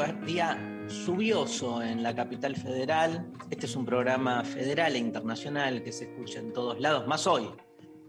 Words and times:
Día, 0.00 0.12
día 0.24 0.86
lluvioso 0.88 1.82
en 1.82 2.02
la 2.02 2.14
capital 2.14 2.56
federal. 2.56 3.30
Este 3.50 3.66
es 3.66 3.76
un 3.76 3.84
programa 3.84 4.42
federal 4.44 4.96
e 4.96 4.98
internacional 4.98 5.82
que 5.82 5.92
se 5.92 6.04
escucha 6.04 6.38
en 6.38 6.54
todos 6.54 6.80
lados, 6.80 7.06
más 7.06 7.26
hoy, 7.26 7.50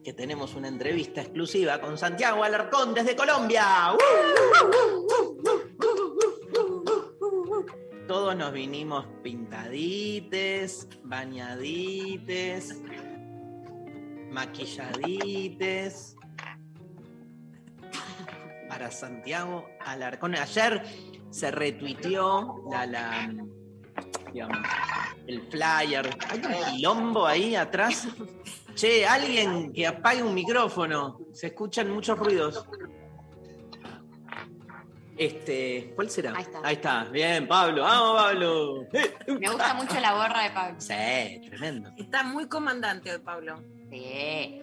que 0.01 0.13
tenemos 0.13 0.55
una 0.55 0.69
entrevista 0.69 1.19
exclusiva 1.19 1.81
con 1.81 1.97
Santiago 1.97 2.45
Alarcón 2.45 2.93
desde 2.93 3.13
Colombia. 3.13 3.97
Todos 8.07 8.37
nos 8.37 8.53
vinimos 8.53 9.05
pintadites, 9.21 10.87
bañadites, 11.03 12.81
maquilladites 14.29 16.15
para 18.71 18.89
Santiago 18.89 19.67
Alarcón. 19.81 20.33
Ayer 20.35 20.81
se 21.29 21.51
retuiteó 21.51 22.63
la, 22.71 22.85
la, 22.85 23.29
digamos, 24.31 24.57
el 25.27 25.41
flyer. 25.51 26.09
Hay 26.29 26.39
un 26.39 26.71
quilombo 26.71 27.27
ahí 27.27 27.53
atrás. 27.53 28.07
Che, 28.73 29.05
alguien 29.05 29.73
que 29.73 29.85
apague 29.85 30.23
un 30.23 30.33
micrófono. 30.33 31.19
Se 31.33 31.47
escuchan 31.47 31.91
muchos 31.91 32.17
ruidos. 32.17 32.65
Este, 35.17 35.91
¿cuál 35.93 36.09
será? 36.09 36.33
Ahí 36.63 36.75
está. 36.75 37.03
Bien, 37.03 37.49
Pablo. 37.49 37.83
Vamos, 37.83 38.23
Pablo. 38.23 38.87
Me 39.37 39.49
gusta 39.49 39.73
mucho 39.73 39.99
la 39.99 40.13
gorra 40.13 40.43
de 40.43 40.51
Pablo. 40.51 40.79
Sí, 40.79 41.41
tremendo. 41.49 41.91
Está 41.97 42.23
muy 42.23 42.47
comandante 42.47 43.11
hoy, 43.11 43.19
Pablo. 43.19 43.61
Sí. 43.89 44.61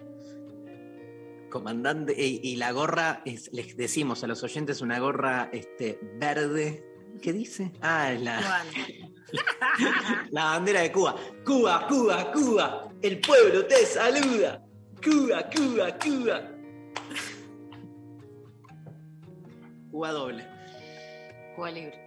Comandante, 1.49 2.13
y, 2.17 2.39
y 2.43 2.55
la 2.57 2.71
gorra, 2.71 3.21
es- 3.25 3.49
les 3.53 3.75
decimos 3.75 4.23
a 4.23 4.27
los 4.27 4.43
oyentes, 4.43 4.81
una 4.81 4.99
gorra 4.99 5.49
este, 5.51 5.99
verde. 6.19 6.85
¿Qué 7.21 7.33
dice? 7.33 7.71
Ah, 7.81 8.13
es 8.13 8.21
la, 8.21 8.39
la 10.31 10.43
bandera 10.45 10.81
de 10.81 10.91
Cuba. 10.91 11.15
Cuba, 11.45 11.85
Cuba, 11.87 12.31
Cuba. 12.31 12.89
El 13.01 13.19
pueblo 13.19 13.65
te 13.65 13.85
saluda. 13.85 14.63
Cuba, 15.03 15.49
Cuba, 15.49 15.97
Cuba. 15.97 16.41
Cuba 19.91 20.11
doble. 20.11 20.47
Cuba 21.55 21.71
libre. 21.71 22.05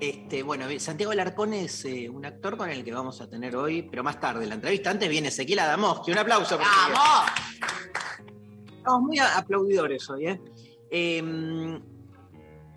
Este, 0.00 0.42
bueno, 0.42 0.66
Santiago 0.78 1.12
Alarcón 1.12 1.52
es 1.54 1.84
eh, 1.84 2.08
un 2.08 2.24
actor 2.26 2.56
con 2.56 2.68
el 2.70 2.82
que 2.84 2.92
vamos 2.92 3.20
a 3.20 3.28
tener 3.28 3.54
hoy, 3.56 3.82
pero 3.82 4.02
más 4.02 4.18
tarde 4.20 4.46
la 4.46 4.54
entrevista. 4.54 4.90
Antes 4.90 5.08
viene 5.08 5.28
Ezequiel 5.28 5.60
Adamoski. 5.60 6.10
Un 6.12 6.18
aplauso. 6.18 6.58
¡Vamos! 6.58 7.30
Estamos 8.82 9.02
muy 9.02 9.18
aplaudidores 9.20 10.10
hoy, 10.10 10.26
¿eh? 10.26 10.40
Eh, 10.90 11.80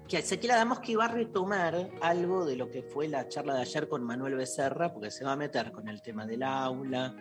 que 0.07 0.19
Ezequiel 0.19 0.51
Adamoski 0.51 0.93
va 0.93 1.05
a 1.05 1.07
retomar 1.07 1.89
algo 1.99 2.45
de 2.45 2.55
lo 2.55 2.69
que 2.69 2.83
fue 2.83 3.07
la 3.07 3.27
charla 3.27 3.55
de 3.55 3.61
ayer 3.61 3.89
con 3.89 4.03
Manuel 4.03 4.35
Becerra, 4.35 4.94
porque 4.94 5.09
se 5.09 5.25
va 5.25 5.31
a 5.31 5.35
meter 5.35 5.71
con 5.71 5.89
el 5.89 6.03
tema 6.03 6.27
del 6.27 6.44
aula. 6.44 7.15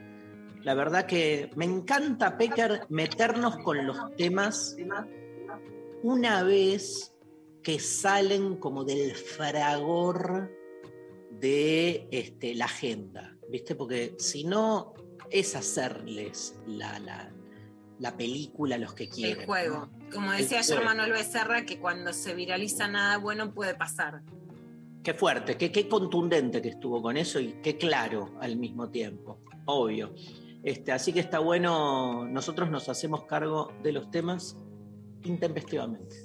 La 0.64 0.74
verdad 0.74 1.06
que 1.06 1.48
me 1.56 1.64
encanta, 1.64 2.36
Pecker, 2.36 2.82
meternos 2.90 3.56
con 3.64 3.86
los 3.86 4.14
temas 4.16 4.76
una 6.02 6.42
vez 6.42 7.14
que 7.62 7.78
salen 7.78 8.56
como 8.56 8.84
del 8.84 9.14
fragor 9.14 10.52
de 11.30 12.06
este, 12.10 12.54
la 12.54 12.66
agenda, 12.66 13.34
¿viste? 13.48 13.76
Porque 13.76 14.14
si 14.18 14.44
no, 14.44 14.92
es 15.30 15.56
hacerles 15.56 16.60
la, 16.66 17.32
la 17.98 18.16
película 18.16 18.78
los 18.78 18.94
que 18.94 19.08
quieren. 19.08 19.40
El 19.40 19.46
juego. 19.46 19.88
¿no? 19.90 20.10
Como 20.12 20.32
El 20.32 20.38
decía 20.38 20.58
ayer 20.58 20.76
juego. 20.76 20.90
Manuel 20.90 21.12
Becerra, 21.12 21.64
que 21.64 21.78
cuando 21.78 22.12
se 22.12 22.34
viraliza 22.34 22.88
nada 22.88 23.18
bueno 23.18 23.52
puede 23.52 23.74
pasar. 23.74 24.22
Qué 25.02 25.12
fuerte, 25.14 25.56
qué, 25.56 25.70
qué 25.70 25.86
contundente 25.86 26.62
que 26.62 26.70
estuvo 26.70 27.02
con 27.02 27.16
eso 27.16 27.38
y 27.38 27.56
qué 27.62 27.76
claro 27.76 28.34
al 28.40 28.56
mismo 28.56 28.88
tiempo, 28.88 29.38
obvio. 29.66 30.14
Este, 30.62 30.92
así 30.92 31.12
que 31.12 31.20
está 31.20 31.40
bueno, 31.40 32.26
nosotros 32.26 32.70
nos 32.70 32.88
hacemos 32.88 33.26
cargo 33.26 33.70
de 33.82 33.92
los 33.92 34.10
temas 34.10 34.56
intempestivamente. 35.24 36.22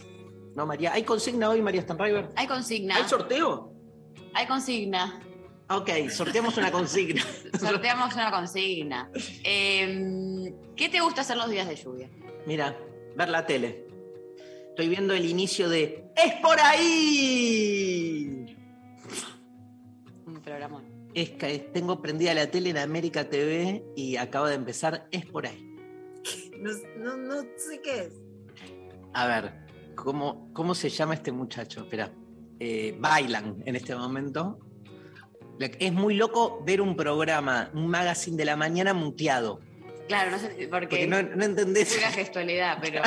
¿No, 0.55 0.65
María? 0.65 0.93
¿Hay 0.93 1.03
consigna 1.03 1.49
hoy, 1.49 1.61
María 1.61 1.81
Stanriver? 1.81 2.29
Hay 2.37 2.47
consigna. 2.47 2.95
¿Hay 2.95 3.03
sorteo? 3.03 3.73
Hay 4.33 4.47
consigna. 4.47 5.19
Ok, 5.71 5.89
sorteamos 6.09 6.57
una 6.57 6.71
consigna. 6.71 7.21
Sorteamos 7.59 8.15
una 8.15 8.31
consigna. 8.31 9.11
Eh, 9.43 10.51
¿Qué 10.75 10.89
te 10.89 10.99
gusta 10.99 11.21
hacer 11.21 11.37
los 11.37 11.47
días 11.49 11.67
de 11.67 11.75
lluvia? 11.75 12.09
Mira, 12.47 12.75
ver 13.15 13.29
la 13.29 13.45
tele. 13.45 13.85
Estoy 14.69 14.89
viendo 14.89 15.13
el 15.13 15.25
inicio 15.25 15.69
de 15.69 16.11
¡Es 16.15 16.33
por 16.41 16.59
ahí! 16.59 18.57
Un 20.25 20.41
programa. 20.41 20.83
Es 21.13 21.31
que 21.31 21.59
tengo 21.71 22.01
prendida 22.01 22.33
la 22.33 22.49
tele 22.49 22.71
en 22.71 22.79
América 22.79 23.29
TV 23.29 23.83
y 23.95 24.15
acaba 24.15 24.49
de 24.49 24.55
empezar 24.55 25.07
¡Es 25.11 25.27
por 25.27 25.45
ahí! 25.45 25.75
No, 26.57 26.71
no, 26.97 27.15
no 27.15 27.41
sé 27.57 27.79
qué 27.83 28.05
es. 28.05 28.13
A 29.13 29.27
ver, 29.27 29.67
¿cómo, 29.95 30.51
cómo 30.53 30.73
se 30.73 30.89
llama 30.89 31.13
este 31.13 31.31
muchacho? 31.31 31.81
Espera. 31.81 32.11
Eh, 32.59 32.95
bailan 32.99 33.61
en 33.65 33.75
este 33.75 33.95
momento. 33.95 34.59
Es 35.59 35.91
muy 35.93 36.15
loco 36.15 36.63
ver 36.65 36.79
un 36.81 36.95
programa, 36.95 37.69
un 37.73 37.87
magazine 37.87 38.37
de 38.37 38.45
la 38.45 38.55
mañana 38.55 38.93
muteado. 38.93 39.59
Claro, 40.07 40.31
no 40.31 40.39
sé, 40.39 40.47
porque, 40.47 40.67
Porque 40.69 41.07
no, 41.07 41.21
no 41.21 41.43
entendés. 41.43 41.93
pura 41.93 42.11
gestualidad, 42.11 42.77
pero. 42.81 43.01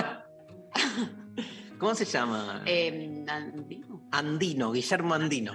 ¿Cómo 1.78 1.94
se 1.94 2.04
llama? 2.04 2.62
eh, 2.66 3.24
Andino. 3.28 4.08
Andino, 4.12 4.70
Guillermo 4.72 5.14
Andino. 5.14 5.54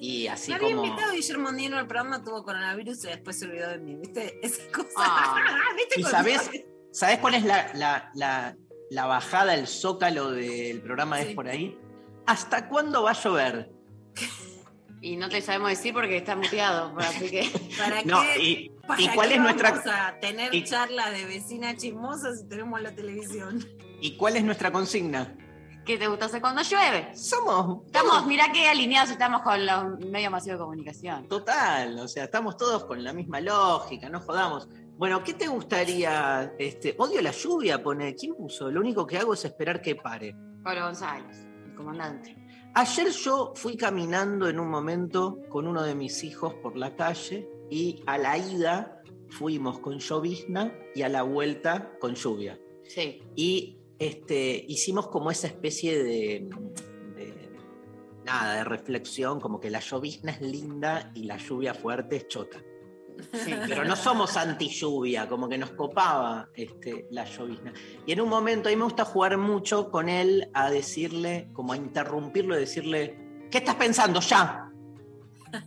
Y 0.00 0.26
así 0.28 0.50
Me 0.50 0.56
había 0.56 0.68
como. 0.76 0.84
invitado 0.86 1.10
a 1.12 1.14
Guillermo 1.14 1.48
Andino 1.48 1.76
al 1.78 1.86
programa, 1.86 2.22
tuvo 2.24 2.42
coronavirus 2.44 3.04
y 3.04 3.08
después 3.08 3.38
se 3.38 3.46
olvidó 3.46 3.68
de 3.70 3.78
mí. 3.78 3.96
¿Viste? 3.96 4.38
Esa 4.42 4.62
cosa. 4.72 4.88
Ah. 4.96 5.36
¿Viste 5.76 6.00
¿Y 6.00 6.02
cuando- 6.02 6.18
sabés, 6.18 6.50
sabés 6.92 7.18
cuál 7.18 7.34
es 7.34 7.44
la, 7.44 7.70
la- 7.74 8.10
la- 8.14 8.56
la 8.90 9.06
bajada, 9.06 9.54
el 9.54 9.66
zócalo 9.66 10.30
del 10.30 10.80
programa 10.80 11.20
Es 11.20 11.34
por 11.34 11.48
ahí? 11.48 11.76
¿Hasta 12.26 12.68
cuándo 12.68 13.02
va 13.02 13.10
a 13.10 13.14
llover? 13.14 13.70
Y 15.04 15.16
no 15.16 15.28
te 15.28 15.42
sabemos 15.42 15.68
decir 15.68 15.92
porque 15.92 16.16
está 16.16 16.34
muteado, 16.34 16.94
así 16.98 17.28
que. 17.28 17.50
¿Para 17.78 18.02
No, 18.04 18.22
qué? 18.22 18.42
y, 18.42 18.70
¿Para 18.86 19.02
¿y 19.02 19.08
cuál 19.10 19.28
qué 19.28 19.34
es 19.34 19.40
nuestra, 19.42 19.70
vamos 19.72 19.86
a 19.86 20.18
tener 20.18 20.54
y- 20.54 20.64
charlas 20.64 21.12
de 21.12 21.26
vecina 21.26 21.76
chismosa 21.76 22.34
si 22.34 22.48
tenemos 22.48 22.80
la 22.80 22.94
televisión? 22.94 23.62
¿y 24.00 24.16
cuál 24.16 24.36
es 24.36 24.44
nuestra 24.44 24.72
consigna? 24.72 25.36
¿Qué 25.84 25.98
te 25.98 26.06
gusta 26.08 26.24
hacer 26.24 26.40
cuando 26.40 26.62
llueve? 26.62 27.14
Somos. 27.14 27.84
Estamos, 27.84 28.26
mirá 28.26 28.50
qué 28.50 28.66
alineados 28.66 29.10
estamos 29.10 29.42
con 29.42 29.66
los 29.66 29.98
medios 30.00 30.30
masivos 30.32 30.58
de 30.58 30.64
comunicación. 30.64 31.28
Total, 31.28 31.98
o 31.98 32.08
sea, 32.08 32.24
estamos 32.24 32.56
todos 32.56 32.86
con 32.86 33.04
la 33.04 33.12
misma 33.12 33.42
lógica, 33.42 34.08
no 34.08 34.20
jodamos. 34.20 34.66
Bueno, 34.96 35.22
¿qué 35.22 35.34
te 35.34 35.48
gustaría? 35.48 36.54
Este, 36.58 36.94
odio 36.96 37.20
la 37.20 37.32
lluvia, 37.32 37.82
pone. 37.82 38.14
¿Quién 38.14 38.34
puso? 38.34 38.70
Lo 38.70 38.80
único 38.80 39.06
que 39.06 39.18
hago 39.18 39.34
es 39.34 39.44
esperar 39.44 39.82
que 39.82 39.96
pare. 39.96 40.34
Pablo 40.62 40.84
González, 40.86 41.46
el 41.66 41.74
comandante. 41.74 42.34
Ayer 42.74 43.10
yo 43.10 43.52
fui 43.54 43.76
caminando 43.76 44.48
en 44.48 44.58
un 44.58 44.68
momento 44.68 45.38
con 45.48 45.66
uno 45.68 45.82
de 45.82 45.94
mis 45.94 46.24
hijos 46.24 46.54
por 46.54 46.76
la 46.76 46.96
calle 46.96 47.48
y 47.70 48.02
a 48.06 48.18
la 48.18 48.36
ida 48.36 49.02
fuimos 49.28 49.78
con 49.78 49.98
llovizna 49.98 50.76
y 50.94 51.02
a 51.02 51.08
la 51.08 51.22
vuelta 51.22 51.92
con 52.00 52.14
lluvia. 52.14 52.58
Sí. 52.82 53.22
Y 53.36 53.78
este, 53.98 54.64
hicimos 54.68 55.06
como 55.08 55.30
esa 55.30 55.46
especie 55.46 55.96
de, 56.02 56.48
de- 57.16 57.50
nada, 58.24 58.56
de 58.56 58.64
reflexión, 58.64 59.40
como 59.40 59.60
que 59.60 59.70
la 59.70 59.80
llovizna 59.80 60.32
es 60.32 60.40
linda 60.40 61.12
y 61.14 61.24
la 61.24 61.36
lluvia 61.36 61.74
fuerte 61.74 62.16
es 62.16 62.28
chota. 62.28 62.60
Sí. 63.32 63.54
pero 63.68 63.84
no 63.84 63.96
somos 63.96 64.36
anti 64.36 64.68
lluvia, 64.68 65.28
como 65.28 65.48
que 65.48 65.58
nos 65.58 65.70
copaba 65.70 66.48
este, 66.54 67.06
la 67.10 67.24
llovizna. 67.24 67.72
Y 68.06 68.12
en 68.12 68.20
un 68.20 68.28
momento, 68.28 68.68
a 68.68 68.72
mí 68.72 68.76
me 68.76 68.84
gusta 68.84 69.04
jugar 69.04 69.38
mucho 69.38 69.90
con 69.90 70.08
él 70.08 70.50
a 70.54 70.70
decirle, 70.70 71.48
como 71.52 71.72
a 71.72 71.76
interrumpirlo 71.76 72.56
y 72.56 72.60
decirle, 72.60 73.46
¿qué 73.50 73.58
estás 73.58 73.76
pensando 73.76 74.20
ya? 74.20 74.70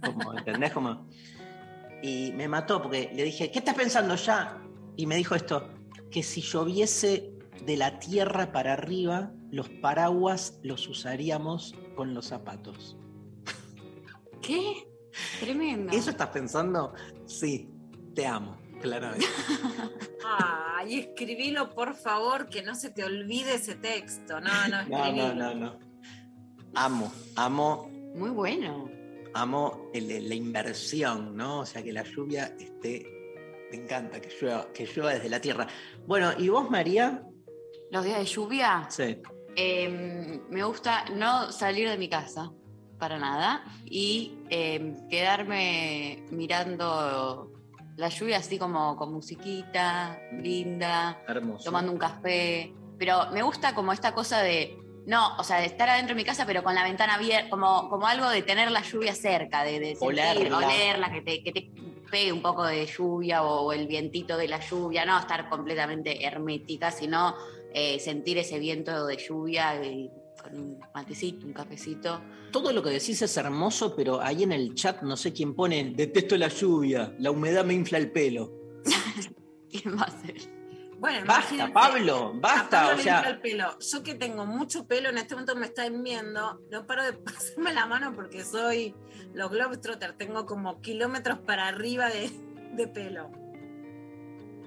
Como, 0.03 0.37
¿Entendés? 0.37 0.73
Como, 0.73 1.07
y 2.01 2.31
me 2.33 2.47
mató 2.47 2.81
porque 2.81 3.11
le 3.13 3.23
dije, 3.23 3.51
¿qué 3.51 3.59
estás 3.59 3.75
pensando 3.75 4.15
ya? 4.15 4.61
Y 4.95 5.05
me 5.05 5.15
dijo 5.15 5.35
esto, 5.35 5.69
que 6.11 6.23
si 6.23 6.41
lloviese 6.41 7.33
de 7.65 7.77
la 7.77 7.99
tierra 7.99 8.51
para 8.51 8.73
arriba, 8.73 9.31
los 9.51 9.69
paraguas 9.69 10.59
los 10.63 10.87
usaríamos 10.87 11.75
con 11.95 12.13
los 12.13 12.27
zapatos. 12.27 12.97
¿Qué? 14.41 14.87
Tremendo. 15.39 15.91
¿Eso 15.93 16.09
estás 16.11 16.29
pensando? 16.29 16.93
Sí, 17.25 17.69
te 18.13 18.25
amo, 18.25 18.57
claramente. 18.81 19.25
Ay, 20.25 20.99
escribilo 20.99 21.73
por 21.73 21.95
favor, 21.95 22.49
que 22.49 22.61
no 22.63 22.75
se 22.75 22.89
te 22.91 23.03
olvide 23.03 23.55
ese 23.55 23.75
texto. 23.75 24.39
No, 24.39 24.49
no, 24.69 24.83
No, 24.87 24.97
escribilo. 24.97 25.33
no, 25.35 25.55
no, 25.55 25.55
no. 25.55 25.79
Amo, 26.75 27.11
amo, 27.35 27.89
Muy 28.15 28.29
bueno. 28.29 28.89
amo 29.33 29.89
el- 29.93 30.27
la 30.29 30.35
inversión, 30.35 31.35
¿no? 31.35 31.59
O 31.61 31.65
sea, 31.65 31.81
que 31.83 31.91
la 31.93 32.03
lluvia 32.03 32.55
esté. 32.59 33.13
Me 33.71 33.77
encanta 33.83 34.21
que 34.21 34.29
llueva, 34.39 34.71
que 34.73 34.85
llueva 34.85 35.13
desde 35.13 35.29
la 35.29 35.41
tierra. 35.41 35.67
Bueno, 36.05 36.31
¿y 36.37 36.47
vos, 36.49 36.69
María? 36.69 37.23
Los 37.91 38.05
días 38.05 38.19
de 38.19 38.25
lluvia, 38.25 38.87
Sí. 38.89 39.21
eh, 39.55 40.39
me 40.49 40.63
gusta 40.63 41.05
no 41.09 41.51
salir 41.51 41.89
de 41.89 41.97
mi 41.97 42.07
casa 42.09 42.51
para 42.97 43.17
nada 43.17 43.63
y 43.85 44.39
eh, 44.49 44.95
quedarme 45.09 46.23
mirando 46.31 47.51
la 47.95 48.09
lluvia 48.09 48.37
así 48.37 48.59
como 48.59 48.95
con 48.95 49.11
musiquita, 49.11 50.19
linda, 50.33 51.19
Hermoso. 51.27 51.65
tomando 51.65 51.91
un 51.91 51.97
café. 51.97 52.73
Pero 52.97 53.31
me 53.31 53.41
gusta 53.41 53.73
como 53.73 53.91
esta 53.91 54.13
cosa 54.13 54.41
de, 54.41 54.77
no, 55.05 55.35
o 55.37 55.43
sea, 55.43 55.59
de 55.59 55.65
estar 55.65 55.89
adentro 55.89 56.15
de 56.15 56.21
mi 56.21 56.25
casa, 56.25 56.45
pero 56.45 56.63
con 56.63 56.75
la 56.75 56.83
ventana 56.83 57.15
abierta, 57.15 57.49
como, 57.49 57.89
como 57.89 58.07
algo 58.07 58.29
de 58.29 58.41
tener 58.43 58.71
la 58.71 58.81
lluvia 58.81 59.15
cerca, 59.15 59.63
de, 59.63 59.79
de 59.79 59.95
sentir, 59.95 60.07
Olerla. 60.07 60.57
olerla, 60.57 61.11
que 61.11 61.21
te, 61.21 61.43
que 61.43 61.51
te 61.51 61.71
pegue 62.09 62.31
un 62.31 62.41
poco 62.41 62.65
de 62.65 62.85
lluvia 62.85 63.43
o, 63.43 63.71
el 63.73 63.87
vientito 63.87 64.37
de 64.37 64.47
la 64.47 64.59
lluvia, 64.59 65.05
no 65.05 65.17
estar 65.19 65.49
completamente 65.49 66.25
hermética, 66.25 66.91
sino 66.91 67.35
eh, 67.73 67.99
sentir 67.99 68.37
ese 68.37 68.59
viento 68.59 69.05
de 69.05 69.17
lluvia 69.17 69.83
y 69.83 70.11
con 70.49 70.59
un 70.59 70.79
matecito, 70.93 71.45
un 71.45 71.53
cafecito. 71.53 72.21
Todo 72.51 72.71
lo 72.71 72.81
que 72.81 72.89
decís 72.89 73.21
es 73.21 73.37
hermoso, 73.37 73.95
pero 73.95 74.21
ahí 74.21 74.43
en 74.43 74.51
el 74.51 74.73
chat 74.75 75.01
no 75.01 75.17
sé 75.17 75.33
quién 75.33 75.53
pone, 75.53 75.93
detesto 75.95 76.37
la 76.37 76.47
lluvia, 76.47 77.15
la 77.19 77.31
humedad 77.31 77.65
me 77.65 77.73
infla 77.73 77.97
el 77.97 78.11
pelo. 78.11 78.51
¿Quién 79.69 79.97
va 79.97 80.03
a 80.03 80.21
ser? 80.21 80.57
Bueno, 80.99 81.27
Basta, 81.27 81.71
Pablo, 81.71 82.33
a 82.35 82.39
basta. 82.39 82.69
Pablo 82.69 82.93
O 82.93 82.97
le 82.97 83.03
sea, 83.03 83.17
infla 83.17 83.29
el 83.29 83.39
pelo. 83.41 83.79
Yo 83.79 84.03
que 84.03 84.15
tengo 84.15 84.45
mucho 84.45 84.87
pelo, 84.87 85.09
en 85.09 85.19
este 85.19 85.35
momento 85.35 85.55
me 85.55 85.67
están 85.67 86.03
viendo, 86.03 86.61
no 86.71 86.87
paro 86.87 87.03
de 87.03 87.13
pasarme 87.13 87.73
la 87.73 87.85
mano 87.85 88.13
porque 88.15 88.43
soy 88.43 88.95
los 89.33 89.51
Globetrotter, 89.51 90.13
tengo 90.13 90.45
como 90.45 90.81
kilómetros 90.81 91.39
para 91.39 91.67
arriba 91.67 92.09
de, 92.09 92.31
de 92.73 92.87
pelo. 92.87 93.29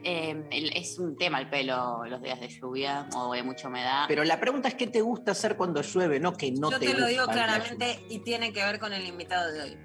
Eh, 0.03 0.45
el- 0.51 0.77
es 0.77 0.99
un 0.99 1.17
tema 1.17 1.39
el 1.41 1.49
pelo 1.51 2.05
los 2.07 2.23
días 2.23 2.41
de 2.41 2.49
lluvia 2.49 3.07
o 3.15 3.33
de 3.35 3.43
mucha 3.43 3.69
humedad. 3.69 4.05
pero 4.09 4.25
la 4.25 4.41
pregunta 4.41 4.69
es 4.69 4.75
qué 4.75 4.87
te 4.87 5.01
gusta 5.03 5.33
hacer 5.33 5.57
cuando 5.57 5.83
llueve, 5.83 6.19
no 6.21 6.33
que 6.35 6.51
no 6.53 6.71
Yo 6.71 6.79
te 6.79 6.87
te, 6.89 6.99
lo 6.99 7.07
digo 7.07 7.27
claramente 7.27 8.05
y 8.09 8.21
tiene 8.21 8.53
que 8.53 8.65
ver 8.65 8.79
con 8.79 8.93
el 8.93 9.07
invitado 9.07 9.53
de 9.53 9.61
hoy. 9.63 9.79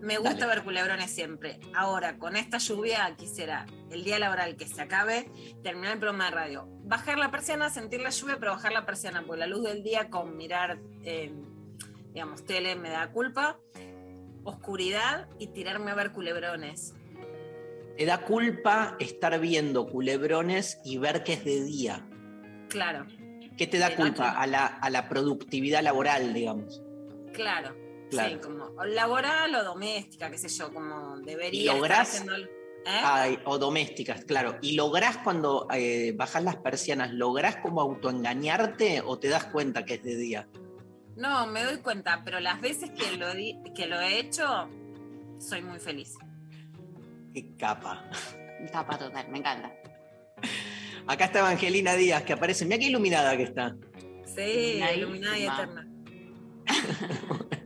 Me 0.00 0.16
gusta 0.16 0.32
Dale. 0.34 0.46
ver 0.46 0.64
culebrones 0.64 1.10
siempre. 1.10 1.60
Ahora, 1.74 2.16
con 2.16 2.34
esta 2.34 2.56
lluvia, 2.56 3.14
quisiera 3.18 3.66
el 3.90 4.02
día 4.02 4.18
laboral 4.18 4.56
que 4.56 4.66
se 4.66 4.80
acabe, 4.80 5.30
terminar 5.62 5.92
el 5.92 5.98
programa 5.98 6.24
de 6.26 6.30
radio. 6.30 6.66
Bajar 6.84 7.18
la 7.18 7.30
persiana, 7.30 7.68
sentir 7.68 8.00
la 8.00 8.08
lluvia, 8.08 8.36
pero 8.40 8.52
bajar 8.52 8.72
la 8.72 8.86
persiana, 8.86 9.22
porque 9.26 9.40
la 9.40 9.46
luz 9.46 9.62
del 9.64 9.82
día 9.82 10.08
con 10.08 10.38
mirar, 10.38 10.78
eh, 11.04 11.34
digamos, 12.14 12.46
tele 12.46 12.76
me 12.76 12.88
da 12.88 13.10
culpa. 13.12 13.58
Oscuridad 14.42 15.28
y 15.38 15.48
tirarme 15.48 15.90
a 15.90 15.94
ver 15.94 16.12
culebrones. 16.12 16.94
Te 17.96 18.04
da 18.06 18.18
culpa 18.22 18.96
estar 18.98 19.38
viendo 19.40 19.86
culebrones 19.86 20.78
y 20.84 20.98
ver 20.98 21.22
que 21.22 21.34
es 21.34 21.44
de 21.44 21.62
día. 21.64 22.06
Claro, 22.68 23.06
¿Qué 23.58 23.66
te 23.66 23.78
da 23.78 23.88
Te 23.90 23.96
culpa? 23.96 24.30
A 24.30 24.46
la, 24.46 24.66
a 24.66 24.88
la 24.88 25.08
productividad 25.08 25.82
laboral, 25.82 26.32
digamos. 26.32 26.82
claro. 27.32 27.76
Claro. 28.10 28.30
Sí, 28.30 28.40
como 28.42 28.84
laboral 28.86 29.54
o 29.54 29.62
doméstica, 29.62 30.28
qué 30.32 30.36
sé 30.38 30.48
yo, 30.48 30.72
como 30.74 31.18
debería 31.20 31.60
¿Y 31.60 31.64
estar 31.66 31.76
lográs? 31.76 32.08
haciendo 32.08 32.34
¿Eh? 32.36 33.00
Ay, 33.04 33.38
o 33.44 33.56
domésticas, 33.56 34.24
claro. 34.24 34.56
¿Y 34.62 34.72
lográs 34.72 35.18
cuando 35.18 35.68
eh, 35.72 36.12
bajas 36.16 36.42
las 36.42 36.56
persianas, 36.56 37.12
lográs 37.12 37.58
como 37.58 37.80
autoengañarte 37.80 39.02
o 39.06 39.20
te 39.20 39.28
das 39.28 39.44
cuenta 39.44 39.84
que 39.84 39.94
es 39.94 40.02
de 40.02 40.16
día? 40.16 40.48
No, 41.14 41.46
me 41.46 41.62
doy 41.62 41.76
cuenta, 41.76 42.22
pero 42.24 42.40
las 42.40 42.60
veces 42.60 42.90
que 42.90 43.16
lo, 43.16 43.26
que 43.74 43.86
lo 43.86 44.00
he 44.00 44.18
hecho, 44.18 44.68
soy 45.38 45.62
muy 45.62 45.78
feliz. 45.78 46.14
Qué 47.32 47.56
capa. 47.56 48.10
Tapa 48.72 48.98
total, 48.98 49.28
me 49.30 49.38
encanta. 49.38 49.72
Acá 51.06 51.26
está 51.26 51.40
Evangelina 51.40 51.94
Díaz, 51.94 52.22
que 52.22 52.32
aparece. 52.32 52.64
Mira 52.64 52.78
qué 52.78 52.86
iluminada 52.86 53.36
que 53.36 53.44
está. 53.44 53.76
Sí, 54.24 54.80
iluminada 54.96 55.38
y 55.38 55.44
eterna. 55.44 55.88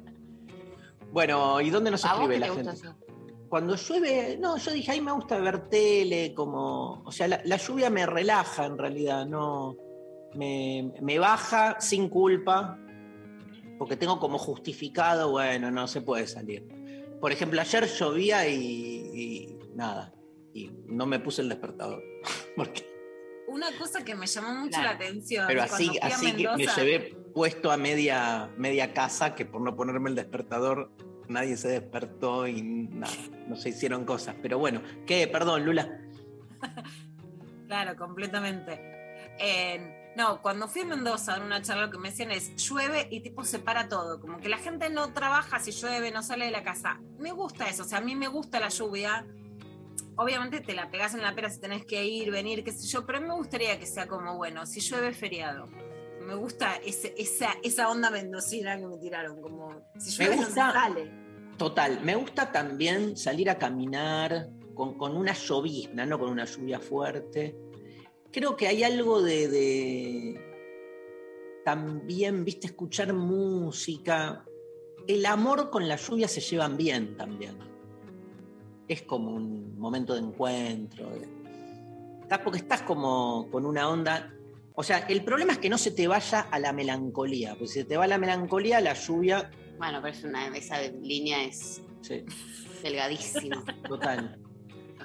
Bueno, 1.15 1.61
¿y 1.61 1.71
dónde 1.71 1.93
nos 1.93 2.05
¿A 2.05 2.15
vos 2.15 2.23
escribe 2.23 2.35
qué 2.35 2.41
la 2.41 2.47
te 2.47 2.53
gusta 2.53 2.89
gente? 2.89 3.05
Cuando 3.49 3.77
llueve, 3.77 4.37
no, 4.37 4.57
yo 4.57 4.73
dije, 4.73 4.91
ahí 4.91 5.01
me 5.01 5.13
gusta 5.13 5.39
ver 5.39 5.69
tele, 5.69 6.35
como, 6.35 7.05
o 7.05 7.13
sea, 7.13 7.29
la, 7.29 7.41
la 7.45 7.57
lluvia 7.57 7.89
me 7.89 8.05
relaja 8.05 8.67
en 8.67 8.77
realidad, 8.77 9.25
no, 9.25 9.77
me, 10.35 10.93
me 11.01 11.21
baja 11.21 11.81
sin 11.81 12.09
culpa, 12.09 12.77
porque 13.79 13.97
tengo 13.97 14.19
como 14.19 14.39
justificado, 14.39 15.31
bueno, 15.31 15.71
no 15.71 15.87
se 15.87 16.01
puede 16.01 16.27
salir. 16.27 16.67
Por 17.21 17.31
ejemplo, 17.31 17.61
ayer 17.61 17.87
llovía 17.87 18.49
y, 18.49 19.11
y 19.15 19.54
nada, 19.75 20.13
y 20.53 20.71
no 20.87 21.07
me 21.07 21.19
puse 21.21 21.43
el 21.43 21.49
despertador, 21.49 22.03
porque, 22.57 22.87
Una 23.49 23.67
cosa 23.79 24.05
que 24.05 24.15
me 24.15 24.27
llamó 24.27 24.55
mucho 24.55 24.71
Claro. 24.81 24.85
la 24.85 24.91
atención. 24.95 25.47
pero 25.47 25.61
cuando 25.69 25.75
así, 25.77 25.99
así 26.01 26.33
que 26.33 26.43
me 26.49 26.57
Mendoza- 26.57 26.77
llevé 26.81 27.17
puesto 27.35 27.71
a 27.71 27.77
media, 27.77 28.51
media 28.57 28.93
casa, 28.95 29.35
que 29.35 29.45
por 29.45 29.61
no 29.61 29.75
ponerme 29.77 30.09
el 30.11 30.17
despertador 30.17 30.91
nadie 31.29 31.57
se 31.57 31.69
despertó 31.69 32.47
y 32.47 32.63
nada, 32.63 33.13
no 33.49 33.57
se 33.57 33.71
hicieron 33.71 34.05
cosas. 34.05 34.37
Pero 34.43 34.59
bueno, 34.59 34.83
¿qué? 35.07 35.27
Perdón, 35.27 35.65
Lula. 35.65 36.01
Claro, 37.67 37.97
completamente. 37.97 38.79
Eh, 39.39 40.13
no, 40.17 40.41
cuando 40.43 40.69
fui 40.69 40.83
a 40.83 40.85
Mendoza 40.85 41.33
dar 41.33 41.43
una 41.43 41.63
charla, 41.63 41.87
lo 41.87 41.91
que 41.91 41.99
me 41.99 42.11
decían 42.11 42.31
es 42.31 42.55
llueve 42.57 43.09
y 43.11 43.21
tipo 43.21 43.43
se 43.45 43.59
para 43.59 43.89
todo. 43.89 44.21
Como 44.21 44.39
que 44.39 44.49
la 44.49 44.59
gente 44.59 44.91
no 44.91 45.13
trabaja 45.13 45.59
si 45.59 45.73
llueve, 45.73 46.11
no 46.11 46.23
sale 46.23 46.45
de 46.45 46.51
la 46.51 46.63
casa. 46.63 47.01
Me 47.19 47.33
gusta 47.33 47.69
eso, 47.69 47.83
o 47.83 47.87
sea, 47.87 47.99
a 47.99 48.01
mí 48.03 48.15
me 48.15 48.29
gusta 48.29 48.61
la 48.61 48.69
lluvia. 48.69 49.27
Obviamente 50.17 50.61
te 50.61 50.75
la 50.75 50.91
pegas 50.91 51.15
en 51.15 51.23
la 51.23 51.35
pera 51.35 51.51
si 51.51 51.61
tenés 51.61 51.85
que 51.85 52.05
ir, 52.05 52.31
venir, 52.31 52.63
qué 52.63 52.73
sé 52.73 52.87
yo, 52.87 53.05
pero 53.05 53.21
me 53.21 53.35
gustaría 53.35 53.79
que 53.79 53.87
sea 53.87 54.07
como, 54.07 54.37
bueno, 54.37 54.65
si 54.67 54.81
llueve 54.81 55.13
feriado. 55.13 55.67
Me 56.21 56.35
gusta 56.37 56.77
ese- 56.77 57.15
esa, 57.19 57.51
esa 57.63 57.91
onda 57.91 58.11
mendocina 58.11 58.79
que 58.79 58.87
me 58.87 58.97
tiraron, 58.99 59.41
como 59.43 59.91
si 59.99 60.11
llueve 60.13 60.37
no 60.37 60.43
sale. 60.73 61.11
Total, 61.59 62.01
me 62.03 62.15
gusta 62.17 62.51
también 62.51 63.17
salir 63.17 63.51
a 63.51 63.59
caminar 63.59 64.49
con, 64.75 64.97
con 64.97 65.17
una 65.17 65.33
llovizna, 65.35 66.07
no 66.07 66.19
con 66.19 66.31
una 66.31 66.45
lluvia 66.45 66.81
fuerte. 66.81 67.57
Creo 68.33 68.57
que 68.57 68.67
hay 68.69 68.83
algo 68.83 69.23
de, 69.23 69.49
de 69.49 70.41
también, 71.65 72.45
viste, 72.45 72.67
escuchar 72.69 73.13
música. 73.13 74.45
El 75.07 75.27
amor 75.27 75.71
con 75.71 75.87
la 75.89 75.97
lluvia 75.97 76.29
se 76.29 76.41
llevan 76.41 76.77
bien 76.77 77.17
también. 77.17 77.57
Es 78.89 79.03
como 79.03 79.31
un 79.33 79.79
momento 79.79 80.15
de 80.15 80.21
encuentro. 80.21 81.11
Estás 82.23 82.39
porque 82.41 82.59
estás 82.59 82.83
como 82.83 83.49
con 83.51 83.65
una 83.67 83.89
onda. 83.89 84.31
O 84.75 84.83
sea, 84.83 84.99
el 85.09 85.25
problema 85.25 85.53
es 85.53 85.59
que 85.59 85.69
no 85.71 85.79
se 85.79 85.91
te 85.91 86.07
vaya 86.09 86.41
a 86.41 86.59
la 86.59 86.73
melancolía. 86.73 87.51
Porque 87.51 87.69
si 87.69 87.75
se 87.81 87.85
te 87.85 87.97
va 87.97 88.07
la 88.07 88.19
melancolía, 88.19 88.81
la 88.81 88.95
lluvia. 88.95 89.51
Bueno, 89.79 90.01
pero 90.03 90.15
es 90.15 90.25
una, 90.25 90.49
esa 90.57 90.81
línea 90.83 91.43
es 91.45 91.83
Sí, 92.03 92.25
delgadísima, 92.83 93.65
total. 93.89 94.39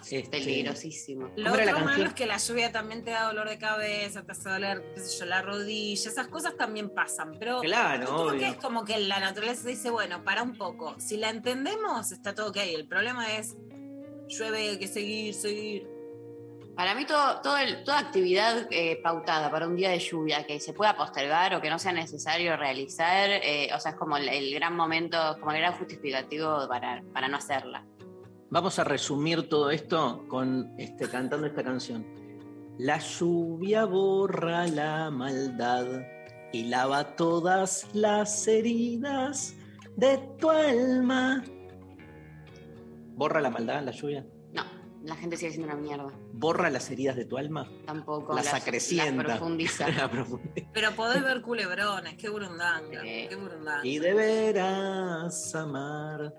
es 0.02 0.12
Este- 0.14 0.30
peligrosísimo. 0.30 1.28
Lo 1.38 1.52
¿Cómo 1.52 1.56
era 1.56 1.66
la 1.66 1.72
otro 1.72 1.86
malo 1.86 1.88
canción? 1.88 2.08
es 2.08 2.14
que 2.14 2.26
la 2.26 2.38
lluvia 2.38 2.72
también 2.72 3.04
te 3.04 3.12
da 3.12 3.24
dolor 3.28 3.50
de 3.50 3.58
cabeza, 3.58 4.24
te 4.24 4.32
hace 4.32 4.50
doler, 4.50 4.84
qué 4.96 5.02
sé 5.02 5.20
yo, 5.20 5.26
la 5.26 5.42
rodilla, 5.42 6.10
esas 6.10 6.28
cosas 6.28 6.56
también 6.58 6.90
pasan, 6.90 7.36
pero 7.40 7.60
Claro, 7.62 8.06
yo 8.06 8.16
creo 8.16 8.28
que 8.32 8.38
obvio. 8.38 8.48
es 8.48 8.56
como 8.58 8.84
que 8.86 8.98
la 9.00 9.20
naturaleza 9.20 9.68
dice, 9.68 9.90
bueno, 9.90 10.24
para 10.24 10.44
un 10.44 10.56
poco, 10.58 10.96
si 11.00 11.18
la 11.18 11.30
entendemos, 11.30 12.12
está 12.12 12.34
todo 12.36 12.50
ok, 12.50 12.58
el 12.58 12.88
problema 12.88 13.36
es, 13.38 13.56
llueve, 14.30 14.70
hay 14.70 14.80
que 14.80 14.88
seguir, 14.88 15.34
seguir. 15.34 15.88
Para 16.76 16.96
mí 16.96 17.06
todo, 17.06 17.42
todo 17.42 17.58
el- 17.58 17.84
toda 17.84 18.00
actividad 18.00 18.68
eh, 18.72 19.02
pautada 19.04 19.52
para 19.52 19.68
un 19.68 19.76
día 19.76 19.90
de 19.90 20.00
lluvia 20.00 20.46
que 20.46 20.62
se 20.62 20.72
pueda 20.72 20.96
postergar 20.96 21.54
o 21.56 21.60
que 21.62 21.70
no 21.70 21.78
sea 21.78 21.92
necesario 21.92 22.56
realizar, 22.56 23.30
eh, 23.30 23.70
o 23.76 23.80
sea, 23.82 23.92
es 23.92 23.98
como 23.98 24.16
el, 24.16 24.30
el 24.30 24.54
gran 24.54 24.78
momento, 24.78 25.18
como 25.42 25.52
el 25.52 25.58
gran 25.58 25.74
justificativo 25.74 26.68
para, 26.70 27.04
para 27.14 27.28
no 27.28 27.36
hacerla. 27.36 27.86
Vamos 28.50 28.80
a 28.80 28.86
resumir 28.86 29.50
todo 29.50 29.70
esto 29.72 30.26
con 30.30 30.74
este, 30.78 31.10
cantando 31.10 31.46
esta 31.48 31.64
canción. 31.64 32.06
La 32.78 32.98
lluvia 32.98 33.84
borra 33.84 34.66
la 34.68 35.12
maldad 35.12 35.86
y 36.54 36.64
lava 36.64 37.16
todas 37.18 37.88
las 37.94 38.48
heridas 38.48 39.54
de 39.98 40.18
tu 40.40 40.50
alma. 40.50 41.44
¿Borra 43.20 43.42
la 43.42 43.50
maldad 43.50 43.84
la 43.84 43.92
lluvia? 43.92 44.26
No, 44.54 44.64
la 45.04 45.14
gente 45.18 45.36
sigue 45.36 45.52
siendo 45.52 45.68
una 45.68 45.76
mierda. 45.76 46.08
¿Borra 46.32 46.70
las 46.70 46.90
heridas 46.90 47.18
de 47.18 47.26
tu 47.26 47.38
alma? 47.38 47.70
Tampoco. 47.86 48.34
Las 48.34 48.54
acrecienta. 48.54 49.24
las 49.28 49.38
profundiza. 49.40 49.90
La 49.90 50.10
profundiza. 50.10 50.70
Pero 50.74 50.92
podés 50.96 51.22
ver 51.22 51.42
culebrones, 51.42 52.16
qué 52.16 52.30
burundanga, 52.30 53.02
Sí. 53.02 53.26
qué 53.28 53.36
burundanga. 53.36 53.86
Y 53.86 54.00
deberás 54.00 55.54
amar. 55.54 56.34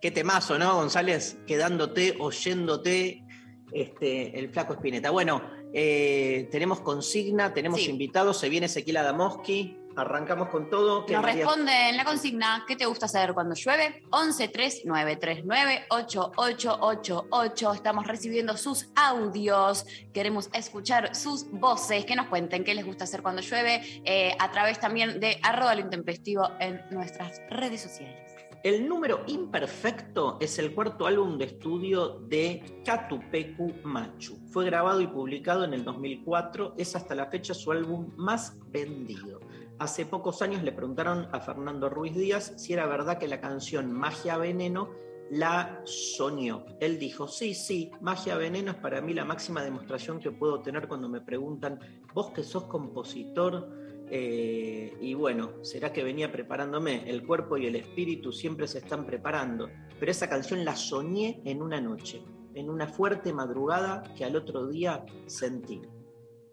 Qué 0.00 0.12
temazo, 0.12 0.56
¿no, 0.56 0.76
González? 0.76 1.36
Quedándote, 1.48 2.14
oyéndote, 2.20 3.24
este, 3.72 4.38
el 4.38 4.50
flaco 4.50 4.74
Espineta. 4.74 5.10
Bueno, 5.10 5.42
eh, 5.74 6.48
tenemos 6.52 6.80
consigna, 6.80 7.52
tenemos 7.52 7.80
Sí. 7.80 7.90
invitados, 7.90 8.38
se 8.38 8.48
viene 8.48 8.66
Ezequiel 8.66 8.98
Adamoski, 8.98 9.79
arrancamos 9.96 10.48
con 10.48 10.70
todo. 10.70 11.06
¿Qué, 11.06 11.14
Nos 11.14 11.24
responde 11.24 11.88
en 11.88 11.96
la 11.96 12.04
consigna, 12.04 12.64
¿qué 12.66 12.76
te 12.76 12.86
gusta 12.86 13.06
hacer 13.06 13.34
cuando 13.34 13.54
llueve? 13.54 14.02
11 14.10 14.48
3 14.48 14.82
939 14.84 15.86
8888. 15.90 17.72
Estamos 17.72 18.06
recibiendo 18.06 18.56
sus 18.56 18.88
audios. 18.94 19.86
Queremos 20.12 20.50
escuchar 20.52 21.14
sus 21.14 21.50
voces. 21.50 22.04
Que 22.04 22.16
nos 22.16 22.26
cuenten 22.26 22.64
qué 22.64 22.74
les 22.74 22.84
gusta 22.84 23.04
hacer 23.04 23.22
cuando 23.22 23.42
llueve 23.42 23.82
eh, 24.04 24.36
a 24.38 24.50
través 24.50 24.78
también 24.78 25.20
de 25.20 25.38
arroba 25.42 25.74
lo 25.74 25.80
intempestivo 25.80 26.50
en 26.58 26.82
nuestras 26.90 27.40
redes 27.50 27.82
sociales. 27.82 28.30
El 28.62 28.86
número 28.86 29.22
imperfecto 29.26 30.36
es 30.38 30.58
el 30.58 30.74
cuarto 30.74 31.06
álbum 31.06 31.38
de 31.38 31.46
estudio 31.46 32.20
de 32.28 32.82
Catupecu 32.84 33.72
Machu. 33.84 34.38
Fue 34.50 34.66
grabado 34.66 35.00
y 35.00 35.06
publicado 35.06 35.64
en 35.64 35.72
el 35.72 35.82
2004, 35.82 36.74
es 36.76 36.94
hasta 36.94 37.14
la 37.14 37.24
fecha 37.24 37.54
su 37.54 37.72
álbum 37.72 38.10
más 38.16 38.54
vendido. 38.70 39.40
Hace 39.80 40.04
pocos 40.04 40.42
años 40.42 40.62
le 40.62 40.72
preguntaron 40.72 41.26
a 41.32 41.40
Fernando 41.40 41.88
Ruiz 41.88 42.14
Díaz 42.14 42.52
si 42.58 42.74
era 42.74 42.84
verdad 42.84 43.16
que 43.16 43.26
la 43.26 43.40
canción 43.40 43.90
Magia 43.90 44.36
Veneno 44.36 44.90
la 45.30 45.80
soñó. 45.84 46.66
Él 46.80 46.98
dijo, 46.98 47.26
sí, 47.26 47.54
sí, 47.54 47.90
Magia 48.02 48.36
Veneno 48.36 48.72
es 48.72 48.76
para 48.76 49.00
mí 49.00 49.14
la 49.14 49.24
máxima 49.24 49.64
demostración 49.64 50.20
que 50.20 50.32
puedo 50.32 50.60
tener 50.60 50.86
cuando 50.86 51.08
me 51.08 51.22
preguntan, 51.22 51.80
vos 52.12 52.30
que 52.32 52.42
sos 52.42 52.64
compositor, 52.64 53.70
eh, 54.10 54.98
y 55.00 55.14
bueno, 55.14 55.64
será 55.64 55.94
que 55.94 56.04
venía 56.04 56.30
preparándome. 56.30 57.08
El 57.08 57.26
cuerpo 57.26 57.56
y 57.56 57.64
el 57.64 57.76
espíritu 57.76 58.32
siempre 58.32 58.68
se 58.68 58.80
están 58.80 59.06
preparando. 59.06 59.70
Pero 59.98 60.12
esa 60.12 60.28
canción 60.28 60.62
la 60.62 60.76
soñé 60.76 61.40
en 61.46 61.62
una 61.62 61.80
noche, 61.80 62.22
en 62.52 62.68
una 62.68 62.86
fuerte 62.86 63.32
madrugada 63.32 64.02
que 64.14 64.26
al 64.26 64.36
otro 64.36 64.66
día 64.66 65.06
sentí. 65.24 65.80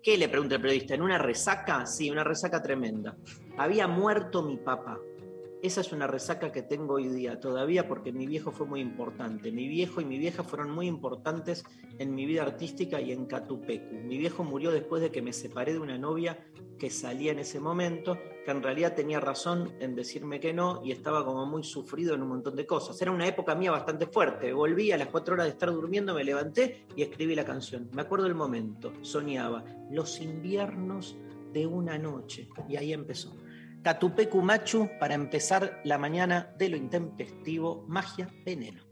¿Qué 0.07 0.17
le 0.17 0.29
pregunta 0.29 0.55
el 0.55 0.61
periodista? 0.61 0.93
¿En 0.95 1.01
una 1.01 1.17
resaca? 1.17 1.85
Sí, 1.85 2.09
una 2.09 2.23
resaca 2.23 2.61
tremenda. 2.61 3.17
Había 3.57 3.89
muerto 3.89 4.41
mi 4.41 4.55
papá. 4.55 4.97
Esa 5.63 5.81
es 5.81 5.91
una 5.91 6.05
resaca 6.05 6.51
que 6.51 6.61
tengo 6.61 6.95
hoy 6.95 7.07
día 7.07 7.39
todavía 7.39 7.87
porque 7.87 8.13
mi 8.13 8.27
viejo 8.27 8.51
fue 8.51 8.67
muy 8.67 8.79
importante. 8.79 9.51
Mi 9.51 9.67
viejo 9.67 10.01
y 10.01 10.05
mi 10.05 10.19
vieja 10.19 10.43
fueron 10.43 10.69
muy 10.69 10.85
importantes 10.85 11.65
en 11.97 12.13
mi 12.13 12.27
vida 12.27 12.43
artística 12.43 13.01
y 13.01 13.11
en 13.11 13.25
Catupecu. 13.25 13.95
Mi 13.95 14.19
viejo 14.19 14.43
murió 14.43 14.69
después 14.69 15.01
de 15.01 15.11
que 15.11 15.23
me 15.23 15.33
separé 15.33 15.73
de 15.73 15.79
una 15.79 15.97
novia 15.97 16.37
que 16.77 16.91
salía 16.91 17.31
en 17.31 17.39
ese 17.39 17.59
momento, 17.59 18.19
que 18.45 18.51
en 18.51 18.61
realidad 18.61 18.93
tenía 18.93 19.19
razón 19.19 19.73
en 19.79 19.95
decirme 19.95 20.39
que 20.39 20.53
no 20.53 20.81
y 20.85 20.91
estaba 20.91 21.25
como 21.25 21.47
muy 21.47 21.63
sufrido 21.63 22.13
en 22.13 22.21
un 22.21 22.29
montón 22.29 22.55
de 22.55 22.67
cosas. 22.67 23.01
Era 23.01 23.11
una 23.11 23.27
época 23.27 23.55
mía 23.55 23.71
bastante 23.71 24.05
fuerte. 24.05 24.53
Volví 24.53 24.91
a 24.91 24.97
las 24.97 25.07
cuatro 25.07 25.33
horas 25.33 25.47
de 25.47 25.53
estar 25.53 25.71
durmiendo, 25.71 26.13
me 26.13 26.23
levanté 26.23 26.85
y 26.95 27.01
escribí 27.01 27.33
la 27.33 27.45
canción. 27.45 27.89
Me 27.93 28.03
acuerdo 28.03 28.27
el 28.27 28.35
momento, 28.35 28.93
soñaba 29.01 29.65
los 29.89 30.21
inviernos 30.21 31.17
de 31.51 31.65
una 31.65 31.97
noche 31.97 32.47
y 32.69 32.75
ahí 32.75 32.93
empezó. 32.93 33.35
Catupecu 33.83 34.41
Machu 34.41 34.89
para 34.99 35.13
empezar 35.13 35.81
la 35.83 35.97
mañana 35.97 36.53
de 36.57 36.69
lo 36.69 36.77
intempestivo, 36.77 37.85
magia, 37.87 38.27
veneno. 38.45 38.83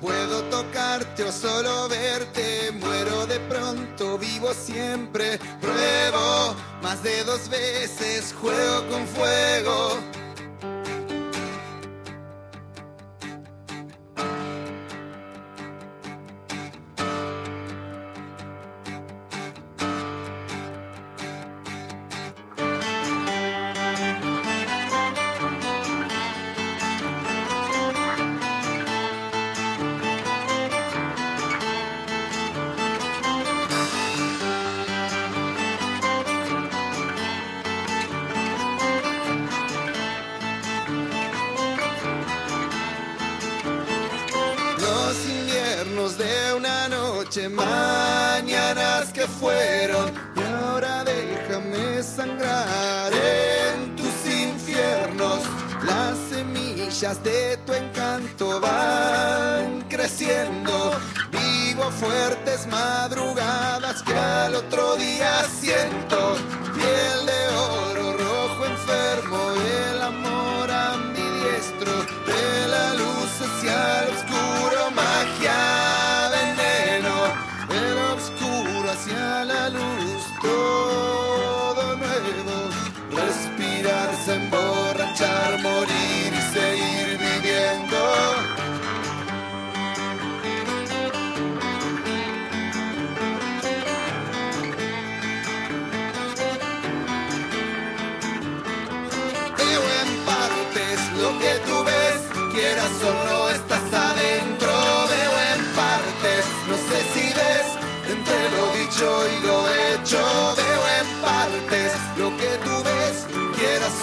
Puedo 0.00 0.42
tocarte 0.50 1.24
o 1.24 1.32
solo 1.32 1.88
verte, 1.88 2.70
muero 2.72 3.26
de 3.26 3.40
pronto, 3.40 4.18
vivo 4.18 4.52
siempre, 4.52 5.38
pruebo 5.60 6.54
más 6.82 7.02
de 7.02 7.24
dos 7.24 7.48
veces, 7.48 8.34
juego 8.34 8.86
con 8.90 9.06
fuego. 9.06 10.13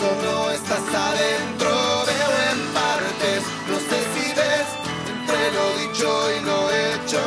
Quieras 0.02 0.10
o 0.10 0.22
no 0.24 0.52
estás 0.52 0.94
adentro. 0.94 1.70
Veo 2.06 2.32
en 2.52 2.60
partes, 2.74 3.44
no 3.70 3.78
sé 3.80 4.00
si 4.14 4.26
ves, 4.34 4.68
entre 5.12 5.52
lo 5.52 5.66
dicho 5.80 6.10
y 6.32 6.40
lo 6.46 6.60
hecho. 6.72 7.22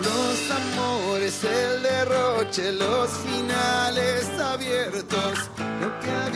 Los 0.00 0.50
amores, 0.50 1.44
el 1.44 1.82
derroche, 1.82 2.72
los 2.72 3.10
finales 3.10 4.28
abiertos, 4.40 5.50
lo 5.80 6.00
que 6.00 6.10
habita 6.10 6.35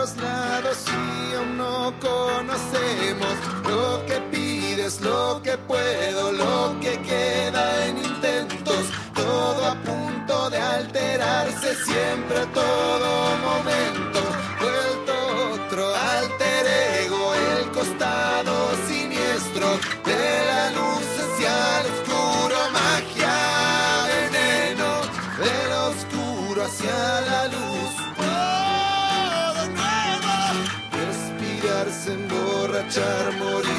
otros 0.00 0.16
lados 0.16 0.84
y 0.88 1.34
aún 1.34 1.58
no 1.58 1.92
conocemos, 2.00 3.34
lo 3.68 4.06
que 4.06 4.18
pides, 4.30 5.00
lo 5.02 5.42
que 5.42 5.58
puedo, 5.58 6.32
lo 6.32 6.80
que 6.80 6.98
queda 7.02 7.86
en 7.86 7.98
intentos, 7.98 8.86
todo 9.14 9.66
a 9.66 9.74
punto 9.74 10.48
de 10.48 10.58
alterarse 10.58 11.74
siempre 11.84 12.38
a 12.38 12.46
todo 12.46 13.36
momento. 13.44 14.09
Emborrachar, 32.90 33.32
morir, 33.38 33.69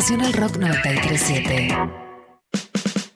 Nacional 0.00 0.32
Rock 0.32 0.56
937. 0.56 1.68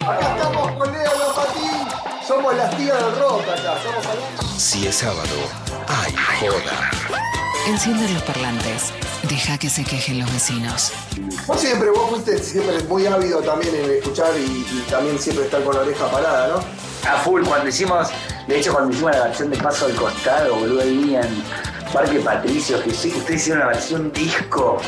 Acá 0.00 0.37
estamos 0.37 0.73
con 0.73 0.93
Leo 0.93 1.19
Lopatín. 1.19 1.88
Somos 2.29 2.55
las 2.55 2.76
tías 2.76 3.03
del 3.03 3.21
rock 3.21 3.41
acá. 3.41 3.79
Estamos 3.79 4.07
hablando. 4.07 4.43
Si 4.59 4.87
es 4.87 4.97
sábado, 4.97 5.35
hay 5.88 6.12
joda. 6.40 6.90
Encienden 7.66 8.12
los 8.12 8.23
parlantes. 8.25 8.92
Deja 9.31 9.57
que 9.57 9.70
se 9.70 9.83
quejen 9.83 10.18
los 10.20 10.31
vecinos. 10.31 10.92
Vos 11.47 11.59
siempre, 11.59 11.88
vos 11.88 12.11
fuiste 12.11 12.37
siempre 12.37 12.79
muy 12.83 13.07
ávido 13.07 13.40
también 13.40 13.75
en 13.75 13.90
escuchar 13.90 14.33
y, 14.37 14.42
y 14.42 14.85
también 14.90 15.18
siempre 15.18 15.47
estar 15.47 15.64
con 15.64 15.75
la 15.75 15.81
oreja 15.81 16.07
parada, 16.11 16.49
¿no? 16.49 16.85
a 17.09 17.18
full 17.18 17.42
cuando 17.44 17.68
hicimos, 17.68 18.09
de 18.47 18.59
hecho 18.59 18.73
cuando 18.73 18.92
hicimos 18.92 19.12
la 19.12 19.25
versión 19.25 19.51
de 19.51 19.57
Paso 19.57 19.87
al 19.87 19.94
Costado, 19.94 20.57
boludo, 20.57 20.81
ahí 20.81 21.16
en 21.16 21.73
Parque 21.94 22.18
Patricio, 22.18 22.83
que 22.83 22.92
sí, 22.92 23.14
ustedes 23.16 23.42
hicieron 23.42 23.61
la 23.61 23.66
versión 23.68 24.12
disco, 24.12 24.80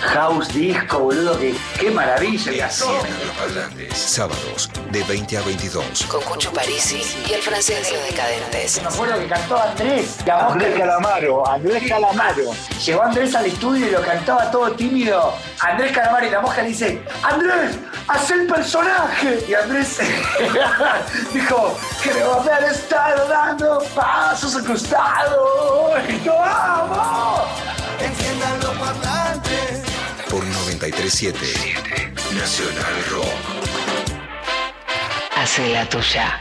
house 0.00 0.48
disco, 0.48 0.98
boludo, 0.98 1.38
que 1.38 1.54
qué 1.78 1.90
maravilla, 1.90 2.66
los 2.66 2.82
parlantes. 3.38 3.96
Sábados, 3.96 4.68
de 4.90 5.02
20 5.04 5.38
a 5.38 5.40
22. 5.40 6.02
Con 6.04 6.20
Cucho 6.20 6.52
Parisi 6.52 7.00
y 7.26 7.32
el 7.32 7.40
francés 7.40 7.90
de 7.90 7.96
los 7.96 8.06
decadentes. 8.06 8.82
Me 8.82 8.88
acuerdo 8.88 9.18
que 9.18 9.26
cantó 9.26 9.58
Andrés, 9.58 10.18
Andrés 10.28 10.78
Calamaro, 10.78 11.48
Andrés 11.48 11.82
Calamaro. 11.88 12.52
Llegó 12.84 13.02
Andrés 13.04 13.34
al 13.34 13.46
estudio 13.46 13.86
y 13.88 13.90
lo 13.92 14.02
cantaba 14.02 14.50
todo 14.50 14.70
tímido. 14.72 15.32
Andrés 15.62 15.92
Calamaro 15.92 16.26
y 16.26 16.30
la 16.30 16.40
mosca 16.40 16.62
le 16.62 16.68
dice, 16.68 17.02
Andrés, 17.22 17.76
haz 18.08 18.30
el 18.30 18.46
personaje. 18.46 19.44
Y 19.46 19.54
Andrés 19.54 19.98
dijo, 21.34 21.78
creo 22.02 22.34
haber 22.40 22.64
estado 22.64 23.28
dando 23.28 23.82
pasos 23.94 24.56
al 24.56 24.64
costado. 24.64 25.92
Y 26.08 26.24
yo 26.24 26.42
amo. 26.42 27.44
Enciendan 28.00 28.60
los 28.60 28.78
parlantes. 28.78 29.82
Por 30.30 30.44
937. 30.44 31.38
Nacional 32.34 33.04
Rock. 33.10 33.26
Hace 35.36 35.68
la 35.68 35.86
tuya. 35.88 36.40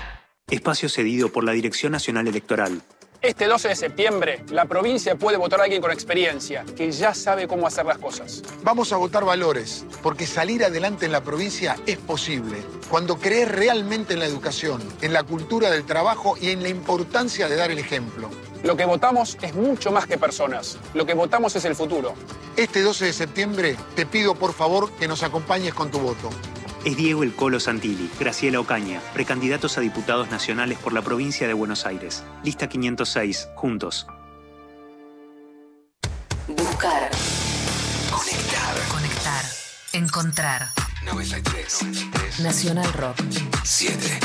Espacio 0.50 0.88
cedido 0.88 1.30
por 1.30 1.44
la 1.44 1.52
Dirección 1.52 1.92
Nacional 1.92 2.28
Electoral. 2.28 2.82
Este 3.22 3.48
12 3.48 3.68
de 3.68 3.76
septiembre, 3.76 4.46
la 4.50 4.64
provincia 4.64 5.14
puede 5.18 5.36
votar 5.36 5.60
a 5.60 5.64
alguien 5.64 5.82
con 5.82 5.92
experiencia, 5.92 6.64
que 6.78 6.90
ya 6.90 7.14
sabe 7.14 7.50
cómo 7.50 7.68
hacer 7.68 7.86
las 7.86 7.98
cosas. 7.98 8.42
Vamos 8.64 8.94
a 8.94 8.98
votar 8.98 9.26
valores, 9.26 9.86
porque 10.02 10.26
salir 10.26 10.64
adelante 10.64 11.06
en 11.06 11.12
la 11.12 11.22
provincia 11.22 11.76
es 11.86 11.98
posible. 11.98 12.60
Cuando 12.90 13.18
crees 13.20 13.52
realmente 13.52 14.14
en 14.14 14.20
la 14.20 14.26
educación, 14.26 14.82
en 15.02 15.12
la 15.12 15.24
cultura 15.24 15.70
del 15.70 15.86
trabajo 15.86 16.38
y 16.40 16.52
en 16.52 16.64
la 16.64 16.70
importancia 16.70 17.50
de 17.50 17.58
dar 17.58 17.72
el 17.72 17.80
ejemplo. 17.80 18.30
Lo 18.64 18.78
que 18.78 18.86
votamos 18.86 19.38
es 19.42 19.54
mucho 19.54 19.92
más 19.92 20.08
que 20.08 20.18
personas. 20.18 20.78
Lo 20.94 21.06
que 21.06 21.14
votamos 21.14 21.54
es 21.58 21.66
el 21.66 21.76
futuro. 21.76 22.14
Este 22.56 22.82
12 22.82 23.04
de 23.04 23.14
septiembre 23.14 23.76
te 23.98 24.06
pido 24.06 24.36
por 24.36 24.54
favor 24.54 24.94
que 24.94 25.10
nos 25.10 25.24
acompañes 25.24 25.74
con 25.74 25.92
tu 25.92 26.00
voto. 26.00 26.30
Es 26.86 26.96
Diego 26.96 27.24
El 27.24 27.36
Colo 27.36 27.60
Santilli, 27.60 28.10
Graciela 28.20 28.60
Ocaña, 28.60 29.02
precandidatos 29.14 29.78
a 29.78 29.82
diputados 29.82 30.32
nacionales 30.32 30.78
por 30.78 30.94
la 30.94 31.02
provincia 31.02 31.46
de 31.46 31.54
Buenos 31.54 31.86
Aires. 31.86 32.24
Lista 32.44 32.70
506, 32.70 33.50
juntos. 33.56 34.08
Buscar. 36.48 37.12
Conectar. 38.10 38.76
Conectar. 38.90 39.46
Encontrar. 39.92 40.70
93. 41.06 42.40
Nacional 42.40 42.94
Rock. 42.94 43.18
7. 43.64 44.20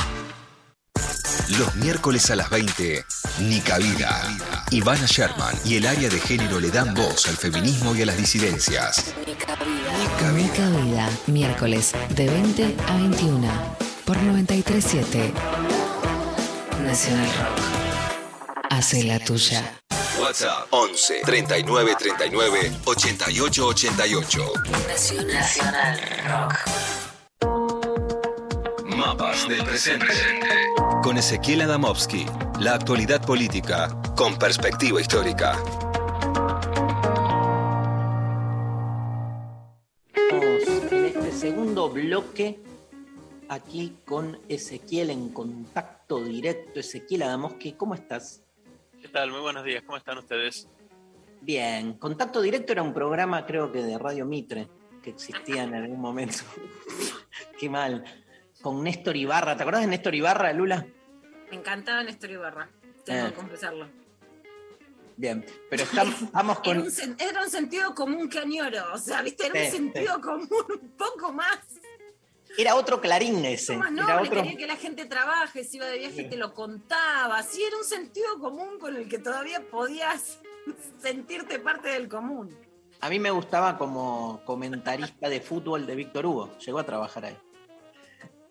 Los 1.50 1.74
miércoles 1.76 2.30
a 2.30 2.36
las 2.36 2.48
20, 2.48 3.04
Nica 3.40 3.78
Vida. 3.78 4.22
Ivana 4.70 5.06
Sherman 5.06 5.54
y 5.64 5.76
el 5.76 5.86
área 5.86 6.08
de 6.08 6.18
género 6.18 6.58
le 6.58 6.70
dan 6.70 6.94
voz 6.94 7.28
al 7.28 7.36
feminismo 7.36 7.94
y 7.94 8.02
a 8.02 8.06
las 8.06 8.16
disidencias. 8.16 9.14
Mica 10.32 10.68
Vida. 10.70 11.08
Miércoles 11.26 11.92
de 12.10 12.28
20 12.28 12.76
a 12.88 12.96
21. 12.96 13.76
Por 14.04 14.16
937. 14.16 15.32
Nacional 16.82 17.26
Rock. 17.26 18.64
Hace 18.70 19.04
la 19.04 19.18
tuya. 19.18 19.80
WhatsApp 20.20 20.66
11 20.70 21.22
39 21.24 21.96
39 21.98 22.72
88 22.84 23.66
88. 23.66 24.52
Nacional 25.28 26.00
Rock. 26.26 26.93
Mapas 29.06 29.46
del 29.46 29.62
presente. 29.62 30.06
Con 31.02 31.18
Ezequiel 31.18 31.60
Adamovsky. 31.60 32.24
La 32.58 32.72
actualidad 32.72 33.20
política 33.20 33.90
con 34.16 34.38
perspectiva 34.38 34.98
histórica. 34.98 35.62
Estamos 40.14 40.92
en 40.92 41.04
este 41.04 41.32
segundo 41.32 41.90
bloque 41.90 42.60
aquí 43.50 43.98
con 44.06 44.38
Ezequiel 44.48 45.10
en 45.10 45.28
contacto 45.34 46.24
directo. 46.24 46.80
Ezequiel 46.80 47.24
Adamoski, 47.24 47.72
¿cómo 47.72 47.92
estás? 47.94 48.42
¿Qué 49.02 49.08
tal? 49.08 49.30
Muy 49.30 49.40
buenos 49.40 49.64
días, 49.64 49.82
¿cómo 49.84 49.98
están 49.98 50.16
ustedes? 50.16 50.66
Bien, 51.42 51.92
Contacto 51.98 52.40
Directo 52.40 52.72
era 52.72 52.82
un 52.82 52.94
programa 52.94 53.44
creo 53.44 53.70
que 53.70 53.82
de 53.82 53.98
Radio 53.98 54.24
Mitre 54.24 54.66
que 55.02 55.10
existía 55.10 55.64
en 55.64 55.74
algún 55.74 56.00
momento. 56.00 56.38
Qué 57.60 57.68
mal. 57.68 58.02
Con 58.64 58.82
Néstor 58.82 59.14
Ibarra, 59.14 59.58
¿te 59.58 59.62
acordás 59.62 59.82
de 59.82 59.88
Néstor 59.88 60.14
Ibarra, 60.14 60.50
Lula? 60.54 60.86
Me 61.50 61.56
encantaba 61.58 62.02
Néstor 62.02 62.30
Ibarra, 62.30 62.70
tengo 63.04 63.26
Eh. 63.26 63.28
que 63.28 63.34
confesarlo. 63.34 63.86
Bien, 65.18 65.44
pero 65.68 65.82
estamos, 65.82 66.14
estamos 66.22 66.58
Era 66.64 66.64
con. 66.64 66.78
un, 66.78 67.16
era 67.20 67.42
un 67.42 67.50
sentido 67.50 67.94
común 67.94 68.26
que 68.30 68.38
añoro. 68.38 68.94
O 68.94 68.98
sea, 68.98 69.20
viste, 69.20 69.48
era 69.48 69.60
un 69.60 69.66
Sí, 69.66 69.70
sentido 69.76 70.18
común 70.22 70.48
un 70.80 70.88
poco 70.96 71.30
más, 71.30 71.58
Era 72.56 72.74
otro 72.74 73.02
clarín 73.02 73.44
ese. 73.44 73.76
más 73.76 73.92
Era 73.92 74.22
otro. 74.22 74.42
Quería 74.42 74.56
que 74.56 74.66
la 74.66 74.76
gente 74.76 75.04
trabaje, 75.04 75.62
se 75.62 75.76
iba 75.76 75.86
de 75.86 75.98
viaje 75.98 76.22
y 76.22 76.28
te 76.30 76.36
lo 76.38 76.54
contaba. 76.54 77.42
Sí, 77.42 77.62
era 77.62 77.76
un 77.76 77.84
sentido 77.84 78.38
común 78.40 78.78
con 78.80 78.96
el 78.96 79.10
que 79.10 79.18
todavía 79.18 79.60
podías 79.70 80.40
sentirte 81.02 81.58
parte 81.58 81.90
del 81.90 82.08
común. 82.08 82.56
A 83.02 83.10
mí 83.10 83.18
me 83.18 83.30
gustaba 83.30 83.76
como 83.76 84.40
comentarista 84.46 85.28
de 85.28 85.42
fútbol 85.42 85.84
de 85.86 85.94
Víctor 85.96 86.24
Hugo. 86.24 86.56
Llegó 86.58 86.78
a 86.78 86.84
trabajar 86.86 87.26
ahí. 87.26 87.36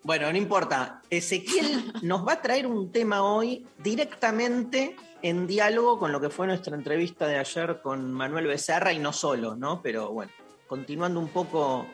Bueno, 0.04 0.30
no 0.30 0.38
importa. 0.38 1.02
Ezequiel 1.10 1.94
nos 2.02 2.28
va 2.28 2.34
a 2.34 2.42
traer 2.42 2.68
un 2.68 2.92
tema 2.92 3.24
hoy 3.24 3.66
directamente 3.82 4.98
en 5.22 5.48
diálogo 5.48 5.98
con 5.98 6.12
lo 6.12 6.20
que 6.20 6.30
fue 6.30 6.46
nuestra 6.46 6.76
entrevista 6.76 7.26
de 7.26 7.38
ayer 7.38 7.80
con 7.82 8.12
Manuel 8.12 8.48
Becerra 8.48 8.92
y 8.92 9.00
no 9.00 9.14
solo, 9.14 9.56
¿no? 9.56 9.82
Pero 9.82 10.12
bueno, 10.12 10.34
continuando 10.68 11.22
un 11.22 11.30
poco 11.30 11.88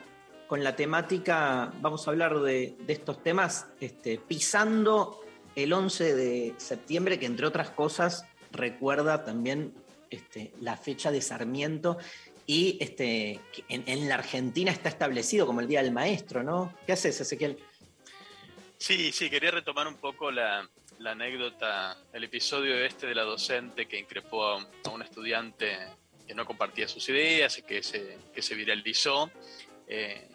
con 0.48 0.64
la 0.64 0.74
temática, 0.74 1.72
vamos 1.80 2.06
a 2.06 2.10
hablar 2.10 2.40
de, 2.40 2.76
de 2.84 2.92
estos 2.92 3.22
temas, 3.22 3.68
este, 3.78 4.18
pisando 4.18 5.20
el 5.54 5.72
11 5.72 6.16
de 6.16 6.54
septiembre, 6.56 7.20
que 7.20 7.26
entre 7.26 7.46
otras 7.46 7.70
cosas 7.70 8.24
recuerda 8.50 9.24
también 9.24 9.72
este, 10.10 10.52
la 10.60 10.76
fecha 10.76 11.12
de 11.12 11.22
Sarmiento 11.22 11.98
y 12.44 12.76
este, 12.80 13.40
en, 13.68 13.84
en 13.86 14.08
la 14.08 14.16
Argentina 14.16 14.72
está 14.72 14.88
establecido 14.88 15.46
como 15.46 15.60
el 15.60 15.68
Día 15.68 15.84
del 15.84 15.92
Maestro, 15.92 16.42
¿no? 16.42 16.74
¿Qué 16.84 16.94
haces, 16.94 17.20
Ezequiel? 17.20 17.58
Sí, 18.80 19.12
sí, 19.12 19.28
quería 19.28 19.50
retomar 19.50 19.86
un 19.86 19.96
poco 19.96 20.30
la, 20.30 20.66
anécdota, 21.04 21.98
el 22.14 22.24
episodio 22.24 22.82
este 22.82 23.06
de 23.06 23.14
la 23.14 23.24
docente 23.24 23.86
que 23.86 23.98
increpó 23.98 24.42
a 24.42 24.56
un, 24.90 25.02
estudiante 25.02 25.76
que 26.26 26.34
no 26.34 26.46
compartía 26.46 26.88
sus 26.88 27.06
ideas 27.10 27.62
que 27.68 27.82
se, 27.82 28.16
que 28.34 28.40
se 28.40 28.54
viralizó, 28.54 29.30
eh, 29.86 30.26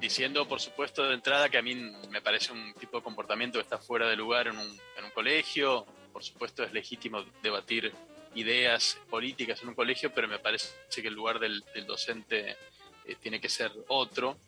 diciendo, 0.00 0.48
por 0.48 0.58
supuesto, 0.58 1.06
de 1.06 1.12
entrada 1.12 1.50
que 1.50 1.58
a 1.58 1.62
mí 1.62 1.74
me 2.08 2.22
parece 2.22 2.50
un 2.52 2.72
tipo 2.80 2.96
de 2.96 3.04
comportamiento 3.04 3.58
que 3.58 3.64
está 3.64 3.76
fuera 3.76 4.08
de 4.08 4.16
lugar 4.16 4.46
en 4.46 4.56
un, 4.56 4.80
en 4.96 5.04
un 5.04 5.10
colegio. 5.10 5.84
Por 6.14 6.24
supuesto, 6.24 6.64
es 6.64 6.72
legítimo 6.72 7.22
debatir 7.42 7.92
ideas 8.34 8.98
políticas 9.10 9.60
en 9.62 9.68
un 9.68 9.74
colegio, 9.74 10.14
pero 10.14 10.28
me 10.28 10.38
parece 10.38 10.72
que 10.90 11.08
el 11.08 11.14
lugar 11.14 11.38
del, 11.38 11.62
del 11.74 11.84
docente 11.84 12.56
eh, 13.04 13.16
tiene 13.20 13.38
que 13.38 13.50
ser 13.50 13.70
otro. 13.88 14.38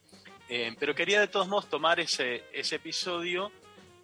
Eh, 0.48 0.74
pero 0.78 0.94
quería 0.94 1.20
de 1.20 1.28
todos 1.28 1.48
modos 1.48 1.68
tomar 1.68 2.00
ese, 2.00 2.44
ese 2.52 2.76
episodio 2.76 3.50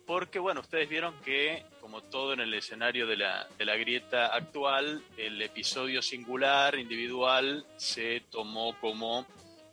porque, 0.07 0.39
bueno, 0.39 0.61
ustedes 0.61 0.89
vieron 0.89 1.15
que, 1.21 1.65
como 1.81 2.03
todo 2.03 2.33
en 2.33 2.41
el 2.41 2.53
escenario 2.55 3.07
de 3.07 3.17
la, 3.17 3.47
de 3.59 3.65
la 3.65 3.77
grieta 3.77 4.27
actual, 4.27 5.05
el 5.17 5.41
episodio 5.41 6.03
singular, 6.03 6.77
individual, 6.77 7.65
se 7.77 8.23
tomó 8.31 8.77
como, 8.81 9.27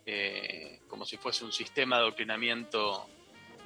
eh, 0.06 0.80
como 0.86 1.04
si 1.04 1.16
fuese 1.16 1.44
un 1.44 1.52
sistema 1.52 1.96
de 1.96 2.02
adoctrinamiento 2.02 3.08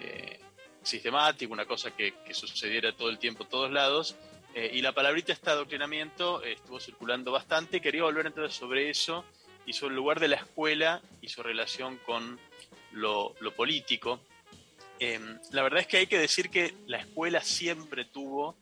eh, 0.00 0.40
sistemático, 0.82 1.52
una 1.52 1.66
cosa 1.66 1.94
que, 1.94 2.14
que 2.24 2.32
sucediera 2.32 2.96
todo 2.96 3.10
el 3.10 3.18
tiempo, 3.18 3.44
todos 3.44 3.70
lados. 3.70 4.16
Y 4.54 4.82
la 4.82 4.92
palabrita 4.92 5.32
este 5.32 5.48
adoctrinamiento 5.48 6.42
estuvo 6.42 6.78
circulando 6.78 7.32
bastante 7.32 7.80
quería 7.80 8.02
volver 8.02 8.26
entonces 8.26 8.54
sobre 8.54 8.90
eso 8.90 9.24
y 9.64 9.72
sobre 9.72 9.92
el 9.92 9.96
lugar 9.96 10.20
de 10.20 10.28
la 10.28 10.36
escuela 10.36 11.00
y 11.22 11.28
su 11.28 11.42
relación 11.42 11.96
con 12.04 12.38
lo, 12.92 13.34
político. 13.56 14.20
Eh, 14.98 15.18
la 15.50 15.62
verdad 15.62 15.80
es 15.80 15.86
que 15.86 15.98
hay 15.98 16.06
que 16.06 16.18
decir 16.18 16.50
que 16.50 16.74
la 16.86 16.98
escuela 16.98 17.40
siempre 17.42 18.04
tuvo 18.04 18.56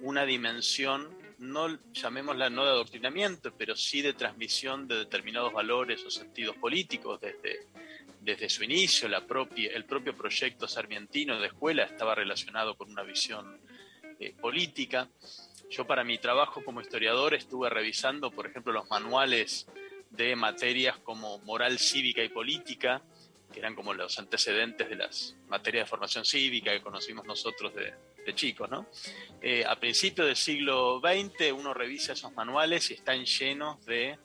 una 0.00 0.24
dimensión, 0.24 1.16
no 1.38 1.78
llamémosla 1.92 2.50
no 2.50 2.64
de 2.64 2.70
adoctrinamiento, 2.70 3.52
pero 3.56 3.76
sí 3.76 4.02
de 4.02 4.14
transmisión 4.14 4.88
de 4.88 4.96
determinados 4.96 5.52
valores 5.52 6.04
o 6.04 6.10
sentidos 6.10 6.56
políticos 6.56 7.20
desde, 7.20 7.66
desde 8.20 8.48
su 8.48 8.64
inicio. 8.64 9.08
La 9.08 9.26
propia, 9.26 9.70
el 9.72 9.84
propio 9.84 10.16
proyecto 10.16 10.66
sarmientino 10.66 11.38
de 11.38 11.48
escuela 11.48 11.84
estaba 11.84 12.14
relacionado 12.14 12.76
con 12.76 12.90
una 12.90 13.02
visión 13.02 13.60
eh, 14.18 14.34
política. 14.40 15.08
Yo 15.70 15.86
para 15.86 16.04
mi 16.04 16.18
trabajo 16.18 16.64
como 16.64 16.80
historiador 16.80 17.34
estuve 17.34 17.70
revisando, 17.70 18.30
por 18.30 18.46
ejemplo, 18.46 18.72
los 18.72 18.88
manuales 18.90 19.66
de 20.10 20.36
materias 20.36 20.98
como 20.98 21.38
moral 21.38 21.78
cívica 21.78 22.22
y 22.22 22.28
política, 22.28 23.02
que 23.52 23.60
eran 23.60 23.74
como 23.74 23.94
los 23.94 24.18
antecedentes 24.18 24.88
de 24.88 24.96
las 24.96 25.36
materias 25.48 25.84
de 25.84 25.90
formación 25.90 26.24
cívica 26.24 26.72
que 26.72 26.80
conocimos 26.80 27.24
nosotros 27.26 27.74
de, 27.74 27.94
de 28.24 28.34
chicos, 28.34 28.70
¿no? 28.70 28.86
Eh, 29.40 29.64
a 29.66 29.78
principios 29.78 30.26
del 30.26 30.36
siglo 30.36 31.00
XX 31.00 31.52
uno 31.52 31.74
revisa 31.74 32.12
esos 32.12 32.32
manuales 32.32 32.90
y 32.90 32.94
están 32.94 33.24
llenos 33.24 33.84
de 33.84 34.18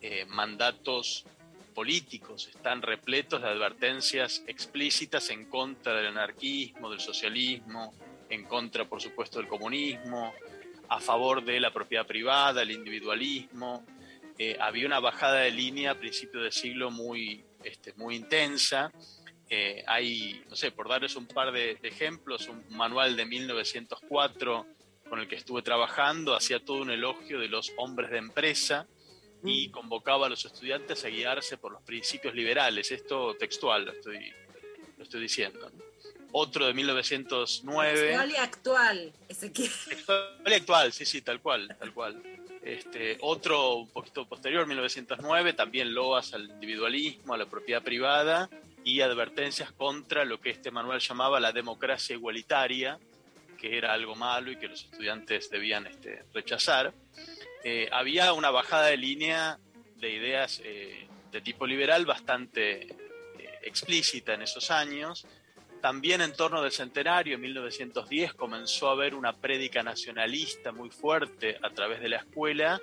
eh, 0.00 0.24
mandatos 0.26 1.26
políticos, 1.74 2.48
están 2.48 2.82
repletos 2.82 3.42
de 3.42 3.48
advertencias 3.48 4.42
explícitas 4.46 5.30
en 5.30 5.46
contra 5.46 5.94
del 5.94 6.06
anarquismo, 6.06 6.90
del 6.90 7.00
socialismo, 7.00 7.94
en 8.28 8.44
contra, 8.44 8.88
por 8.88 9.00
supuesto, 9.00 9.38
del 9.38 9.48
comunismo, 9.48 10.32
a 10.88 11.00
favor 11.00 11.44
de 11.44 11.60
la 11.60 11.72
propiedad 11.72 12.06
privada, 12.06 12.62
el 12.62 12.70
individualismo. 12.70 13.84
Eh, 14.38 14.56
había 14.60 14.86
una 14.86 15.00
bajada 15.00 15.40
de 15.40 15.50
línea 15.50 15.92
a 15.92 15.94
principios 15.94 16.42
del 16.42 16.52
siglo 16.52 16.90
muy, 16.90 17.44
este, 17.64 17.92
muy 17.94 18.16
intensa. 18.16 18.92
Eh, 19.48 19.82
hay, 19.86 20.44
no 20.48 20.56
sé, 20.56 20.70
por 20.70 20.88
darles 20.88 21.16
un 21.16 21.26
par 21.26 21.52
de, 21.52 21.76
de, 21.76 21.88
ejemplos, 21.88 22.48
un 22.48 22.64
manual 22.70 23.16
de 23.16 23.26
1904 23.26 24.66
con 25.08 25.18
el 25.18 25.26
que 25.26 25.34
estuve 25.34 25.62
trabajando 25.62 26.36
hacía 26.36 26.64
todo 26.64 26.82
un 26.82 26.90
elogio 26.90 27.40
de 27.40 27.48
los 27.48 27.72
hombres 27.76 28.10
de 28.10 28.18
empresa 28.18 28.86
y 29.42 29.70
convocaba 29.70 30.26
a 30.26 30.28
los 30.28 30.44
estudiantes 30.44 31.04
a 31.04 31.08
guiarse 31.08 31.56
por 31.58 31.72
los 31.72 31.82
principios 31.82 32.34
liberales. 32.34 32.90
Esto 32.92 33.34
textual 33.34 33.86
lo 33.86 33.92
estoy, 33.92 34.32
lo 34.96 35.02
estoy 35.02 35.20
diciendo. 35.20 35.70
¿no? 35.70 35.82
Otro 36.32 36.66
de 36.66 36.74
1909. 36.74 38.00
Textual 38.00 38.30
y 38.30 38.36
actual, 38.36 39.12
Ezequiel. 39.28 39.72
Textual 39.88 40.38
y 40.46 40.54
actual, 40.54 40.92
sí, 40.92 41.04
sí, 41.04 41.22
tal 41.22 41.40
cual, 41.40 41.76
tal 41.78 41.92
cual. 41.92 42.22
Este, 42.62 43.16
otro 43.20 43.76
un 43.76 43.88
poquito 43.88 44.26
posterior, 44.26 44.66
1909, 44.66 45.54
también 45.54 45.94
loas 45.94 46.34
al 46.34 46.50
individualismo, 46.50 47.34
a 47.34 47.38
la 47.38 47.46
propiedad 47.46 47.82
privada 47.82 48.50
y 48.84 49.00
advertencias 49.00 49.72
contra 49.72 50.24
lo 50.24 50.40
que 50.40 50.50
este 50.50 50.70
manual 50.70 51.00
llamaba 51.00 51.40
la 51.40 51.52
democracia 51.52 52.14
igualitaria, 52.14 52.98
que 53.58 53.76
era 53.76 53.92
algo 53.92 54.14
malo 54.14 54.50
y 54.50 54.56
que 54.56 54.68
los 54.68 54.84
estudiantes 54.84 55.50
debían 55.50 55.86
este, 55.86 56.24
rechazar. 56.32 56.92
Eh, 57.62 57.88
había 57.92 58.32
una 58.32 58.50
bajada 58.50 58.86
de 58.86 58.96
línea 58.96 59.58
de 59.96 60.10
ideas 60.10 60.62
eh, 60.64 61.06
de 61.30 61.40
tipo 61.42 61.66
liberal 61.66 62.06
bastante 62.06 62.82
eh, 62.82 62.96
explícita 63.62 64.34
en 64.34 64.42
esos 64.42 64.70
años. 64.70 65.26
También 65.80 66.20
en 66.20 66.34
torno 66.34 66.62
del 66.62 66.72
centenario, 66.72 67.36
en 67.36 67.40
1910, 67.40 68.34
comenzó 68.34 68.90
a 68.90 68.92
haber 68.92 69.14
una 69.14 69.34
prédica 69.34 69.82
nacionalista 69.82 70.72
muy 70.72 70.90
fuerte 70.90 71.58
a 71.62 71.70
través 71.70 72.00
de 72.00 72.10
la 72.10 72.16
escuela 72.18 72.80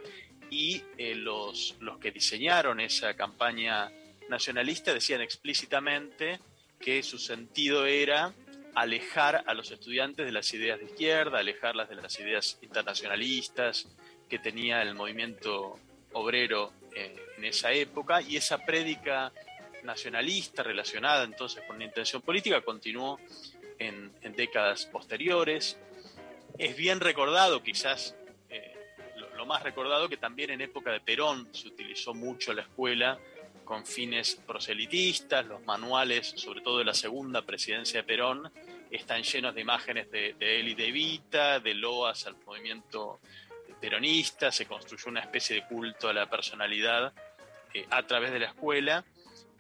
y 0.50 0.82
eh, 0.98 1.14
los, 1.14 1.76
los 1.80 2.00
que 2.00 2.12
diseñaron 2.12 2.80
esa 2.80 3.14
campaña 3.16 3.92
nacionalista 4.30 4.94
decían 4.94 5.22
explícitamente 5.22 6.40
que 6.80 7.04
su 7.04 7.20
sentido 7.20 7.86
era 7.86 8.34
alejar 8.74 9.44
a 9.46 9.54
los 9.54 9.72
estudiantes 9.72 10.26
de 10.26 10.32
las 10.32 10.52
ideas 10.54 10.80
de 10.80 10.86
izquierda, 10.86 11.40
alejarlas 11.40 11.90
de 11.90 11.96
las 11.96 12.20
ideas 12.20 12.58
internacionalistas 12.62 13.88
que 14.30 14.40
tenía 14.40 14.82
el 14.82 14.96
movimiento 14.96 15.80
obrero 16.14 16.72
eh, 16.96 17.16
en 17.38 17.46
esa 17.46 17.72
época 17.72 18.22
y 18.22 18.38
esa 18.38 18.60
prédica 18.66 19.32
nacionalista 19.84 20.64
relacionada 20.64 21.24
entonces 21.24 21.64
con 21.68 21.80
la 21.80 21.86
intención 21.86 22.22
política 22.22 22.62
continuó 22.62 23.20
en, 23.80 24.12
décadas 24.36 24.86
posteriores. 24.86 25.78
Es 26.58 26.76
bien 26.76 27.00
recordado, 27.00 27.64
quizás 27.64 28.16
eh, 28.50 28.76
lo, 29.36 29.46
más 29.46 29.64
recordado, 29.64 30.10
que 30.10 30.18
también 30.18 30.52
en 30.52 30.62
época 30.62 30.92
de 30.92 31.00
Perón 31.00 31.48
se 31.54 31.68
utilizó 31.70 32.14
mucho 32.14 32.54
la 32.54 32.64
escuela 32.64 33.18
con 33.64 33.86
fines 33.86 34.36
proselitistas, 34.46 35.46
los 35.46 35.64
manuales, 35.66 36.34
sobre 36.36 36.62
todo 36.62 36.80
de 36.80 36.86
la 36.86 36.94
segunda 36.94 37.42
presidencia 37.42 38.02
de 38.02 38.08
Perón, 38.08 38.52
están 38.92 39.24
llenos 39.24 39.56
de 39.56 39.62
imágenes 39.62 40.10
de, 40.12 40.34
de 40.34 40.60
él 40.60 40.70
y 40.70 40.76
de 40.76 40.88
Evita, 40.88 41.60
de 41.60 41.74
loas 41.74 42.26
al 42.28 42.36
movimiento 42.46 43.20
peronista, 43.80 44.52
se 44.52 44.66
construyó 44.66 45.10
una 45.10 45.22
especie 45.22 45.56
de 45.56 45.68
culto 45.68 46.10
a 46.10 46.14
la 46.14 46.30
personalidad 46.30 47.14
eh, 47.74 47.86
a 47.90 48.04
través 48.04 48.32
de 48.32 48.40
la 48.40 48.48
escuela 48.48 49.04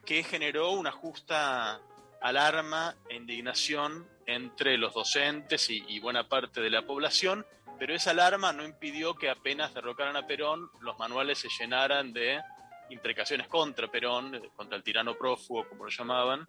que 0.07 0.23
generó 0.23 0.71
una 0.71 0.91
justa 0.93 1.81
alarma 2.21 2.95
e 3.09 3.15
indignación 3.15 4.07
entre 4.25 4.77
los 4.77 4.93
docentes 4.93 5.69
y, 5.69 5.99
buena 5.99 6.29
parte 6.29 6.61
de 6.61 6.69
la 6.69 6.83
población, 6.83 7.45
pero 7.77 7.93
esa 7.93 8.11
alarma 8.11 8.53
no 8.53 8.63
impidió 8.63 9.15
que 9.15 9.29
apenas 9.29 9.73
derrocaran 9.73 10.15
a 10.15 10.25
Perón, 10.25 10.71
los 10.79 10.97
manuales 10.97 11.39
se 11.39 11.49
llenaran 11.59 12.13
de 12.13 12.41
imprecaciones 12.89 13.49
contra 13.49 13.89
Perón, 13.89 14.41
contra 14.55 14.77
el 14.77 14.83
tirano 14.83 15.13
prófugo, 15.15 15.67
como 15.67 15.83
lo 15.83 15.89
llamaban. 15.89 16.47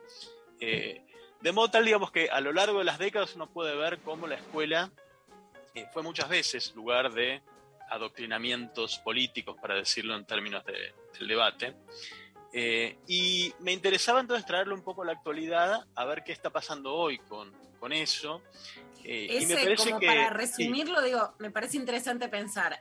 Eh, 0.60 1.04
de 1.40 1.52
modo 1.52 1.68
tal, 1.72 1.84
digamos, 1.84 2.12
que 2.12 2.30
a 2.30 2.40
lo 2.40 2.52
largo 2.52 2.78
de 2.78 2.84
las 2.84 2.98
décadas 3.00 3.34
uno 3.34 3.48
puede 3.50 3.74
ver 3.76 3.98
cómo 3.98 4.28
la 4.28 4.36
escuela 4.36 4.92
eh, 5.74 5.84
fue 5.92 6.04
muchas 6.04 6.28
veces 6.28 6.74
lugar 6.76 7.12
de 7.12 7.42
adoctrinamientos 7.90 8.98
políticos, 9.00 9.56
para 9.60 9.74
decirlo 9.74 10.14
en 10.14 10.24
términos 10.24 10.64
de- 10.64 10.94
del 11.18 11.26
debate. 11.26 11.74
Eh, 12.52 12.98
y 13.06 13.52
me 13.60 13.72
interesaba 13.72 14.20
entonces 14.20 14.46
traerlo 14.46 14.74
un 14.74 14.82
poco 14.82 15.02
a 15.02 15.06
la 15.06 15.12
actualidad, 15.12 15.84
a 15.94 16.04
ver 16.04 16.24
qué 16.24 16.32
está 16.32 16.50
pasando 16.50 16.94
hoy 16.94 17.18
con, 17.18 17.52
con 17.78 17.92
eso. 17.92 18.42
Eh, 19.04 19.26
y 19.40 19.46
me 19.46 19.54
Ese, 19.54 19.64
parece 19.64 19.88
como 19.90 20.00
que, 20.00 20.06
para 20.06 20.28
sí. 20.28 20.34
resumirlo, 20.34 21.02
digo, 21.02 21.34
me 21.38 21.50
parece 21.50 21.76
interesante 21.76 22.28
pensar. 22.28 22.78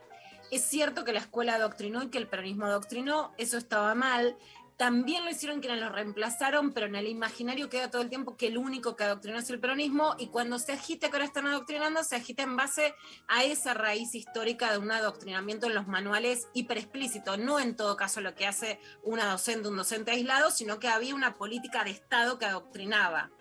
Es 0.50 0.64
cierto 0.64 1.04
que 1.04 1.12
la 1.12 1.20
escuela 1.20 1.56
adoctrinó 1.56 2.02
y 2.02 2.08
que 2.08 2.18
el 2.18 2.26
peronismo 2.26 2.64
adoctrinó, 2.64 3.34
eso 3.36 3.58
estaba 3.58 3.94
mal. 3.94 4.36
También 4.78 5.24
lo 5.24 5.30
hicieron 5.30 5.58
quienes 5.58 5.80
lo 5.80 5.88
reemplazaron, 5.88 6.72
pero 6.72 6.86
en 6.86 6.94
el 6.94 7.08
imaginario 7.08 7.68
queda 7.68 7.90
todo 7.90 8.00
el 8.00 8.08
tiempo 8.08 8.36
que 8.36 8.46
el 8.46 8.56
único 8.56 8.94
que 8.94 9.02
adoctrinó 9.02 9.40
es 9.40 9.50
el 9.50 9.58
peronismo 9.58 10.14
y 10.20 10.28
cuando 10.28 10.60
se 10.60 10.70
agita 10.70 11.08
que 11.08 11.16
ahora 11.16 11.24
están 11.24 11.48
adoctrinando, 11.48 12.04
se 12.04 12.14
agita 12.14 12.44
en 12.44 12.56
base 12.56 12.94
a 13.26 13.42
esa 13.42 13.74
raíz 13.74 14.14
histórica 14.14 14.70
de 14.70 14.78
un 14.78 14.92
adoctrinamiento 14.92 15.66
en 15.66 15.74
los 15.74 15.88
manuales 15.88 16.46
hiper 16.54 16.78
explícito, 16.78 17.36
no 17.36 17.58
en 17.58 17.74
todo 17.74 17.96
caso 17.96 18.20
lo 18.20 18.36
que 18.36 18.46
hace 18.46 18.78
una 19.02 19.28
docente, 19.28 19.66
un 19.66 19.76
docente 19.76 20.12
aislado, 20.12 20.52
sino 20.52 20.78
que 20.78 20.86
había 20.86 21.16
una 21.16 21.34
política 21.34 21.82
de 21.82 21.90
Estado 21.90 22.38
que 22.38 22.46
adoctrinaba. 22.46 23.32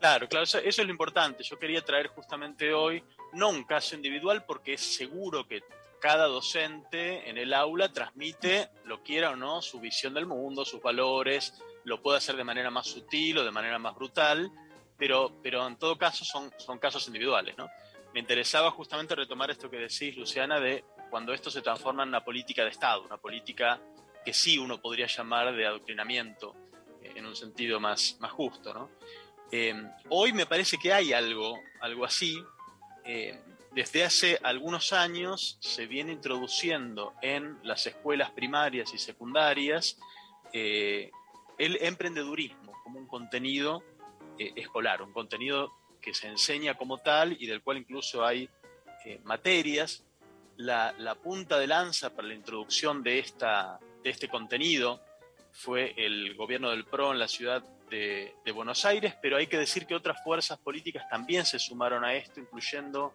Claro, 0.00 0.28
claro, 0.30 0.44
eso, 0.44 0.58
eso 0.60 0.80
es 0.80 0.86
lo 0.86 0.92
importante. 0.92 1.44
Yo 1.44 1.58
quería 1.58 1.84
traer 1.84 2.06
justamente 2.06 2.72
hoy, 2.72 3.04
no 3.34 3.50
un 3.50 3.64
caso 3.64 3.96
individual, 3.96 4.46
porque 4.46 4.72
es 4.72 4.80
seguro 4.80 5.46
que 5.46 5.60
cada 6.00 6.26
docente 6.26 7.28
en 7.28 7.38
el 7.38 7.52
aula 7.54 7.92
transmite, 7.92 8.70
lo 8.84 9.02
quiera 9.02 9.30
o 9.30 9.36
no, 9.36 9.62
su 9.62 9.80
visión 9.80 10.14
del 10.14 10.26
mundo, 10.26 10.64
sus 10.64 10.80
valores, 10.80 11.54
lo 11.84 12.02
puede 12.02 12.18
hacer 12.18 12.36
de 12.36 12.44
manera 12.44 12.70
más 12.70 12.86
sutil 12.86 13.38
o 13.38 13.44
de 13.44 13.50
manera 13.50 13.78
más 13.78 13.94
brutal, 13.94 14.50
pero, 14.96 15.32
pero 15.42 15.66
en 15.66 15.76
todo 15.76 15.96
caso 15.96 16.24
son, 16.24 16.52
son 16.58 16.78
casos 16.78 17.06
individuales, 17.06 17.56
¿no? 17.56 17.68
Me 18.12 18.20
interesaba 18.20 18.70
justamente 18.70 19.14
retomar 19.14 19.50
esto 19.50 19.70
que 19.70 19.78
decís, 19.78 20.16
Luciana, 20.16 20.60
de 20.60 20.84
cuando 21.10 21.32
esto 21.32 21.50
se 21.50 21.62
transforma 21.62 22.02
en 22.02 22.10
una 22.10 22.24
política 22.24 22.64
de 22.64 22.70
Estado, 22.70 23.02
una 23.02 23.18
política 23.18 23.80
que 24.24 24.32
sí 24.32 24.58
uno 24.58 24.80
podría 24.80 25.06
llamar 25.06 25.54
de 25.54 25.66
adoctrinamiento, 25.66 26.54
eh, 27.02 27.12
en 27.16 27.26
un 27.26 27.36
sentido 27.36 27.80
más, 27.80 28.16
más 28.20 28.32
justo. 28.32 28.90
Eh, 29.50 29.74
hoy 30.10 30.32
me 30.32 30.46
parece 30.46 30.76
que 30.78 30.92
hay 30.92 31.12
algo, 31.12 31.58
algo 31.80 32.04
así. 32.04 32.42
Eh, 33.04 33.40
desde 33.72 34.04
hace 34.04 34.38
algunos 34.42 34.92
años 34.92 35.58
se 35.60 35.86
viene 35.86 36.12
introduciendo 36.12 37.14
en 37.22 37.58
las 37.62 37.86
escuelas 37.86 38.30
primarias 38.30 38.92
y 38.94 38.98
secundarias 38.98 39.98
eh, 40.52 41.10
el 41.58 41.76
emprendedurismo 41.82 42.72
como 42.82 42.98
un 42.98 43.06
contenido 43.06 43.82
eh, 44.38 44.52
escolar, 44.56 45.02
un 45.02 45.12
contenido 45.12 45.72
que 46.00 46.14
se 46.14 46.28
enseña 46.28 46.74
como 46.74 46.98
tal 46.98 47.36
y 47.38 47.46
del 47.46 47.62
cual 47.62 47.78
incluso 47.78 48.24
hay 48.24 48.48
eh, 49.04 49.20
materias. 49.24 50.04
La, 50.56 50.92
punta 51.22 51.56
de 51.58 51.68
lanza 51.68 52.14
para 52.14 52.26
la 52.26 52.34
introducción 52.34 53.02
de, 53.04 53.20
esta, 53.20 53.78
de 54.02 54.10
este 54.10 54.28
contenido 54.28 55.00
fue 55.52 55.94
el 55.96 56.34
gobierno 56.34 56.70
del 56.70 56.84
PRO 56.84 57.12
en 57.12 57.20
la 57.20 57.28
ciudad 57.28 57.62
de 57.90 58.52
Buenos 58.52 58.84
Aires, 58.84 59.14
pero 59.22 59.36
hay 59.36 59.46
que 59.46 59.56
decir 59.56 59.86
que 59.86 59.94
otras 59.94 60.22
fuerzas 60.22 60.58
políticas 60.58 61.08
también 61.08 61.46
se 61.46 61.58
sumaron 61.58 62.04
a 62.04 62.12
esto, 62.12 62.40
incluyendo 62.40 63.14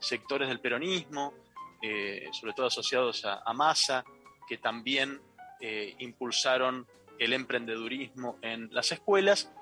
sectores 0.00 0.48
del 0.48 0.60
peronismo, 0.60 1.34
eh, 1.82 2.28
sobre 2.32 2.52
todo 2.52 2.66
asociados 2.66 3.24
a, 3.24 3.42
a 3.44 3.52
Massa, 3.52 4.04
que 4.48 4.58
también 4.58 5.20
eh, 5.60 5.94
impulsaron 5.98 6.86
el 7.18 7.32
emprendedurismo 7.32 8.38
en 8.42 8.68
las 8.72 8.92
escuelas, 8.92 9.52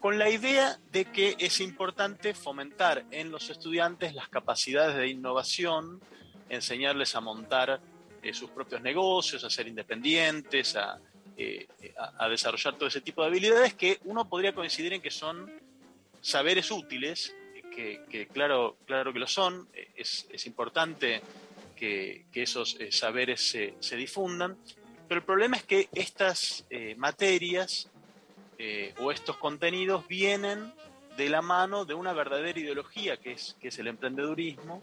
con 0.00 0.18
la 0.18 0.28
idea 0.28 0.78
de 0.90 1.04
que 1.04 1.36
es 1.38 1.60
importante 1.60 2.34
fomentar 2.34 3.04
en 3.10 3.30
los 3.30 3.50
estudiantes 3.50 4.14
las 4.14 4.28
capacidades 4.28 4.96
de 4.96 5.08
innovación, 5.08 6.00
enseñarles 6.48 7.14
a 7.14 7.20
montar 7.20 7.80
eh, 8.22 8.34
sus 8.34 8.50
propios 8.50 8.82
negocios, 8.82 9.44
a 9.44 9.50
ser 9.50 9.68
independientes, 9.68 10.74
a, 10.76 10.98
a 12.18 12.28
desarrollar 12.28 12.74
todo 12.74 12.88
ese 12.88 13.00
tipo 13.00 13.22
de 13.22 13.28
habilidades 13.28 13.74
que 13.74 13.98
uno 14.04 14.28
podría 14.28 14.54
coincidir 14.54 14.92
en 14.92 15.00
que 15.00 15.10
son 15.10 15.50
saberes 16.20 16.70
útiles, 16.70 17.34
que, 17.74 18.02
que 18.10 18.26
claro, 18.26 18.76
claro 18.86 19.12
que 19.12 19.18
lo 19.18 19.26
son, 19.26 19.68
es, 19.96 20.26
es 20.30 20.46
importante 20.46 21.22
que, 21.76 22.26
que 22.32 22.42
esos 22.42 22.76
eh, 22.80 22.92
saberes 22.92 23.50
se, 23.50 23.74
se 23.80 23.96
difundan, 23.96 24.56
pero 25.08 25.20
el 25.20 25.26
problema 25.26 25.56
es 25.56 25.64
que 25.64 25.88
estas 25.92 26.64
eh, 26.70 26.94
materias 26.96 27.90
eh, 28.58 28.94
o 28.98 29.10
estos 29.10 29.36
contenidos 29.36 30.06
vienen 30.08 30.72
de 31.16 31.28
la 31.28 31.42
mano 31.42 31.84
de 31.84 31.94
una 31.94 32.12
verdadera 32.12 32.58
ideología 32.58 33.16
que 33.16 33.32
es, 33.32 33.56
que 33.60 33.68
es 33.68 33.78
el 33.78 33.88
emprendedurismo, 33.88 34.82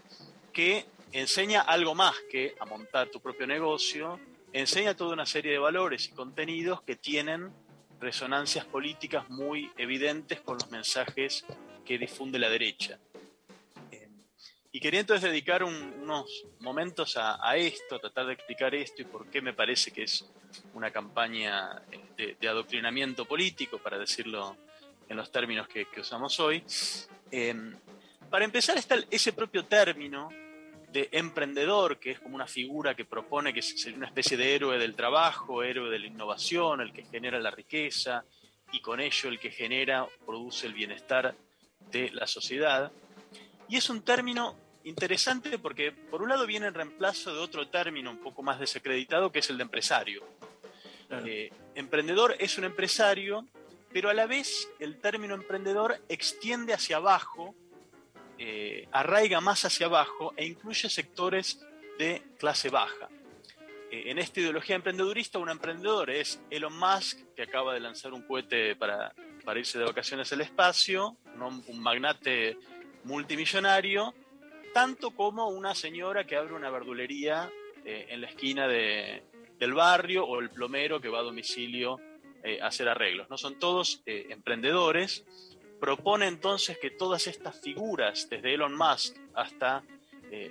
que 0.53 0.85
enseña 1.11 1.61
algo 1.61 1.95
más 1.95 2.15
que 2.29 2.55
a 2.59 2.65
montar 2.65 3.07
tu 3.07 3.19
propio 3.19 3.47
negocio, 3.47 4.19
enseña 4.53 4.95
toda 4.95 5.13
una 5.13 5.25
serie 5.25 5.53
de 5.53 5.59
valores 5.59 6.07
y 6.07 6.11
contenidos 6.11 6.81
que 6.81 6.95
tienen 6.95 7.51
resonancias 7.99 8.65
políticas 8.65 9.29
muy 9.29 9.71
evidentes 9.77 10.41
con 10.41 10.57
los 10.57 10.69
mensajes 10.69 11.45
que 11.89 11.97
difunde 11.97 12.37
la 12.37 12.51
derecha. 12.51 12.99
Eh, 13.91 14.07
y 14.71 14.79
quería 14.79 14.99
entonces 14.99 15.27
dedicar 15.31 15.63
un- 15.63 15.93
unos 16.03 16.45
momentos 16.59 17.17
a, 17.17 17.39
a 17.41 17.57
esto, 17.57 17.95
a 17.95 17.99
tratar 17.99 18.27
de 18.27 18.33
explicar 18.33 18.75
esto 18.75 19.01
y 19.01 19.05
por 19.05 19.25
qué 19.31 19.41
me 19.41 19.53
parece 19.53 19.89
que 19.89 20.03
es 20.03 20.23
una 20.75 20.91
campaña 20.91 21.81
eh, 21.91 21.99
de, 22.15 22.37
de 22.39 22.47
adoctrinamiento 22.47 23.25
político, 23.25 23.79
para 23.79 23.97
decirlo 23.97 24.55
en 25.09 25.17
los 25.17 25.31
términos 25.31 25.67
que, 25.67 25.85
que 25.85 26.01
usamos 26.01 26.39
hoy. 26.39 26.63
Eh, 27.31 27.55
para 28.29 28.45
empezar 28.45 28.77
está 28.77 28.95
ese 29.09 29.33
propio 29.33 29.65
término 29.65 30.29
de 30.91 31.09
emprendedor, 31.11 31.97
que 31.97 32.11
es 32.11 32.19
como 32.19 32.35
una 32.35 32.45
figura 32.45 32.93
que 32.93 33.03
propone 33.05 33.51
que 33.51 33.63
sería 33.63 33.97
una 33.97 34.05
especie 34.05 34.37
de 34.37 34.53
héroe 34.53 34.77
del 34.77 34.93
trabajo, 34.95 35.63
héroe 35.63 35.89
de 35.89 35.97
la 35.97 36.05
innovación, 36.05 36.81
el 36.81 36.93
que 36.93 37.03
genera 37.05 37.39
la 37.39 37.49
riqueza 37.49 38.23
y 38.71 38.79
con 38.81 38.99
ello 38.99 39.29
el 39.29 39.39
que 39.39 39.49
genera, 39.49 40.07
produce 40.27 40.67
el 40.67 40.73
bienestar 40.75 41.33
de 41.91 42.11
la 42.11 42.27
sociedad. 42.27 42.91
Y 43.67 43.77
es 43.77 43.89
un 43.89 44.01
término 44.01 44.55
interesante 44.83 45.59
porque 45.59 45.91
por 45.91 46.21
un 46.21 46.29
lado 46.29 46.45
viene 46.45 46.67
en 46.67 46.73
reemplazo 46.73 47.33
de 47.33 47.39
otro 47.39 47.67
término 47.67 48.11
un 48.11 48.19
poco 48.19 48.41
más 48.41 48.59
desacreditado 48.59 49.31
que 49.31 49.39
es 49.39 49.49
el 49.49 49.57
de 49.57 49.63
empresario. 49.63 50.23
Eh, 51.25 51.51
emprendedor 51.75 52.35
es 52.39 52.57
un 52.57 52.65
empresario, 52.65 53.45
pero 53.91 54.09
a 54.09 54.13
la 54.13 54.27
vez 54.27 54.69
el 54.79 54.99
término 54.99 55.33
emprendedor 55.33 55.99
extiende 56.07 56.73
hacia 56.73 56.97
abajo, 56.97 57.55
eh, 58.37 58.87
arraiga 58.91 59.41
más 59.41 59.65
hacia 59.65 59.87
abajo 59.87 60.33
e 60.37 60.45
incluye 60.45 60.89
sectores 60.89 61.65
de 61.97 62.21
clase 62.37 62.69
baja. 62.69 63.09
Eh, 63.91 64.11
en 64.11 64.19
esta 64.19 64.39
ideología 64.39 64.75
emprendedurista, 64.75 65.39
un 65.39 65.49
emprendedor 65.49 66.11
es 66.11 66.39
Elon 66.49 66.77
Musk, 66.77 67.17
que 67.35 67.41
acaba 67.41 67.73
de 67.73 67.79
lanzar 67.79 68.13
un 68.13 68.21
cohete 68.21 68.75
para, 68.75 69.13
para 69.49 69.61
irse 69.61 69.79
de 69.79 69.85
vacaciones 69.85 70.31
al 70.31 70.41
espacio, 70.41 71.17
un, 71.33 71.81
magnate 71.81 72.55
multimillonario, 73.03 74.13
tanto 74.75 75.09
como 75.09 75.47
una 75.47 75.73
señora 75.73 76.23
que 76.23 76.35
abre 76.35 76.53
una 76.53 76.69
verdulería 76.69 77.51
eh, 77.83 78.05
en 78.09 78.21
la 78.21 78.27
esquina 78.27 78.67
de- 78.67 79.23
del 79.57 79.73
barrio 79.73 80.23
o 80.23 80.39
el 80.39 80.51
plomero 80.51 81.01
que 81.01 81.09
va 81.09 81.17
a 81.17 81.23
domicilio 81.23 81.99
eh, 82.43 82.61
a 82.61 82.67
hacer 82.67 82.87
arreglos. 82.87 83.27
¿no? 83.31 83.39
Son 83.39 83.57
todos 83.57 84.03
eh, 84.05 84.27
emprendedores. 84.29 85.25
Propone 85.79 86.27
entonces 86.27 86.77
que 86.77 86.91
todas 86.91 87.25
estas 87.25 87.59
figuras, 87.59 88.29
desde 88.29 88.53
Elon 88.53 88.77
Musk 88.77 89.17
hasta 89.33 89.83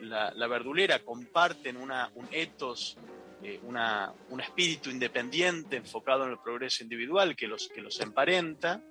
la, 0.01 0.47
verdulera, 0.49 1.05
comparten 1.05 1.77
un 1.77 1.93
ethos, 2.33 2.99
eh, 3.43 3.61
un 3.63 4.41
espíritu 4.41 4.91
independiente 4.91 5.77
enfocado 5.77 6.25
en 6.25 6.33
el 6.33 6.39
progreso 6.39 6.83
individual 6.83 7.37
que 7.37 7.47
los, 7.47 7.69
que 7.69 7.81
los 7.81 8.01
emparenta. 8.01 8.83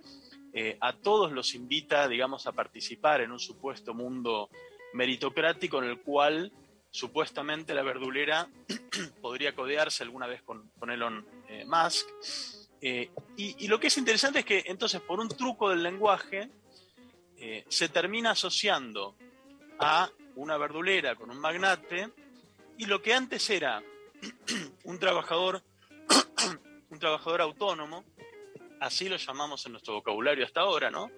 Eh, 0.54 0.78
a 0.80 0.94
todos 0.94 1.34
los 1.34 1.54
invita, 1.54 2.08
digamos, 2.08 2.48
a 2.48 2.54
participar 2.54 3.22
en 3.22 3.32
un 3.32 3.40
supuesto 3.40 3.94
mundo 3.94 4.50
meritocrático 4.94 5.80
en 5.80 5.90
el 5.90 6.00
cual 6.00 6.52
supuestamente 6.90 7.74
la 7.74 7.84
verdulera 7.84 8.48
podría 9.22 9.54
codearse 9.54 10.04
alguna 10.04 10.28
vez 10.28 10.42
con, 10.44 10.72
Elon 10.90 11.26
eh, 11.50 11.66
Musk. 11.66 12.08
Y, 13.36 13.68
lo 13.68 13.80
que 13.80 13.88
es 13.88 13.98
interesante 13.98 14.40
es 14.40 14.46
que 14.46 14.64
entonces 14.68 15.02
por 15.02 15.20
un 15.20 15.28
truco 15.28 15.70
del 15.70 15.84
lenguaje 15.84 16.50
se 17.68 17.90
termina 17.90 18.32
asociando 18.32 19.16
a 19.80 20.10
una 20.36 20.58
verdulera 20.58 21.16
con 21.16 21.30
un 21.30 21.40
magnate 21.40 22.10
y 22.78 22.86
lo 22.86 23.02
que 23.02 23.14
antes 23.14 23.50
era 23.50 23.84
un 24.84 25.00
trabajador 25.00 25.64
un 26.90 27.00
trabajador 27.00 27.42
autónomo 27.42 28.06
así 28.80 29.10
lo 29.10 29.18
llamamos 29.18 29.66
en 29.66 29.74
nuestro 29.74 29.96
vocabulario 29.96 30.46
hasta 30.46 30.62
ahora, 30.62 30.90
¿no? 30.92 31.12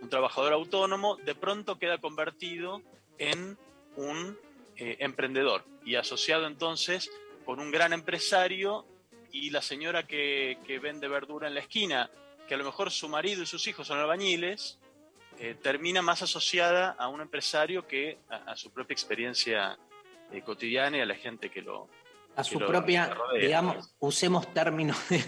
Un 0.00 0.08
trabajador 0.08 0.52
autónomo 0.52 1.16
de 1.16 1.34
pronto 1.34 1.78
queda 1.78 1.98
convertido 1.98 2.82
en 3.18 3.56
un 3.96 4.38
eh, 4.76 4.96
emprendedor 5.00 5.64
y 5.84 5.96
asociado 5.96 6.46
entonces 6.46 7.10
con 7.44 7.60
un 7.60 7.70
gran 7.70 7.92
empresario 7.92 8.86
y 9.30 9.50
la 9.50 9.62
señora 9.62 10.06
que, 10.06 10.58
vende 10.82 11.08
verdura 11.08 11.48
en 11.48 11.54
la 11.54 11.60
esquina, 11.60 12.10
que 12.46 12.54
a 12.54 12.56
lo 12.56 12.64
mejor 12.64 12.90
su 12.90 13.08
marido 13.08 13.42
y 13.42 13.46
sus 13.46 13.66
hijos 13.66 13.86
son 13.86 13.98
albañiles, 13.98 14.78
eh, 15.38 15.56
termina 15.60 16.02
más 16.02 16.22
asociada 16.22 16.90
a 16.90 17.08
un 17.08 17.20
empresario 17.20 17.86
que 17.86 18.18
a, 18.28 18.52
a 18.52 18.56
su 18.56 18.70
propia 18.70 18.94
experiencia 18.94 19.78
eh, 20.30 20.42
cotidiana 20.42 20.98
y 20.98 21.00
a 21.00 21.06
la 21.06 21.14
gente 21.14 21.50
que 21.50 21.62
lo... 21.62 21.88
A 22.36 22.44
su 22.44 22.58
propia, 22.58 23.14
digamos, 23.40 23.94
usemos 23.98 24.52
términos 24.54 24.96
de, 25.08 25.22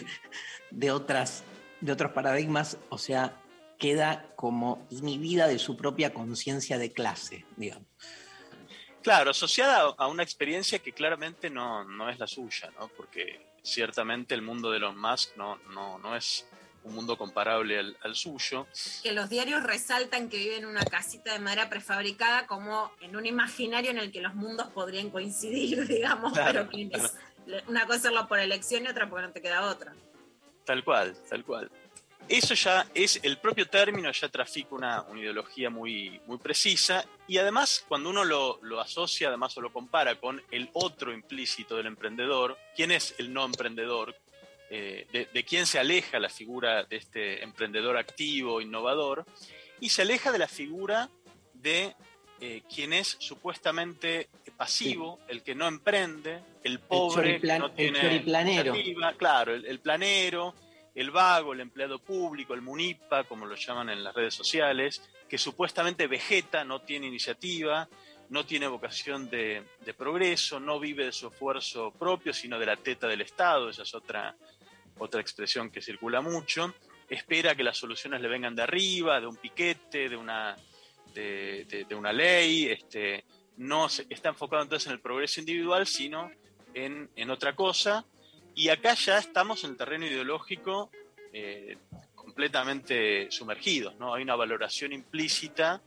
de 0.70 0.90
otras, 0.90 1.44
de 1.80 1.92
otros 1.92 2.12
paradigmas, 2.12 2.78
o 2.88 2.98
sea, 2.98 3.40
queda 3.78 4.32
como 4.36 4.86
inhibida 4.90 5.46
de 5.46 5.58
su 5.58 5.76
propia 5.76 6.14
conciencia 6.14 6.78
de 6.78 6.92
clase, 6.92 7.44
digamos. 7.56 7.86
Claro, 9.02 9.32
asociada 9.32 9.94
a- 9.98 10.06
una 10.06 10.22
experiencia 10.22 10.78
que 10.78 10.92
claramente 10.92 11.50
no, 11.50 11.84
no 11.84 12.08
es 12.08 12.18
la 12.18 12.26
suya, 12.26 12.70
¿no? 12.78 12.88
Porque 12.88 13.44
ciertamente 13.62 14.34
el 14.34 14.40
mundo 14.40 14.70
de 14.70 14.78
Elon 14.78 14.98
Musk 14.98 15.36
no, 15.36 15.56
no, 15.74 15.98
no 15.98 16.16
es 16.16 16.48
un 16.84 16.94
mundo 16.94 17.16
comparable 17.18 17.78
al, 17.78 17.96
al 18.02 18.14
suyo. 18.14 18.66
Que 19.02 19.12
los 19.12 19.28
diarios 19.28 19.62
resaltan 19.62 20.28
que 20.28 20.36
vive 20.36 20.56
en 20.58 20.66
una 20.66 20.84
casita 20.84 21.32
de 21.32 21.38
madera 21.38 21.68
prefabricada 21.68 22.46
como 22.46 22.92
en 23.00 23.16
un 23.16 23.26
imaginario 23.26 23.90
en 23.90 23.98
el 23.98 24.12
que 24.12 24.20
los 24.20 24.34
mundos 24.34 24.68
podrían 24.68 25.10
coincidir, 25.10 25.86
digamos, 25.88 26.32
Claro, 26.34 26.52
pero 26.52 26.70
que 26.70 26.88
claro. 26.88 27.04
es- 27.06 27.14
una 27.68 27.82
cosa 27.84 27.94
es 27.96 28.00
hacerlo 28.06 28.26
por 28.28 28.38
elección 28.38 28.84
y 28.84 28.88
otra 28.88 29.08
porque 29.08 29.26
no 29.26 29.32
te 29.32 29.42
queda 29.42 29.62
otra. 29.68 29.92
Tal 30.64 30.82
cual, 30.82 31.14
tal 31.28 31.44
cual. 31.44 31.70
Eso 32.26 32.54
ya 32.54 32.86
es, 32.94 33.20
el 33.22 33.36
propio 33.36 33.68
término 33.68 34.10
ya 34.10 34.30
trafica 34.30 34.74
una, 34.74 35.02
una 35.02 35.20
ideología 35.20 35.68
muy, 35.68 36.18
muy 36.26 36.38
precisa 36.38 37.04
y 37.26 37.36
además 37.36 37.84
cuando 37.86 38.08
uno 38.08 38.24
lo, 38.24 38.58
lo 38.62 38.80
asocia 38.80 39.28
además 39.28 39.54
o 39.58 39.60
lo 39.60 39.70
compara 39.70 40.18
con 40.18 40.42
el 40.50 40.70
otro 40.72 41.12
implícito 41.12 41.76
del 41.76 41.84
emprendedor, 41.84 42.56
¿quién 42.74 42.92
es 42.92 43.14
el 43.18 43.30
no 43.30 43.44
emprendedor? 43.44 44.16
Eh, 44.70 45.06
de, 45.12 45.26
de 45.26 45.44
quién 45.44 45.66
se 45.66 45.78
aleja 45.78 46.18
la 46.18 46.30
figura 46.30 46.84
de 46.84 46.96
este 46.96 47.44
emprendedor 47.44 47.96
activo, 47.96 48.60
innovador, 48.60 49.24
y 49.80 49.90
se 49.90 50.02
aleja 50.02 50.32
de 50.32 50.38
la 50.38 50.48
figura 50.48 51.10
de 51.52 51.94
eh, 52.40 52.62
quien 52.74 52.92
es 52.92 53.16
supuestamente 53.20 54.28
pasivo, 54.56 55.20
el 55.28 55.42
que 55.42 55.54
no 55.54 55.66
emprende, 55.68 56.40
el 56.62 56.80
pobre, 56.80 57.40
que 57.40 57.58
no 57.58 57.66
el 57.66 57.72
tiene 57.72 58.00
choriplanero. 58.00 58.74
iniciativa, 58.74 59.12
claro, 59.14 59.54
el, 59.54 59.66
el 59.66 59.80
planero, 59.80 60.54
el 60.94 61.10
vago, 61.10 61.52
el 61.52 61.60
empleado 61.60 61.98
público, 61.98 62.54
el 62.54 62.62
munipa, 62.62 63.24
como 63.24 63.46
lo 63.46 63.54
llaman 63.56 63.90
en 63.90 64.02
las 64.02 64.14
redes 64.14 64.34
sociales, 64.34 65.02
que 65.28 65.38
supuestamente 65.38 66.06
vegeta, 66.06 66.64
no 66.64 66.80
tiene 66.80 67.06
iniciativa, 67.06 67.88
no 68.30 68.44
tiene 68.46 68.66
vocación 68.68 69.28
de, 69.28 69.62
de 69.84 69.94
progreso, 69.94 70.58
no 70.58 70.80
vive 70.80 71.04
de 71.06 71.12
su 71.12 71.28
esfuerzo 71.28 71.92
propio, 71.92 72.32
sino 72.32 72.58
de 72.58 72.66
la 72.66 72.76
teta 72.76 73.06
del 73.06 73.20
Estado, 73.20 73.70
esa 73.70 73.82
es 73.82 73.94
otra, 73.94 74.34
otra 74.98 75.20
expresión 75.20 75.70
que 75.70 75.80
circula 75.82 76.20
mucho, 76.20 76.74
espera 77.08 77.54
que 77.54 77.62
las 77.64 77.76
soluciones 77.76 78.20
le 78.20 78.28
vengan 78.28 78.54
de 78.54 78.62
arriba, 78.62 79.20
de 79.20 79.26
un 79.26 79.36
piquete, 79.36 80.08
de 80.08 80.16
una, 80.16 80.56
de, 81.14 81.86
una 81.96 82.12
ley, 82.12 82.66
este, 82.66 83.24
no 83.56 83.88
se- 83.88 84.06
está 84.08 84.30
enfocado 84.30 84.62
entonces 84.62 84.86
en 84.86 84.94
el 84.94 85.00
progreso 85.00 85.40
individual, 85.40 85.86
sino 85.86 86.30
en, 86.74 87.10
en 87.16 87.30
otra 87.30 87.54
cosa. 87.54 88.04
Y 88.54 88.68
acá 88.68 88.94
ya 88.94 89.18
estamos 89.18 89.64
en 89.64 89.70
el 89.70 89.76
terreno 89.76 90.06
ideológico 90.06 90.90
eh, 91.32 91.76
completamente 92.14 93.30
sumergidos, 93.30 93.96
¿no? 93.96 94.14
Hay 94.14 94.22
una 94.22 94.36
valoración 94.36 94.92
implícita, 94.92 95.82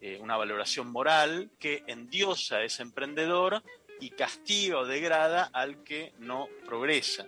eh, 0.00 0.18
una 0.20 0.36
valoración 0.36 0.90
moral 0.90 1.50
que 1.58 1.82
endiosa 1.86 2.56
a 2.56 2.64
ese 2.64 2.82
emprendedor 2.82 3.62
y 4.00 4.10
castiga 4.10 4.78
o 4.78 4.86
degrada 4.86 5.50
al 5.52 5.82
que 5.84 6.12
no 6.18 6.48
progresa. 6.64 7.26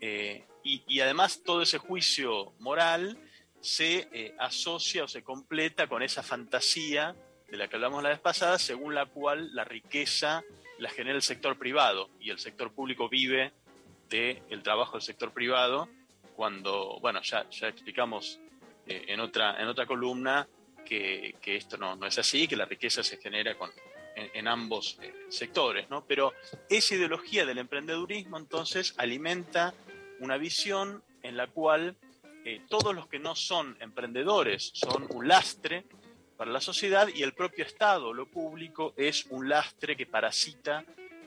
Eh, 0.00 0.44
y, 0.62 0.82
y 0.86 1.00
además 1.00 1.42
todo 1.44 1.62
ese 1.62 1.78
juicio 1.78 2.52
moral 2.58 3.18
se 3.60 4.08
eh, 4.12 4.34
asocia 4.38 5.04
o 5.04 5.08
se 5.08 5.22
completa 5.22 5.86
con 5.86 6.02
esa 6.02 6.22
fantasía 6.22 7.14
de 7.48 7.56
la 7.56 7.68
que 7.68 7.76
hablamos 7.76 8.02
la 8.02 8.10
vez 8.10 8.20
pasada, 8.20 8.58
según 8.58 8.94
la 8.94 9.06
cual 9.06 9.54
la 9.54 9.64
riqueza 9.64 10.44
la 10.78 10.90
genera 10.90 11.16
el 11.16 11.22
sector 11.22 11.58
privado 11.58 12.10
y 12.20 12.30
el 12.30 12.38
sector 12.38 12.72
público 12.72 13.08
vive 13.08 13.52
del 14.08 14.62
trabajo 14.62 14.92
del 14.92 15.02
sector 15.02 15.32
privado, 15.32 15.88
cuando, 16.36 16.98
bueno, 17.00 17.20
ya, 17.22 17.48
ya 17.50 17.68
explicamos 17.68 18.38
eh, 18.86 19.06
en, 19.08 19.20
otra, 19.20 19.60
en 19.60 19.68
otra 19.68 19.86
columna 19.86 20.46
que, 20.84 21.34
que 21.42 21.56
esto 21.56 21.76
no, 21.76 21.96
no 21.96 22.06
es 22.06 22.18
así, 22.18 22.46
que 22.46 22.56
la 22.56 22.64
riqueza 22.64 23.02
se 23.02 23.16
genera 23.18 23.56
con, 23.56 23.70
en, 24.14 24.30
en 24.32 24.48
ambos 24.48 24.98
eh, 25.02 25.12
sectores, 25.28 25.90
¿no? 25.90 26.04
Pero 26.06 26.32
esa 26.70 26.94
ideología 26.94 27.44
del 27.44 27.58
emprendedurismo 27.58 28.38
entonces 28.38 28.94
alimenta 28.98 29.74
una 30.20 30.36
visión 30.36 31.02
en 31.22 31.36
la 31.36 31.46
cual 31.48 31.96
eh, 32.44 32.60
todos 32.68 32.94
los 32.94 33.06
que 33.08 33.18
no 33.18 33.34
son 33.34 33.76
emprendedores 33.80 34.70
son 34.74 35.06
un 35.10 35.28
lastre 35.28 35.84
para 36.36 36.50
la 36.50 36.60
sociedad 36.60 37.08
y 37.12 37.22
el 37.22 37.32
propio 37.34 37.64
Estado, 37.64 38.12
lo 38.12 38.26
público, 38.26 38.94
es 38.96 39.26
un 39.30 39.48
lastre 39.48 39.96
que 39.96 40.06
parasita 40.06 40.84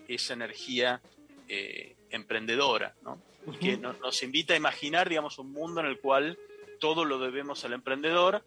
esa 0.08 0.34
energía 0.34 1.02
eh, 1.50 1.96
emprendedora, 2.10 2.96
¿no? 3.02 3.22
Y 3.48 3.58
que 3.58 3.78
no- 3.78 3.94
nos 3.94 4.24
invita 4.24 4.54
a 4.54 4.58
imaginar, 4.58 5.10
digamos, 5.10 5.38
un 5.40 5.52
mundo 5.52 5.82
en 5.82 5.88
el 5.88 6.00
cual 6.00 6.38
todo 6.80 7.04
lo 7.06 7.20
debemos 7.20 7.66
al 7.66 7.74
emprendedor. 7.74 8.44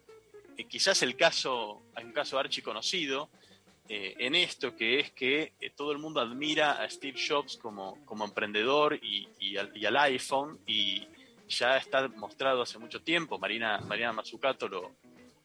Eh, 0.57 0.63
quizás 0.65 1.03
el 1.03 1.15
caso, 1.15 1.83
hay 1.93 2.05
un 2.05 2.13
caso 2.13 2.39
archiconocido 2.39 3.29
eh, 3.87 4.15
en 4.17 4.33
esto, 4.33 4.75
que 4.75 4.99
es 4.99 5.11
que 5.11 5.53
eh, 5.61 5.69
todo 5.69 5.91
el 5.91 5.99
mundo 5.99 6.19
admira 6.19 6.81
a 6.81 6.89
Steve 6.89 7.19
Jobs 7.19 7.55
como, 7.57 8.03
como 8.05 8.25
emprendedor 8.25 8.99
y, 8.99 9.57
al, 9.57 9.97
iPhone, 9.97 10.59
y 10.65 11.07
ya 11.47 11.77
está 11.77 12.07
mostrado 12.07 12.63
hace 12.63 12.79
mucho 12.79 13.03
tiempo, 13.03 13.37
Marina, 13.37 13.79
Mariana 13.87 14.13
Mazzucato 14.13 14.67
lo, 14.67 14.95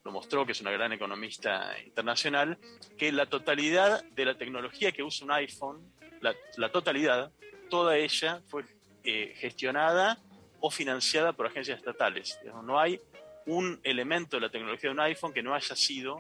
mostró, 0.04 0.46
que 0.46 0.52
es 0.52 0.60
una 0.62 0.70
gran 0.70 0.92
economista 0.92 1.78
internacional, 1.84 2.58
que 2.96 3.12
la 3.12 3.26
totalidad 3.26 4.02
de 4.04 4.24
la 4.24 4.36
tecnología 4.36 4.90
que 4.90 5.02
usa 5.02 5.26
un 5.26 5.32
iPhone, 5.32 5.92
la, 6.20 6.72
totalidad, 6.72 7.30
toda 7.68 7.96
ella 7.96 8.40
fue 8.48 8.64
eh, 9.04 9.34
gestionada 9.36 10.18
o 10.60 10.70
financiada 10.70 11.34
por 11.34 11.46
agencias 11.46 11.78
estatales. 11.78 12.38
No 12.64 12.80
hay 12.80 13.00
un 13.46 13.78
elemento 13.84 14.36
de 14.36 14.40
la 14.40 14.50
tecnología 14.50 14.88
de 14.88 14.94
un 14.94 15.00
iPhone 15.00 15.32
que 15.32 15.42
no 15.42 15.54
haya 15.54 15.76
sido 15.76 16.18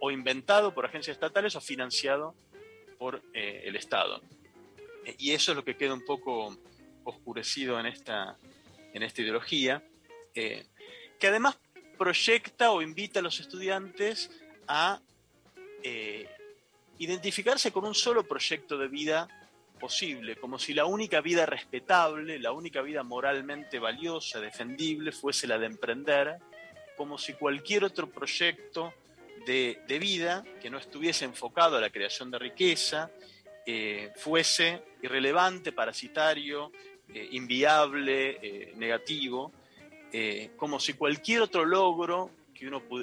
o 0.00 0.10
inventado 0.10 0.74
por 0.74 0.86
agencias 0.86 1.16
estatales 1.16 1.56
o 1.56 1.60
financiado 1.60 2.34
por 2.98 3.22
eh, 3.32 3.62
el 3.64 3.76
Estado. 3.76 4.20
Eh, 5.04 5.14
Y 5.18 5.32
eso 5.32 5.52
es 5.52 5.56
lo 5.56 5.64
que 5.64 5.76
queda 5.76 5.94
un 5.94 6.04
poco 6.04 6.56
oscurecido 7.04 7.78
en 7.80 7.86
esta, 7.86 8.36
en 8.92 9.02
esta 9.02 9.22
ideología, 9.22 9.82
eh, 10.34 10.66
que 11.18 11.28
además 11.28 11.58
proyecta 11.96 12.70
o 12.70 12.82
invita 12.82 13.20
a 13.20 13.22
los 13.22 13.40
estudiantes 13.40 14.30
a 14.66 15.00
identificarse 16.98 17.72
con 17.72 17.86
un 17.86 17.94
solo 17.94 18.24
proyecto 18.24 18.76
de 18.76 18.88
vida 18.88 19.28
posible, 19.78 20.36
como 20.36 20.58
si 20.58 20.74
la 20.74 20.84
única 20.84 21.20
vida 21.20 21.46
respetable, 21.46 22.38
la 22.38 22.52
única 22.52 22.82
vida 22.82 23.02
moralmente 23.02 23.78
valiosa, 23.78 24.40
defendible, 24.40 25.12
fuese 25.12 25.46
la 25.46 25.58
de 25.58 25.66
emprender, 25.66 26.38
como 26.96 27.16
si 27.16 27.34
cualquier 27.34 27.84
otro 27.84 28.10
proyecto 28.10 28.92
de, 29.48 29.98
vida 29.98 30.44
que 30.60 30.70
no 30.70 30.78
estuviese 30.78 31.24
enfocado 31.24 31.76
a 31.76 31.80
la 31.80 31.90
creación 31.90 32.30
de 32.30 32.38
riqueza 32.38 33.10
fuese 34.16 34.82
irrelevante, 35.02 35.72
parasitario, 35.72 36.72
eh, 37.14 37.28
inviable, 37.32 38.38
eh, 38.42 38.72
negativo, 38.76 39.50
eh, 40.12 40.50
como 40.58 40.78
si 40.78 40.92
cualquier 40.92 41.40
otro 41.40 41.64
logro 41.64 42.30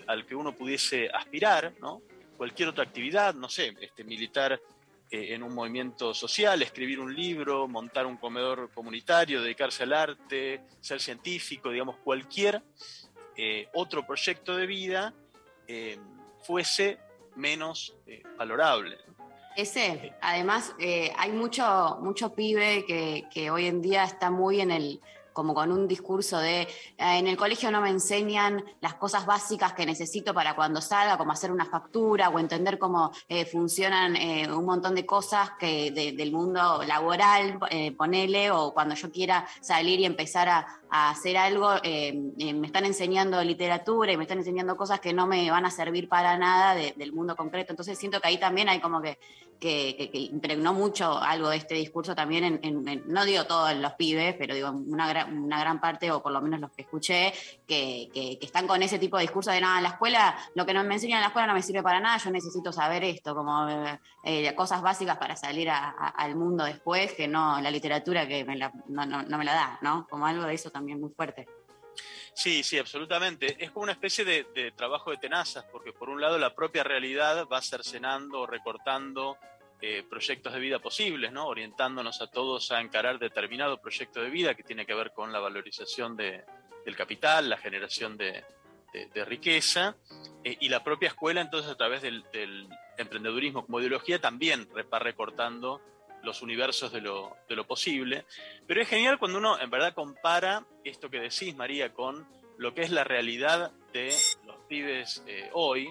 al 0.05 0.25
que 0.27 0.35
uno 0.35 0.55
pudiese 0.55 1.09
aspirar, 1.09 1.73
¿no? 1.79 2.03
cualquier 2.37 2.69
otra 2.69 2.83
actividad, 2.83 3.33
no 3.33 3.49
sé, 3.49 3.73
este, 3.81 4.03
militar 4.03 4.61
en 5.09 5.43
un 5.43 5.55
movimiento 5.55 6.13
social, 6.13 6.61
escribir 6.61 6.99
un 6.99 7.15
libro, 7.15 7.67
montar 7.67 8.05
un 8.05 8.17
comedor 8.17 8.69
comunitario, 8.73 9.41
dedicarse 9.41 9.83
al 9.83 9.93
arte, 9.93 10.61
ser 10.81 10.99
científico, 10.99 11.69
digamos, 11.69 11.95
cualquier 11.97 12.61
otro 13.73 14.05
proyecto 14.05 14.57
de 14.57 14.65
vida 14.65 15.13
fuese 16.45 16.97
menos 17.35 17.95
eh, 18.07 18.23
valorable. 18.37 18.97
Ese, 19.55 20.13
además, 20.21 20.73
eh, 20.79 21.11
hay 21.17 21.31
mucho, 21.31 21.97
mucho 22.01 22.33
pibe 22.33 22.85
que, 22.85 23.25
que 23.33 23.49
hoy 23.49 23.67
en 23.67 23.81
día 23.81 24.03
está 24.03 24.29
muy 24.29 24.59
en 24.59 24.69
el, 24.69 24.99
como 25.31 25.53
con 25.53 25.71
un 25.71 25.87
discurso 25.87 26.39
de 26.39 26.61
eh, 26.63 26.67
en 26.97 27.27
el 27.27 27.37
colegio 27.37 27.71
no 27.71 27.79
me 27.81 27.89
enseñan 27.89 28.63
las 28.81 28.95
cosas 28.95 29.25
básicas 29.25 29.71
que 29.73 29.85
necesito 29.85 30.33
para 30.33 30.55
cuando 30.55 30.81
salga, 30.81 31.17
como 31.17 31.31
hacer 31.31 31.51
una 31.53 31.65
factura 31.65 32.27
o 32.29 32.39
entender 32.39 32.77
cómo 32.77 33.11
eh, 33.29 33.45
funcionan 33.45 34.15
eh, 34.17 34.49
un 34.51 34.65
montón 34.65 34.93
de 34.93 35.05
cosas 35.05 35.51
que 35.59 35.91
de- 35.91 36.11
del 36.11 36.31
mundo 36.33 36.83
laboral, 36.85 37.57
eh, 37.69 37.91
ponele, 37.93 38.51
o 38.51 38.73
cuando 38.73 38.95
yo 38.95 39.09
quiera 39.09 39.45
salir 39.61 40.01
y 40.01 40.05
empezar 40.05 40.49
a, 40.49 40.67
a 40.89 41.09
hacer 41.09 41.37
algo, 41.37 41.73
eh, 41.83 42.13
eh, 42.37 42.53
me 42.53 42.67
están 42.67 42.85
enseñando 42.85 43.41
literatura 43.43 44.11
y 44.11 44.17
me 44.17 44.23
están 44.23 44.37
enseñando 44.37 44.75
cosas 44.77 44.99
que 44.99 45.13
no 45.13 45.27
me 45.27 45.49
van 45.51 45.65
a 45.65 45.71
servir 45.71 46.07
para 46.07 46.37
nada 46.37 46.75
de- 46.75 46.93
del 46.97 47.11
mundo 47.13 47.35
concreto. 47.35 47.71
Entonces 47.73 47.97
siento 47.97 48.19
que 48.21 48.27
ahí 48.27 48.37
también 48.39 48.69
hay 48.69 48.79
como 48.79 49.01
que, 49.01 49.17
que, 49.59 49.95
que- 49.97 50.11
que 50.11 50.17
impregnó 50.19 50.73
mucho 50.73 51.17
algo 51.17 51.49
de 51.49 51.57
este 51.57 51.75
discurso 51.75 52.13
también, 52.13 52.43
en, 52.43 52.59
en- 52.61 52.87
en- 52.87 53.03
no 53.07 53.23
digo 53.23 53.45
todos 53.45 53.73
los 53.75 53.93
pibes, 53.93 54.35
pero 54.37 54.53
digo 54.53 54.69
una, 54.69 55.07
gran- 55.07 55.37
una 55.43 55.59
gran 55.59 55.79
parte, 55.79 56.11
o 56.11 56.21
por 56.21 56.33
lo 56.33 56.41
menos 56.41 56.59
los 56.59 56.71
que 56.71 56.81
escuché, 56.81 57.33
que, 57.65 58.37
están 58.41 58.67
con 58.67 58.83
ese 58.83 58.99
tipo 58.99 59.15
de 59.17 59.21
discurso 59.21 59.51
de 59.51 59.61
nada, 59.61 59.77
en 59.77 59.83
la 59.83 59.89
escuela, 59.89 60.35
lo 60.55 60.65
que 60.65 60.73
no 60.73 60.83
me 60.83 60.95
enseñan 60.95 61.17
en 61.17 61.21
la 61.21 61.27
escuela 61.27 61.47
no 61.47 61.53
me 61.53 61.61
sirve 61.61 61.81
para 61.81 61.99
nada, 62.01 62.17
yo 62.17 62.31
necesito 62.31 62.71
saber 62.73 63.03
esto, 63.05 63.33
como 63.33 63.65
eh, 64.23 64.53
cosas 64.55 64.81
básicas 64.81 65.17
para 65.17 65.35
salir 65.37 65.69
a- 65.69 65.89
a- 65.89 66.09
al 66.09 66.35
mundo 66.35 66.65
después, 66.65 67.13
que 67.13 67.27
no 67.27 67.59
la 67.61 67.71
literatura 67.71 68.27
que 68.27 68.43
me 68.43 68.57
la- 68.57 68.73
no, 68.87 69.05
no- 69.05 69.23
no 69.23 69.37
me 69.37 69.45
la 69.45 69.53
da, 69.53 69.79
¿no? 69.81 70.05
Como 70.09 70.25
algo 70.25 70.43
de 70.43 70.53
eso 70.53 70.69
también 70.75 70.99
muy 70.99 71.09
fuerte. 71.09 71.47
Sí, 72.33 72.63
sí, 72.63 72.77
absolutamente. 72.77 73.55
Es 73.63 73.71
como 73.71 73.83
una 73.83 73.93
especie 73.93 74.25
de, 74.25 74.73
trabajo 74.75 75.09
de 75.09 75.15
tenazas, 75.15 75.63
porque 75.71 75.93
por 75.93 76.09
un 76.09 76.19
lado 76.19 76.37
la 76.37 76.53
propia 76.53 76.83
realidad 76.83 77.47
va 77.47 77.61
cercenando 77.61 78.41
o 78.41 78.45
recortando 78.45 79.37
eh, 79.81 80.03
proyectos 80.09 80.51
de 80.51 80.59
vida 80.59 80.79
posibles, 80.79 81.31
¿no? 81.31 81.47
orientándonos 81.47 82.21
a 82.21 82.27
todos 82.27 82.73
a 82.73 82.81
encarar 82.81 83.19
determinado 83.19 83.79
proyecto 83.79 84.21
de 84.21 84.29
vida 84.29 84.53
que 84.53 84.63
tiene 84.63 84.85
que 84.85 84.93
ver 84.93 85.13
con 85.13 85.31
la 85.31 85.39
valorización 85.39 86.17
de- 86.17 86.43
del 86.83 86.95
capital, 86.97 87.49
la 87.49 87.57
generación 87.57 88.17
de, 88.17 88.43
riqueza, 89.25 89.95
eh, 90.43 90.57
y 90.59 90.69
la 90.69 90.83
propia 90.83 91.07
escuela 91.09 91.41
entonces 91.41 91.71
a 91.71 91.75
través 91.75 92.01
del, 92.01 92.23
emprendedurismo 92.97 93.65
como 93.65 93.79
ideología 93.79 94.19
también 94.19 94.69
va 94.93 94.99
recortando 94.99 95.81
los 96.25 96.41
universos 96.41 96.91
de 96.91 97.01
lo, 97.01 97.37
de 97.47 97.55
lo 97.55 97.65
posible. 97.65 98.25
Pero 98.67 98.81
es 98.81 98.89
genial 98.89 99.17
cuando 99.19 99.37
uno 99.37 99.59
en 99.59 99.69
verdad 99.69 99.93
compara 99.93 100.65
esto 100.83 101.09
que 101.09 101.19
decís, 101.19 101.55
María, 101.55 101.93
con 101.93 102.27
lo 102.57 102.73
que 102.73 102.81
es 102.81 102.89
la 102.89 103.03
realidad 103.03 103.71
de 103.93 104.13
los 104.45 104.57
pibes 104.67 105.23
eh, 105.27 105.49
hoy. 105.53 105.89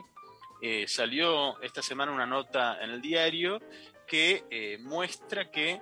Eh, 0.62 0.86
salió 0.88 1.60
esta 1.62 1.82
semana 1.82 2.12
una 2.12 2.26
nota 2.26 2.82
en 2.82 2.90
el 2.90 3.02
diario 3.02 3.60
que 4.06 4.44
eh, 4.50 4.78
muestra 4.80 5.50
que 5.50 5.80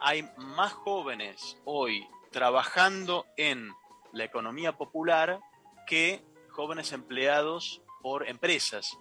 hay 0.00 0.28
más 0.36 0.72
jóvenes 0.72 1.56
hoy 1.64 2.04
trabajando 2.32 3.26
en 3.36 3.70
la 4.12 4.24
economía 4.24 4.72
popular 4.72 5.38
que 5.86 6.24
jóvenes 6.48 6.92
empleados 6.92 7.80
por 8.02 8.28
empresas. 8.28 8.98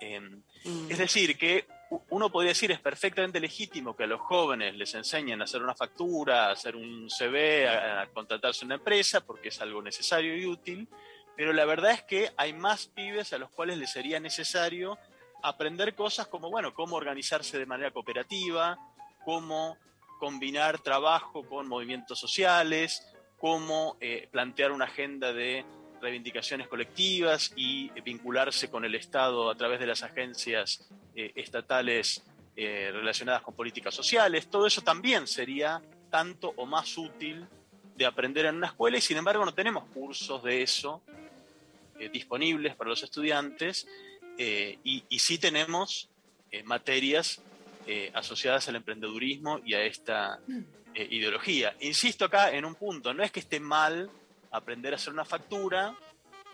Em, 0.00 0.42
es 0.90 0.98
decir, 0.98 1.38
que 1.38 1.66
uno 2.10 2.30
podría 2.30 2.50
decir 2.50 2.72
es 2.72 2.80
perfectamente 2.80 3.40
legítimo 3.40 3.96
que 3.96 4.04
a 4.04 4.06
los 4.06 4.20
jóvenes 4.20 4.74
les 4.74 4.94
enseñen 4.94 5.40
a 5.40 5.44
hacer 5.44 5.62
una 5.62 5.74
factura, 5.74 6.46
a 6.46 6.52
hacer 6.52 6.74
un 6.76 7.08
CV, 7.08 7.68
a, 7.68 8.02
a 8.02 8.06
contratarse 8.08 8.64
una 8.64 8.76
empresa, 8.76 9.20
porque 9.20 9.48
es 9.48 9.60
algo 9.60 9.82
necesario 9.82 10.36
y 10.36 10.46
útil, 10.46 10.88
pero 11.36 11.52
la 11.52 11.64
verdad 11.64 11.92
es 11.92 12.02
que 12.02 12.30
hay 12.36 12.52
más 12.52 12.86
pibes 12.86 13.32
a 13.32 13.38
los 13.38 13.50
cuales 13.50 13.78
les 13.78 13.90
sería 13.90 14.18
necesario 14.18 14.98
aprender 15.42 15.94
cosas 15.94 16.26
como, 16.26 16.50
bueno, 16.50 16.74
cómo 16.74 16.96
organizarse 16.96 17.58
de 17.58 17.66
manera 17.66 17.90
cooperativa, 17.90 18.78
cómo 19.24 19.76
combinar 20.18 20.80
trabajo 20.80 21.46
con 21.46 21.68
movimientos 21.68 22.18
sociales, 22.18 23.06
cómo 23.38 23.96
eh, 24.00 24.28
plantear 24.30 24.72
una 24.72 24.86
agenda 24.86 25.32
de 25.32 25.64
reivindicaciones 26.00 26.68
colectivas 26.68 27.52
y 27.56 27.90
vincularse 28.00 28.68
con 28.70 28.84
el 28.84 28.94
Estado 28.94 29.50
a 29.50 29.54
través 29.54 29.80
de 29.80 29.86
las 29.86 30.02
agencias 30.02 30.88
eh, 31.14 31.32
estatales 31.34 32.22
eh, 32.56 32.90
relacionadas 32.92 33.42
con 33.42 33.54
políticas 33.54 33.94
sociales. 33.94 34.48
Todo 34.48 34.66
eso 34.66 34.82
también 34.82 35.26
sería 35.26 35.82
tanto 36.10 36.52
o 36.56 36.66
más 36.66 36.96
útil 36.96 37.46
de 37.96 38.06
aprender 38.06 38.46
en 38.46 38.56
una 38.56 38.68
escuela 38.68 38.98
y 38.98 39.00
sin 39.00 39.16
embargo 39.16 39.44
no 39.44 39.54
tenemos 39.54 39.84
cursos 39.94 40.42
de 40.42 40.62
eso 40.62 41.02
eh, 41.98 42.08
disponibles 42.10 42.74
para 42.76 42.90
los 42.90 43.02
estudiantes 43.02 43.86
eh, 44.38 44.78
y, 44.84 45.18
sí 45.18 45.38
tenemos 45.38 46.10
eh, 46.50 46.62
materias 46.62 47.40
eh, 47.86 48.10
asociadas 48.14 48.68
al 48.68 48.76
emprendedurismo 48.76 49.60
y 49.64 49.74
a 49.74 49.82
esta 49.82 50.40
eh, 50.94 51.08
ideología. 51.10 51.74
Insisto 51.80 52.26
acá 52.26 52.50
en 52.52 52.64
un 52.64 52.74
punto, 52.74 53.14
no 53.14 53.22
es 53.22 53.30
que 53.30 53.40
esté 53.40 53.60
mal 53.60 54.10
aprender 54.56 54.92
a 54.92 54.96
hacer 54.96 55.12
una 55.12 55.24
factura, 55.24 55.96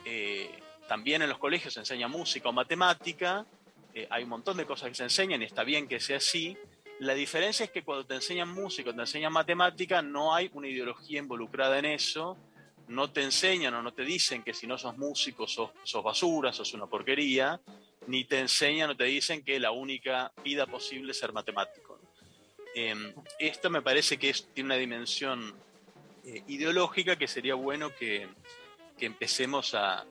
eh, 0.05 0.50
también 0.88 1.22
en 1.22 1.28
los 1.28 1.38
colegios 1.38 1.74
se 1.74 1.80
enseña 1.80 2.09
música 2.09 2.48
o 2.48 2.53
matemática, 2.53 3.46
eh, 3.94 4.07
hay 4.11 4.24
un 4.24 4.30
montón 4.30 4.57
de 4.57 4.66
cosas 4.66 4.88
que 4.88 4.94
se 4.94 5.05
enseñan 5.05 5.42
y 5.42 5.44
está 5.44 5.64
bien 5.64 5.86
que 5.86 6.00
sea 6.00 6.16
así. 6.16 6.57
La 6.98 7.14
diferencia 7.14 7.64
es 7.64 7.70
que 7.70 7.82
cuando 7.82 8.07
te 8.07 8.14
enseñan 8.14 8.48
música 8.48 8.90
o 8.90 8.94
te 8.94 9.00
enseñan 9.00 9.32
matemática 9.32 10.03
no 10.03 10.34
hay 10.34 10.50
una 10.55 10.68
ideología 10.68 11.18
involucrada 11.18 11.78
en 11.78 11.86
eso, 11.86 12.36
no 12.88 13.11
te 13.11 13.22
enseñan 13.22 13.74
o 13.74 13.82
no 13.82 13.92
te 13.92 14.05
dicen 14.05 14.42
que 14.42 14.55
si 14.55 14.66
no 14.66 14.78
sos 14.78 14.96
músico 14.96 15.46
sos, 15.46 15.70
sos 15.82 16.03
basura, 16.03 16.53
sos 16.53 16.74
una 16.74 16.86
porquería, 16.86 17.61
ni 18.07 18.24
te 18.24 18.40
enseñan 18.40 18.90
o 18.90 18.96
te 18.96 19.05
dicen 19.05 19.44
que 19.44 19.59
la 19.61 19.70
única 19.70 20.32
vida 20.44 20.66
posible 20.66 21.12
es 21.12 21.18
ser 21.18 21.32
matemático. 21.32 21.98
Eh, 22.74 23.14
esto 23.38 23.70
me 23.70 23.82
parece 23.82 24.18
que 24.18 24.32
tiene 24.55 24.68
una 24.68 24.76
dimensión 24.76 25.55
eh, 26.25 26.43
ideológica 26.49 27.16
que 27.16 27.27
sería 27.29 27.55
bueno 27.55 27.95
que, 27.95 28.29
que 28.99 29.07
empecemos 29.07 29.75
a, 29.75 30.05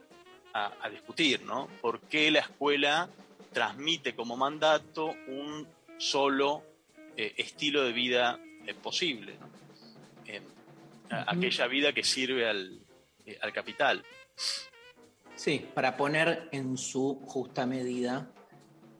a- 0.53 0.73
a 0.81 0.89
discutir, 0.89 1.43
¿no? 1.43 1.67
¿Por 1.81 2.01
qué 2.01 2.29
la 2.31 2.39
escuela 2.41 3.09
transmite 3.53 4.15
como 4.15 4.35
mandato 4.37 5.07
un 5.27 5.67
solo 5.97 6.63
eh, 7.17 7.33
estilo 7.37 7.83
de 7.83 7.91
vida 7.93 8.39
eh, 8.65 8.73
posible? 8.73 9.35
¿no? 9.39 9.49
Eh, 10.25 10.41
a- 11.09 11.31
aquella 11.33 11.67
vida 11.67 11.93
que 11.93 12.03
sirve 12.03 12.47
al, 12.47 12.79
al 13.41 13.53
capital. 13.53 14.03
Sí, 15.35 15.65
para 15.73 15.97
poner 15.97 16.49
en 16.51 16.77
su 16.77 17.19
justa 17.25 17.65
medida 17.65 18.31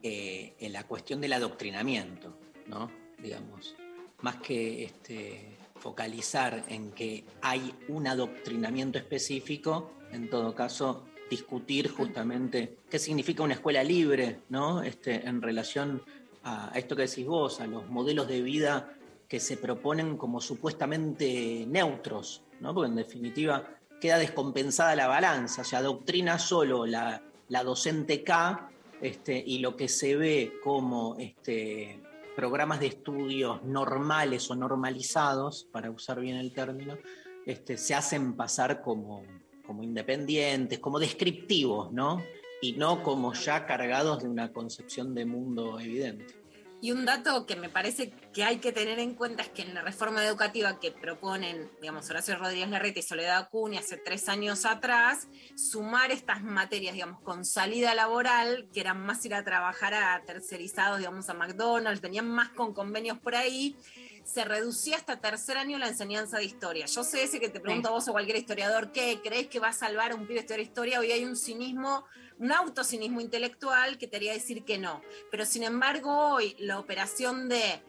en 0.04 0.74
la 0.74 0.86
cuestión 0.88 1.22
del 1.22 1.34
adoctrinamiento, 1.34 2.36
¿no? 2.66 2.90
Digamos, 3.20 3.76
más 4.22 4.38
que 4.38 4.84
este, 4.86 5.56
focalizar 5.82 6.64
en 6.68 6.92
que 6.92 7.26
hay 7.42 7.74
un 7.88 8.08
adoctrinamiento 8.08 9.00
específico, 9.00 9.92
en 10.12 10.30
todo 10.30 10.54
caso, 10.54 11.04
discutir 11.30 11.90
justamente 11.90 12.78
qué 12.90 13.00
significa 13.00 13.44
una 13.44 13.56
escuela 13.56 13.84
libre, 13.84 14.42
¿no? 14.50 14.84
Este, 14.84 15.28
en 15.28 15.42
relación 15.42 16.04
a, 16.44 16.72
esto 16.76 16.96
que 16.96 17.04
decís 17.04 17.26
vos, 17.26 17.60
a 17.62 17.68
los 17.68 17.90
modelos 17.90 18.28
de 18.28 18.42
vida 18.42 18.94
que 19.28 19.40
se 19.40 19.58
proponen 19.58 20.18
como 20.18 20.40
supuestamente 20.42 21.66
neutros, 21.68 22.44
¿no? 22.60 22.74
Porque 22.74 22.90
en 22.90 22.96
definitiva 22.96 23.68
queda 24.00 24.18
descompensada 24.18 24.96
la 24.96 25.08
balanza, 25.08 25.62
o 25.62 25.66
sea, 25.66 25.80
adoctrina 25.80 26.38
solo 26.38 26.86
la, 26.86 27.22
la 27.48 27.64
docente 27.64 28.24
K 28.24 28.70
este, 29.02 29.42
y 29.46 29.60
lo 29.60 29.76
que 29.76 29.88
se 29.88 30.16
ve 30.16 30.54
como 30.64 31.16
este, 31.18 32.00
programas 32.36 32.80
de 32.80 32.88
estudios 32.88 33.64
normales 33.64 34.50
o 34.50 34.56
normalizados, 34.56 35.68
para 35.72 35.92
usar 35.92 36.20
bien 36.20 36.38
el 36.38 36.54
término, 36.54 36.98
este, 37.46 37.78
se 37.78 37.94
hacen 37.94 38.34
pasar 38.34 38.82
como, 38.82 39.24
como 39.66 39.84
independientes, 39.84 40.80
como 40.80 41.00
descriptivos, 41.00 41.92
¿no? 41.92 42.24
Y 42.62 42.74
no 42.74 43.02
como 43.04 43.34
ya 43.34 43.66
cargados 43.66 44.22
de 44.24 44.30
una 44.30 44.52
concepción 44.54 45.16
de 45.16 45.26
mundo 45.26 45.80
evidente. 45.80 46.41
Y 46.84 46.92
un 46.92 47.06
dato 47.06 47.46
que 47.46 47.56
me 47.56 47.70
parece 47.70 48.12
que 48.34 48.44
hay 48.44 48.58
que 48.58 48.72
tener 48.72 48.98
en 48.98 49.14
cuenta 49.14 49.44
es 49.44 49.50
que 49.50 49.62
en 49.62 49.76
la 49.76 49.84
reforma 49.84 50.26
educativa 50.26 50.80
que 50.80 50.92
proponen, 50.92 51.70
digamos, 51.80 52.10
Horacio 52.10 52.36
Rodríguez 52.36 52.70
Larreta 52.70 52.98
y 53.00 53.04
Soledad 53.04 53.38
Acuña 53.38 53.82
hace 53.82 53.98
tres 53.98 54.28
años 54.28 54.66
atrás, 54.66 55.28
sumar 55.56 56.10
estas 56.10 56.42
materias, 56.42 56.96
digamos, 56.96 57.22
con 57.22 57.46
salida 57.46 57.94
laboral, 57.94 58.68
que 58.74 58.80
eran 58.80 59.00
más 59.00 59.24
ir 59.26 59.36
a 59.36 59.44
trabajar 59.44 59.94
a 59.94 60.24
tercerizados, 60.26 60.98
digamos, 60.98 61.30
a 61.30 61.36
McDonald's, 61.36 62.02
tenían 62.02 62.28
más 62.28 62.50
con 62.50 62.74
convenios 62.74 63.20
por 63.20 63.36
ahí, 63.36 63.78
se 64.24 64.44
reducía 64.44 64.98
hasta 64.98 65.20
tercer 65.20 65.58
año 65.58 65.78
la 65.78 65.88
enseñanza 65.88 66.38
de 66.38 66.46
historia. 66.46 66.88
Yo 66.88 67.04
sé 67.04 67.24
ese 67.24 67.40
que 67.40 67.50
te 67.50 67.60
pregunto 67.60 67.90
a 67.90 67.92
vos 67.92 68.08
o 68.08 68.12
cualquier 68.12 68.38
historiador, 68.38 68.92
¿qué 68.92 69.20
crees 69.24 69.48
que 69.48 69.60
va 69.60 69.70
a 69.70 69.74
salvar 69.74 70.14
a 70.14 70.16
un 70.16 70.26
pibe 70.26 70.42
de 70.42 70.62
historia? 70.62 71.00
Hoy 71.00 71.12
hay 71.12 71.26
un 71.26 71.36
cinismo, 71.36 72.06
un 72.42 72.52
autocinismo 72.52 73.22
intelectual 73.22 73.98
que 73.98 74.08
te 74.08 74.18
haría 74.18 74.34
decir 74.34 74.66
que 74.66 74.80
no. 74.80 75.02
Pero 75.30 75.46
sin 75.46 75.64
embargo, 75.64 76.34
hoy 76.34 76.56
la 76.60 76.80
operación 76.80 77.48
de 77.48 77.82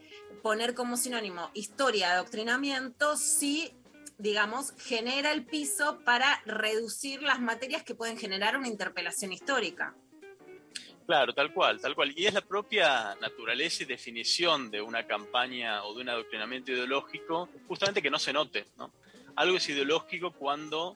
poner 0.43 0.75
como 0.75 0.97
sinónimo 0.97 1.51
historia 1.55 2.09
de 2.09 2.15
adoctrinamiento 2.15 3.17
sí 3.17 3.75
digamos, 4.19 4.73
genera 4.79 5.33
el 5.33 5.45
piso 5.45 5.99
para 6.05 6.41
reducir 6.47 7.23
las 7.23 7.41
materias 7.41 7.83
que 7.83 7.97
pueden 7.97 8.17
generar 8.17 8.57
una 8.57 8.69
interpelación 8.69 9.33
histórica. 9.33 9.97
Claro, 11.07 11.35
tal 11.35 11.53
cual, 11.53 11.81
tal 11.81 11.97
cual. 11.97 12.13
Y 12.17 12.27
es 12.27 12.35
la 12.35 12.41
propia 12.41 13.17
naturaleza 13.21 13.83
y 13.83 13.87
definición 13.87 14.71
de 14.71 14.81
una 14.81 15.09
campaña 15.09 15.83
o 15.85 15.95
de 15.95 16.03
un 16.03 16.09
adoctrinamiento 16.09 16.71
ideológico, 16.71 17.49
justamente 17.67 18.01
que 18.01 18.11
no 18.11 18.21
se 18.21 18.33
note, 18.33 18.67
¿no? 18.79 18.93
Algo 19.35 19.57
es 19.57 19.69
ideológico 19.69 20.31
cuando 20.31 20.95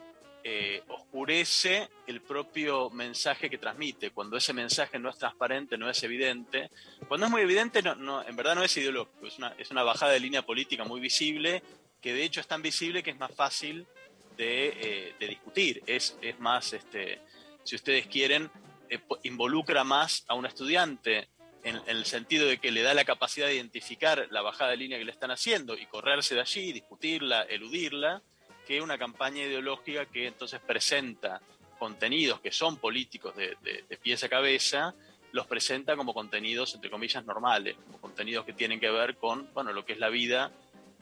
eh, 0.49 0.85
oscurece 0.87 1.89
el 2.07 2.23
propio 2.23 2.89
mensaje 2.91 3.51
que 3.51 3.59
transmite. 3.59 4.13
Cuando 4.13 4.37
ese 4.37 4.53
mensaje 4.53 4.97
no 4.97 5.11
es 5.11 5.19
transparente, 5.19 5.77
no 5.77 5.91
es 5.91 6.01
evidente. 6.05 6.71
Cuando 7.09 7.27
es 7.27 7.33
muy 7.33 7.43
evidente, 7.43 7.83
no, 7.83 7.97
no, 7.97 8.25
en 8.25 8.37
verdad 8.37 8.55
no 8.55 8.63
es 8.63 8.77
ideológico, 8.77 9.27
es 9.27 9.71
una, 9.73 9.83
bajada 9.83 10.13
de 10.13 10.21
línea 10.21 10.43
política 10.43 10.85
muy 10.85 11.01
visible, 11.01 11.65
que 12.01 12.15
de 12.15 12.23
hecho 12.23 12.41
es 12.41 12.47
tan 12.47 12.63
visible 12.63 13.03
que 13.03 13.11
es 13.11 13.19
más 13.19 13.35
fácil 13.35 13.89
de, 14.37 15.15
eh, 15.19 15.27
discutir. 15.27 15.83
Es, 15.85 16.17
más, 16.39 16.73
este, 16.75 17.19
si 17.65 17.75
ustedes 17.75 18.07
quieren, 18.07 18.49
eh, 18.89 19.01
involucra 19.25 19.83
más 19.83 20.25
a 20.29 20.35
un 20.35 20.47
estudiante 20.47 21.29
en 21.65 21.81
el 21.89 22.05
sentido 22.05 22.47
de 22.47 22.59
que 22.59 22.71
le 22.71 22.83
da 22.83 22.95
la 22.95 23.05
capacidad 23.05 23.49
de 23.49 23.57
identificar 23.57 24.29
la 24.31 24.43
bajada 24.43 24.71
de 24.71 24.77
línea 24.77 24.97
que 24.97 25.07
le 25.07 25.11
están 25.11 25.33
haciendo 25.33 25.77
y 25.77 25.87
correrse 25.87 26.37
de 26.37 26.43
allí, 26.43 26.73
discutirla, 26.73 27.43
eludirla, 27.43 28.23
que 28.67 28.83
una 28.83 28.99
campaña 28.99 29.43
ideológica 29.43 30.07
que 30.07 30.27
entonces 30.27 30.61
presenta 30.61 31.41
contenidos 31.79 32.41
que 32.41 32.51
son 32.51 32.79
políticos 32.79 33.35
de, 33.37 33.57
de- 33.63 33.97
pies 33.99 34.23
a 34.25 34.29
cabeza, 34.29 34.95
los 35.33 35.47
presenta 35.47 35.97
como 35.97 36.15
contenidos, 36.15 36.75
entre 36.75 36.91
comillas, 36.91 37.25
normales, 37.25 37.77
como 37.87 38.01
contenidos 38.01 38.45
que 38.45 38.53
tienen 38.53 38.81
que 38.81 38.91
ver 38.91 39.17
con 39.17 39.53
bueno, 39.53 39.73
lo 39.73 39.85
que 39.85 39.93
es 39.93 39.99
la 39.99 40.09
vida 40.09 40.51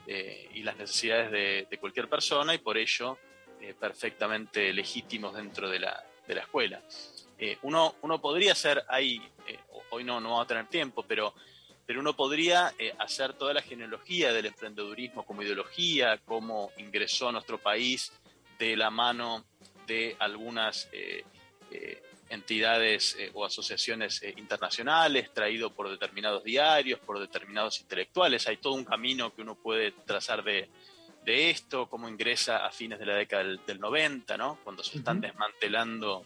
eh, 0.07 0.51
y 0.55 0.63
las 0.63 0.77
necesidades 0.77 1.31
de, 1.31 1.79
cualquier 1.79 2.09
persona 2.09 2.55
y 2.55 2.59
por 2.59 2.77
ello 2.77 3.19
eh, 3.61 3.75
perfectamente 3.79 4.73
legítimos 4.73 5.35
dentro 5.35 5.69
de 5.71 5.79
la, 5.81 6.05
de 6.27 6.35
la 6.35 6.41
escuela. 6.43 6.81
Eh, 7.39 7.59
uno, 7.63 7.97
uno 8.03 8.21
podría 8.21 8.53
hacer 8.53 8.85
ahí, 8.89 9.21
eh, 9.47 9.59
hoy 9.91 10.05
no, 10.05 10.21
no 10.21 10.31
vamos 10.31 10.45
a 10.45 10.49
tener 10.49 10.67
tiempo, 10.67 11.05
pero, 11.07 11.35
pero 11.87 12.01
uno 12.01 12.15
podría 12.15 12.75
eh, 12.79 12.95
hacer 12.99 13.35
toda 13.35 13.53
la 13.53 13.63
genealogía 13.63 14.33
del 14.33 14.47
emprendedurismo 14.47 15.25
como 15.25 15.43
ideología, 15.43 16.19
cómo 16.25 16.71
ingresó 16.79 17.29
a 17.29 17.33
nuestro 17.33 17.59
país 17.59 18.13
de 18.59 18.77
la 18.77 18.91
mano 18.91 19.45
de 19.87 20.17
algunas 20.19 20.89
eh, 20.93 21.25
eh, 21.71 22.03
entidades 22.31 23.17
o 23.35 23.45
asociaciones 23.45 24.23
internacionales, 24.37 25.31
traído 25.35 25.71
por 25.71 25.91
determinados 25.91 26.43
diarios, 26.43 26.99
por 27.01 27.21
determinados 27.21 27.81
intelectuales. 27.81 28.49
Hay 28.49 28.57
todo 28.57 28.73
un 28.73 28.85
camino 28.85 29.35
que 29.35 29.43
uno 29.43 29.55
puede 29.55 29.93
trazar 29.93 30.43
de, 30.43 30.71
de 31.25 31.51
esto, 31.51 31.87
cómo 31.87 32.09
ingresa 32.09 32.65
a 32.65 32.73
fines 32.73 32.99
de 32.99 33.07
la 33.07 33.15
década 33.15 33.45
del, 33.45 33.61
del 33.67 33.79
90, 33.79 34.39
¿no? 34.39 34.59
cuando 34.65 34.83
se 34.83 34.99
están 34.99 35.21
desmantelando 35.21 36.25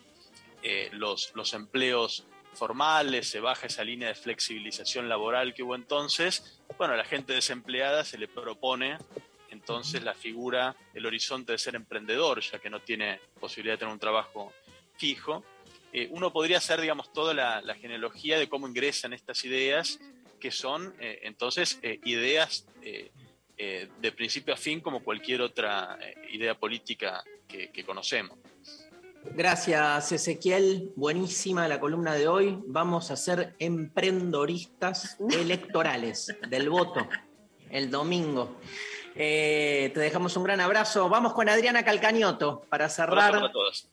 los, 0.92 1.32
los 1.34 1.52
empleos 1.52 2.24
formales, 2.58 3.30
se 3.30 3.40
baja 3.40 3.68
esa 3.68 3.84
línea 3.84 4.08
de 4.08 4.14
flexibilización 4.14 5.08
laboral 5.08 5.54
que 5.54 5.62
hubo 5.62 5.74
entonces. 5.74 6.60
Bueno, 6.76 6.94
a 6.94 6.96
la 6.96 7.04
gente 7.04 7.32
desempleada 7.32 8.04
se 8.04 8.18
le 8.18 8.28
propone 8.28 8.98
entonces 9.50 10.02
la 10.02 10.14
figura, 10.14 10.76
el 10.94 11.06
horizonte 11.06 11.52
de 11.52 11.58
ser 11.58 11.74
emprendedor, 11.74 12.40
ya 12.40 12.58
que 12.58 12.68
no 12.68 12.80
tiene 12.80 13.20
posibilidad 13.40 13.74
de 13.74 13.78
tener 13.78 13.92
un 13.92 14.00
trabajo 14.00 14.52
fijo. 14.96 15.44
Eh, 15.92 16.08
uno 16.10 16.32
podría 16.32 16.58
hacer, 16.58 16.80
digamos, 16.80 17.12
toda 17.12 17.32
la, 17.32 17.74
genealogía 17.74 18.38
de 18.38 18.48
cómo 18.48 18.68
ingresan 18.68 19.12
estas 19.12 19.44
ideas, 19.44 20.00
que 20.38 20.50
son 20.50 20.94
eh, 21.00 21.20
entonces 21.22 21.78
eh, 21.82 22.00
ideas 22.04 22.66
de 24.00 24.12
principio 24.12 24.54
a 24.54 24.56
fin 24.56 24.80
como 24.80 25.02
cualquier 25.02 25.42
otra 25.42 25.98
idea 26.30 26.54
política 26.54 27.24
que 27.48 27.84
conocemos. 27.84 28.38
Gracias, 29.34 30.12
Ezequiel. 30.12 30.92
Buenísima 30.96 31.68
la 31.68 31.78
columna 31.80 32.14
de 32.14 32.28
hoy. 32.28 32.62
Vamos 32.66 33.10
a 33.10 33.16
ser 33.16 33.54
emprendoristas 33.58 35.16
electorales 35.30 36.34
del 36.48 36.68
voto 36.70 37.08
el 37.70 37.90
domingo. 37.90 38.56
Eh, 39.14 39.90
te 39.94 40.00
dejamos 40.00 40.36
un 40.36 40.44
gran 40.44 40.60
abrazo. 40.60 41.08
Vamos 41.08 41.32
con 41.32 41.48
Adriana 41.48 41.84
Calcañoto 41.84 42.62
para 42.68 42.84
Abrazo 42.86 42.96
cerrar. 42.96 43.32
para 43.32 43.52
todos. 43.52 43.88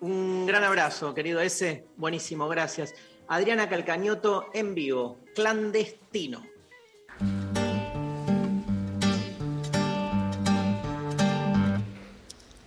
Un 0.00 0.46
gran 0.46 0.64
abrazo, 0.64 1.14
querido 1.14 1.40
ese. 1.40 1.84
Buenísimo, 1.96 2.48
gracias. 2.48 2.94
Adriana 3.28 3.68
Calcañoto 3.68 4.46
en 4.54 4.74
vivo, 4.74 5.18
clandestino. 5.34 6.42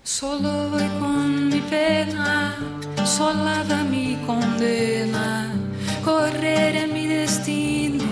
Solo 0.03 0.69
voy 0.69 0.88
con 0.99 1.53
solada 3.05 3.84
mi 3.84 4.17
condena, 4.26 5.51
correr 6.03 6.76
en 6.76 6.93
mi 6.93 7.05
destino 7.05 8.03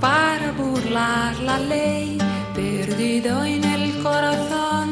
para 0.00 0.52
burlar 0.52 1.34
la 1.40 1.58
ley, 1.58 2.18
perdido 2.54 3.44
en 3.44 3.64
el 3.64 4.02
corazón 4.02 4.86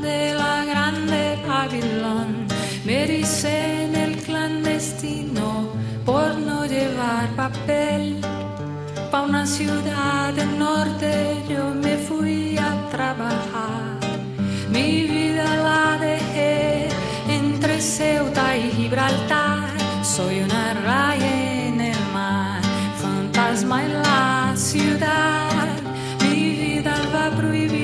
de 0.00 0.34
la 0.34 0.64
grande 0.64 1.38
Babilón. 1.46 2.46
Me 2.86 3.06
dice 3.06 3.84
en 3.84 3.94
el 3.94 4.16
clandestino 4.16 5.68
por 6.04 6.36
no 6.36 6.64
llevar 6.64 7.28
papel. 7.36 8.20
Pa' 9.10 9.22
una 9.22 9.46
ciudad 9.46 10.32
del 10.32 10.58
norte 10.58 11.12
yo 11.48 11.64
me 11.74 11.96
fui 11.96 12.56
a 12.58 12.70
trabajar. 12.90 13.98
Mi 14.70 15.02
vida 15.14 15.44
la 15.66 15.98
dejé 15.98 16.83
entre 17.74 17.80
Ceuta 17.80 18.56
y 18.56 18.70
Gibraltar. 18.70 19.68
Soy 20.02 20.40
una 20.40 20.74
raya 20.74 21.66
en 21.66 21.80
el 21.80 21.98
mar, 22.12 22.62
fantasma 23.00 23.84
en 23.84 24.02
la 24.02 24.52
ciudad. 24.56 25.80
Mi 26.20 26.50
vida 26.50 26.94
va 27.14 27.30
prohibida, 27.36 27.83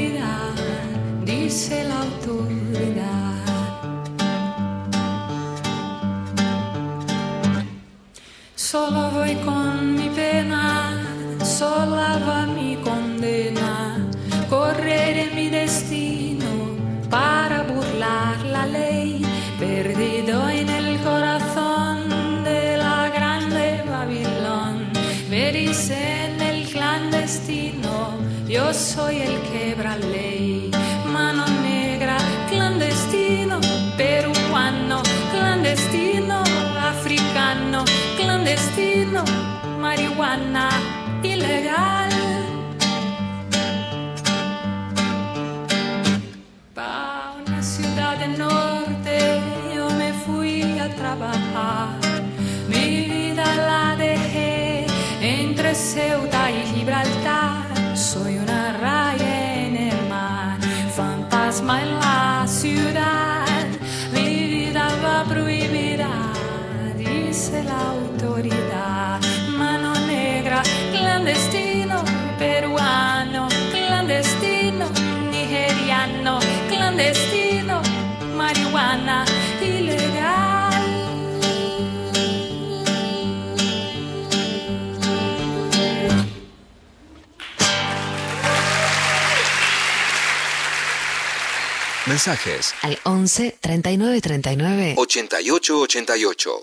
Mensajes 92.20 92.74
Al 92.82 92.98
11 93.04 93.56
39 93.62 94.20
39 94.20 94.94
88 94.98 95.80
88. 95.80 96.60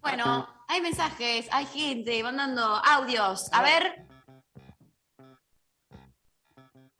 Bueno, 0.00 0.48
hay 0.66 0.80
mensajes, 0.80 1.46
hay 1.52 1.66
gente 1.66 2.22
mandando 2.22 2.62
audios. 2.62 3.50
A 3.52 3.62
ver. 3.62 4.06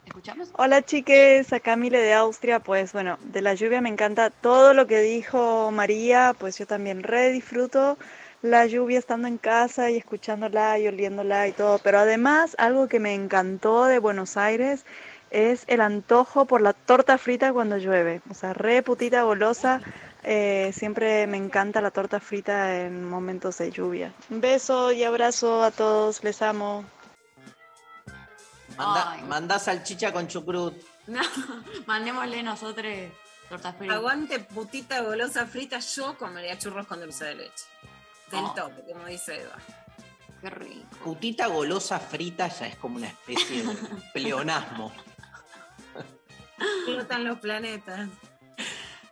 ¿Escuchamos? 0.04 0.50
Hola 0.58 0.82
chiques, 0.82 1.50
acá 1.54 1.76
Mile 1.76 2.00
de 2.00 2.12
Austria, 2.12 2.60
pues 2.60 2.92
bueno, 2.92 3.16
de 3.22 3.40
la 3.40 3.54
lluvia 3.54 3.80
me 3.80 3.88
encanta 3.88 4.28
todo 4.28 4.74
lo 4.74 4.86
que 4.86 5.00
dijo 5.00 5.70
María, 5.70 6.36
pues 6.38 6.58
yo 6.58 6.66
también 6.66 7.04
re 7.04 7.32
disfruto 7.32 7.96
la 8.42 8.66
lluvia 8.66 8.98
estando 8.98 9.26
en 9.28 9.38
casa 9.38 9.90
y 9.90 9.96
escuchándola 9.96 10.78
y 10.78 10.88
oliéndola 10.88 11.48
y 11.48 11.52
todo, 11.52 11.78
pero 11.78 12.00
además 12.00 12.54
algo 12.58 12.86
que 12.88 13.00
me 13.00 13.14
encantó 13.14 13.86
de 13.86 13.98
Buenos 13.98 14.36
Aires 14.36 14.84
es 15.34 15.64
el 15.66 15.80
antojo 15.80 16.44
por 16.46 16.60
la 16.60 16.72
torta 16.72 17.18
frita 17.18 17.52
cuando 17.52 17.76
llueve. 17.76 18.22
O 18.30 18.34
sea, 18.34 18.52
re 18.54 18.82
putita 18.82 19.22
golosa. 19.22 19.80
eh, 20.22 20.70
siempre 20.74 21.26
me 21.26 21.36
encanta 21.36 21.80
la 21.82 21.90
torta 21.90 22.18
frita 22.20 22.80
en 22.82 23.04
momentos 23.04 23.58
de 23.58 23.70
lluvia. 23.70 24.12
Un 24.30 24.40
beso 24.40 24.90
y 24.92 25.04
abrazo 25.04 25.62
a 25.64 25.70
todos, 25.70 26.22
les 26.24 26.40
amo. 26.40 26.84
Manda, 28.76 29.16
manda 29.28 29.58
salchicha 29.58 30.12
con 30.12 30.26
chucrut. 30.28 30.74
No, 31.06 31.20
mandémosle 31.84 32.42
nosotros 32.42 32.86
tortas 33.50 33.76
fritas. 33.76 33.94
Aguante 33.98 34.38
putita 34.40 35.02
golosa 35.02 35.44
frita, 35.46 35.78
yo 35.80 36.16
comería 36.16 36.56
churros 36.56 36.86
con 36.86 36.98
dulce 36.98 37.26
de 37.26 37.34
leche. 37.34 37.64
Del 38.30 38.40
Oh. 38.42 38.54
toque, 38.54 38.82
como 38.90 39.04
dice 39.06 39.42
Eva. 39.42 39.56
Qué 40.40 40.48
rico. 40.48 40.96
Putita 41.04 41.48
golosa 41.48 41.98
frita 42.00 42.48
ya 42.48 42.68
es 42.68 42.76
como 42.76 42.96
una 42.96 43.08
especie 43.08 43.64
de 43.64 43.74
pleonasmo. 44.14 44.92
Flotan 46.84 47.24
los 47.24 47.38
planetas. 47.38 48.08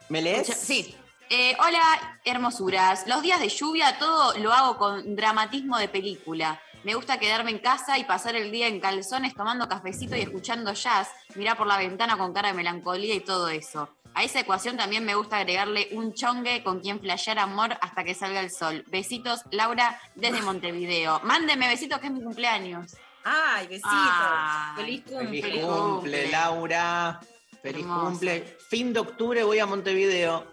¿Me 0.09 0.23
lees? 0.23 0.47
Sí. 0.47 0.95
Eh, 1.31 1.57
hola, 1.61 2.19
hermosuras. 2.25 3.07
Los 3.07 3.23
días 3.23 3.41
de 3.41 3.49
lluvia 3.49 3.99
todo 3.99 4.37
lo 4.39 4.53
hago 4.53 4.77
con 4.77 5.17
dramatismo 5.17 5.79
de 5.79 5.89
película. 5.89 6.61
Me 6.85 6.95
gusta 6.95 7.19
quedarme 7.19 7.53
en 7.53 7.61
casa 7.61 7.97
y 7.99 8.05
pasar 8.05 8.35
el 8.35 8.51
día 8.51 8.67
en 8.67 8.81
calzones 8.81 9.35
tomando 9.35 9.69
cafecito 9.69 10.17
y 10.17 10.21
escuchando 10.21 10.73
jazz, 10.73 11.09
mirar 11.37 11.57
por 11.57 11.67
la 11.67 11.79
ventana 11.79 12.19
con 12.19 12.33
cara 12.33 12.49
de 12.49 12.55
melancolía 12.55 13.15
y 13.15 13.21
todo 13.21 13.49
eso. 13.49 13.89
A 14.15 14.25
esa 14.25 14.41
ecuación 14.41 14.77
también 14.77 15.05
me 15.05 15.15
gusta 15.15 15.39
agregarle 15.39 15.89
un 15.93 16.13
chongue 16.13 16.63
con 16.63 16.81
quien 16.81 17.01
flashear 17.01 17.39
amor 17.39 17.79
hasta 17.81 18.05
que 18.05 18.15
salga 18.15 18.41
el 18.41 18.51
sol. 18.51 18.85
Besitos, 18.91 19.43
Laura, 19.53 19.99
desde 20.17 20.43
Montevideo. 20.43 21.21
Mándeme 21.21 21.69
besitos 21.69 21.99
que 22.01 22.09
es 22.09 22.13
mi 22.13 22.23
cumpleaños. 22.23 22.93
Ay, 23.25 23.67
besitos. 23.69 23.91
Ay, 23.93 24.77
feliz 24.77 25.03
cumple. 25.09 25.43
Feliz 25.43 25.65
cumple, 25.65 26.31
Laura. 26.31 27.21
Feliz 27.63 27.83
Hermoso. 27.83 28.07
cumple. 28.11 28.57
Fin 28.69 28.93
de 28.93 29.01
octubre 29.01 29.43
voy 29.45 29.59
a 29.59 29.67
Montevideo. 29.67 30.53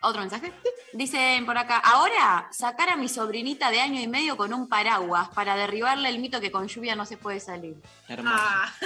Otro 0.00 0.20
mensaje. 0.20 0.52
Dicen 0.92 1.46
por 1.46 1.56
acá, 1.56 1.78
ahora 1.78 2.48
sacar 2.52 2.90
a 2.90 2.96
mi 2.96 3.08
sobrinita 3.08 3.70
de 3.70 3.80
año 3.80 4.00
y 4.00 4.06
medio 4.06 4.36
con 4.36 4.52
un 4.52 4.68
paraguas 4.68 5.30
para 5.30 5.56
derribarle 5.56 6.08
el 6.10 6.18
mito 6.18 6.40
que 6.40 6.50
con 6.50 6.68
lluvia 6.68 6.94
no 6.94 7.06
se 7.06 7.16
puede 7.16 7.40
salir. 7.40 7.76
Hermoso. 8.08 8.36
Ah. 8.38 8.72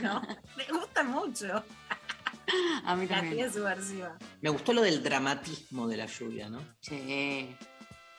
No, 0.00 0.22
me 0.56 0.64
gusta 0.70 1.02
mucho. 1.02 1.64
A 2.84 2.94
mí 2.94 3.06
La 3.08 3.16
también. 3.16 3.34
tía 3.36 3.52
subversiva. 3.52 4.16
Me 4.40 4.50
gustó 4.50 4.72
lo 4.72 4.82
del 4.82 5.02
dramatismo 5.02 5.88
de 5.88 5.96
la 5.96 6.06
lluvia, 6.06 6.48
¿no? 6.48 6.60
Sí. 6.80 7.56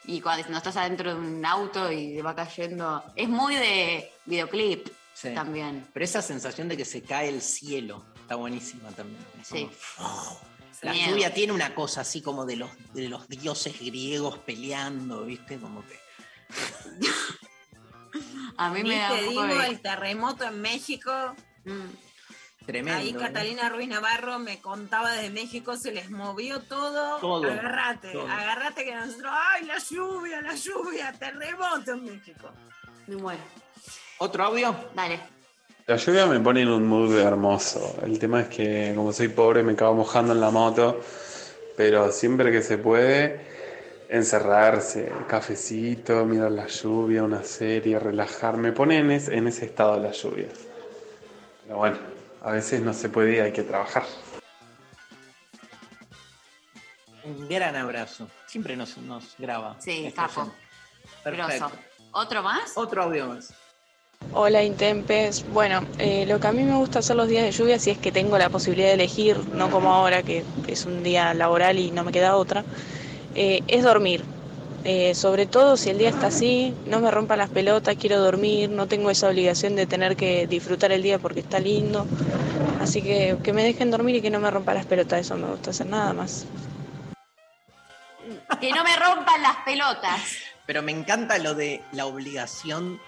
Y 0.06 0.22
cuando 0.22 0.48
no 0.50 0.58
estás 0.58 0.76
adentro 0.78 1.14
de 1.14 1.20
un 1.20 1.46
auto 1.46 1.92
y 1.92 2.20
va 2.22 2.36
cayendo. 2.36 3.04
Es 3.16 3.30
muy 3.30 3.56
de 3.56 4.12
videoclip 4.26 4.88
Sí. 5.14 5.34
también. 5.34 5.88
Pero 5.94 6.04
esa 6.04 6.22
sensación 6.22 6.68
de 6.68 6.76
que 6.76 6.86
se 6.86 7.02
cae 7.04 7.30
el 7.30 7.42
cielo 7.42 8.04
está 8.22 8.36
buenísima 8.36 8.90
también. 8.90 9.24
Es 9.42 9.48
Sí. 9.48 9.70
como, 9.98 10.40
La 10.82 10.92
Miedo. 10.92 11.12
lluvia 11.12 11.34
tiene 11.34 11.54
una 11.54 11.74
cosa 11.74 12.02
así 12.02 12.22
como 12.22 12.46
de 12.46 12.58
los, 12.58 12.70
de 12.94 13.08
los 13.08 13.30
dioses 13.30 13.80
griegos 13.80 14.38
peleando, 14.40 15.24
¿viste? 15.24 15.58
Como 15.58 15.82
que. 15.88 15.98
A 18.58 18.70
mí 18.70 18.84
Ni 18.84 18.90
me 18.90 18.98
da 18.98 19.10
te 19.10 19.28
un 19.28 19.34
poco 19.36 19.48
digo 19.48 19.62
de- 19.62 19.68
el 19.68 19.82
terremoto 19.82 20.44
en 20.44 20.62
México. 20.62 21.12
Tremendo. 22.66 23.00
Ahí 23.00 23.10
¿eh? 23.10 23.16
Catalina 23.20 23.68
Ruiz 23.70 23.90
Navarro 23.90 24.40
me 24.40 24.60
contaba 24.62 25.12
desde 25.12 25.30
México, 25.30 25.76
se 25.76 25.92
les 25.92 26.10
movió 26.10 26.62
todo. 26.62 27.18
Todo, 27.20 27.52
Agarrate, 27.52 28.12
todo. 28.14 28.28
agarrate 28.28 28.86
que 28.86 28.96
nosotros, 28.96 29.32
¡ay, 29.54 29.66
la 29.66 29.78
lluvia, 29.80 30.42
la 30.42 30.56
lluvia! 30.56 31.14
Terremoto 31.20 31.92
en 31.92 32.06
México. 32.06 32.50
Me 33.08 33.16
muero. 33.18 33.42
¿Otro 34.20 34.44
audio? 34.46 34.74
Dale. 34.96 35.20
La 35.88 35.98
lluvia 35.98 36.26
me 36.26 36.40
pone 36.40 36.62
en 36.62 36.70
un 36.70 36.88
mood 36.88 37.18
hermoso. 37.20 37.98
El 38.04 38.18
tema 38.18 38.40
es 38.42 38.48
que 38.48 38.94
como 38.96 39.12
soy 39.12 39.28
pobre 39.28 39.62
me 39.64 39.74
acabo 39.74 39.96
mojando 39.96 40.32
en 40.32 40.40
la 40.40 40.50
moto, 40.50 41.02
pero 41.76 42.10
siempre 42.14 42.50
que 42.54 42.62
se 42.62 42.78
puede 42.78 43.52
encerrarse, 44.08 45.12
cafecito, 45.28 46.24
mirar 46.26 46.52
la 46.52 46.68
lluvia, 46.68 47.24
una 47.24 47.44
serie, 47.44 48.00
relajarme, 48.00 48.72
pone 48.72 49.00
en, 49.00 49.12
es- 49.12 49.28
en 49.28 49.48
ese 49.48 49.66
estado 49.66 50.00
la 50.00 50.12
lluvia. 50.12 50.48
Pero 51.66 51.78
bueno, 51.78 51.98
a 52.44 52.52
veces 52.52 52.82
no 52.82 52.94
se 52.94 53.10
puede 53.10 53.38
y 53.38 53.40
hay 53.40 53.54
que 53.54 53.64
trabajar. 53.64 54.04
Un 57.24 57.48
gran 57.48 57.76
abrazo. 57.76 58.28
Siempre 58.46 58.76
nos, 58.76 58.98
nos 58.98 59.36
graba. 59.38 59.78
Sí, 59.80 60.12
capo. 60.14 60.52
Perfecto. 61.24 61.72
¿Otro 62.12 62.44
más? 62.44 62.74
Otro 62.76 63.04
audio 63.04 63.28
más. 63.28 63.54
Hola 64.34 64.62
Intempes. 64.62 65.46
Bueno, 65.50 65.86
eh, 66.00 66.26
lo 66.26 66.40
que 66.40 66.48
a 66.48 66.52
mí 66.52 66.64
me 66.64 66.76
gusta 66.76 67.00
hacer 67.00 67.16
los 67.16 67.30
días 67.30 67.44
de 67.44 67.52
lluvia, 67.52 67.80
si 67.80 67.92
es 67.92 67.98
que 67.98 68.12
tengo 68.12 68.38
la 68.38 68.50
posibilidad 68.50 68.90
de 68.90 68.96
elegir, 68.96 69.38
no 69.54 69.72
como 69.72 69.94
ahora 69.94 70.22
que 70.22 70.44
es 70.68 70.86
un 70.86 71.02
día 71.02 71.34
laboral 71.34 71.80
y 71.80 71.92
no 71.92 72.04
me 72.04 72.12
queda 72.12 72.36
otra, 72.36 72.64
eh, 73.36 73.62
es 73.68 73.84
dormir. 73.84 74.24
Eh, 74.86 75.16
sobre 75.16 75.46
todo 75.46 75.78
si 75.78 75.90
el 75.90 75.98
día 75.98 76.10
está 76.10 76.28
así, 76.28 76.74
no 76.86 77.00
me 77.00 77.10
rompan 77.10 77.38
las 77.38 77.50
pelotas, 77.50 77.96
quiero 77.96 78.20
dormir, 78.20 78.70
no 78.70 78.86
tengo 78.88 79.10
esa 79.10 79.30
obligación 79.30 79.78
de 79.78 79.86
tener 79.88 80.18
que 80.18 80.46
disfrutar 80.46 80.92
el 80.92 81.02
día 81.02 81.20
porque 81.20 81.40
está 81.40 81.60
lindo. 81.60 82.06
Así 82.82 83.02
que 83.02 83.38
que 83.42 83.54
me 83.54 83.64
dejen 83.64 83.92
dormir 83.92 84.18
y 84.18 84.22
que 84.22 84.30
no 84.30 84.40
me 84.42 84.52
rompan 84.52 84.76
las 84.76 84.86
pelotas, 84.86 85.22
eso 85.22 85.38
me 85.38 85.48
gusta 85.48 85.70
hacer 85.70 85.88
nada 85.88 86.12
más. 86.12 86.46
Que 88.60 88.72
no 88.72 88.84
me 88.84 88.96
rompan 88.98 89.42
las 89.42 89.58
pelotas. 89.66 90.20
Pero 90.66 90.82
me 90.82 90.92
encanta 90.92 91.38
lo 91.38 91.54
de 91.56 91.82
la 91.94 92.06
obligación 92.06 93.00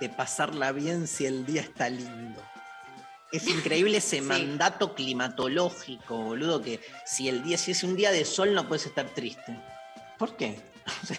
de 0.00 0.08
pasarla 0.08 0.72
bien 0.72 1.06
si 1.06 1.26
el 1.26 1.46
día 1.46 1.60
está 1.62 1.88
lindo. 1.88 2.42
Es 3.30 3.46
increíble 3.48 3.98
ese 3.98 4.16
Sí. 4.16 4.22
mandato 4.22 4.94
climatológico, 4.96 6.16
boludo, 6.16 6.60
que 6.60 6.80
si 7.04 7.28
el 7.28 7.44
día, 7.44 7.56
si 7.56 7.70
es 7.70 7.84
un 7.84 7.94
día 7.94 8.10
de 8.10 8.24
sol 8.24 8.52
no 8.52 8.66
puedes 8.66 8.86
estar 8.86 9.06
triste. 9.10 9.56
¿Por 10.18 10.36
qué? 10.36 10.58
O 11.02 11.06
sea, 11.06 11.16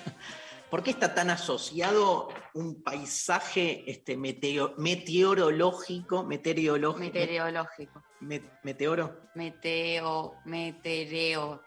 ¿Por 0.69 0.83
qué 0.83 0.91
está 0.91 1.15
tan 1.15 1.31
asociado 1.31 2.29
un 2.53 2.83
paisaje 2.83 3.89
este, 3.89 4.15
meteo- 4.17 4.75
meteorológico, 4.77 6.23
meteorológico, 6.23 6.99
Meteorológico. 6.99 8.03
me- 8.19 8.43
meteoro, 8.61 9.21
Meteo. 9.33 10.35
Meteoreo, 10.45 11.63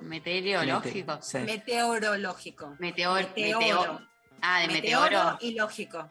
Meteorológico. 0.00 1.18
Sí. 1.22 1.38
Meteorológico. 1.38 2.76
Meteor, 2.78 3.22
Meteoro. 3.36 3.60
meteo- 3.60 4.08
Ah, 4.42 4.60
de 4.60 4.66
Meteoro 4.68 5.02
meteoro. 5.02 5.38
y 5.40 5.54
lógico. 5.54 6.08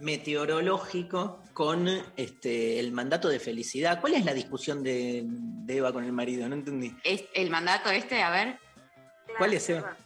meteorológico 0.00 1.42
con 1.54 1.88
este, 2.16 2.78
el 2.80 2.92
mandato 2.92 3.28
de 3.28 3.40
felicidad. 3.40 3.98
¿Cuál 4.00 4.14
es 4.14 4.24
la 4.26 4.34
discusión 4.34 4.82
de, 4.82 5.22
de 5.24 5.76
Eva 5.78 5.90
con 5.92 6.04
el 6.04 6.12
marido? 6.12 6.46
No 6.48 6.54
entendí. 6.54 6.94
Es 7.02 7.24
el 7.34 7.48
mandato 7.48 7.88
este, 7.90 8.22
a 8.22 8.30
ver. 8.30 8.58
¿Cuál 9.38 9.54
es 9.54 9.68
Eva? 9.70 9.96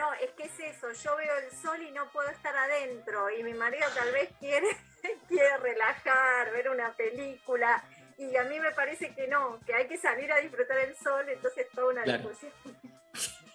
No, 0.00 0.12
es 0.14 0.30
que 0.36 0.44
es 0.44 0.76
eso, 0.76 0.86
yo 1.04 1.16
veo 1.16 1.32
el 1.44 1.56
sol 1.62 1.82
y 1.86 1.90
no 1.92 2.10
puedo 2.10 2.28
estar 2.30 2.56
adentro 2.56 3.28
y 3.38 3.42
mi 3.42 3.52
marido 3.52 3.86
tal 3.94 4.10
vez 4.12 4.30
quiere, 4.40 4.66
quiere 5.28 5.58
relajar, 5.58 6.50
ver 6.52 6.70
una 6.70 6.92
película 6.96 7.84
y 8.16 8.34
a 8.36 8.44
mí 8.44 8.58
me 8.58 8.70
parece 8.72 9.14
que 9.14 9.28
no, 9.28 9.58
que 9.66 9.74
hay 9.74 9.86
que 9.86 9.98
salir 9.98 10.32
a 10.32 10.36
disfrutar 10.38 10.78
el 10.78 10.96
sol, 10.96 11.24
entonces 11.28 11.66
toda 11.74 11.92
una 11.92 12.02
Claro. 12.04 12.28
discusión. 12.30 12.52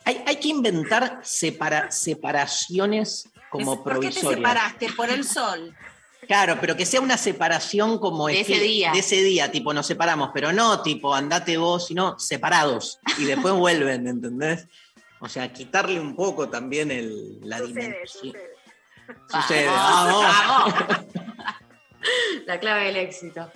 Hay, 0.06 0.24
hay 0.28 0.36
que 0.36 0.50
inventar 0.50 1.22
separa- 1.24 1.90
separaciones 1.90 3.28
como 3.50 3.84
¿Por 3.84 4.00
qué 4.00 4.10
te 4.10 4.20
provisorias. 4.22 4.36
separaste? 4.36 4.94
Por 4.94 5.10
el 5.10 5.24
sol. 5.24 5.76
Claro, 6.28 6.58
pero 6.62 6.76
que 6.76 6.86
sea 6.86 7.02
una 7.02 7.18
separación 7.18 7.98
como 8.00 8.28
De 8.28 8.42
ese 8.42 8.60
día. 8.60 8.92
De 8.92 9.00
ese 9.00 9.18
día, 9.22 9.52
tipo, 9.52 9.74
nos 9.74 9.86
separamos, 9.88 10.30
pero 10.34 10.52
no 10.52 10.82
tipo, 10.84 11.14
andate 11.14 11.58
vos, 11.58 11.88
sino 11.88 12.18
separados. 12.20 13.00
Y 13.20 13.26
después 13.26 13.54
vuelven, 13.54 14.08
¿entendés? 14.08 14.68
O 15.26 15.30
sea, 15.30 15.52
quitarle 15.52 16.00
un 16.00 16.16
poco 16.16 16.50
también 16.50 16.92
el, 16.92 17.40
la 17.42 17.58
Sucede, 17.58 17.74
dimensión. 17.82 18.08
sucede. 18.08 18.50
Sucede, 19.28 19.66
Vamos, 19.66 20.24
vamos. 20.24 20.74
vamos. 20.74 21.06
La 22.46 22.60
clave 22.60 22.86
del 22.86 22.98
éxito. 22.98 23.52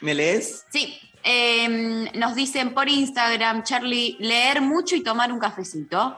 ¿Me 0.00 0.14
lees? 0.14 0.64
Sí. 0.70 0.96
eh, 1.24 2.08
nos 2.14 2.36
dicen 2.36 2.72
por 2.72 2.88
Instagram, 2.88 3.64
Charlie, 3.64 4.16
leer 4.20 4.60
mucho 4.60 4.94
y 4.94 5.02
tomar 5.02 5.32
un 5.32 5.40
cafecito. 5.40 6.16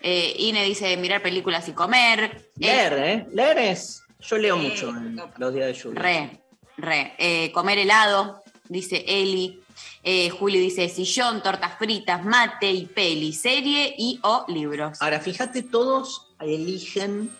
Eh, 0.00 0.34
Ine 0.38 0.64
dice 0.64 0.96
mirar 0.96 1.20
películas 1.22 1.68
y 1.68 1.72
comer. 1.72 2.50
Leer, 2.56 2.92
¿eh? 2.98 3.26
Leer 3.32 3.58
es. 3.58 4.04
Yo 4.20 4.38
leo 4.38 4.56
mucho 4.56 4.90
en 4.90 5.20
los 5.38 5.52
días 5.52 5.66
de 5.66 5.72
lluvia. 5.74 6.00
Re, 6.00 6.40
re. 6.76 7.14
Eh, 7.18 7.50
comer 7.52 7.78
helado, 7.78 8.42
dice 8.68 9.04
Eli. 9.08 9.60
Eh, 10.02 10.30
Juli 10.30 10.58
dice 10.58 10.88
sillón, 10.88 11.42
tortas 11.42 11.78
fritas, 11.78 12.24
mate 12.24 12.70
y 12.70 12.86
peli, 12.86 13.32
serie 13.32 13.94
y 13.96 14.18
o 14.22 14.44
libros. 14.48 15.00
Ahora, 15.00 15.20
fíjate, 15.20 15.62
todos 15.62 16.28
eligen 16.40 17.30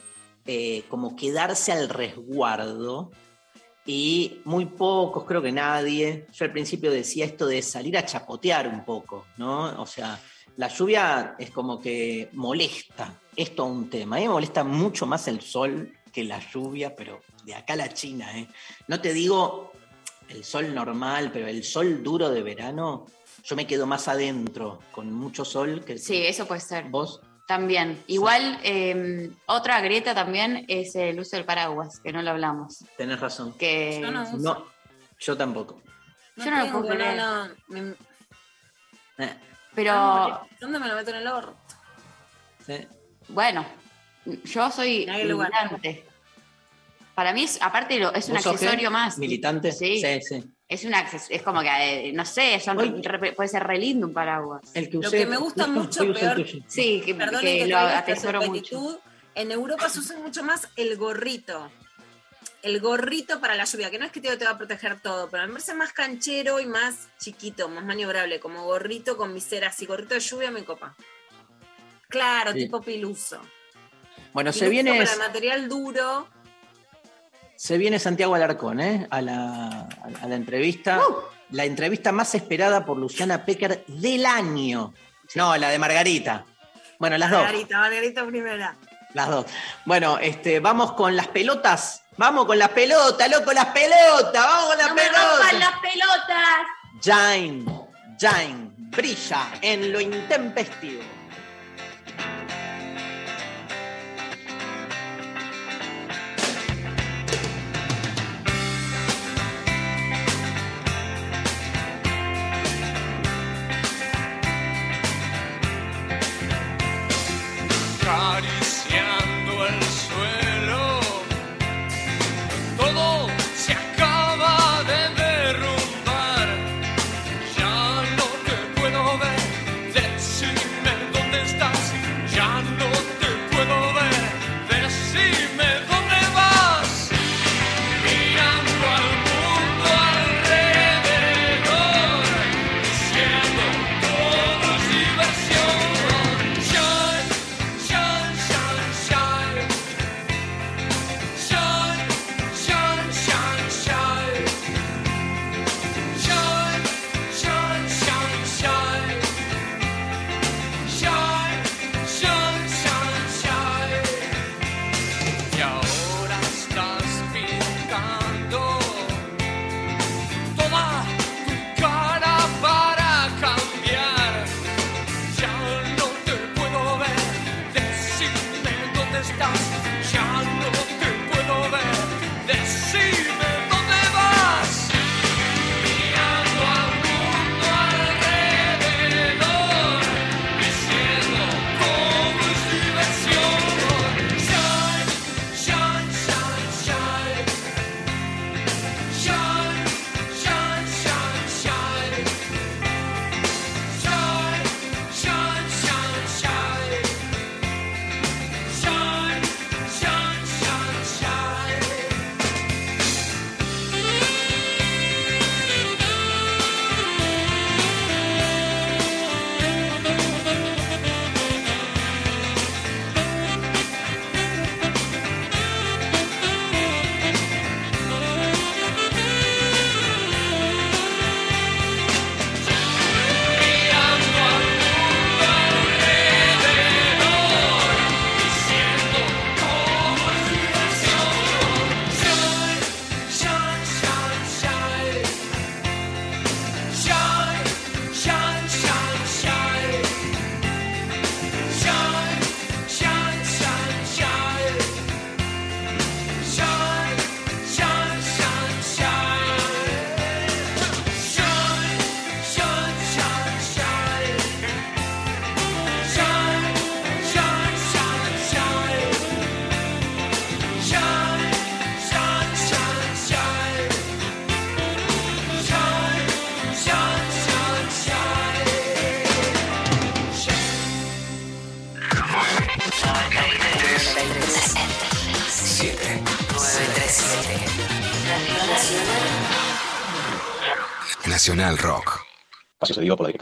eh, 0.46 0.84
como 0.88 1.16
quedarse 1.16 1.72
al 1.72 1.88
resguardo 1.88 3.10
y 3.86 4.40
muy 4.44 4.66
pocos, 4.66 5.24
creo 5.24 5.42
que 5.42 5.52
nadie. 5.52 6.26
Yo 6.32 6.44
al 6.44 6.52
principio 6.52 6.90
decía 6.90 7.24
esto 7.24 7.46
de 7.46 7.62
salir 7.62 7.96
a 7.96 8.04
chapotear 8.04 8.68
un 8.68 8.84
poco, 8.84 9.26
¿no? 9.36 9.80
O 9.80 9.86
sea, 9.86 10.20
la 10.56 10.68
lluvia 10.68 11.34
es 11.38 11.50
como 11.50 11.80
que 11.80 12.28
molesta, 12.32 13.14
es 13.34 13.54
todo 13.54 13.66
un 13.66 13.88
tema. 13.88 14.16
A 14.16 14.20
me 14.20 14.28
molesta 14.28 14.64
mucho 14.64 15.06
más 15.06 15.26
el 15.28 15.40
sol 15.40 15.92
que 16.12 16.24
la 16.24 16.40
lluvia, 16.40 16.94
pero 16.94 17.20
de 17.44 17.54
acá 17.54 17.72
a 17.72 17.76
la 17.76 17.88
China, 17.88 18.36
¿eh? 18.36 18.48
No 18.86 19.00
te 19.00 19.12
digo 19.12 19.72
el 20.30 20.44
sol 20.44 20.74
normal, 20.74 21.30
pero 21.32 21.46
el 21.48 21.64
sol 21.64 22.02
duro 22.02 22.30
de 22.30 22.42
verano, 22.42 23.06
yo 23.44 23.56
me 23.56 23.66
quedo 23.66 23.86
más 23.86 24.08
adentro, 24.08 24.80
con 24.92 25.12
mucho 25.12 25.44
sol 25.44 25.84
que 25.84 25.98
Sí, 25.98 26.24
eso 26.24 26.46
puede 26.46 26.60
ser. 26.60 26.84
vos. 26.88 27.20
También. 27.46 28.00
Igual, 28.06 28.60
eh, 28.62 29.28
otra 29.46 29.80
grieta 29.80 30.14
también 30.14 30.64
es 30.68 30.94
el 30.94 31.18
uso 31.18 31.34
del 31.36 31.44
paraguas, 31.44 31.98
que 31.98 32.12
no 32.12 32.22
lo 32.22 32.30
hablamos. 32.30 32.84
Tenés 32.96 33.18
razón. 33.18 33.54
Que 33.58 33.98
Yo 34.00 34.10
no 34.12 34.22
uso. 34.22 34.36
No, 34.38 34.66
yo 35.18 35.36
tampoco. 35.36 35.82
Yo 36.36 36.48
no 36.48 36.64
lo 36.64 36.70
puedo 36.72 36.94
creer. 36.94 37.16
no, 37.16 37.48
no, 37.48 37.54
me- 37.68 37.94
Eh, 39.18 39.36
Pero 39.74 39.92
Ah, 39.94 40.46
¿Dónde 40.60 40.78
me 40.78 40.86
lo 40.88 40.94
meto 40.94 41.10
en 41.10 41.16
el 41.16 41.26
orto? 41.26 41.56
sí. 42.64 42.86
bueno, 43.28 43.64
yo 44.44 44.70
soy 44.70 45.06
militante. 45.06 46.06
Para 47.20 47.34
mí, 47.34 47.42
es, 47.44 47.60
aparte, 47.60 47.98
lo- 47.98 48.14
es 48.14 48.28
un 48.30 48.36
¿Vos 48.36 48.44
sos 48.44 48.54
accesorio 48.54 48.88
qué? 48.88 48.92
más. 48.94 49.18
¿Militante? 49.18 49.72
Sí. 49.72 50.00
sí. 50.00 50.20
sí. 50.26 50.42
Es, 50.66 50.84
un 50.86 50.92
acces- 50.94 51.26
es 51.28 51.42
como 51.42 51.60
que, 51.60 51.68
eh, 52.08 52.12
no 52.14 52.24
sé, 52.24 52.58
son 52.60 52.78
Hoy- 52.78 53.02
re- 53.02 53.32
puede 53.34 53.46
ser 53.50 53.62
re 53.62 53.76
lindo 53.76 54.06
un 54.06 54.14
paraguas. 54.14 54.62
El 54.72 54.88
que 54.88 54.96
Lo 54.96 55.10
que 55.10 55.26
me 55.26 55.36
gusta 55.36 55.66
mucho, 55.66 56.10
peor-. 56.14 56.46
Sí, 56.66 57.02
que, 57.04 57.14
Perdón 57.14 57.42
que 57.42 57.58
que 57.58 57.66
lo 57.66 57.76
atesoro 57.76 58.40
mucho. 58.40 59.02
En 59.34 59.52
Europa 59.52 59.90
se 59.90 59.98
usa 59.98 60.16
mucho 60.16 60.42
más 60.42 60.66
el 60.76 60.96
gorrito. 60.96 61.70
El 62.62 62.80
gorrito 62.80 63.38
para 63.38 63.54
la 63.54 63.64
lluvia, 63.64 63.90
que 63.90 63.98
no 63.98 64.06
es 64.06 64.12
que 64.12 64.22
te, 64.22 64.34
te 64.38 64.46
va 64.46 64.52
a 64.52 64.56
proteger 64.56 64.98
todo, 65.02 65.28
pero 65.28 65.46
me 65.46 65.52
parece 65.52 65.74
más 65.74 65.92
canchero 65.92 66.58
y 66.58 66.64
más 66.64 67.08
chiquito, 67.18 67.68
más 67.68 67.84
maniobrable, 67.84 68.40
como 68.40 68.64
gorrito 68.64 69.18
con 69.18 69.34
visera 69.34 69.68
así, 69.68 69.84
gorrito 69.84 70.14
de 70.14 70.20
lluvia 70.20 70.50
me 70.50 70.64
copa. 70.64 70.96
Claro, 72.08 72.52
Sí. 72.52 72.60
tipo 72.60 72.80
piluso. 72.80 73.42
Bueno, 74.32 74.54
se 74.54 74.70
viene, 74.70 74.96
para 74.96 75.16
material 75.18 75.68
duro. 75.68 76.26
Se 77.60 77.76
viene 77.76 77.98
Santiago 77.98 78.34
Alarcón 78.34 78.80
¿eh? 78.80 79.06
a, 79.10 79.20
la, 79.20 79.86
a 80.22 80.26
la 80.26 80.34
entrevista. 80.34 80.98
La 81.50 81.66
entrevista 81.66 82.10
más 82.10 82.34
esperada 82.34 82.86
por 82.86 82.96
Luciana 82.96 83.44
Pecker 83.44 83.84
del 83.86 84.24
año. 84.24 84.94
No, 85.34 85.54
la 85.58 85.68
de 85.68 85.78
Margarita. 85.78 86.46
Bueno, 86.98 87.18
las 87.18 87.30
dos. 87.30 87.42
Margarita, 87.42 87.76
Margarita 87.78 88.24
primera. 88.24 88.76
Las 89.12 89.28
dos. 89.28 89.44
Bueno, 89.84 90.18
este, 90.18 90.58
vamos 90.58 90.92
con 90.92 91.14
las 91.14 91.28
pelotas. 91.28 92.02
Vamos 92.16 92.46
con 92.46 92.58
las 92.58 92.70
pelotas, 92.70 93.30
loco, 93.30 93.52
las 93.52 93.66
pelotas. 93.66 94.32
Vamos 94.42 94.66
con 94.70 94.78
las 94.78 94.88
¡No 94.88 94.94
me 94.94 95.02
rompan 95.04 95.48
pelotas. 95.50 95.58
las 95.60 95.80
pelotas! 95.80 96.66
Jain, 97.04 97.66
Jain, 98.18 98.74
brilla 98.90 99.48
en 99.60 99.92
lo 99.92 100.00
intempestivo. 100.00 101.02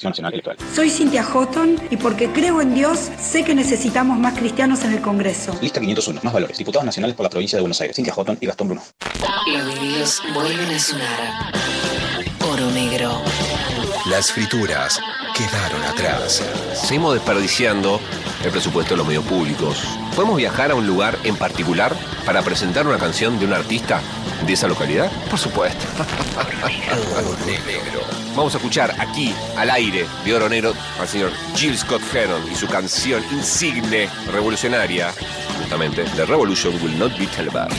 Nacional. 0.02 0.42
Soy 0.74 0.90
Cynthia 0.90 1.22
Houghton 1.22 1.76
y 1.90 1.96
porque 1.96 2.30
creo 2.32 2.60
en 2.60 2.74
Dios, 2.74 3.10
sé 3.20 3.44
que 3.44 3.54
necesitamos 3.54 4.18
más 4.18 4.38
cristianos 4.38 4.84
en 4.84 4.92
el 4.92 5.00
Congreso. 5.00 5.56
Lista 5.60 5.80
501, 5.80 6.20
más 6.22 6.32
valores. 6.32 6.56
Diputados 6.58 6.84
nacionales 6.84 7.16
por 7.16 7.24
la 7.24 7.30
provincia 7.30 7.56
de 7.56 7.62
Buenos 7.62 7.80
Aires. 7.80 7.96
Cintia 7.96 8.12
Houghton 8.14 8.38
y 8.40 8.46
Gastón 8.46 8.68
Bruno. 8.68 8.82
Los 9.46 9.74
vinilos 9.74 10.22
vuelven 10.34 10.70
a 10.70 10.78
sonar. 10.78 11.52
Oro 12.50 12.70
negro. 12.70 13.22
Las 14.06 14.32
frituras 14.32 15.00
quedaron 15.36 15.82
atrás. 15.82 16.42
Seguimos 16.74 17.14
desperdiciando 17.14 18.00
el 18.44 18.50
presupuesto 18.50 18.94
de 18.94 18.98
los 18.98 19.06
medios 19.06 19.24
públicos 19.24 19.98
¿Podemos 20.18 20.38
viajar 20.38 20.72
a 20.72 20.74
un 20.74 20.84
lugar 20.84 21.16
en 21.22 21.36
particular 21.36 21.94
para 22.26 22.42
presentar 22.42 22.88
una 22.88 22.98
canción 22.98 23.38
de 23.38 23.44
un 23.44 23.52
artista 23.52 24.02
de 24.48 24.54
esa 24.54 24.66
localidad? 24.66 25.12
Por 25.28 25.38
supuesto. 25.38 25.84
Oro 27.14 27.36
Negro. 27.44 28.00
Vamos 28.34 28.54
a 28.54 28.56
escuchar 28.56 28.94
aquí, 28.98 29.34
al 29.56 29.68
aire 29.68 30.06
de 30.24 30.34
Oro 30.34 30.48
Negro, 30.48 30.72
al 30.98 31.06
señor 31.06 31.30
Jill 31.54 31.76
Scott 31.76 32.00
Heron 32.14 32.40
y 32.50 32.54
su 32.54 32.66
canción 32.66 33.22
insigne, 33.30 34.08
revolucionaria, 34.32 35.12
justamente, 35.58 36.04
The 36.16 36.24
Revolution 36.24 36.74
Will 36.82 36.98
Not 36.98 37.18
Be 37.18 37.26
Televised. 37.26 37.76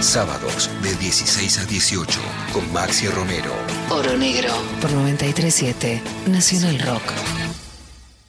Sábados 0.00 0.68
de 0.82 0.94
16 0.96 1.58
a 1.60 1.64
18 1.64 2.20
con 2.52 2.70
Maxi 2.70 3.08
Romero. 3.08 3.52
Oro 3.88 4.14
Negro. 4.18 4.52
Por 4.82 4.92
937 4.92 6.02
Nacional 6.26 6.80
Rock. 6.80 7.12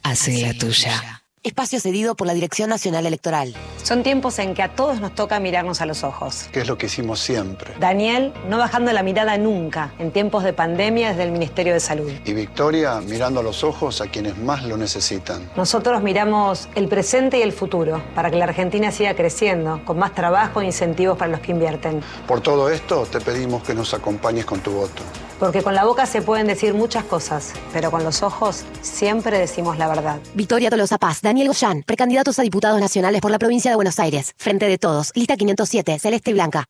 Hace 0.02 0.40
la 0.40 0.54
tuya. 0.54 1.22
Espacio 1.42 1.78
cedido 1.78 2.14
por 2.14 2.26
la 2.26 2.32
Dirección 2.32 2.70
Nacional 2.70 3.04
Electoral. 3.04 3.54
Son 3.86 4.02
tiempos 4.02 4.40
en 4.40 4.54
que 4.54 4.64
a 4.64 4.68
todos 4.74 5.00
nos 5.00 5.14
toca 5.14 5.38
mirarnos 5.38 5.80
a 5.80 5.86
los 5.86 6.02
ojos. 6.02 6.48
Que 6.50 6.58
es 6.58 6.66
lo 6.66 6.76
que 6.76 6.86
hicimos 6.86 7.20
siempre. 7.20 7.72
Daniel, 7.78 8.32
no 8.48 8.58
bajando 8.58 8.92
la 8.92 9.04
mirada 9.04 9.38
nunca, 9.38 9.92
en 10.00 10.10
tiempos 10.10 10.42
de 10.42 10.52
pandemia 10.52 11.10
desde 11.10 11.22
el 11.22 11.30
Ministerio 11.30 11.72
de 11.72 11.78
Salud. 11.78 12.10
Y 12.24 12.32
Victoria 12.32 13.00
mirando 13.00 13.38
a 13.38 13.42
los 13.44 13.62
ojos 13.62 14.00
a 14.00 14.08
quienes 14.08 14.36
más 14.38 14.64
lo 14.64 14.76
necesitan. 14.76 15.48
Nosotros 15.54 16.02
miramos 16.02 16.68
el 16.74 16.88
presente 16.88 17.38
y 17.38 17.42
el 17.42 17.52
futuro 17.52 18.02
para 18.16 18.28
que 18.28 18.36
la 18.38 18.46
Argentina 18.46 18.90
siga 18.90 19.14
creciendo, 19.14 19.80
con 19.84 20.00
más 20.00 20.12
trabajo 20.16 20.60
e 20.60 20.64
incentivos 20.64 21.16
para 21.16 21.30
los 21.30 21.38
que 21.38 21.52
invierten. 21.52 22.00
Por 22.26 22.40
todo 22.40 22.68
esto, 22.68 23.06
te 23.06 23.20
pedimos 23.20 23.62
que 23.62 23.72
nos 23.72 23.94
acompañes 23.94 24.46
con 24.46 24.58
tu 24.58 24.72
voto. 24.72 25.04
Porque 25.38 25.62
con 25.62 25.74
la 25.74 25.84
boca 25.84 26.06
se 26.06 26.22
pueden 26.22 26.46
decir 26.46 26.72
muchas 26.74 27.04
cosas, 27.04 27.52
pero 27.72 27.90
con 27.90 28.04
los 28.04 28.22
ojos 28.22 28.64
siempre 28.80 29.38
decimos 29.38 29.78
la 29.78 29.88
verdad. 29.88 30.18
Victoria 30.34 30.70
Tolosa 30.70 30.98
Paz, 30.98 31.20
Daniel 31.22 31.48
Goyán, 31.48 31.82
precandidatos 31.82 32.38
a 32.38 32.42
diputados 32.42 32.80
nacionales 32.80 33.20
por 33.20 33.30
la 33.30 33.38
provincia 33.38 33.70
de 33.70 33.74
Buenos 33.76 33.98
Aires. 33.98 34.32
Frente 34.38 34.66
de 34.66 34.78
todos, 34.78 35.12
lista 35.14 35.36
507, 35.36 35.98
celeste 35.98 36.30
y 36.30 36.34
blanca. 36.34 36.64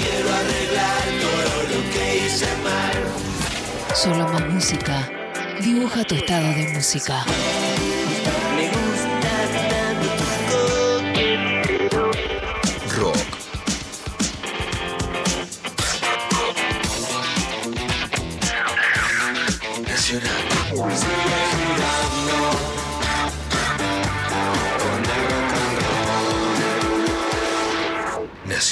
Quiero 0.00 0.30
arreglar 0.32 1.02
todo 1.20 1.62
lo 1.74 1.90
que 1.90 2.26
hice 2.26 2.46
mal. 2.62 3.94
Solo 3.94 4.28
más 4.28 4.48
música. 4.48 5.10
Dibuja 5.60 6.04
tu 6.04 6.14
estado 6.14 6.48
de 6.48 6.72
música. 6.74 7.24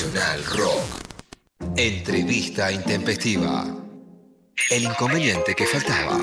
Nacional 0.01 0.43
Rock. 0.57 1.77
Entrevista 1.77 2.73
intempestiva. 2.73 3.67
El 4.71 4.85
inconveniente 4.85 5.55
que 5.55 5.67
faltaba. 5.67 6.19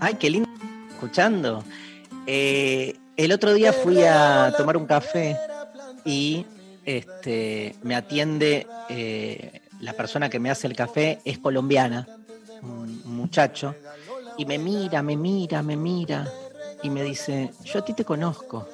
Ay, 0.00 0.14
qué 0.18 0.30
lindo 0.30 0.48
escuchando. 0.92 1.62
Eh, 2.26 2.96
el 3.18 3.32
otro 3.32 3.52
día 3.52 3.74
fui 3.74 4.02
a 4.02 4.54
tomar 4.56 4.78
un 4.78 4.86
café 4.86 5.36
y 6.06 6.46
este, 6.86 7.76
me 7.82 7.94
atiende 7.94 8.66
eh, 8.88 9.60
la 9.80 9.92
persona 9.92 10.30
que 10.30 10.38
me 10.38 10.50
hace 10.50 10.68
el 10.68 10.74
café, 10.74 11.18
es 11.26 11.38
colombiana, 11.38 12.08
un 12.62 13.02
muchacho, 13.04 13.74
y 14.38 14.46
me 14.46 14.56
mira, 14.56 15.02
me 15.02 15.18
mira, 15.18 15.62
me 15.62 15.76
mira, 15.76 16.32
y 16.82 16.88
me 16.88 17.02
dice, 17.02 17.50
yo 17.62 17.80
a 17.80 17.84
ti 17.84 17.92
te 17.92 18.06
conozco. 18.06 18.66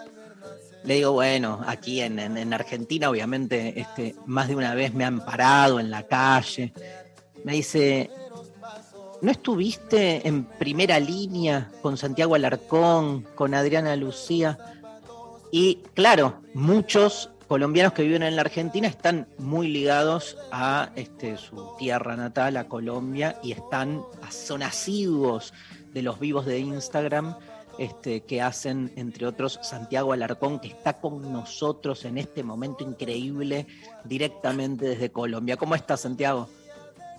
Le 0.85 0.95
digo, 0.95 1.13
bueno, 1.13 1.61
aquí 1.67 2.01
en, 2.01 2.19
en- 2.19 2.37
en 2.37 2.55
Argentina 2.55 3.11
obviamente 3.11 3.79
este, 3.81 4.15
más 4.27 4.49
de 4.49 4.57
una 4.57 4.75
vez 4.75 4.95
me 4.95 5.05
han 5.05 5.25
parado 5.25 5.81
en 5.81 5.91
la 5.91 6.05
calle. 6.07 6.73
Me 7.45 7.53
dice, 7.53 8.11
¿no 9.21 9.31
estuviste 9.31 10.27
en 10.27 10.45
primera 10.45 10.99
línea 11.01 11.71
con 11.83 11.97
Santiago 11.97 12.35
Alarcón, 12.35 13.23
con 13.35 13.55
Adriana 13.55 13.97
Lucía? 13.97 14.59
Y 15.51 15.77
claro, 15.95 16.43
muchos 16.55 17.31
colombianos 17.49 17.95
que 17.95 18.03
viven 18.03 18.23
en 18.23 18.37
la 18.37 18.43
Argentina 18.43 18.87
están 18.87 19.27
muy 19.39 19.69
ligados 19.69 20.37
a 20.53 20.91
este, 20.97 21.37
su 21.39 21.71
tierra 21.79 22.15
natal, 22.17 22.57
a 22.59 22.69
Colombia, 22.69 23.39
y 23.43 23.53
están, 23.53 24.03
son 24.31 24.63
asiduos 24.63 25.55
de 25.95 26.03
los 26.03 26.21
vivos 26.21 26.45
de 26.45 26.59
Instagram 26.59 27.35
este, 27.79 28.25
que 28.25 28.43
hacen, 28.43 28.93
entre 28.97 29.27
otros, 29.27 29.59
Santiago 29.63 30.13
Alarcón, 30.13 30.61
que 30.61 30.69
está 30.69 31.01
con 31.01 31.33
nosotros 31.33 32.05
en 32.05 32.19
este 32.19 32.43
momento 32.43 32.85
increíble, 32.85 33.67
directamente 34.05 34.85
desde 34.87 35.11
Colombia. 35.11 35.57
¿Cómo 35.57 35.75
estás, 35.75 36.01
Santiago? 36.01 36.49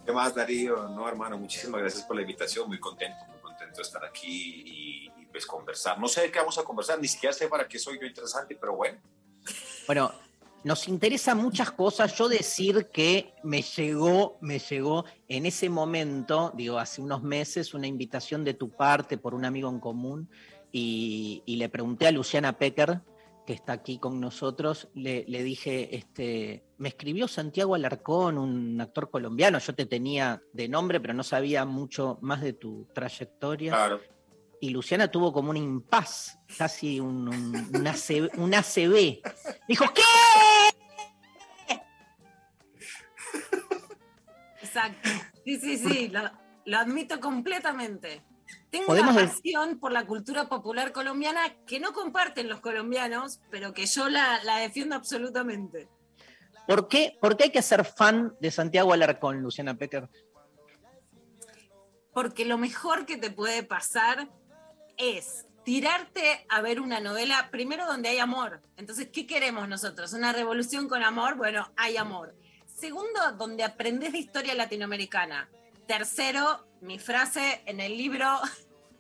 ¿Qué 0.05 0.12
más, 0.12 0.36
Darío? 0.36 0.89
No, 0.89 1.07
hermano, 1.07 1.38
muchísimas 1.38 1.82
gracias 1.82 2.03
por 2.03 2.16
la 2.16 2.24
invitación. 2.24 2.68
Muy 2.68 2.80
contento, 2.80 3.18
muy 3.28 3.39
contento 3.41 3.78
de 3.78 3.82
estar 3.84 4.03
aquí 4.03 4.64
y, 4.66 5.22
y, 5.22 5.26
pues 5.28 5.45
conversar. 5.45 5.99
No 5.99 6.07
sé 6.07 6.22
de 6.22 6.32
qué 6.32 6.39
vamos 6.39 6.57
a 6.57 6.64
conversar, 6.64 6.99
ni 6.99 7.07
siquiera 7.07 7.34
sé 7.34 7.47
para 7.47 7.68
qué 7.68 7.80
soy 7.80 7.99
yo 7.99 8.05
interesante, 8.05 8.55
pero 8.60 8.76
bueno. 8.76 8.99
Bueno, 9.86 10.12
nos 10.64 10.88
interesa 10.88 11.36
muchas 11.36 11.72
cosas. 11.72 12.18
Yo 12.18 12.28
decir 12.28 12.88
que 12.91 13.34
me 13.43 13.62
llegó, 13.62 14.38
me 14.41 14.60
llegó 14.60 15.05
en 15.28 15.45
ese 15.45 15.70
momento, 15.70 16.51
digo, 16.55 16.80
hace 16.80 17.01
unos 17.01 17.24
meses, 17.24 17.74
una 17.74 17.88
invitación 17.88 18.43
de 18.43 18.53
tu 18.53 18.70
parte 18.70 19.18
por 19.18 19.34
un 19.34 19.45
amigo 19.45 19.70
en 19.70 19.80
común 19.80 20.30
y, 20.72 21.43
y 21.45 21.55
le 21.55 21.70
pregunté 21.70 22.07
a 22.07 22.12
Luciana 22.12 22.57
Pecker, 22.57 23.01
que 23.45 23.53
está 23.53 23.74
aquí 23.74 23.97
con 23.97 24.20
nosotros, 24.20 24.89
le, 24.93 25.26
le 25.28 25.41
dije, 25.41 25.95
este, 25.95 26.64
me 26.78 26.89
escribió 26.89 27.28
Santiago 27.28 27.74
Alarcón, 27.74 28.38
un 28.38 28.80
actor 28.80 29.10
colombiano, 29.10 29.57
yo 29.57 29.74
te 29.74 29.88
tenía 29.88 30.39
de 30.53 30.68
nombre, 30.68 30.99
pero 30.99 31.16
no 31.16 31.24
sabía 31.24 31.66
mucho 31.66 32.20
más 32.22 32.41
de 32.41 32.53
tu 32.53 32.88
trayectoria. 32.93 33.72
Claro. 33.72 34.01
Y 34.62 34.70
Luciana 34.72 35.10
tuvo 35.10 35.32
como 35.32 35.51
un 35.51 35.57
impas, 35.57 36.38
casi 36.57 36.99
un, 36.99 37.30
un, 37.30 37.70
un 37.74 37.88
ACB, 37.88 38.38
un 38.38 38.53
ACB. 38.53 39.22
Dijo, 39.68 39.86
¿qué? 39.93 40.01
Exacto. 44.62 45.10
Sí, 45.45 45.60
sí, 45.60 45.78
sí, 45.78 46.07
lo, 46.10 46.30
lo 46.66 46.78
admito 46.78 47.20
completamente. 47.20 48.24
Tengo 48.70 48.93
una 48.93 49.14
pasión 49.14 49.80
por 49.80 49.91
la 49.91 50.05
cultura 50.05 50.47
popular 50.47 50.91
colombiana 50.91 51.41
que 51.66 51.80
no 51.80 51.93
comparten 51.93 52.49
los 52.49 52.60
colombianos, 52.60 53.39
pero 53.49 53.74
que 53.74 53.86
yo 53.86 54.10
la, 54.10 54.43
la 54.43 54.57
defiendo 54.57 54.95
absolutamente. 54.95 55.88
¿Por 56.68 56.88
qué, 56.88 57.18
¿Por 57.20 57.36
qué 57.36 57.45
hay 57.45 57.51
que 57.51 57.64
ser 57.64 57.84
fan 57.84 58.36
de 58.39 58.51
Santiago 58.51 58.93
Alarcón, 58.93 59.41
Luciana 59.41 59.76
Pecker? 59.76 60.07
Porque 62.14 62.45
lo 62.45 62.60
mejor 62.60 63.07
que 63.07 63.18
te 63.18 63.32
puede 63.32 63.64
pasar 63.64 64.30
es 65.00 65.45
tirarte 65.64 66.45
a 66.50 66.62
ver 66.62 66.80
una 66.80 67.00
novela, 67.00 67.50
primero 67.52 67.86
donde 67.86 68.10
hay 68.10 68.20
amor. 68.20 68.62
Entonces, 68.78 69.10
¿qué 69.12 69.26
queremos 69.26 69.68
nosotros? 69.68 70.14
¿Una 70.14 70.34
revolución 70.34 70.88
con 70.88 71.04
amor? 71.04 71.36
Bueno, 71.36 71.72
hay 71.76 71.97
amor. 71.97 72.36
Segundo, 72.68 73.32
donde 73.38 73.64
aprendes 73.64 74.12
de 74.12 74.20
historia 74.20 74.54
latinoamericana. 74.54 75.50
Tercero, 75.88 76.68
mi 76.82 77.00
frase 77.00 77.62
en 77.66 77.80
el 77.80 77.97
libro 77.97 78.28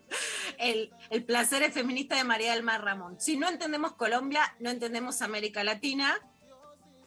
el, 0.57 0.91
el 1.09 1.23
placer 1.23 1.63
es 1.63 1.73
feminista 1.73 2.15
de 2.15 2.23
María 2.23 2.53
del 2.53 2.63
Mar 2.63 2.83
Ramón. 2.83 3.19
Si 3.19 3.37
no 3.37 3.47
entendemos 3.47 3.93
Colombia, 3.93 4.55
no 4.59 4.69
entendemos 4.69 5.21
América 5.21 5.63
Latina. 5.63 6.17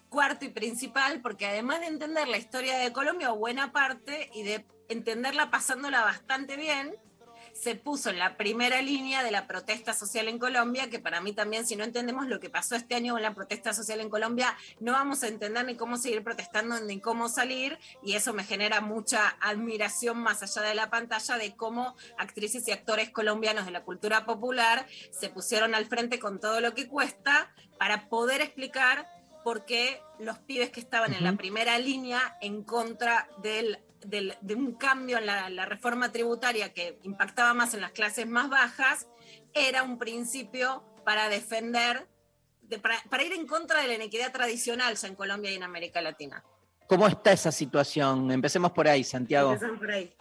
Cuarto 0.09 0.45
y 0.45 0.51
principal, 0.51 1.23
porque 1.23 1.47
además 1.47 1.81
de 1.81 1.87
entender 1.87 2.29
la 2.29 2.37
historia 2.37 2.77
de 2.77 2.93
Colombia, 2.93 3.31
buena 3.31 3.73
parte, 3.73 4.31
y 4.35 4.43
de 4.43 4.67
entenderla 4.91 5.51
pasándola 5.51 6.03
bastante 6.03 6.57
bien, 6.57 6.95
se 7.53 7.75
puso 7.75 8.11
en 8.11 8.19
la 8.19 8.37
primera 8.37 8.83
línea 8.83 9.23
de 9.23 9.31
la 9.31 9.47
protesta 9.47 9.95
social 9.95 10.29
en 10.29 10.39
Colombia, 10.39 10.91
que 10.91 10.99
para 10.99 11.21
mí 11.21 11.33
también, 11.33 11.67
si 11.67 11.77
no 11.77 11.85
entendemos 11.85 12.27
lo 12.27 12.41
que 12.41 12.51
pasó 12.51 12.75
este 12.75 12.95
año 12.95 13.15
con 13.15 13.23
la 13.23 13.35
protesta 13.35 13.73
social 13.73 14.01
en 14.01 14.11
Colombia, 14.11 14.57
no 14.81 14.93
vamos 14.93 15.23
a 15.23 15.29
entender 15.29 15.65
ni 15.65 15.77
cómo 15.77 15.97
seguir 15.97 16.25
protestando 16.25 16.81
ni 16.81 17.01
cómo 17.01 17.29
salir, 17.29 17.79
y 18.03 18.15
eso 18.15 18.33
me 18.33 18.45
genera 18.45 18.81
mucha 18.81 19.37
admiración 19.41 20.19
más 20.19 20.43
allá 20.43 20.63
de 20.69 20.75
la 20.75 20.91
pantalla 20.91 21.37
de 21.37 21.55
cómo 21.55 21.97
actrices 22.19 22.67
y 22.69 22.73
actores 22.73 23.11
colombianos 23.11 23.67
de 23.67 23.73
la 23.73 23.85
cultura 23.85 24.25
popular 24.25 24.87
se 25.11 25.29
pusieron 25.29 25.75
al 25.75 25.87
frente 25.87 26.19
con 26.19 26.41
todo 26.41 26.61
lo 26.61 26.75
que 26.75 26.89
cuesta 26.89 27.53
para 27.79 28.09
poder 28.09 28.41
explicar 28.41 29.09
por 29.45 29.65
qué 29.65 30.01
los 30.19 30.39
pibes 30.39 30.71
que 30.71 30.81
estaban 30.81 31.13
en 31.15 31.25
la 31.25 31.33
primera 31.33 31.79
línea 31.79 32.37
en 32.41 32.63
contra 32.63 33.29
del, 33.43 33.81
del- 34.05 34.37
de 34.41 34.55
un 34.55 34.73
cambio 34.75 35.19
en 35.19 35.27
la, 35.27 35.49
la 35.51 35.67
reforma 35.67 36.11
tributaria 36.13 36.73
que 36.73 36.99
impactaba 37.03 37.55
más 37.55 37.75
en 37.75 37.81
las 37.81 37.93
clases 37.93 38.27
más 38.27 38.49
bajas, 38.49 39.07
era 39.55 39.83
un 39.83 39.99
principio 39.99 40.83
para 41.05 41.29
defender, 41.29 42.07
de- 42.63 42.79
para, 42.79 43.03
para 43.11 43.23
ir 43.23 43.33
en 43.33 43.47
contra 43.47 43.81
de 43.83 43.89
la 43.89 43.95
inequidad 43.95 44.33
tradicional 44.33 44.97
ya 44.97 45.09
en 45.09 45.15
Colombia 45.15 45.51
y 45.51 45.55
en 45.55 45.63
América 45.63 46.01
Latina. 46.01 46.43
¿Cómo 46.89 47.07
está 47.07 47.33
esa 47.33 47.51
situación? 47.53 48.31
Empecemos 48.31 48.73
por 48.73 48.87
ahí, 48.89 49.03
Santiago. 49.05 49.53
Empezaron 49.53 49.79
por 49.79 49.91
ahí. 49.91 50.13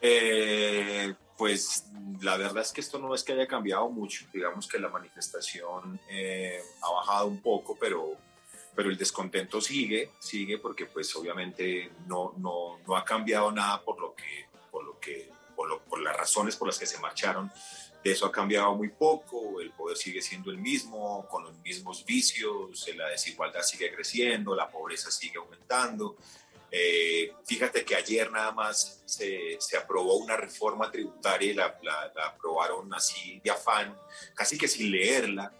Eh, 0.00 1.14
Pues 1.36 1.86
la 2.20 2.36
verdad 2.36 2.58
es 2.62 2.70
que 2.70 2.82
esto 2.82 2.98
no 2.98 3.14
es 3.14 3.24
que 3.24 3.32
haya 3.32 3.46
cambiado 3.46 3.88
mucho. 3.88 4.26
Digamos 4.32 4.68
que 4.68 4.78
la 4.78 4.90
manifestación 4.90 5.98
eh, 6.10 6.60
ha 6.82 6.92
bajado 6.92 7.26
un 7.28 7.40
poco, 7.40 7.76
pero, 7.80 8.12
pero 8.74 8.88
el 8.90 8.96
descontento 8.96 9.60
sigue, 9.60 10.10
sigue 10.18 10.58
porque 10.58 10.86
pues 10.86 11.14
obviamente 11.16 11.90
no, 12.06 12.34
no, 12.38 12.78
no 12.86 12.96
ha 12.96 13.04
cambiado 13.04 13.50
nada 13.52 13.82
por 13.82 14.00
lo 14.00 14.14
que, 14.14 14.46
por 14.70 14.84
lo 14.84 14.98
que, 15.00 15.30
por, 15.56 15.68
lo- 15.68 15.80
por 15.84 16.00
las 16.00 16.16
razones 16.16 16.56
por 16.56 16.68
las 16.68 16.78
que 16.78 16.86
se 16.86 16.98
marcharon. 16.98 17.50
De 18.02 18.12
eso 18.12 18.24
ha 18.24 18.32
cambiado 18.32 18.74
muy 18.74 18.88
poco, 18.88 19.60
el 19.60 19.72
poder 19.72 19.96
sigue 19.98 20.22
siendo 20.22 20.50
el 20.50 20.56
mismo, 20.56 21.26
con 21.28 21.44
los 21.44 21.58
mismos 21.58 22.02
vicios, 22.06 22.88
la 22.96 23.08
desigualdad 23.08 23.60
sigue 23.62 23.92
creciendo, 23.94 24.54
la 24.54 24.70
pobreza 24.70 25.10
sigue 25.10 25.36
aumentando. 25.38 26.16
Eh, 26.70 27.32
fíjate 27.44 27.84
que 27.84 27.96
ayer 27.96 28.30
nada 28.30 28.52
más 28.52 29.02
se, 29.04 29.56
se 29.60 29.76
aprobó 29.76 30.14
una 30.16 30.36
reforma 30.36 30.90
tributaria 30.90 31.50
y 31.50 31.54
la, 31.54 31.76
la- 31.82 32.10
la 32.14 32.26
aprobaron 32.28 32.94
así 32.94 33.40
de 33.44 33.50
afán, 33.50 33.94
casi 34.34 34.56
que 34.56 34.68
sin 34.68 34.90
leerla, 34.90 35.52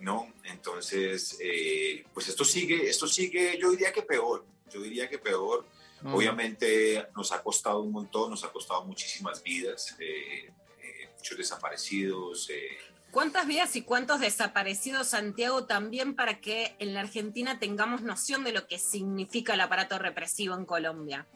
¿no? 0.00 0.32
Entonces, 0.44 1.36
eh, 1.40 2.04
pues 2.12 2.28
esto 2.28 2.44
sigue, 2.44 2.88
esto 2.88 3.06
sigue, 3.06 3.58
yo 3.58 3.70
diría 3.70 3.92
que 3.92 4.02
peor, 4.02 4.44
yo 4.70 4.80
diría 4.82 5.08
que 5.08 5.18
peor. 5.18 5.66
Mm. 6.02 6.14
Obviamente 6.14 7.08
nos 7.16 7.32
ha 7.32 7.42
costado 7.42 7.80
un 7.80 7.92
montón, 7.92 8.30
nos 8.30 8.44
ha 8.44 8.52
costado 8.52 8.84
muchísimas 8.84 9.42
vidas, 9.42 9.96
eh, 9.98 10.52
eh, 10.82 11.10
muchos 11.16 11.36
desaparecidos. 11.36 12.48
eh, 12.50 12.78
¿Cuántas 13.10 13.46
vidas 13.46 13.74
y 13.74 13.82
cuántos 13.82 14.20
desaparecidos, 14.20 15.08
Santiago, 15.08 15.64
también 15.64 16.14
para 16.14 16.40
que 16.40 16.76
en 16.78 16.92
la 16.92 17.00
Argentina 17.00 17.58
tengamos 17.58 18.02
noción 18.02 18.44
de 18.44 18.52
lo 18.52 18.66
que 18.66 18.78
significa 18.78 19.54
el 19.54 19.60
aparato 19.60 19.98
represivo 19.98 20.54
en 20.54 20.66
Colombia? 20.66 21.26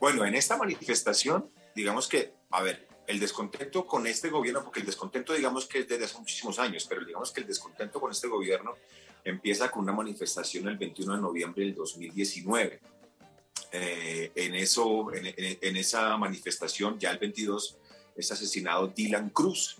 Bueno, 0.00 0.24
en 0.24 0.34
esta 0.36 0.56
manifestación, 0.56 1.50
digamos 1.74 2.06
que, 2.06 2.32
a 2.50 2.62
ver, 2.62 2.86
el 3.06 3.20
descontento 3.20 3.86
con 3.86 4.06
este 4.06 4.28
gobierno, 4.30 4.62
porque 4.64 4.80
el 4.80 4.86
descontento 4.86 5.32
digamos 5.32 5.66
que 5.66 5.80
es 5.80 5.88
desde 5.88 6.04
hace 6.04 6.18
muchísimos 6.18 6.58
años, 6.58 6.86
pero 6.88 7.04
digamos 7.04 7.30
que 7.32 7.40
el 7.40 7.46
descontento 7.46 8.00
con 8.00 8.10
este 8.10 8.26
gobierno 8.28 8.74
empieza 9.24 9.70
con 9.70 9.82
una 9.84 9.92
manifestación 9.92 10.68
el 10.68 10.76
21 10.76 11.14
de 11.16 11.20
noviembre 11.20 11.64
del 11.64 11.74
2019. 11.74 12.80
Eh, 13.72 14.30
en, 14.34 14.54
eso, 14.54 15.12
en, 15.12 15.34
en- 15.36 15.76
esa 15.76 16.16
manifestación, 16.16 16.98
ya 16.98 17.10
el 17.10 17.18
22, 17.18 17.76
es 18.16 18.32
asesinado 18.32 18.86
Dylan 18.88 19.30
Cruz, 19.30 19.76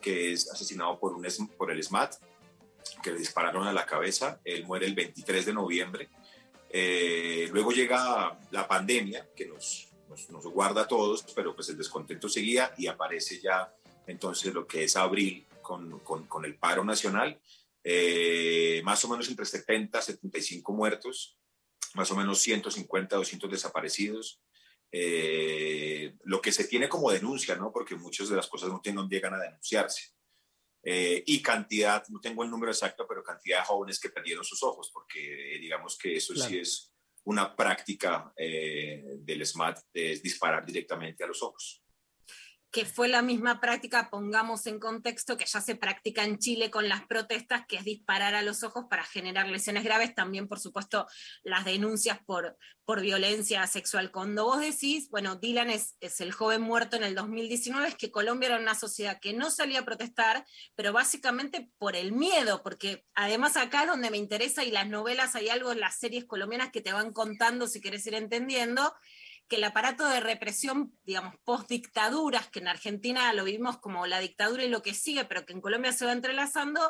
que 0.00 0.32
es 0.32 0.50
asesinado 0.50 0.98
por, 0.98 1.14
un, 1.14 1.26
por 1.56 1.70
el 1.70 1.82
SMAT, 1.82 2.14
que 3.02 3.12
le 3.12 3.18
dispararon 3.18 3.66
a 3.66 3.72
la 3.72 3.86
cabeza. 3.86 4.40
Él 4.44 4.64
muere 4.66 4.86
el 4.86 4.94
23 4.94 5.46
de 5.46 5.52
noviembre. 5.52 6.08
Eh, 6.70 7.48
luego 7.52 7.70
llega 7.72 8.38
la 8.50 8.66
pandemia, 8.68 9.28
que 9.34 9.46
nos, 9.46 9.88
nos, 10.10 10.28
nos 10.28 10.44
guarda 10.46 10.82
a 10.82 10.88
todos, 10.88 11.22
pero 11.34 11.54
pues 11.54 11.68
el 11.70 11.78
descontento 11.78 12.28
seguía 12.28 12.74
y 12.76 12.86
aparece 12.88 13.40
ya 13.40 13.74
entonces 14.06 14.52
lo 14.52 14.66
que 14.66 14.84
es 14.84 14.96
abril 14.96 15.46
con, 15.62 16.00
con, 16.00 16.26
con 16.26 16.44
el 16.44 16.58
paro 16.58 16.84
nacional. 16.84 17.40
Eh, 17.82 18.82
más 18.84 19.02
o 19.04 19.08
menos 19.08 19.28
entre 19.30 19.46
70 19.46 20.02
75 20.02 20.72
muertos, 20.72 21.38
más 21.94 22.10
o 22.10 22.16
menos 22.16 22.38
150, 22.40 23.16
200 23.16 23.50
desaparecidos. 23.50 24.42
Eh, 24.92 26.14
lo 26.24 26.40
que 26.40 26.52
se 26.52 26.64
tiene 26.64 26.88
como 26.88 27.10
denuncia, 27.10 27.54
¿no? 27.56 27.72
Porque 27.72 27.94
muchas 27.94 28.28
de 28.28 28.36
las 28.36 28.48
cosas 28.48 28.68
no, 28.68 28.80
tienen- 28.80 29.02
no 29.04 29.08
llegan 29.08 29.34
a 29.34 29.38
denunciarse. 29.38 30.10
Eh, 30.82 31.22
y 31.26 31.40
cantidad, 31.42 32.02
no 32.08 32.20
tengo 32.20 32.42
el 32.42 32.50
número 32.50 32.72
exacto, 32.72 33.06
pero 33.08 33.22
cantidad 33.22 33.60
de 33.60 33.64
jóvenes 33.66 34.00
que 34.00 34.10
perdieron 34.10 34.44
sus 34.44 34.62
ojos, 34.62 34.90
porque 34.92 35.58
digamos 35.60 35.96
que 35.98 36.16
eso 36.16 36.34
sí 36.34 36.40
Claro. 36.40 36.56
es 36.56 36.89
una 37.30 37.54
práctica 37.54 38.32
eh, 38.36 39.18
del 39.20 39.46
SMAT, 39.46 39.78
de 39.94 40.18
disparar 40.20 40.66
directamente 40.66 41.22
a 41.22 41.28
los 41.28 41.40
ojos. 41.44 41.80
Que 42.70 42.84
fue 42.84 43.08
la 43.08 43.20
misma 43.20 43.60
práctica, 43.60 44.10
pongamos 44.10 44.66
en 44.66 44.78
contexto, 44.78 45.36
que 45.36 45.44
ya 45.44 45.60
se 45.60 45.74
practica 45.74 46.24
en 46.24 46.38
Chile 46.38 46.70
con 46.70 46.88
las 46.88 47.04
protestas, 47.04 47.66
que 47.66 47.76
es 47.76 47.84
disparar 47.84 48.34
a 48.36 48.42
los 48.42 48.62
ojos 48.62 48.84
para 48.88 49.02
generar 49.04 49.48
lesiones 49.48 49.82
graves, 49.82 50.14
también 50.14 50.46
por 50.46 50.60
supuesto 50.60 51.06
las 51.42 51.64
denuncias 51.64 52.20
por, 52.24 52.56
por 52.84 53.00
violencia 53.00 53.66
sexual. 53.66 54.12
Cuando 54.12 54.44
vos 54.44 54.60
decís, 54.60 55.08
bueno, 55.10 55.34
Dylan 55.34 55.68
es, 55.68 55.96
es 56.00 56.20
el 56.20 56.30
joven 56.30 56.62
muerto 56.62 56.96
en 56.96 57.02
el 57.02 57.16
2019, 57.16 57.88
es 57.88 57.96
que 57.96 58.12
Colombia 58.12 58.50
era 58.50 58.58
una 58.58 58.76
sociedad 58.76 59.18
que 59.20 59.32
no 59.32 59.50
salía 59.50 59.80
a 59.80 59.84
protestar, 59.84 60.44
pero 60.76 60.92
básicamente 60.92 61.70
por 61.78 61.96
el 61.96 62.12
miedo, 62.12 62.62
porque 62.62 63.04
además 63.14 63.56
acá 63.56 63.82
es 63.82 63.88
donde 63.88 64.10
me 64.10 64.16
interesa 64.16 64.62
y 64.62 64.70
las 64.70 64.88
novelas 64.88 65.34
hay 65.34 65.48
algo 65.48 65.72
en 65.72 65.80
las 65.80 65.98
series 65.98 66.24
colombianas 66.24 66.70
que 66.70 66.80
te 66.80 66.92
van 66.92 67.12
contando 67.12 67.66
si 67.66 67.80
querés 67.80 68.06
ir 68.06 68.14
entendiendo 68.14 68.94
que 69.50 69.56
el 69.56 69.64
aparato 69.64 70.08
de 70.08 70.20
represión, 70.20 70.96
digamos, 71.02 71.34
post-dictaduras, 71.44 72.48
que 72.48 72.60
en 72.60 72.68
Argentina 72.68 73.32
lo 73.32 73.42
vivimos 73.42 73.78
como 73.78 74.06
la 74.06 74.20
dictadura 74.20 74.62
y 74.62 74.68
lo 74.68 74.80
que 74.80 74.94
sigue, 74.94 75.24
pero 75.24 75.44
que 75.44 75.52
en 75.52 75.60
Colombia 75.60 75.92
se 75.92 76.06
va 76.06 76.12
entrelazando, 76.12 76.80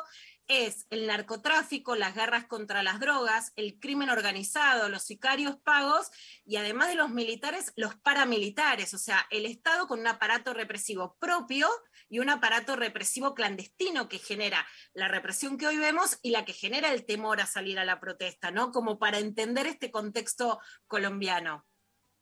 es 0.47 0.85
el 0.91 1.07
narcotráfico, 1.07 1.95
las 1.95 2.13
guerras 2.13 2.45
contra 2.45 2.83
las 2.83 2.99
drogas, 2.99 3.51
el 3.55 3.79
crimen 3.79 4.11
organizado, 4.11 4.89
los 4.89 5.01
sicarios 5.01 5.57
pagos 5.63 6.11
y 6.45 6.57
además 6.57 6.89
de 6.89 6.95
los 6.95 7.09
militares, 7.09 7.73
los 7.77 7.95
paramilitares, 7.95 8.93
o 8.93 8.99
sea, 8.99 9.25
el 9.31 9.47
Estado 9.47 9.87
con 9.87 9.99
un 9.99 10.07
aparato 10.07 10.53
represivo 10.53 11.17
propio 11.19 11.67
y 12.09 12.19
un 12.19 12.29
aparato 12.29 12.75
represivo 12.75 13.33
clandestino 13.33 14.07
que 14.07 14.19
genera 14.19 14.67
la 14.93 15.07
represión 15.07 15.57
que 15.57 15.65
hoy 15.65 15.77
vemos 15.77 16.19
y 16.21 16.29
la 16.29 16.45
que 16.45 16.53
genera 16.53 16.93
el 16.93 17.05
temor 17.05 17.41
a 17.41 17.47
salir 17.47 17.79
a 17.79 17.85
la 17.85 17.99
protesta, 17.99 18.51
¿no? 18.51 18.71
Como 18.71 18.99
para 18.99 19.17
entender 19.17 19.65
este 19.65 19.89
contexto 19.89 20.59
colombiano. 20.85 21.65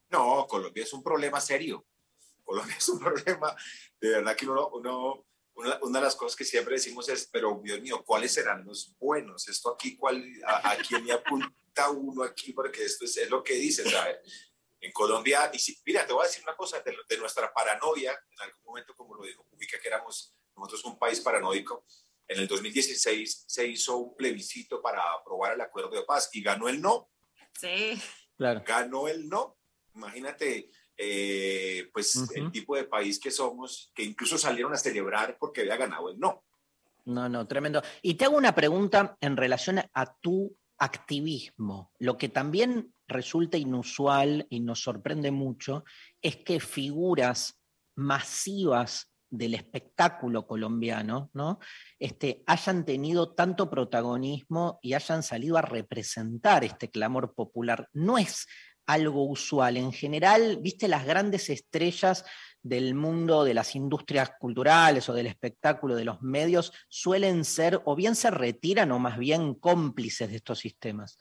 No, 0.09 0.45
Colombia 0.47 0.83
es 0.83 0.93
un 0.93 1.03
problema 1.03 1.39
serio. 1.41 1.85
Colombia 2.43 2.75
es 2.77 2.89
un 2.89 2.99
problema, 2.99 3.55
de 4.01 4.09
verdad 4.09 4.35
que 4.35 4.47
uno, 4.47 4.67
uno- 4.69 5.25
una, 5.55 5.77
una 5.81 5.99
de 5.99 6.05
las 6.05 6.15
cosas 6.15 6.35
que 6.37 6.45
siempre 6.45 6.75
decimos 6.75 7.09
es, 7.09 7.27
pero 7.27 7.59
Dios 7.61 7.81
mío, 7.81 8.03
¿cuáles 8.05 8.33
serán 8.33 8.65
los 8.65 8.95
buenos? 8.97 9.47
Esto 9.49 9.73
aquí, 9.73 9.97
¿cuál, 9.97 10.23
a, 10.45 10.71
a 10.71 10.77
quién 10.77 11.05
le 11.05 11.11
apunta 11.13 11.89
uno 11.91 12.23
aquí? 12.23 12.53
Porque 12.53 12.85
esto 12.85 13.03
es, 13.05 13.17
es 13.17 13.29
lo 13.29 13.43
que 13.43 13.55
dice, 13.55 13.87
¿sabes? 13.89 14.17
En 14.79 14.91
Colombia, 14.93 15.51
y 15.53 15.59
si, 15.59 15.77
mira, 15.85 16.07
te 16.07 16.13
voy 16.13 16.23
a 16.23 16.27
decir 16.27 16.41
una 16.43 16.55
cosa, 16.55 16.79
de, 16.79 16.95
de 17.09 17.17
nuestra 17.17 17.53
paranoia, 17.53 18.17
en 18.31 18.41
algún 18.41 18.63
momento, 18.63 18.95
como 18.95 19.15
lo 19.15 19.23
dijo 19.25 19.45
Ubica, 19.51 19.77
que 19.79 19.89
éramos 19.89 20.33
nosotros 20.55 20.85
un 20.85 20.97
país 20.97 21.19
paranoico, 21.19 21.85
en 22.27 22.39
el 22.39 22.47
2016 22.47 23.43
se 23.47 23.67
hizo 23.67 23.97
un 23.97 24.15
plebiscito 24.15 24.81
para 24.81 25.03
aprobar 25.13 25.53
el 25.55 25.61
acuerdo 25.61 25.89
de 25.89 26.03
paz 26.03 26.29
y 26.31 26.41
ganó 26.41 26.69
el 26.69 26.81
no. 26.81 27.09
Sí. 27.59 28.01
Claro. 28.37 28.63
Ganó 28.65 29.09
el 29.09 29.27
no. 29.27 29.58
Imagínate, 29.99 30.69
eh, 30.97 31.89
pues 31.91 32.31
el 32.33 32.51
tipo 32.51 32.75
de 32.75 32.85
país 32.85 33.19
que 33.19 33.31
somos, 33.31 33.91
que 33.93 34.03
incluso 34.03 34.37
salieron 34.37 34.73
a 34.73 34.77
celebrar 34.77 35.37
porque 35.37 35.61
había 35.61 35.75
ganado 35.75 36.09
el 36.09 36.17
no. 36.17 36.45
No, 37.05 37.27
no, 37.27 37.45
tremendo. 37.47 37.81
Y 38.01 38.13
te 38.13 38.25
hago 38.25 38.37
una 38.37 38.55
pregunta 38.55 39.17
en 39.19 39.35
relación 39.35 39.81
a 39.93 40.15
tu 40.21 40.55
activismo. 40.77 41.91
Lo 41.99 42.17
que 42.17 42.29
también 42.29 42.93
resulta 43.07 43.57
inusual 43.57 44.47
y 44.49 44.61
nos 44.61 44.81
sorprende 44.81 45.31
mucho 45.31 45.83
es 46.21 46.37
que 46.37 46.61
figuras 46.61 47.59
masivas 47.95 49.11
del 49.29 49.53
espectáculo 49.53 50.47
colombiano, 50.47 51.29
¿no? 51.33 51.59
Este, 51.99 52.43
hayan 52.47 52.85
tenido 52.85 53.33
tanto 53.33 53.69
protagonismo 53.69 54.79
y 54.81 54.93
hayan 54.93 55.21
salido 55.23 55.57
a 55.57 55.61
representar 55.61 56.63
este 56.63 56.89
clamor 56.89 57.33
popular. 57.35 57.87
No 57.93 58.17
es 58.17 58.47
algo 58.89 59.23
usual. 59.23 59.77
En 59.77 59.93
general, 59.93 60.57
viste 60.61 60.87
las 60.87 61.05
grandes 61.05 61.49
estrellas 61.49 62.25
del 62.63 62.95
mundo 62.95 63.43
de 63.43 63.53
las 63.53 63.75
industrias 63.75 64.31
culturales 64.39 65.07
o 65.09 65.13
del 65.13 65.27
espectáculo, 65.27 65.95
de 65.95 66.05
los 66.05 66.21
medios, 66.23 66.73
suelen 66.89 67.45
ser 67.45 67.81
o 67.85 67.95
bien 67.95 68.15
se 68.15 68.31
retiran 68.31 68.91
o 68.91 68.97
más 68.97 69.19
bien 69.19 69.53
cómplices 69.53 70.29
de 70.29 70.37
estos 70.37 70.59
sistemas. 70.59 71.19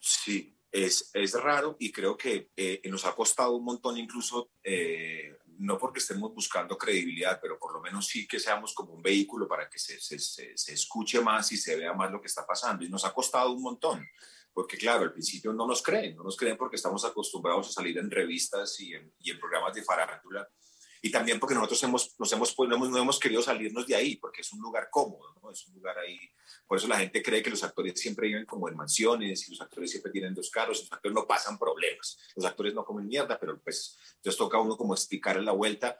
Sí, 0.00 0.58
es, 0.72 1.10
es 1.14 1.34
raro 1.34 1.76
y 1.78 1.92
creo 1.92 2.16
que 2.16 2.50
eh, 2.56 2.82
nos 2.86 3.04
ha 3.04 3.14
costado 3.14 3.54
un 3.54 3.64
montón 3.64 3.96
incluso, 3.96 4.50
eh, 4.64 5.38
no 5.58 5.78
porque 5.78 6.00
estemos 6.00 6.34
buscando 6.34 6.76
credibilidad, 6.76 7.38
pero 7.40 7.60
por 7.60 7.72
lo 7.72 7.80
menos 7.80 8.08
sí 8.08 8.26
que 8.26 8.40
seamos 8.40 8.74
como 8.74 8.92
un 8.94 9.02
vehículo 9.02 9.46
para 9.46 9.70
que 9.70 9.78
se, 9.78 10.00
se, 10.00 10.18
se, 10.18 10.56
se 10.56 10.72
escuche 10.72 11.20
más 11.20 11.52
y 11.52 11.56
se 11.56 11.76
vea 11.76 11.92
más 11.92 12.10
lo 12.10 12.20
que 12.20 12.26
está 12.26 12.44
pasando. 12.44 12.84
Y 12.84 12.88
nos 12.88 13.04
ha 13.04 13.14
costado 13.14 13.52
un 13.52 13.62
montón, 13.62 14.04
porque 14.52 14.76
claro, 14.76 15.04
al 15.04 15.12
principio 15.12 15.52
no 15.52 15.66
nos 15.66 15.82
creen, 15.82 16.16
no 16.16 16.24
nos 16.24 16.36
creen 16.36 16.56
porque 16.56 16.76
estamos 16.76 17.04
acostumbrados 17.04 17.68
a 17.68 17.72
salir 17.72 17.98
en 17.98 18.10
revistas 18.10 18.78
y 18.80 18.94
en, 18.94 19.12
y 19.18 19.30
en 19.30 19.38
programas 19.38 19.74
de 19.74 19.82
farándula. 19.82 20.48
Y 21.04 21.10
también 21.10 21.40
porque 21.40 21.56
nosotros 21.56 21.82
hemos, 21.82 22.14
nos 22.20 22.32
hemos, 22.32 22.54
no, 22.56 22.76
hemos, 22.76 22.90
no 22.90 22.98
hemos 22.98 23.18
querido 23.18 23.42
salirnos 23.42 23.88
de 23.88 23.96
ahí, 23.96 24.16
porque 24.16 24.42
es 24.42 24.52
un 24.52 24.60
lugar 24.60 24.88
cómodo, 24.88 25.34
¿no? 25.42 25.50
es 25.50 25.66
un 25.66 25.74
lugar 25.74 25.98
ahí. 25.98 26.16
Por 26.64 26.78
eso 26.78 26.86
la 26.86 26.98
gente 26.98 27.20
cree 27.20 27.42
que 27.42 27.50
los 27.50 27.64
actores 27.64 28.00
siempre 28.00 28.28
viven 28.28 28.46
como 28.46 28.68
en 28.68 28.76
mansiones 28.76 29.48
y 29.48 29.50
los 29.50 29.60
actores 29.60 29.90
siempre 29.90 30.12
tienen 30.12 30.32
dos 30.32 30.48
carros, 30.48 30.78
los 30.78 30.92
actores 30.92 31.12
no 31.12 31.26
pasan 31.26 31.58
problemas, 31.58 32.16
los 32.36 32.44
actores 32.44 32.72
no 32.72 32.84
comen 32.84 33.08
mierda, 33.08 33.36
pero 33.40 33.60
pues 33.60 33.98
entonces 34.14 34.38
toca 34.38 34.58
a 34.58 34.60
uno 34.60 34.76
como 34.76 34.94
explicar 34.94 35.36
en 35.36 35.44
la 35.44 35.52
vuelta. 35.52 35.98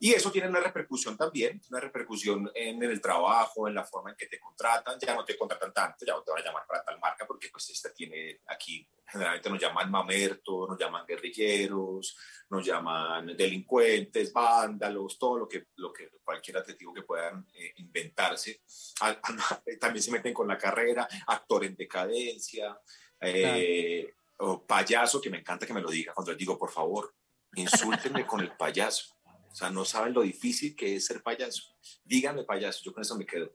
Y 0.00 0.12
eso 0.12 0.30
tiene 0.30 0.48
una 0.48 0.60
repercusión 0.60 1.16
también, 1.16 1.60
una 1.70 1.80
repercusión 1.80 2.50
en 2.54 2.82
el 2.82 3.00
trabajo, 3.00 3.66
en 3.66 3.74
la 3.74 3.84
forma 3.84 4.10
en 4.10 4.16
que 4.16 4.26
te 4.26 4.38
contratan. 4.38 4.96
Ya 5.00 5.14
no 5.14 5.24
te 5.24 5.36
contratan 5.36 5.72
tanto, 5.72 6.06
ya 6.06 6.12
no 6.12 6.22
te 6.22 6.30
van 6.30 6.40
a 6.40 6.44
llamar 6.44 6.66
para 6.68 6.84
tal 6.84 7.00
marca 7.00 7.26
porque 7.26 7.48
pues 7.50 7.68
esta 7.70 7.92
tiene 7.92 8.40
aquí, 8.46 8.88
generalmente 9.06 9.50
nos 9.50 9.60
llaman 9.60 9.90
mamertos, 9.90 10.68
nos 10.68 10.78
llaman 10.78 11.04
guerrilleros, 11.04 12.16
nos 12.50 12.64
llaman 12.64 13.36
delincuentes, 13.36 14.32
vándalos, 14.32 15.18
todo 15.18 15.38
lo 15.38 15.48
que, 15.48 15.66
lo 15.76 15.92
que 15.92 16.10
cualquier 16.22 16.58
adjetivo 16.58 16.94
que 16.94 17.02
puedan 17.02 17.46
eh, 17.54 17.72
inventarse. 17.76 18.62
Ah, 19.00 19.18
ah, 19.22 19.62
También 19.80 20.02
se 20.02 20.12
meten 20.12 20.32
con 20.32 20.46
la 20.46 20.58
carrera, 20.58 21.08
actor 21.26 21.64
en 21.64 21.74
decadencia, 21.74 22.78
eh, 23.20 24.14
o 24.38 24.64
payaso, 24.64 25.20
que 25.20 25.30
me 25.30 25.38
encanta 25.38 25.66
que 25.66 25.74
me 25.74 25.80
lo 25.80 25.90
diga 25.90 26.14
cuando 26.14 26.30
les 26.30 26.38
digo, 26.38 26.56
por 26.56 26.70
favor, 26.70 27.12
insúltenme 27.54 28.24
con 28.24 28.40
el 28.40 28.56
payaso. 28.56 29.17
Sea, 29.58 29.70
no 29.70 29.84
saben 29.84 30.14
lo 30.14 30.22
difícil 30.22 30.76
que 30.76 30.96
es 30.96 31.06
ser 31.06 31.20
payaso. 31.22 31.64
Díganme 32.04 32.44
payaso, 32.44 32.80
yo 32.84 32.92
con 32.92 33.02
eso 33.02 33.16
me 33.16 33.26
quedo. 33.26 33.52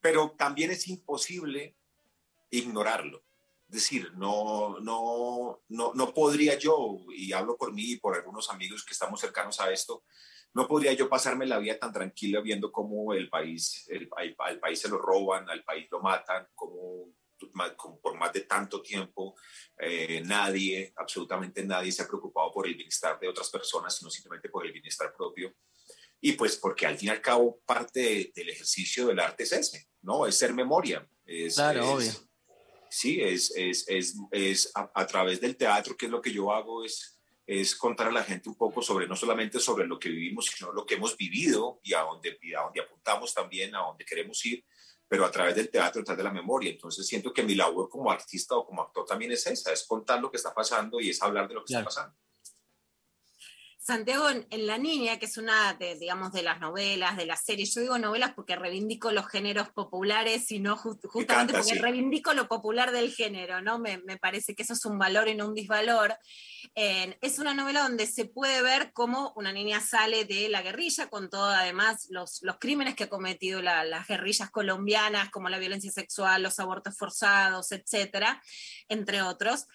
Pero 0.00 0.34
también 0.38 0.70
es 0.70 0.88
imposible 0.88 1.76
ignorarlo. 2.50 3.22
Es 3.68 3.74
decir, 3.74 4.12
no, 4.14 4.78
no, 4.80 5.62
no, 5.68 5.92
no 5.94 6.14
podría 6.14 6.58
yo, 6.58 6.98
y 7.14 7.32
hablo 7.32 7.56
por 7.56 7.72
mí 7.72 7.92
y 7.92 7.96
por 7.98 8.14
algunos 8.14 8.50
amigos 8.50 8.84
que 8.84 8.92
estamos 8.92 9.20
cercanos 9.20 9.60
a 9.60 9.70
esto, 9.70 10.04
no 10.54 10.66
podría 10.66 10.92
yo 10.94 11.08
pasarme 11.08 11.46
la 11.46 11.58
vida 11.58 11.78
tan 11.78 11.92
tranquila 11.92 12.40
viendo 12.40 12.70
cómo 12.72 13.12
el 13.14 13.28
país, 13.30 13.86
el, 13.88 14.08
al- 14.16 14.34
al 14.38 14.58
país 14.60 14.80
se 14.80 14.88
lo 14.88 14.98
roban, 14.98 15.48
al 15.48 15.64
país 15.64 15.86
lo 15.90 16.00
matan, 16.00 16.46
cómo 16.54 17.14
por 18.02 18.16
más 18.16 18.32
de 18.32 18.40
tanto 18.42 18.80
tiempo 18.82 19.34
eh, 19.78 20.22
nadie, 20.24 20.92
absolutamente 20.96 21.64
nadie 21.64 21.90
se 21.92 22.02
ha 22.02 22.06
preocupado 22.08 22.50
por 22.52 22.66
el 22.66 22.74
bienestar 22.74 23.18
de 23.18 23.28
otras 23.28 23.50
personas, 23.50 23.96
sino 23.96 24.10
simplemente 24.10 24.48
por 24.48 24.64
el 24.66 24.72
bienestar 24.72 25.12
propio. 25.16 25.54
Y 26.20 26.32
pues 26.32 26.56
porque 26.56 26.86
al 26.86 26.96
fin 26.96 27.08
y 27.08 27.10
al 27.10 27.20
cabo 27.20 27.60
parte 27.66 28.00
de- 28.00 28.32
del 28.34 28.48
ejercicio 28.50 29.06
del 29.08 29.18
arte 29.18 29.42
es 29.42 29.52
ese, 29.52 29.88
¿no? 30.02 30.26
Es 30.26 30.36
ser 30.38 30.54
memoria. 30.54 31.06
Es, 31.26 31.54
Claro, 31.56 31.80
es- 32.00 32.16
obvio. 32.16 32.28
Sí, 32.88 33.20
es, 33.22 33.50
es, 33.56 33.88
es, 33.88 34.14
es 34.30 34.70
a, 34.74 34.90
a 34.94 35.06
través 35.06 35.40
del 35.40 35.56
teatro, 35.56 35.96
que 35.96 36.06
es 36.06 36.12
lo 36.12 36.20
que 36.20 36.30
yo 36.30 36.52
hago, 36.52 36.84
es, 36.84 37.18
es 37.46 37.74
contar 37.74 38.08
a 38.08 38.12
la 38.12 38.22
gente 38.22 38.50
un 38.50 38.54
poco 38.54 38.82
sobre, 38.82 39.08
no 39.08 39.16
solamente 39.16 39.58
sobre 39.58 39.86
lo 39.86 39.98
que 39.98 40.10
vivimos, 40.10 40.46
sino 40.46 40.72
lo 40.72 40.84
que 40.84 40.94
hemos 40.96 41.16
vivido 41.16 41.80
y 41.82 41.94
a 41.94 42.00
dónde, 42.02 42.38
y 42.42 42.52
a 42.52 42.60
dónde 42.60 42.82
apuntamos 42.82 43.32
también, 43.32 43.74
a 43.74 43.78
dónde 43.80 44.04
queremos 44.04 44.44
ir, 44.44 44.64
pero 45.12 45.26
a 45.26 45.30
través 45.30 45.54
del 45.54 45.68
teatro, 45.68 46.00
a 46.00 46.04
través 46.04 46.16
de 46.16 46.24
la 46.24 46.32
memoria. 46.32 46.70
Entonces 46.70 47.06
siento 47.06 47.34
que 47.34 47.42
mi 47.42 47.54
labor 47.54 47.90
como 47.90 48.10
artista 48.10 48.56
o 48.56 48.64
como 48.64 48.80
actor 48.80 49.04
también 49.04 49.30
es 49.32 49.46
esa, 49.46 49.70
es 49.70 49.84
contar 49.86 50.18
lo 50.22 50.30
que 50.30 50.38
está 50.38 50.54
pasando 50.54 51.02
y 51.02 51.10
es 51.10 51.22
hablar 51.22 51.46
de 51.48 51.52
lo 51.52 51.62
que 51.62 51.74
está 51.74 51.84
pasando. 51.84 52.16
Santiago 53.84 54.30
en, 54.30 54.46
en 54.50 54.68
La 54.68 54.78
Niña, 54.78 55.18
que 55.18 55.26
es 55.26 55.38
una 55.38 55.74
de, 55.74 55.96
digamos, 55.96 56.32
de 56.32 56.44
las 56.44 56.60
novelas, 56.60 57.16
de 57.16 57.26
las 57.26 57.42
series, 57.44 57.74
yo 57.74 57.80
digo 57.80 57.98
novelas 57.98 58.32
porque 58.32 58.54
reivindico 58.54 59.10
los 59.10 59.26
géneros 59.26 59.70
populares 59.70 60.52
y 60.52 60.60
no 60.60 60.76
ju- 60.76 61.00
justamente 61.08 61.52
encanta, 61.52 61.58
porque 61.58 61.74
sí. 61.74 61.78
reivindico 61.80 62.32
lo 62.32 62.46
popular 62.46 62.92
del 62.92 63.12
género, 63.12 63.60
¿no? 63.60 63.80
Me, 63.80 63.98
me 63.98 64.18
parece 64.18 64.54
que 64.54 64.62
eso 64.62 64.74
es 64.74 64.84
un 64.84 65.00
valor 65.00 65.26
y 65.26 65.34
no 65.34 65.48
un 65.48 65.54
disvalor. 65.54 66.16
Eh, 66.76 67.18
es 67.22 67.40
una 67.40 67.54
novela 67.54 67.82
donde 67.82 68.06
se 68.06 68.24
puede 68.24 68.62
ver 68.62 68.92
cómo 68.92 69.32
una 69.34 69.52
niña 69.52 69.80
sale 69.80 70.24
de 70.26 70.48
la 70.48 70.62
guerrilla, 70.62 71.08
con 71.10 71.28
todo 71.28 71.46
además 71.46 72.06
los, 72.08 72.40
los 72.42 72.58
crímenes 72.60 72.94
que 72.94 73.04
ha 73.04 73.08
cometido 73.08 73.62
la- 73.62 73.82
las 73.84 74.06
guerrillas 74.06 74.50
colombianas, 74.52 75.30
como 75.30 75.48
la 75.48 75.58
violencia 75.58 75.90
sexual, 75.90 76.40
los 76.44 76.60
abortos 76.60 76.96
forzados, 76.96 77.72
etcétera, 77.72 78.40
entre 78.88 79.22
otros 79.22 79.66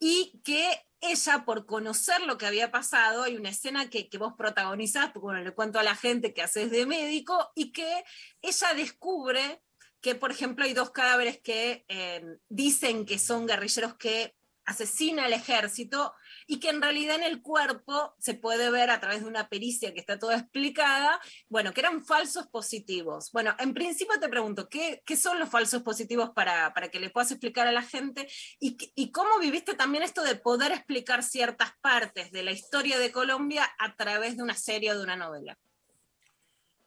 y 0.00 0.40
que 0.42 0.84
ella, 1.00 1.44
por 1.44 1.66
conocer 1.66 2.20
lo 2.22 2.36
que 2.36 2.46
había 2.46 2.70
pasado, 2.70 3.22
hay 3.22 3.36
una 3.36 3.50
escena 3.50 3.88
que, 3.88 4.08
vos 4.18 4.34
protagonizás, 4.36 5.12
le 5.14 5.54
cuento 5.54 5.78
a 5.78 5.82
la 5.82 5.94
gente 5.94 6.34
que 6.34 6.42
haces 6.42 6.70
de 6.70 6.86
médico, 6.86 7.52
y 7.54 7.72
que 7.72 8.04
ella 8.42 8.74
descubre 8.74 9.62
que, 10.00 10.14
por 10.14 10.30
ejemplo, 10.30 10.64
hay 10.64 10.72
dos 10.72 10.90
cadáveres 10.90 11.38
que 11.40 11.84
eh, 11.88 12.24
dicen 12.48 13.04
que 13.06 13.18
son 13.18 13.46
guerrilleros 13.46 13.94
que 13.94 14.34
asesina 14.64 15.26
al 15.26 15.32
ejército 15.32 16.14
y 16.50 16.58
que 16.58 16.68
en 16.68 16.82
realidad 16.82 17.14
en 17.14 17.22
el 17.22 17.42
cuerpo 17.42 18.12
se 18.18 18.34
puede 18.34 18.72
ver 18.72 18.90
a 18.90 18.98
través 18.98 19.22
de 19.22 19.28
una 19.28 19.48
pericia 19.48 19.94
que 19.94 20.00
está 20.00 20.18
toda 20.18 20.36
explicada, 20.36 21.20
bueno, 21.48 21.72
que 21.72 21.78
eran 21.78 22.04
falsos 22.04 22.48
positivos. 22.48 23.30
Bueno, 23.30 23.54
en 23.60 23.72
principio 23.72 24.18
te 24.18 24.28
pregunto, 24.28 24.68
¿qué, 24.68 25.00
qué 25.06 25.16
son 25.16 25.38
los 25.38 25.48
falsos 25.48 25.82
positivos 25.82 26.30
para, 26.30 26.74
para 26.74 26.90
que 26.90 26.98
le 26.98 27.08
puedas 27.08 27.30
explicar 27.30 27.68
a 27.68 27.72
la 27.72 27.82
gente? 27.82 28.28
¿Y, 28.58 28.76
¿Y 28.96 29.12
cómo 29.12 29.38
viviste 29.38 29.74
también 29.74 30.02
esto 30.02 30.24
de 30.24 30.34
poder 30.34 30.72
explicar 30.72 31.22
ciertas 31.22 31.70
partes 31.80 32.32
de 32.32 32.42
la 32.42 32.50
historia 32.50 32.98
de 32.98 33.12
Colombia 33.12 33.70
a 33.78 33.94
través 33.94 34.36
de 34.36 34.42
una 34.42 34.56
serie 34.56 34.90
o 34.90 34.98
de 34.98 35.04
una 35.04 35.14
novela? 35.14 35.56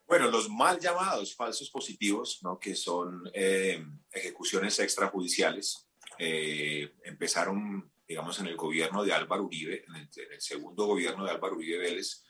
Bueno, 0.05 0.29
los 0.29 0.49
mal 0.49 0.77
llamados 0.77 1.33
falsos 1.33 1.69
positivos, 1.69 2.39
¿no? 2.43 2.59
que 2.59 2.75
son 2.75 3.31
eh, 3.33 3.81
ejecuciones 4.11 4.77
extrajudiciales, 4.79 5.87
eh, 6.19 6.95
empezaron, 7.05 7.92
digamos, 8.13 8.39
en 8.39 8.45
el 8.47 8.55
gobierno 8.55 9.03
de 9.03 9.11
Álvaro 9.11 9.43
Uribe, 9.45 9.83
en 9.87 9.95
el, 9.95 10.07
en 10.15 10.33
el 10.33 10.41
segundo 10.41 10.85
gobierno 10.85 11.25
de 11.25 11.31
Álvaro 11.31 11.55
Uribe 11.55 11.79
Vélez, 11.79 12.23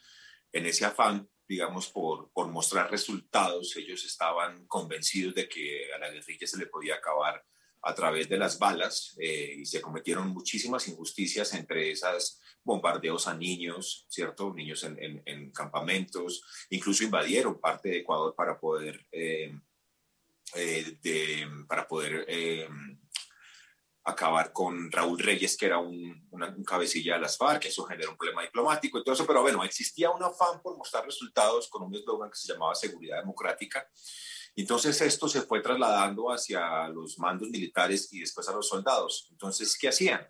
en 0.53 0.65
ese 0.65 0.85
afán, 0.85 1.29
digamos, 1.45 1.89
por, 1.89 2.31
por 2.31 2.47
mostrar 2.47 2.89
resultados, 2.89 3.75
ellos 3.75 4.05
estaban 4.05 4.65
convencidos 4.67 5.35
de 5.35 5.49
que 5.49 5.93
a 5.93 5.97
la 5.99 6.09
guerrilla 6.09 6.47
se 6.47 6.57
le 6.57 6.67
podía 6.67 6.95
acabar 6.95 7.43
a 7.81 7.93
través 7.93 8.29
de 8.29 8.37
las 8.37 8.57
balas 8.57 9.13
eh, 9.19 9.55
y 9.57 9.65
se 9.65 9.81
cometieron 9.81 10.29
muchísimas 10.29 10.87
injusticias, 10.87 11.53
entre 11.53 11.91
esas 11.91 12.39
bombardeos 12.63 13.27
a 13.27 13.33
niños, 13.33 14.05
¿cierto? 14.07 14.53
Niños 14.53 14.85
en, 14.85 14.97
en- 15.03 15.21
en 15.25 15.51
campamentos, 15.51 16.43
incluso 16.69 17.03
invadieron 17.03 17.59
parte 17.59 17.89
de 17.89 17.97
Ecuador 17.97 18.33
para 18.37 18.57
poder, 18.57 19.05
eh, 19.11 19.51
eh, 20.55 20.97
de- 21.01 21.45
para 21.67 21.85
poder 21.85 22.23
eh, 22.29 22.69
acabar 24.05 24.51
con 24.51 24.91
Raúl 24.91 25.17
Reyes, 25.19 25.55
que 25.55 25.65
era 25.67 25.77
un, 25.79 26.27
un 26.29 26.63
cabecilla 26.65 27.15
de 27.15 27.21
las 27.21 27.37
FARC, 27.37 27.65
eso 27.65 27.83
generó 27.85 28.11
un 28.11 28.17
problema 28.17 28.41
diplomático 28.41 28.99
y 28.99 29.03
todo 29.03 29.13
eso, 29.15 29.25
pero 29.25 29.41
bueno, 29.41 29.63
existía 29.63 30.11
un 30.11 30.21
afán 30.21 30.61
por 30.61 30.75
mostrar 30.77 31.05
resultados 31.05 31.69
con 31.69 31.83
un 31.83 31.95
eslogan 31.95 32.29
que 32.29 32.35
se 32.35 32.51
llamaba 32.51 32.75
Seguridad 32.75 33.19
Democrática. 33.19 33.87
Entonces 34.55 34.99
esto 35.01 35.27
se 35.29 35.41
fue 35.43 35.61
trasladando 35.61 36.31
hacia 36.31 36.87
los 36.89 37.17
mandos 37.17 37.49
militares 37.49 38.11
y 38.13 38.19
después 38.19 38.47
a 38.49 38.53
los 38.53 38.67
soldados. 38.67 39.27
Entonces, 39.31 39.77
¿qué 39.79 39.87
hacían? 39.87 40.27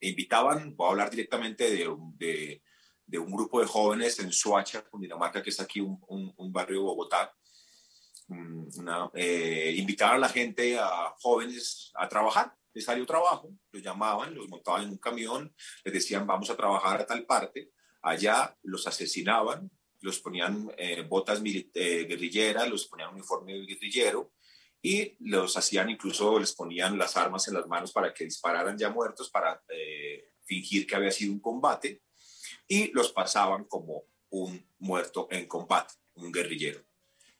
Invitaban, 0.00 0.74
voy 0.76 0.86
a 0.86 0.90
hablar 0.90 1.10
directamente 1.10 1.70
de, 1.70 2.62
de, 3.06 3.18
un 3.18 3.30
grupo 3.30 3.60
de 3.60 3.66
jóvenes 3.66 4.18
en 4.20 4.32
Soacha, 4.32 4.82
Cundinamarca, 4.88 5.42
que 5.42 5.50
es 5.50 5.60
aquí 5.60 5.80
un- 5.80 6.00
un 6.36 6.52
barrio 6.52 6.78
de 6.78 6.84
Bogotá. 6.84 7.34
Mm, 8.28 8.68
una- 8.78 9.10
eh, 9.14 9.74
invitaban 9.76 10.16
a 10.16 10.18
la 10.18 10.28
gente, 10.28 10.78
a 10.78 11.14
jóvenes, 11.20 11.90
a 11.94 12.08
trabajar. 12.08 12.54
Les 12.74 12.84
salió 12.84 13.04
trabajo, 13.04 13.50
los 13.70 13.82
llamaban, 13.82 14.34
los 14.34 14.48
montaban 14.48 14.84
en 14.84 14.90
un 14.90 14.96
camión, 14.98 15.54
les 15.84 15.92
decían 15.94 16.26
vamos 16.26 16.48
a 16.50 16.56
trabajar 16.56 17.00
a 17.00 17.06
tal 17.06 17.26
parte. 17.26 17.70
Allá 18.00 18.56
los 18.62 18.86
asesinaban, 18.86 19.70
los 20.00 20.18
ponían 20.20 20.72
eh, 20.78 21.02
botas 21.02 21.40
eh, 21.44 22.06
guerrilleras, 22.08 22.68
los 22.68 22.86
ponían 22.86 23.12
uniforme 23.14 23.52
guerrillero 23.66 24.32
y 24.80 25.14
los 25.20 25.56
hacían 25.56 25.90
incluso, 25.90 26.38
les 26.38 26.54
ponían 26.54 26.98
las 26.98 27.16
armas 27.16 27.46
en 27.48 27.54
las 27.54 27.66
manos 27.68 27.92
para 27.92 28.12
que 28.12 28.24
dispararan 28.24 28.76
ya 28.78 28.90
muertos, 28.90 29.30
para 29.30 29.62
fingir 30.44 30.86
que 30.86 30.96
había 30.96 31.10
sido 31.12 31.32
un 31.32 31.40
combate 31.40 32.02
y 32.66 32.90
los 32.92 33.12
pasaban 33.12 33.64
como 33.66 34.04
un 34.30 34.66
muerto 34.78 35.28
en 35.30 35.46
combate, 35.46 35.94
un 36.14 36.32
guerrillero. 36.32 36.82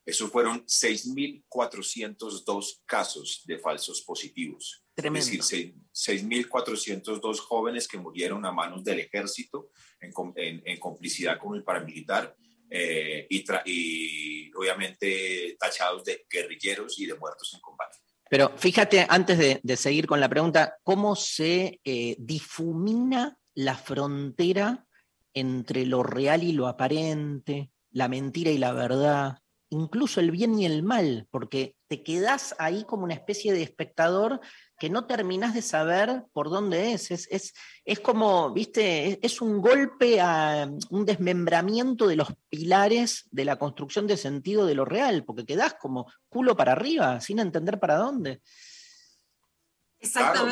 Esos 0.05 0.31
fueron 0.31 0.65
6.402 0.65 2.81
casos 2.85 3.43
de 3.45 3.59
falsos 3.59 4.01
positivos. 4.01 4.83
Tremendo. 4.95 5.25
Es 5.27 5.31
decir, 5.31 5.43
seis- 5.91 6.23
6.402 6.23 7.39
jóvenes 7.39 7.87
que 7.87 7.97
murieron 7.97 8.45
a 8.45 8.51
manos 8.51 8.83
del 8.83 8.99
ejército 8.99 9.69
en, 9.99 10.11
en- 10.35 10.61
en 10.65 10.79
complicidad 10.79 11.39
con 11.39 11.55
el 11.55 11.63
paramilitar 11.63 12.35
eh, 12.69 13.27
y, 13.29 13.43
y 13.65 14.51
obviamente 14.55 15.55
tachados 15.59 16.03
de 16.03 16.25
guerrilleros 16.29 16.99
y 16.99 17.05
de 17.05 17.15
muertos 17.15 17.53
en 17.53 17.61
combate. 17.61 17.97
Pero 18.29 18.57
fíjate, 18.57 19.05
antes 19.07 19.37
de, 19.37 19.59
de 19.61 19.77
seguir 19.77 20.07
con 20.07 20.19
la 20.19 20.29
pregunta, 20.29 20.77
¿cómo 20.83 21.15
se 21.15 21.79
eh, 21.83 22.15
difumina 22.17 23.37
la 23.53 23.77
frontera 23.77 24.87
entre 25.35 25.85
lo 25.85 26.01
real 26.03 26.43
y 26.43 26.51
lo 26.53 26.67
aparente, 26.67 27.71
la 27.91 28.07
mentira 28.07 28.49
y 28.51 28.57
la 28.57 28.71
verdad, 28.73 29.37
incluso 29.73 30.19
el 30.19 30.31
bien 30.31 30.57
y 30.57 30.65
el 30.65 30.83
mal? 30.83 31.27
Porque 31.29 31.75
te 31.87 32.01
quedás 32.03 32.55
ahí 32.59 32.85
como 32.85 33.03
una 33.03 33.13
especie 33.13 33.51
de 33.51 33.63
espectador 33.63 34.39
que 34.79 34.89
no 34.89 35.05
terminás 35.05 35.53
de 35.53 35.61
saber 35.61 36.23
por 36.33 36.49
dónde 36.49 36.93
es. 36.93 37.11
Es, 37.11 37.27
es, 37.29 37.53
es 37.83 37.99
como, 37.99 38.51
viste, 38.53 39.07
es, 39.07 39.19
es 39.21 39.41
un 39.41 39.61
golpe 39.61 40.21
a 40.21 40.69
un 40.89 41.05
desmembramiento 41.05 42.07
de 42.07 42.15
los 42.15 42.29
pilares 42.49 43.27
de 43.31 43.45
la 43.45 43.57
construcción 43.57 44.07
de 44.07 44.17
sentido 44.17 44.65
de 44.65 44.75
lo 44.75 44.85
real, 44.85 45.25
porque 45.25 45.45
quedás 45.45 45.75
como 45.75 46.11
culo 46.29 46.55
para 46.55 46.71
arriba, 46.71 47.19
sin 47.19 47.39
entender 47.39 47.79
para 47.79 47.97
dónde. 47.97 48.41
Claro, 50.11 50.47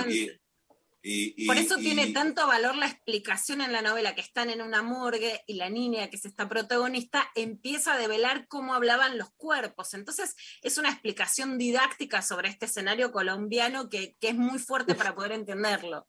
y, 1.04 1.24
Y, 1.24 1.34
y- 1.38 1.48
Por 1.48 1.58
eso 1.58 1.80
y- 1.80 1.84
tiene 1.84 2.08
tanto 2.08 2.46
valor 2.48 2.76
la 2.76 2.86
explicación 2.88 3.62
en 3.62 3.72
la 3.72 3.82
novela 3.82 4.14
que 4.16 4.22
están 4.22 4.50
en 4.50 4.62
una 4.62 4.82
morgue 4.84 5.42
y 5.48 5.56
la 5.56 5.70
niña 5.70 6.10
que 6.10 6.16
es 6.18 6.26
esta 6.26 6.48
protagonista 6.48 7.30
empieza 7.36 7.94
a 7.94 7.98
develar 7.98 8.48
cómo 8.48 8.74
hablaban 8.74 9.18
los 9.18 9.32
cuerpos. 9.32 9.94
Entonces 9.94 10.36
es 10.62 10.78
una 10.78 10.90
explicación 10.92 11.58
didáctica 11.58 12.22
sobre 12.22 12.50
este 12.50 12.66
escenario 12.66 13.12
colombiano 13.12 13.90
que, 13.90 14.16
que 14.20 14.30
es 14.30 14.36
muy 14.36 14.60
fuerte 14.60 14.94
para 14.96 15.16
poder 15.16 15.32
entenderlo. 15.32 16.08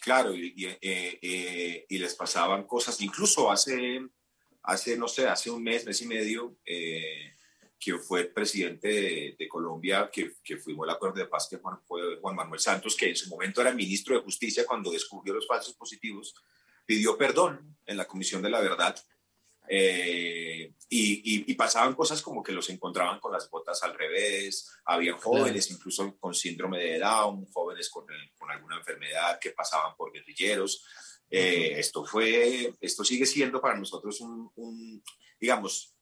Claro, 0.00 0.34
y, 0.34 0.52
eh, 0.66 0.78
eh, 1.22 1.86
y 1.88 1.98
les 1.98 2.14
pasaban 2.16 2.64
cosas, 2.66 3.00
incluso 3.00 3.50
hace, 3.52 4.00
hace, 4.64 4.96
no 4.96 5.06
sé, 5.06 5.28
hace 5.28 5.48
un 5.50 5.62
mes, 5.62 5.84
mes 5.86 6.02
y 6.02 6.06
medio, 6.06 6.56
eh, 6.64 7.36
que 7.84 7.98
fue 7.98 8.20
el 8.20 8.28
presidente 8.32 8.86
de, 8.88 9.36
de 9.38 9.48
Colombia, 9.48 10.08
que, 10.12 10.34
que 10.44 10.56
firmó 10.56 10.84
el 10.84 10.90
acuerdo 10.90 11.16
de 11.18 11.26
paz, 11.26 11.48
que 11.50 11.56
Juan, 11.56 11.80
fue 11.88 12.16
Juan 12.20 12.36
Manuel 12.36 12.60
Santos, 12.60 12.94
que 12.94 13.08
en 13.08 13.16
su 13.16 13.28
momento 13.28 13.60
era 13.60 13.72
ministro 13.74 14.14
de 14.14 14.22
Justicia 14.22 14.64
cuando 14.66 14.90
descubrió 14.92 15.34
los 15.34 15.46
falsos 15.48 15.74
positivos, 15.74 16.32
pidió 16.86 17.16
perdón 17.18 17.76
en 17.86 17.96
la 17.96 18.04
Comisión 18.06 18.40
de 18.42 18.50
la 18.50 18.60
Verdad. 18.60 18.94
eh, 19.68 20.74
y, 20.88 21.12
y- 21.38 21.44
y 21.50 21.54
pasaban 21.54 21.94
cosas 21.94 22.20
como 22.20 22.42
que 22.42 22.52
los 22.52 22.68
encontraban 22.68 23.18
con 23.20 23.32
las 23.32 23.48
botas 23.48 23.82
al 23.82 23.94
revés, 23.94 24.70
habían 24.84 25.16
jóvenes 25.18 25.70
incluso 25.70 26.16
con 26.18 26.34
síndrome 26.34 26.78
de 26.78 26.98
Down, 26.98 27.46
jóvenes 27.52 27.88
con, 27.88 28.04
con 28.38 28.50
alguna 28.50 28.76
enfermedad 28.78 29.38
que 29.40 29.50
pasaban 29.50 29.96
por 29.96 30.12
guerrilleros. 30.12 30.84
Eh, 31.30 31.74
esto 31.78 32.04
fue, 32.04 32.74
esto 32.80 33.04
sigue 33.04 33.24
siendo 33.24 33.60
para 33.60 33.76
nosotros 33.76 34.20
un, 34.20 34.50
un, 34.56 35.02
digamos, 35.40 35.94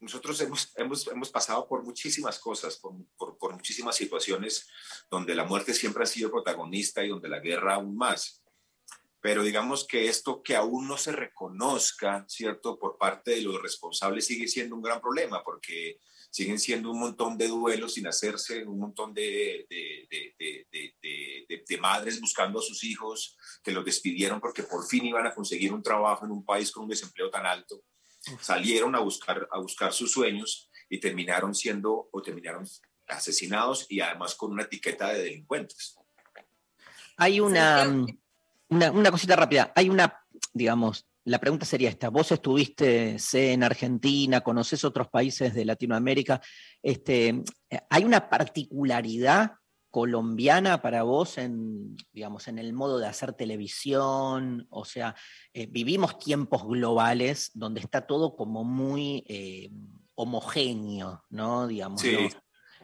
nosotros 0.00 0.40
hemos, 0.40 0.72
hemos, 0.76 1.06
hemos 1.06 1.30
pasado 1.30 1.68
por 1.68 1.82
muchísimas 1.84 2.38
cosas, 2.38 2.76
por, 2.78 2.94
por, 3.16 3.38
por 3.38 3.52
muchísimas 3.52 3.96
situaciones 3.96 4.66
donde 5.10 5.34
la 5.34 5.44
muerte 5.44 5.74
siempre 5.74 6.02
ha 6.02 6.06
sido 6.06 6.30
protagonista 6.30 7.04
y 7.04 7.08
donde 7.08 7.28
la 7.28 7.40
guerra 7.40 7.74
aún 7.74 7.96
más. 7.96 8.42
Pero 9.20 9.42
digamos 9.42 9.86
que 9.86 10.08
esto 10.08 10.42
que 10.42 10.56
aún 10.56 10.88
no 10.88 10.96
se 10.96 11.12
reconozca, 11.12 12.24
¿cierto?, 12.26 12.78
por 12.78 12.96
parte 12.96 13.32
de 13.32 13.42
los 13.42 13.60
responsables 13.60 14.24
sigue 14.26 14.48
siendo 14.48 14.74
un 14.74 14.82
gran 14.82 15.00
problema, 15.00 15.44
porque 15.44 15.98
siguen 16.30 16.58
siendo 16.58 16.90
un 16.90 17.00
montón 17.00 17.36
de 17.36 17.48
duelos 17.48 17.94
sin 17.94 18.06
hacerse, 18.06 18.64
un 18.64 18.78
montón 18.78 19.12
de, 19.12 19.66
de, 19.68 20.06
de, 20.38 21.64
de, 21.68 21.78
madres 21.78 22.20
buscando 22.20 22.60
a 22.60 22.62
sus 22.62 22.84
hijos 22.84 23.36
que 23.62 23.72
los 23.72 23.84
despidieron 23.84 24.40
porque 24.40 24.62
por 24.62 24.86
fin 24.86 25.04
iban 25.06 25.26
a 25.26 25.34
conseguir 25.34 25.72
un 25.72 25.82
trabajo 25.82 26.24
en 26.24 26.30
un 26.30 26.44
país 26.44 26.70
con 26.70 26.84
un 26.84 26.88
desempleo 26.90 27.30
tan 27.30 27.46
alto. 27.46 27.82
Salieron 28.40 28.94
a 28.94 29.00
buscar, 29.00 29.48
a 29.50 29.58
buscar 29.58 29.92
sus 29.92 30.12
sueños 30.12 30.70
y 30.88 31.00
terminaron 31.00 31.54
siendo 31.54 32.08
o 32.12 32.22
terminaron 32.22 32.66
asesinados 33.08 33.86
y 33.88 34.00
además 34.00 34.34
con 34.34 34.52
una 34.52 34.64
etiqueta 34.64 35.08
de 35.08 35.22
delincuentes. 35.22 35.96
Hay 37.16 37.40
una, 37.40 38.06
una, 38.68 38.90
una 38.90 39.10
cosita 39.10 39.36
rápida. 39.36 39.72
Hay 39.74 39.88
una, 39.88 40.24
digamos, 40.52 41.06
la 41.24 41.38
pregunta 41.38 41.66
sería 41.66 41.90
esta. 41.90 42.08
Vos 42.08 42.32
estuviste, 42.32 43.18
sé, 43.18 43.52
en 43.52 43.62
Argentina, 43.62 44.40
conoces 44.40 44.84
otros 44.84 45.08
países 45.08 45.54
de 45.54 45.64
Latinoamérica. 45.64 46.40
Este, 46.82 47.42
¿Hay 47.90 48.04
una 48.04 48.28
particularidad 48.28 49.52
colombiana 49.90 50.80
para 50.82 51.02
vos 51.02 51.36
en, 51.38 51.96
digamos, 52.12 52.48
en 52.48 52.58
el 52.58 52.72
modo 52.72 52.98
de 52.98 53.06
hacer 53.06 53.32
televisión? 53.32 54.66
O 54.70 54.84
sea, 54.84 55.14
eh, 55.52 55.66
vivimos 55.66 56.18
tiempos 56.18 56.66
globales 56.66 57.50
donde 57.54 57.80
está 57.80 58.06
todo 58.06 58.36
como 58.36 58.64
muy 58.64 59.24
eh, 59.28 59.70
homogéneo, 60.14 61.24
¿no? 61.30 61.66
Digamos, 61.66 62.00
Sí. 62.00 62.12
¿no? 62.12 62.28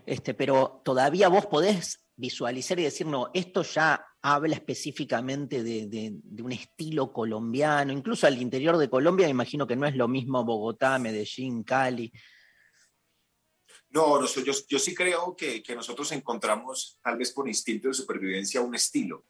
Este, 0.04 0.34
pero 0.34 0.82
todavía 0.84 1.28
vos 1.28 1.46
podés 1.46 2.04
visualizar 2.16 2.78
y 2.78 2.84
decir, 2.84 3.06
no, 3.06 3.30
esto 3.34 3.62
ya 3.62 4.04
habla 4.22 4.54
específicamente 4.54 5.62
de, 5.62 5.86
de- 5.88 6.14
de 6.22 6.42
un 6.42 6.52
estilo 6.52 7.12
colombiano, 7.12 7.92
incluso 7.92 8.26
al 8.26 8.40
interior 8.40 8.76
de 8.78 8.88
Colombia, 8.88 9.26
me 9.26 9.32
imagino 9.32 9.66
que 9.66 9.76
no 9.76 9.86
es 9.86 9.94
lo 9.96 10.08
mismo 10.08 10.44
Bogotá, 10.44 10.98
Medellín, 10.98 11.62
Cali. 11.62 12.10
No, 13.90 14.20
no 14.20 14.26
yo, 14.26 14.52
yo 14.68 14.78
sí 14.78 14.94
creo 14.94 15.34
que, 15.36 15.62
que 15.62 15.74
nosotros 15.74 16.10
encontramos, 16.12 16.98
tal 17.02 17.16
vez 17.16 17.32
por 17.32 17.48
instinto 17.48 17.88
de 17.88 17.94
supervivencia, 17.94 18.60
un 18.60 18.74
estilo. 18.74 19.24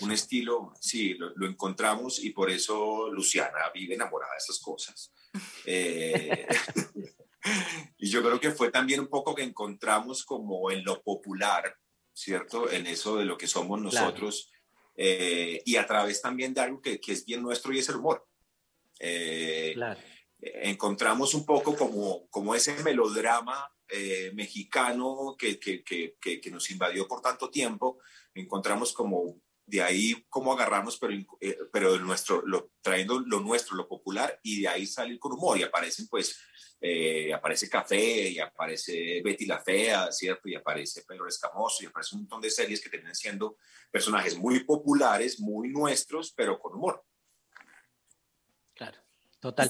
Un 0.00 0.12
estilo, 0.12 0.72
sí, 0.80 1.12
lo, 1.14 1.30
lo 1.36 1.46
encontramos 1.46 2.18
y 2.24 2.30
por 2.30 2.50
eso 2.50 3.10
Luciana 3.12 3.70
vive 3.74 3.94
enamorada 3.94 4.32
de 4.32 4.38
esas 4.38 4.58
cosas. 4.58 5.12
Eh, 5.66 6.46
y 7.98 8.08
yo 8.08 8.22
creo 8.22 8.38
que 8.38 8.52
fue 8.52 8.70
también 8.70 9.00
un 9.00 9.08
poco 9.08 9.34
que 9.34 9.42
encontramos 9.42 10.24
como 10.24 10.70
en 10.70 10.84
lo 10.84 11.02
popular, 11.02 11.76
¿cierto? 12.12 12.70
En 12.70 12.86
eso 12.86 13.16
de 13.16 13.24
lo 13.24 13.36
que 13.36 13.48
somos 13.48 13.80
Claro. 13.80 14.06
nosotros 14.06 14.52
eh, 14.96 15.60
y 15.64 15.74
a 15.74 15.86
través 15.88 16.22
también 16.22 16.54
de 16.54 16.60
algo 16.60 16.80
que, 16.80 17.00
que 17.00 17.10
es 17.12 17.24
bien 17.24 17.42
nuestro 17.42 17.72
y 17.72 17.80
es 17.80 17.88
el 17.88 17.96
humor. 17.96 18.24
Eh, 19.00 19.72
Claro. 19.74 19.98
encontramos 20.40 21.34
un 21.34 21.44
poco 21.44 21.74
como, 21.74 22.28
como 22.28 22.54
ese 22.54 22.80
melodrama 22.84 23.73
eh, 23.88 24.32
mexicano 24.34 25.36
que, 25.38 25.58
que, 25.58 25.82
que, 25.84 26.16
que, 26.18 26.50
nos 26.50 26.70
invadió 26.70 27.06
por 27.06 27.20
tanto 27.20 27.50
tiempo, 27.50 27.98
encontramos 28.34 28.92
como 28.92 29.40
de 29.66 29.82
ahí 29.82 30.24
cómo 30.28 30.52
agarrarnos, 30.52 30.98
pero, 30.98 31.14
eh, 31.40 31.58
pero 31.72 31.98
nuestro, 31.98 32.42
lo, 32.46 32.70
trayendo 32.82 33.20
lo 33.20 33.40
nuestro, 33.40 33.76
lo 33.76 33.88
popular, 33.88 34.38
y 34.42 34.62
de 34.62 34.68
ahí 34.68 34.86
salir 34.86 35.18
con 35.18 35.32
humor, 35.32 35.58
y 35.58 35.62
aparecen 35.62 36.06
pues, 36.08 36.38
eh, 36.80 37.32
aparece 37.32 37.68
Café, 37.68 38.30
y 38.30 38.38
aparece 38.38 39.22
Betty 39.22 39.46
la 39.46 39.60
Fea, 39.60 40.12
¿cierto? 40.12 40.48
Y 40.48 40.54
aparece 40.54 41.04
Pedro 41.06 41.26
Escamoso, 41.26 41.82
y 41.82 41.86
aparece 41.86 42.14
un 42.14 42.22
montón 42.22 42.40
de 42.42 42.50
series 42.50 42.80
que 42.80 42.90
terminan 42.90 43.14
siendo 43.14 43.56
personajes 43.90 44.36
muy 44.36 44.64
populares, 44.64 45.40
muy 45.40 45.68
nuestros, 45.68 46.32
pero 46.32 46.58
con 46.58 46.74
humor. 46.74 47.02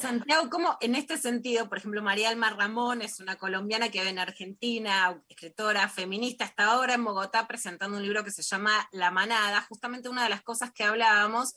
Santiago, 0.01 0.51
¿cómo 0.51 0.77
en 0.81 0.95
este 0.95 1.19
sentido, 1.19 1.69
por 1.69 1.79
ejemplo, 1.79 2.03
María 2.03 2.29
Alma 2.29 2.51
Ramón 2.51 3.03
es 3.03 3.21
una 3.21 3.37
colombiana 3.37 3.89
que 3.91 3.99
vive 3.99 4.11
en 4.11 4.19
Argentina, 4.19 5.21
escritora 5.29 5.89
feminista, 5.89 6.45
está 6.45 6.67
ahora 6.67 6.95
en 6.95 7.05
Bogotá 7.05 7.47
presentando 7.47 7.97
un 7.97 8.03
libro 8.03 8.25
que 8.25 8.31
se 8.31 8.43
llama 8.43 8.89
La 8.93 9.11
Manada. 9.11 9.63
Justamente 9.63 10.09
una 10.09 10.25
de 10.25 10.31
las 10.31 10.43
cosas 10.43 10.73
que 10.73 10.85
hablábamos 10.85 11.55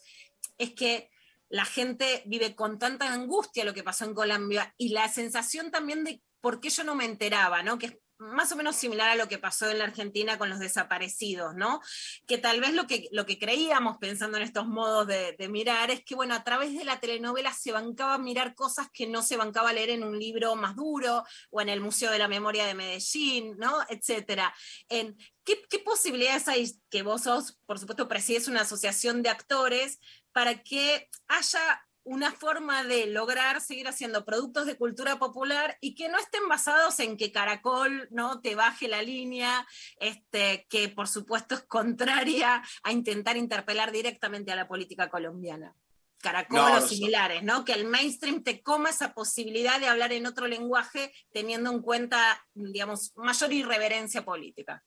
es 0.57 0.73
que 0.73 1.10
la 1.49 1.65
gente 1.65 2.23
vive 2.26 2.56
con 2.56 2.80
tanta 2.80 3.11
angustia 3.14 3.65
lo 3.65 3.73
que 3.73 3.84
pasó 3.84 4.06
en 4.06 4.14
Colombia 4.14 4.73
y 4.77 4.89
la 4.89 5.07
sensación 5.10 5.72
también 5.72 6.03
de 6.03 6.22
por 6.41 6.60
qué 6.60 6.69
yo 6.69 6.84
no 6.84 6.95
me 6.95 7.06
enteraba, 7.06 7.64
¿no? 7.64 7.77
Más 8.19 8.52
o 8.52 8.56
menos 8.56 8.76
similar 8.76 9.10
a 9.10 9.15
lo 9.15 9.27
que 9.27 9.38
pasó 9.38 9.69
en 9.69 9.80
la 9.80 9.85
Argentina 9.85 10.38
con 10.38 10.49
los 10.49 10.60
desaparecidos, 10.60 11.56
¿no? 11.56 11.81
Que 12.26 12.38
tal 12.38 12.60
vez 12.60 12.73
lo 12.73 12.88
que, 12.88 13.07
lo 13.11 13.26
que 13.26 13.38
creíamos 13.39 13.98
pensando 13.98 14.38
en 14.38 14.44
estos 14.44 14.68
modos 14.68 15.07
de, 15.07 15.35
mirar 15.49 15.91
es 15.91 16.03
que, 16.03 16.15
bueno, 16.15 16.35
a 16.35 16.44
través 16.44 16.77
de 16.77 16.84
la 16.84 16.99
telenovela 16.99 17.53
se 17.53 17.72
bancaba 17.72 18.18
mirar 18.18 18.53
cosas 18.53 18.89
que 18.91 19.07
no 19.07 19.22
se 19.22 19.38
bancaba 19.38 19.72
leer 19.72 19.91
en 19.91 20.03
un 20.03 20.19
libro 20.19 20.56
más 20.56 20.76
duro 20.76 21.23
o 21.52 21.61
en 21.61 21.69
el 21.69 21.80
Museo 21.80 22.11
de 22.11 22.19
la 22.19 22.27
Memoria 22.27 22.65
de 22.65 22.73
Medellín, 22.73 23.56
¿no? 23.57 23.80
Etcétera. 23.88 24.53
¿qué, 24.89 25.61
¿Qué 25.69 25.80
posibilidades 25.80 26.48
hay 26.48 26.72
que 26.89 27.03
vos 27.03 27.23
sos, 27.23 27.57
por 27.65 27.80
supuesto, 27.80 28.07
presides 28.07 28.48
una 28.48 28.61
asociación 28.61 29.22
de 29.22 29.30
actores 29.30 29.99
para 30.34 30.61
que 30.61 31.10
haya 31.27 31.86
una 32.08 32.32
forma 32.32 32.86
de 32.86 33.08
lograr 33.08 33.60
seguir 33.60 33.88
haciendo 33.88 34.24
productos 34.24 34.66
de 34.66 34.78
cultura 34.78 35.20
popular 35.20 35.78
y 35.82 35.94
que 35.94 36.08
no 36.08 36.18
estén 36.18 36.48
basados 36.48 37.00
en 37.02 37.18
que 37.18 37.34
Caracol 37.34 38.08
no 38.12 38.40
te 38.40 38.56
baje 38.56 38.88
la 38.88 39.02
línea, 39.02 39.68
este, 40.00 40.66
que 40.70 40.88
por 40.88 41.10
supuesto 41.10 41.56
es 41.56 41.64
contraria 41.64 42.64
a 42.84 42.92
intentar 42.94 43.36
interpelar 43.36 43.92
directamente 43.92 44.54
a 44.54 44.56
la 44.56 44.70
política 44.70 45.10
colombiana. 45.10 45.76
Caracol 46.20 46.58
No, 46.58 46.78
o 46.78 46.82
similares, 46.82 47.44
¿no? 47.44 47.66
Que 47.66 47.74
el 47.74 47.86
mainstream 47.86 48.42
te 48.42 48.64
coma 48.64 48.90
esa 48.90 49.14
posibilidad 49.14 49.80
de 49.80 49.88
hablar 49.88 50.14
en 50.14 50.26
otro 50.26 50.48
lenguaje 50.48 51.12
teniendo 51.32 51.72
en 51.72 51.82
cuenta, 51.82 52.42
digamos, 52.54 53.12
mayor 53.18 53.52
irreverencia 53.52 54.24
política. 54.24 54.84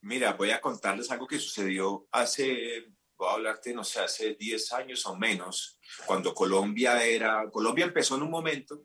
Mira, 0.00 0.34
voy 0.34 0.52
a 0.52 0.60
contarles 0.60 1.10
algo 1.10 1.26
que 1.26 1.40
sucedió 1.40 2.06
hace, 2.12 2.86
voy 3.16 3.28
a 3.28 3.32
hablarte, 3.32 3.72
no 3.74 3.84
sé, 3.84 4.00
hace 4.00 4.34
10 4.34 4.72
años 4.72 5.06
o 5.06 5.16
menos, 5.16 5.78
cuando 6.06 6.34
Colombia 6.34 7.04
era, 7.04 7.48
Colombia 7.50 7.86
empezó 7.86 8.16
en 8.16 8.22
un 8.22 8.30
momento 8.30 8.84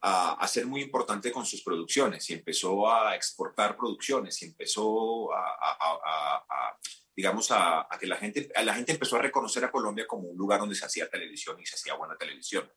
a, 0.00 0.46
ser 0.46 0.66
muy 0.66 0.82
importante 0.82 1.32
con 1.32 1.44
sus 1.44 1.62
producciones 1.62 2.28
y 2.30 2.34
empezó 2.34 2.90
a 2.90 3.16
exportar 3.16 3.76
producciones 3.76 4.40
y 4.42 4.46
empezó 4.46 5.32
a, 5.32 5.56
a- 5.60 6.78
digamos, 7.16 7.50
a, 7.50 7.88
que 7.98 8.06
la 8.06 8.16
gente, 8.16 8.50
la 8.62 8.74
gente 8.74 8.92
empezó 8.92 9.16
a 9.16 9.22
reconocer 9.22 9.64
a 9.64 9.72
Colombia 9.72 10.06
como 10.06 10.28
un 10.28 10.36
lugar 10.36 10.60
donde 10.60 10.74
se 10.74 10.84
hacía 10.84 11.08
televisión 11.08 11.58
y 11.58 11.64
se 11.64 11.74
hacía 11.74 11.94
buena 11.94 12.16
televisión. 12.16 12.70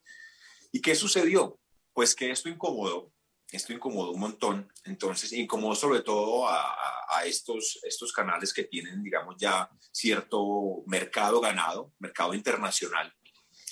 ¿Y 0.71 0.81
qué 0.81 0.95
sucedió? 0.95 1.59
Pues 1.91 2.15
que 2.15 2.31
esto 2.31 2.47
incomodó, 2.47 3.11
esto 3.51 3.73
incomodó 3.73 4.11
un 4.11 4.19
montón, 4.19 4.71
entonces 4.85 5.33
incomodó 5.33 5.75
sobre 5.75 6.01
todo 6.01 6.47
a, 6.47 6.75
estos, 7.25 7.79
estos 7.83 8.13
canales 8.13 8.53
que 8.53 8.63
tienen, 8.63 9.03
digamos, 9.03 9.35
ya 9.37 9.69
cierto 9.91 10.83
mercado 10.85 11.41
ganado, 11.41 11.91
mercado 11.99 12.33
internacional, 12.33 13.13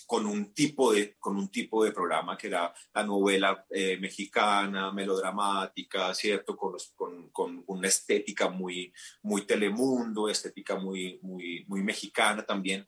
con 0.06 0.26
un 0.26 0.54
tipo 0.54 0.92
de, 0.92 1.16
con 1.18 1.38
un 1.38 1.50
tipo 1.50 1.84
de 1.84 1.92
programa 1.92 2.38
que 2.38 2.48
era 2.48 2.74
la 2.94 3.04
novela 3.04 3.66
eh, 3.70 3.98
mexicana, 3.98 4.92
melodramática, 4.92 6.14
¿cierto? 6.14 6.58
Con, 6.58 6.76
con, 6.96 7.30
con 7.30 7.64
una 7.68 7.88
estética 7.88 8.50
muy, 8.50 8.92
muy 9.22 9.44
telemundo, 9.44 10.30
estética 10.30 10.76
muy, 10.76 11.20
muy, 11.22 11.64
muy 11.68 11.84
mexicana 11.84 12.46
también. 12.46 12.88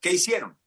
¿Qué 0.00 0.12
hicieron? 0.12 0.58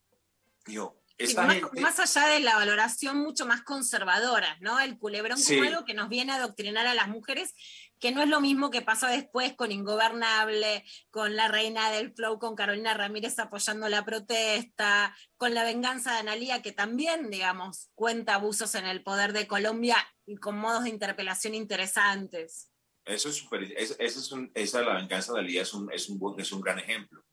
Yo, 0.66 1.00
Sí, 1.18 1.34
más, 1.34 1.52
gente- 1.54 1.80
más 1.80 1.98
allá 1.98 2.28
de 2.28 2.40
la 2.40 2.54
valoración 2.56 3.16
mucho 3.18 3.44
más 3.44 3.62
conservadora, 3.62 4.56
¿no? 4.60 4.78
El 4.78 4.98
culebrón 4.98 5.36
Sí. 5.38 5.56
como 5.56 5.68
algo 5.68 5.84
que 5.84 5.94
nos 5.94 6.08
viene 6.08 6.32
a 6.32 6.36
adoctrinar 6.36 6.86
a 6.86 6.94
las 6.94 7.08
mujeres, 7.08 7.54
que 7.98 8.12
no 8.12 8.22
es 8.22 8.28
lo 8.28 8.40
mismo 8.40 8.70
que 8.70 8.82
pasó 8.82 9.08
después 9.08 9.54
con 9.54 9.72
Ingobernable, 9.72 10.84
con 11.10 11.34
la 11.34 11.48
reina 11.48 11.90
del 11.90 12.12
flow, 12.14 12.38
con 12.38 12.54
Carolina 12.54 12.94
Ramírez 12.94 13.36
apoyando 13.40 13.88
la 13.88 14.04
protesta, 14.04 15.16
con 15.36 15.54
la 15.54 15.64
venganza 15.64 16.12
de 16.12 16.18
Analía, 16.18 16.62
que 16.62 16.70
también, 16.70 17.30
digamos, 17.30 17.90
cuenta 17.96 18.34
abusos 18.36 18.76
en 18.76 18.86
el 18.86 19.02
poder 19.02 19.32
de 19.32 19.48
Colombia 19.48 19.96
y 20.26 20.36
con 20.36 20.56
modos 20.56 20.84
de 20.84 20.90
interpelación 20.90 21.54
interesantes. 21.56 22.70
Eso 23.04 23.30
es 23.30 23.36
súper, 23.36 23.64
es- 23.76 23.96
es 23.98 24.30
un- 24.30 24.52
esa 24.54 24.82
la 24.82 24.94
venganza 24.94 25.32
de 25.32 25.40
Alía 25.40 25.62
es 25.62 25.74
un, 25.74 25.90
es 25.92 26.08
un, 26.08 26.18
buen- 26.20 26.38
es 26.38 26.52
un 26.52 26.60
gran 26.60 26.78
ejemplo. 26.78 27.24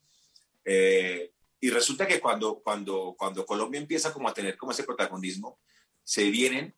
Eh, 0.64 1.32
y 1.60 1.69
resulta 1.69 2.06
que 2.07 2.19
cuando, 2.19 2.61
cuando, 2.61 3.15
cuando 3.18 3.45
Colombia 3.45 3.80
empieza 3.80 4.14
como 4.14 4.27
a 4.30 4.34
tener 4.34 4.57
como 4.57 4.72
ese 4.72 4.84
protagonismo, 4.84 5.60
se 6.03 6.30
vienen 6.30 6.76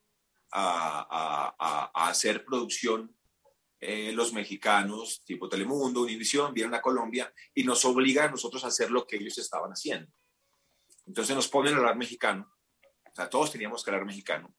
a, 0.52 1.00
a- 1.10 1.56
a- 1.60 1.92
a 1.94 2.10
hacer 2.10 2.46
producción 2.46 3.14
eh, 3.80 4.12
los 4.14 4.34
mexicanos, 4.34 5.24
tipo 5.26 5.48
Telemundo, 5.50 6.02
Univisión, 6.02 6.54
vienen 6.54 6.74
a 6.74 6.82
Colombia 6.82 7.32
y 7.54 7.64
nos 7.64 7.84
obligan 7.86 8.30
a 8.30 8.32
nosotros 8.32 8.64
a 8.64 8.68
hacer 8.68 8.90
lo 8.90 9.06
que 9.06 9.18
ellos 9.18 9.38
estaban 9.38 9.72
haciendo. 9.72 10.12
Entonces 11.06 11.36
nos 11.36 11.48
ponen 11.48 11.74
a 11.76 11.78
hablar 11.78 11.96
mexicano, 11.98 12.52
o 12.84 13.16
sea, 13.16 13.30
todos 13.30 13.52
teníamos 13.52 13.84
que 13.84 13.92
hablar 13.92 14.06
mexicano, 14.06 14.54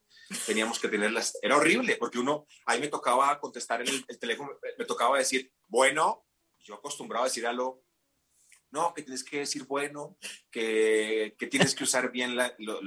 teníamos 0.47 0.78
que 0.78 0.89
tener 0.89 1.11
las... 1.12 1.36
Era 1.43 1.57
horrible, 1.57 1.97
porque 1.97 2.19
uno, 2.19 2.47
ahí 2.66 2.81
me 2.81 2.89
tocaba 2.89 3.39
contestar 3.40 3.81
en 3.82 3.89
el, 3.89 4.05
el 4.09 4.19
teléfono, 4.19 4.53
me- 4.78 4.85
tocaba 4.85 5.19
decir, 5.19 5.53
bueno, 5.66 6.24
yo 6.61 6.74
acostumbraba 6.74 7.24
a 7.24 7.28
decir 7.28 7.47
algo, 7.47 7.82
no, 8.70 8.93
que 8.95 9.03
tienes 9.03 9.24
que 9.24 9.39
decir 9.40 9.65
bueno, 9.65 10.19
que, 10.51 11.35
que 11.39 11.47
tienes 11.47 11.74
que 11.74 11.85
usar 11.85 12.11
bien 12.11 12.36
la... 12.36 12.55
lo- 12.59 12.82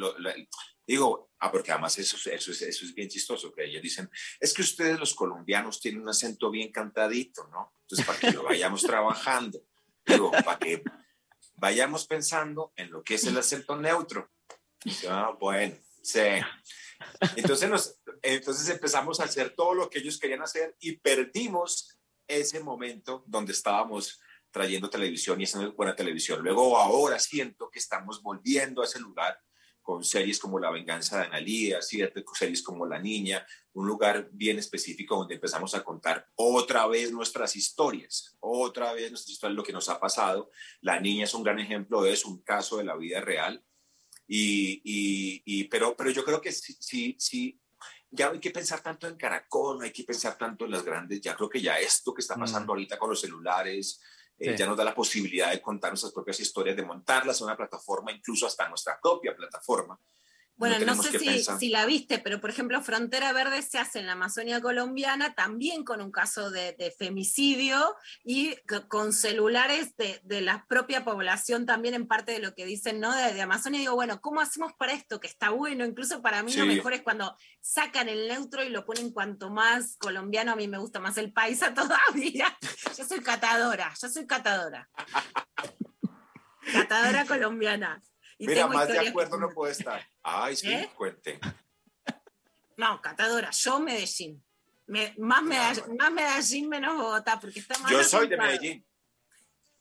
digo, 0.86 1.32
ah, 1.40 1.52
porque 1.52 1.72
además 1.72 1.98
eso, 2.00 2.18
es- 2.18 2.28
eso, 2.28 2.52
es, 2.52 2.62
eso 2.64 2.86
es 2.86 2.94
bien 2.94 3.08
chistoso, 3.10 3.52
que 3.54 3.64
ellos 3.66 3.82
dicen, 3.82 4.10
es 4.40 4.54
que 4.54 4.62
ustedes 4.62 5.00
los 5.00 5.14
colombianos 5.16 5.80
tienen 5.80 6.02
un 6.02 6.10
acento 6.10 6.50
bien 6.52 6.72
cantadito, 6.72 7.48
¿no? 7.48 7.74
Entonces, 7.82 8.06
para 8.06 8.20
que 8.20 8.32
lo 8.32 8.44
vayamos 8.44 8.82
trabajando, 8.84 9.62
digo, 10.06 10.32
para 10.32 10.60
que 10.60 10.84
vayamos 11.56 12.06
pensando 12.08 12.74
en 12.76 12.92
lo 12.92 13.04
que 13.04 13.16
es 13.16 13.24
el 13.26 13.38
acento 13.38 13.76
neutro. 13.78 14.30
Ah, 15.08 15.36
bueno, 15.40 15.78
sí. 16.02 16.20
Entonces, 17.36 17.70
nos, 17.70 18.02
entonces 18.22 18.68
empezamos 18.70 19.20
a 19.20 19.26
hacer 19.26 19.52
todo 19.56 19.74
lo 19.74 19.90
que 19.90 20.00
ellos 20.00 20.20
querían 20.20 20.42
hacer 20.42 20.76
y 20.80 20.98
perdimos 20.98 21.98
ese 22.28 22.60
momento 22.60 23.24
donde 23.28 23.54
estábamos 23.54 24.20
trayendo 24.52 24.90
televisión 24.90 25.40
y 25.40 25.46
haciendo 25.46 25.74
buena 25.74 25.96
televisión. 25.96 26.42
Luego 26.44 26.78
ahora 26.78 27.20
siento 27.20 27.70
que 27.70 27.80
estamos 27.80 28.22
volviendo 28.22 28.82
a 28.82 28.86
ese 28.86 29.00
lugar 29.00 29.40
con 29.82 30.04
series 30.04 30.40
como 30.40 30.60
La 30.60 30.70
venganza 30.70 31.18
de 31.18 31.26
Analía, 31.26 31.80
series 31.82 32.62
como 32.62 32.86
La 32.86 33.00
Niña, 33.00 33.46
un 33.74 33.88
lugar 33.88 34.30
bien 34.32 34.60
específico 34.60 35.16
donde 35.16 35.36
empezamos 35.36 35.74
a 35.74 35.84
contar 35.84 36.28
otra 36.36 36.86
vez 36.86 37.12
nuestras 37.12 37.56
historias, 37.56 38.38
otra 38.40 38.94
vez 38.94 39.10
nuestras 39.10 39.32
historias, 39.34 39.56
lo 39.58 39.64
que 39.64 39.74
nos 39.74 39.90
ha 39.90 40.00
pasado. 40.00 40.52
La 40.82 41.00
Niña 41.00 41.24
es 41.24 41.34
un 41.34 41.44
gran 41.44 41.60
ejemplo 41.60 42.06
eso, 42.06 42.30
un 42.30 42.42
caso 42.44 42.78
de 42.78 42.84
la 42.84 42.96
vida 42.96 43.22
real. 43.22 43.64
Y, 44.28 44.82
y, 44.84 45.42
y- 45.46 45.64
pero, 45.66 45.96
pero 45.96 46.12
yo 46.12 46.24
creo 46.24 46.40
que 46.40 46.52
sí, 46.52 46.78
sí, 46.80 47.16
sí, 47.20 47.60
ya 48.12 48.28
no 48.28 48.34
hay 48.34 48.40
que 48.40 48.52
pensar 48.52 48.82
tanto 48.82 49.08
en 49.08 49.16
Caracol, 49.16 49.78
no 49.80 49.84
hay 49.84 49.92
que 49.92 50.04
pensar 50.04 50.38
tanto 50.38 50.66
en 50.66 50.72
las 50.72 50.84
grandes, 50.84 51.22
ya 51.22 51.36
creo 51.36 51.50
que 51.50 51.62
ya 51.62 51.80
esto 51.80 52.14
que 52.14 52.22
está 52.22 52.36
pasando 52.36 52.74
ahorita 52.74 52.98
con 52.98 53.10
los 53.10 53.20
celulares, 53.22 54.00
Sí. 54.42 54.56
ya 54.58 54.66
nos 54.66 54.78
da 54.78 54.84
la 54.84 54.96
posibilidad 54.96 55.52
de 55.52 55.62
contar 55.62 55.92
nuestras 55.92 56.14
propias 56.14 56.40
historias, 56.40 56.76
de 56.76 56.84
montarlas 56.84 57.40
en 57.40 57.46
una 57.46 57.58
plataforma, 57.58 58.12
incluso 58.12 58.48
hasta 58.48 58.68
nuestra 58.68 59.00
propia 59.00 59.36
plataforma. 59.36 60.00
Bueno, 60.62 60.78
no, 60.86 61.02
sé 61.02 61.18
si, 61.18 61.70
la 61.70 61.88
viste, 61.88 62.20
pero 62.20 62.40
por 62.40 62.52
ejemplo, 62.52 62.80
Frontera 62.84 63.34
Verde 63.34 63.64
se 63.64 63.80
hace 63.80 63.98
en 63.98 64.06
la 64.06 64.12
Amazonia 64.12 64.62
colombiana 64.62 65.34
también 65.34 65.84
con 65.84 66.04
un 66.04 66.12
caso 66.12 66.52
de, 66.52 66.74
de 66.74 66.92
femicidio 66.92 67.96
y 68.24 68.56
con 68.88 69.12
celulares 69.12 69.98
de, 69.98 70.22
de 70.24 70.42
la 70.42 70.68
propia 70.68 71.04
población 71.04 71.66
también 71.66 71.96
en 71.96 72.06
parte 72.06 72.34
de 72.34 72.38
lo 72.38 72.54
que 72.54 72.68
dicen, 72.68 73.00
¿no? 73.00 73.12
De, 73.12 73.34
de 73.34 73.42
Amazonia. 73.42 73.80
Digo, 73.80 73.96
bueno, 73.96 74.22
¿cómo 74.22 74.40
hacemos 74.40 74.72
para 74.74 74.94
esto? 74.94 75.20
Que 75.20 75.26
está 75.26 75.50
bueno. 75.50 75.84
Incluso 75.84 76.22
para 76.22 76.44
mí 76.44 76.54
lo 76.54 76.68
mejor 76.68 76.94
es 76.94 77.02
cuando 77.02 77.36
sacan 77.60 78.08
el 78.08 78.28
neutro 78.28 78.64
y 78.64 78.70
lo 78.70 78.86
ponen 78.86 79.10
cuanto 79.10 79.50
más 79.50 79.98
colombiano. 79.98 80.52
A 80.52 80.56
mí 80.56 80.68
me 80.68 80.78
gusta 80.78 81.00
más 81.00 81.18
el 81.18 81.34
paisa 81.34 81.74
todavía. 81.74 82.56
Yo 82.96 83.04
soy 83.04 83.22
catadora, 83.22 83.92
yo 84.00 84.10
soy 84.10 84.28
catadora. 84.28 84.88
Catadora 86.72 87.26
colombiana. 87.28 88.00
Y 88.42 88.48
Mira, 88.48 88.62
tengo 88.64 88.74
más 88.74 88.88
de 88.88 88.98
acuerdo 89.08 89.36
que- 89.38 89.42
no 89.42 89.50
puede 89.52 89.72
estar. 89.74 90.02
Ay, 90.24 90.56
sí, 90.56 90.72
¿Eh? 90.74 90.90
cuente. 90.98 91.40
No, 92.76 93.00
catadora, 93.00 93.52
yo 93.52 93.80
Medellín. 93.80 94.44
Me- 94.88 95.14
más, 95.20 95.44
Medall- 95.44 95.96
más 95.96 96.12
Medellín 96.12 96.68
menos 96.68 96.98
Bogotá, 96.98 97.40
porque 97.40 97.60
está 97.60 97.78
más 97.78 97.92
Yo 97.92 98.04
soy 98.04 98.28
de. 98.28 98.38
Medellín. 98.38 98.86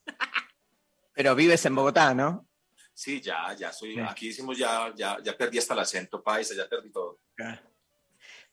Pero 1.15 1.35
vives 1.35 1.65
en 1.65 1.74
Bogotá, 1.74 2.12
¿no? 2.12 2.47
Sí, 2.93 3.20
ya, 3.23 3.55
ya 3.55 3.73
soy. 3.73 3.95
Sí. 3.95 4.01
Aquí 4.01 4.28
hicimos 4.28 4.59
ya, 4.59 4.93
ya, 4.95 5.16
ya 5.23 5.35
perdí 5.37 5.57
hasta 5.59 5.73
el 5.73 5.81
acento 5.81 6.23
paisa, 6.23 6.55
ya 6.55 6.69
perdí 6.69 6.91
todo. 6.93 7.19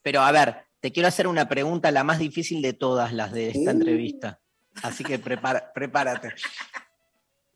Pero 0.02 0.22
a 0.22 0.32
ver, 0.32 0.68
te 0.80 0.94
quiero 0.94 1.10
hacer 1.10 1.28
una 1.28 1.50
pregunta, 1.50 1.92
la 1.92 2.06
más 2.06 2.18
difícil 2.20 2.62
de 2.62 2.72
todas 2.72 3.12
las 3.12 3.34
de 3.34 3.50
esta 3.50 3.72
entrevista. 3.72 4.40
Así 4.84 5.04
que 5.04 5.20
prepara- 5.20 5.74
prepárate. 5.74 6.34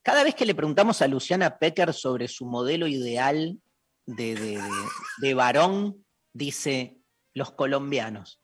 Cada 0.04 0.24
vez 0.24 0.34
que 0.36 0.46
le 0.46 0.56
preguntamos 0.56 1.02
a 1.02 1.08
Luciana 1.08 1.58
Pecker 1.60 1.94
sobre 1.94 2.28
su 2.28 2.46
modelo 2.46 2.88
ideal 2.88 3.60
de, 4.06 4.36
de- 4.36 4.58
de- 4.62 4.88
de 5.20 5.34
varón, 5.34 6.06
dice 6.34 6.98
los 7.34 7.52
colombianos. 7.52 8.42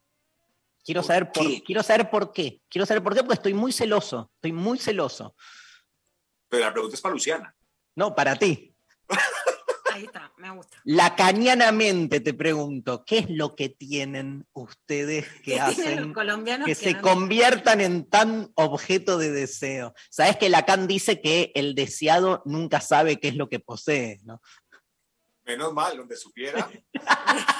Quiero 0.83 1.03
saber, 1.03 1.31
por, 1.31 1.45
quiero 1.63 1.83
saber 1.83 2.09
por 2.09 2.31
qué. 2.31 2.61
Quiero 2.69 2.85
saber 2.85 3.03
por 3.03 3.13
qué, 3.13 3.19
porque 3.21 3.33
estoy 3.33 3.53
muy 3.53 3.71
celoso. 3.73 4.31
Estoy 4.35 4.53
muy 4.53 4.77
celoso. 4.79 5.35
Pero 6.47 6.63
la 6.65 6.71
pregunta 6.71 6.95
es 6.95 7.01
para 7.01 7.13
Luciana. 7.13 7.53
No, 7.95 8.15
para 8.15 8.35
ti. 8.37 8.73
Ahí 9.97 10.05
está, 10.05 10.31
me 10.37 10.51
gusta. 10.51 10.77
Lacanianamente 10.83 12.19
te 12.19 12.35
pregunto, 12.35 13.03
¿qué 13.03 13.17
es 13.17 13.29
lo 13.31 13.55
que 13.55 13.69
tienen 13.69 14.45
ustedes 14.53 15.25
que 15.41 15.55
¿Qué 15.55 15.73
tienen 15.73 15.73
hacen 16.13 16.13
que 16.59 16.65
que 16.65 16.75
se 16.75 16.93
no- 16.93 17.01
conviertan 17.01 17.81
en 17.81 18.07
tan 18.07 18.51
objeto 18.53 19.17
de 19.17 19.31
deseo? 19.31 19.95
Sabes 20.11 20.37
que 20.37 20.49
Lacan 20.49 20.87
dice 20.87 21.19
que 21.19 21.51
el 21.55 21.73
deseado 21.73 22.43
nunca 22.45 22.79
sabe 22.79 23.19
qué 23.19 23.29
es 23.29 23.35
lo 23.35 23.49
que 23.49 23.59
posee, 23.59 24.19
¿no? 24.23 24.39
Menos 25.45 25.73
mal, 25.73 25.97
donde 25.97 26.15
supiera. 26.15 26.69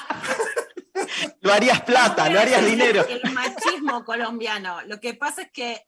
Lo 1.42 1.54
harías 1.54 1.82
plata, 1.84 2.30
lo 2.30 2.40
harías 2.40 2.66
dinero. 2.66 3.06
El 3.08 3.32
machismo 3.32 4.04
colombiano. 4.04 4.82
Lo 4.88 5.00
que 5.00 5.14
pasa 5.14 5.44
es 5.44 5.52
que 5.52 5.86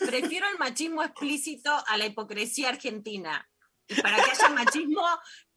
prefiero 0.00 0.48
el 0.48 0.58
machismo 0.58 1.02
explícito 1.02 1.70
a 1.86 1.96
la 1.96 2.06
hipocresía 2.06 2.70
argentina. 2.70 3.48
Y 3.88 4.00
para 4.00 4.16
que 4.16 4.30
haya 4.30 4.48
machismo, 4.48 5.02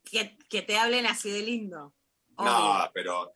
que, 0.09 0.37
que 0.49 0.61
te 0.61 0.77
hablen 0.77 1.05
así 1.05 1.29
de 1.31 1.41
lindo. 1.41 1.95
No, 2.37 2.89
pero 2.93 3.33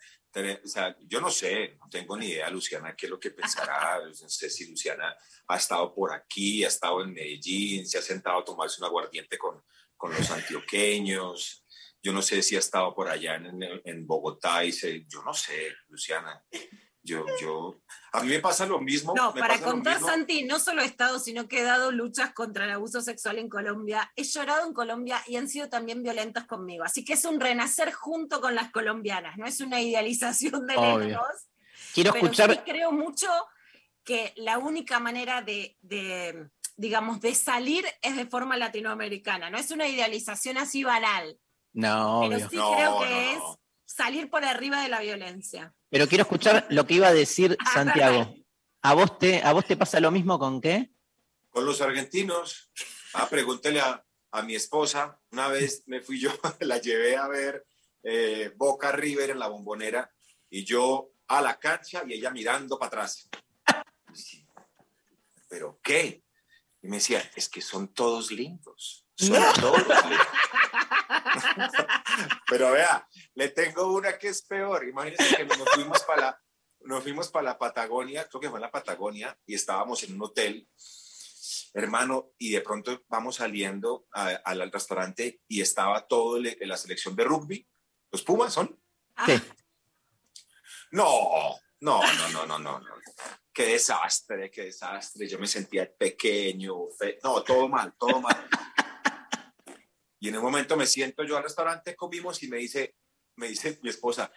o 0.63 0.67
sea, 0.67 0.95
yo 1.01 1.21
no 1.21 1.29
sé, 1.29 1.77
no 1.79 1.87
tengo 1.89 2.17
ni 2.17 2.27
idea, 2.27 2.49
Luciana, 2.49 2.95
qué 2.95 3.05
es 3.05 3.09
lo 3.09 3.19
que 3.19 3.31
pensará. 3.31 4.01
No 4.03 4.29
sé 4.29 4.49
si 4.49 4.67
Luciana 4.69 5.15
ha 5.47 5.57
estado 5.57 5.93
por 5.93 6.11
aquí, 6.11 6.63
ha 6.63 6.67
estado 6.67 7.03
en 7.03 7.13
Medellín, 7.13 7.87
se 7.87 7.97
ha 7.97 8.01
sentado 8.01 8.39
a 8.39 8.45
tomarse 8.45 8.81
un 8.81 8.87
aguardiente 8.87 9.37
con, 9.37 9.63
con 9.95 10.11
los 10.13 10.29
antioqueños. 10.31 11.65
Yo 12.01 12.11
no 12.11 12.21
sé 12.21 12.41
si 12.41 12.55
ha 12.55 12.59
estado 12.59 12.93
por 12.93 13.09
allá 13.09 13.35
en, 13.35 13.61
en 13.85 14.07
Bogotá 14.07 14.65
y 14.65 14.71
se, 14.71 15.03
yo 15.05 15.23
no 15.23 15.33
sé, 15.33 15.73
Luciana. 15.87 16.43
Yo, 17.05 17.25
yo, 17.41 17.81
a 18.13 18.21
mí 18.21 18.29
me 18.29 18.39
pasa 18.39 18.65
lo 18.65 18.79
mismo. 18.79 19.13
No, 19.13 19.33
me 19.33 19.41
para 19.41 19.55
pasa 19.55 19.65
lo 19.65 19.71
contar, 19.73 19.95
mismo. 19.95 20.07
Santi, 20.07 20.43
no 20.45 20.57
solo 20.57 20.81
he 20.81 20.85
estado, 20.85 21.19
sino 21.19 21.49
que 21.49 21.59
he 21.59 21.63
dado 21.63 21.91
luchas 21.91 22.33
contra 22.33 22.63
el 22.63 22.71
abuso 22.71 23.01
sexual 23.01 23.39
en 23.39 23.49
Colombia. 23.49 24.09
He 24.15 24.23
llorado 24.23 24.65
en 24.65 24.73
Colombia 24.73 25.21
y 25.27 25.35
han 25.35 25.49
sido 25.49 25.67
también 25.67 26.01
violentos 26.01 26.45
conmigo. 26.45 26.85
Así 26.85 27.03
que 27.03 27.13
es 27.13 27.25
un 27.25 27.41
renacer 27.41 27.91
junto 27.91 28.39
con 28.39 28.55
las 28.55 28.71
colombianas, 28.71 29.37
no 29.37 29.45
es 29.45 29.59
una 29.59 29.81
idealización 29.81 30.65
de 30.65 30.75
lejos. 30.75 31.27
Quiero 31.93 32.13
pero 32.13 32.25
escuchar- 32.25 32.51
sí 32.53 32.59
creo 32.65 32.91
mucho 32.93 33.27
que 34.05 34.31
la 34.37 34.57
única 34.57 34.99
manera 34.99 35.41
de, 35.41 35.77
de, 35.81 36.49
digamos, 36.77 37.19
de 37.19 37.35
salir 37.35 37.85
es 38.01 38.15
de 38.15 38.25
forma 38.27 38.55
latinoamericana. 38.57 39.49
No 39.49 39.57
es 39.57 39.71
una 39.71 39.87
idealización 39.89 40.57
así 40.57 40.83
banal, 40.85 41.37
No, 41.73 42.21
pero 42.23 42.35
obvio. 42.37 42.49
sí 42.49 42.55
creo 42.75 42.99
que 43.01 43.33
es 43.33 43.39
salir 43.95 44.29
por 44.29 44.43
arriba 44.43 44.81
de 44.81 44.89
la 44.89 45.01
violencia. 45.01 45.73
Pero 45.89 46.07
quiero 46.07 46.23
escuchar 46.23 46.65
lo 46.69 46.87
que 46.87 46.95
iba 46.95 47.07
a 47.07 47.13
decir 47.13 47.55
Ah, 47.59 47.71
Santiago. 47.73 48.35
¿A 48.81 48.93
vos, 48.93 49.17
te, 49.19 49.41
¿A 49.43 49.53
vos 49.53 49.65
te 49.65 49.77
pasa 49.77 49.99
lo 49.99 50.11
mismo 50.11 50.39
con 50.39 50.59
qué? 50.59 50.91
Con 51.49 51.65
los 51.65 51.79
argentinos. 51.81 52.71
Ah, 53.13 53.27
pregúntele 53.29 53.79
a, 53.79 54.03
a 54.31 54.41
mi 54.41 54.55
esposa, 54.55 55.19
una 55.31 55.47
vez 55.47 55.83
me 55.85 56.01
fui 56.01 56.19
yo, 56.19 56.31
la 56.61 56.79
llevé 56.79 57.15
a 57.15 57.27
ver 57.27 57.65
eh, 58.01 58.51
Boca 58.55 58.91
River 58.91 59.29
en 59.29 59.39
la 59.39 59.47
bombonera 59.47 60.11
y 60.49 60.65
yo 60.65 61.11
a 61.27 61.41
la 61.41 61.59
cancha 61.59 62.03
y 62.07 62.13
ella 62.13 62.31
mirando 62.31 62.79
para 62.79 62.87
atrás. 62.87 63.29
¿Pero 65.47 65.79
qué? 65.83 66.23
Y 66.81 66.87
me 66.87 66.97
decía, 66.97 67.21
es 67.35 67.47
que 67.47 67.61
son 67.61 67.93
todos 67.93 68.31
lindos. 68.31 69.05
Son 69.15 69.41
todos 69.61 69.77
lindos. 69.87 70.27
Pero 72.49 72.71
vea, 72.71 73.07
le 73.35 73.49
tengo 73.49 73.91
una 73.93 74.17
que 74.17 74.29
es 74.29 74.41
peor. 74.43 74.87
Imagínense 74.87 75.35
que 75.37 75.45
nos 75.45 75.69
fuimos 75.69 76.03
para 76.03 76.21
la, 76.21 76.41
nos 76.81 77.03
fuimos 77.03 77.29
para 77.29 77.43
la 77.45 77.57
Patagonia, 77.57 78.27
creo 78.27 78.41
que 78.41 78.49
fue 78.49 78.57
en 78.59 78.63
la 78.63 78.71
Patagonia, 78.71 79.37
y 79.45 79.55
estábamos 79.55 80.03
en 80.03 80.15
un 80.15 80.23
hotel, 80.23 80.67
hermano, 81.73 82.31
y 82.37 82.51
de 82.51 82.61
pronto 82.61 83.03
vamos 83.07 83.37
saliendo 83.37 84.05
a- 84.11 84.27
al 84.45 84.61
al 84.61 84.71
restaurante 84.71 85.41
y 85.47 85.61
estaba 85.61 86.05
todo 86.07 86.39
le- 86.39 86.57
la 86.61 86.77
selección 86.77 87.15
de 87.15 87.23
rugby. 87.23 87.67
¿Los 88.11 88.21
Pumas 88.23 88.53
son? 88.53 88.79
Sí. 89.25 89.41
No, 90.91 91.55
no, 91.79 92.01
no, 92.01 92.29
no, 92.29 92.45
no, 92.45 92.59
no, 92.59 92.79
no. 92.79 92.95
Qué 93.51 93.65
desastre, 93.67 94.49
qué 94.51 94.65
desastre. 94.65 95.27
Yo 95.27 95.39
me 95.39 95.47
sentía 95.47 95.91
pequeño, 95.91 96.87
fe- 96.97 97.19
no, 97.23 97.43
todo 97.43 97.67
mal, 97.69 97.93
todo 97.97 98.19
mal. 98.21 98.47
Y 100.19 100.29
en 100.29 100.37
un 100.37 100.43
momento 100.43 100.77
me 100.77 100.85
siento 100.85 101.23
yo 101.23 101.37
al 101.37 101.43
restaurante, 101.43 101.95
comimos 101.95 102.41
y 102.43 102.47
me 102.47 102.57
dice, 102.57 102.95
me 103.35 103.47
dice 103.47 103.79
mi 103.81 103.89
esposa, 103.89 104.31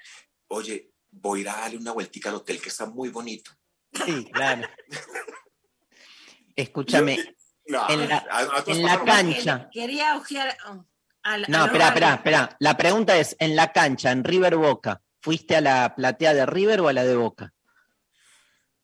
oye, 0.49 0.93
voy 1.11 1.41
a 1.41 1.43
ir 1.43 1.49
a 1.49 1.57
darle 1.57 1.79
una 1.79 1.93
vueltica 1.93 2.29
al 2.31 2.37
hotel 2.37 2.61
que 2.61 2.69
está 2.69 2.87
muy 2.87 3.09
bonito. 3.11 3.51
Sí, 4.05 4.29
claro. 4.33 4.69
Escúchame, 6.57 7.35
No, 7.67 7.89
en 7.91 8.09
la, 8.09 8.17
a- 8.31 8.39
a 8.39 8.45
nosotros 8.45 8.77
en 8.79 8.85
la 8.85 9.05
cancha. 9.05 9.69
Quería 9.73 10.17
ojear 10.17 10.57
a 11.23 11.39
la- 11.39 11.47
a 11.47 11.49
No, 11.49 11.65
espera, 11.67 11.89
espera, 11.89 12.15
espera. 12.15 12.57
La 12.61 12.77
pregunta 12.77 13.19
es, 13.19 13.37
en 13.41 13.57
la 13.57 13.73
cancha, 13.73 14.13
en 14.13 14.25
River 14.25 14.57
Boca, 14.57 15.03
¿fuiste 15.21 15.57
a 15.57 15.61
la 15.61 15.95
platea 15.95 16.33
de 16.35 16.47
River 16.47 16.81
o 16.81 16.89
a 16.89 16.93
la 16.93 17.05
de 17.05 17.17
Boca? 17.17 17.53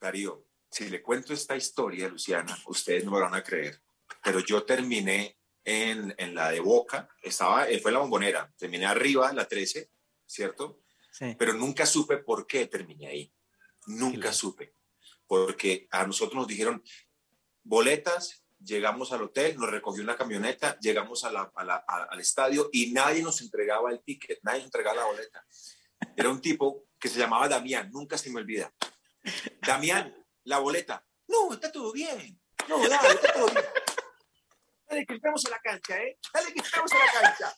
Darío, 0.00 0.44
si 0.70 0.88
le 0.90 1.00
cuento 1.00 1.32
esta 1.32 1.54
historia, 1.56 2.08
Luciana, 2.08 2.58
ustedes 2.66 3.04
no 3.04 3.12
me 3.12 3.20
van 3.20 3.34
a 3.34 3.42
creer, 3.42 3.80
pero 4.22 4.40
yo 4.40 4.64
terminé 4.64 5.38
en, 5.64 6.12
en 6.18 6.34
la 6.34 6.50
de 6.50 6.58
Boca, 6.60 7.08
estaba, 7.22 7.68
eh, 7.68 7.78
fue 7.78 7.92
la 7.92 8.00
bombonera, 8.00 8.52
terminé 8.58 8.86
arriba, 8.86 9.30
en 9.30 9.36
la 9.36 9.46
13, 9.46 9.88
¿cierto? 10.32 10.80
Sí. 11.12 11.36
Pero 11.38 11.52
nunca 11.52 11.84
supe 11.86 12.16
por 12.18 12.46
qué 12.46 12.66
terminé 12.66 13.06
ahí. 13.08 13.34
Nunca 13.86 14.32
supe. 14.32 14.74
Porque 15.26 15.86
a 15.90 16.06
nosotros 16.06 16.34
nos 16.36 16.46
dijeron 16.46 16.82
boletas, 17.62 18.44
llegamos 18.64 19.12
al 19.12 19.22
hotel, 19.22 19.56
nos 19.58 19.70
recogió 19.70 20.02
una 20.02 20.16
camioneta, 20.16 20.78
llegamos 20.80 21.24
a 21.24 21.32
la- 21.32 21.52
a 21.54 21.64
la- 21.64 21.84
a- 21.86 22.04
al 22.04 22.20
estadio 22.20 22.70
y 22.72 22.92
nadie 22.92 23.22
nos 23.22 23.40
entregaba 23.42 23.90
el 23.90 24.02
ticket, 24.02 24.38
nadie 24.42 24.58
nos 24.60 24.66
entregaba 24.66 24.96
la 24.96 25.04
boleta. 25.04 25.44
Era 26.16 26.30
un 26.30 26.40
tipo 26.40 26.86
que 26.98 27.08
se 27.08 27.18
llamaba 27.18 27.48
Damián, 27.48 27.90
nunca 27.92 28.16
se 28.16 28.30
me 28.30 28.40
olvida. 28.40 28.72
Damián, 29.60 30.14
la 30.44 30.58
boleta. 30.58 31.04
No, 31.28 31.52
está 31.52 31.70
todo 31.70 31.92
bien. 31.92 32.40
No, 32.68 32.88
dale, 32.88 33.14
está 33.14 33.32
todo 33.34 33.46
bien. 33.50 33.64
Dale, 34.88 35.06
que 35.06 35.14
estamos 35.14 35.44
en 35.44 35.50
la 35.50 35.60
cancha, 35.60 36.02
¿eh? 36.02 36.18
Dale, 36.32 36.52
que 36.52 36.60
estamos 36.60 36.90
en 36.92 36.98
la 36.98 37.12
cancha. 37.20 37.56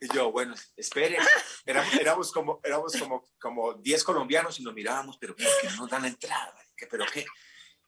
Y 0.00 0.14
yo, 0.14 0.30
bueno, 0.30 0.54
espere. 0.76 1.18
Éramos, 1.66 1.94
éramos 1.94 2.32
como, 2.32 2.60
éramos 2.62 2.92
como, 2.96 3.24
como 3.40 3.74
10 3.74 4.04
colombianos 4.04 4.58
y 4.60 4.62
nos 4.62 4.74
mirábamos, 4.74 5.18
pero 5.18 5.34
¿por 5.34 5.44
qué 5.60 5.68
no 5.70 5.76
nos 5.76 5.90
dan 5.90 6.02
la 6.02 6.08
entrada? 6.08 6.54
¿Qué- 6.76 6.86
¿Pero 6.86 7.04
qué? 7.12 7.26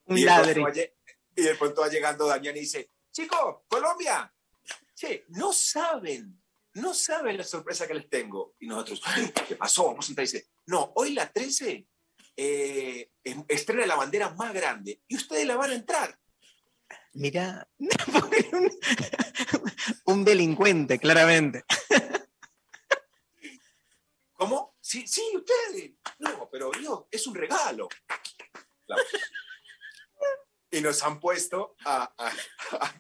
Un 0.07 0.19
y, 0.19 0.23
de 0.23 0.27
pronto 0.27 0.47
ladre. 0.47 0.61
va 0.63 0.73
lle- 0.73 0.95
y 1.37 1.43
de 1.43 1.55
pronto 1.55 1.81
va 1.83 1.89
llegando 1.89 2.27
Damián 2.27 2.57
y 2.57 2.61
dice, 2.61 2.91
chico, 3.13 3.65
Colombia. 3.69 4.33
Che, 4.95 5.25
no 5.29 5.53
saben, 5.53 6.43
no 6.75 6.93
saben 6.93 7.37
la 7.39 7.45
sorpresa 7.45 7.87
que 7.87 7.95
les 7.95 8.09
tengo. 8.11 8.55
Y 8.59 8.67
nosotros, 8.67 9.01
"Ay, 9.05 9.33
¿qué 9.49 9.57
pasó? 9.57 9.87
Vamos 9.87 10.07
a 10.07 10.09
entrar. 10.11 10.27
Y 10.27 10.31
dice, 10.31 10.49
no, 10.67 10.93
hoy 10.97 11.15
la 11.15 11.31
13 11.33 11.87
eh, 12.37 13.11
em- 13.25 13.45
estrena 13.49 13.87
la 13.87 13.97
bandera 13.97 14.31
más 14.35 14.53
grande 14.53 15.01
y 15.09 15.17
ustedes 15.17 15.47
la 15.47 15.57
van 15.57 15.71
a 15.71 15.75
entrar. 15.75 16.19
Mirá, 17.13 17.69
un, 18.53 18.71
un 20.05 20.25
delincuente, 20.25 20.99
claramente. 20.99 21.65
¿Cómo? 24.41 24.75
Sí, 24.81 25.07
sí, 25.07 25.23
ustedes. 25.37 25.93
No, 26.19 26.49
pero 26.51 26.71
no, 26.81 27.07
es 27.11 27.27
un 27.27 27.35
regalo. 27.35 27.91
Claro. 28.87 29.03
Y 30.71 30.81
nos 30.81 31.03
han 31.03 31.21
puesto 31.21 31.77
a, 31.85 32.11
a- 32.17 32.95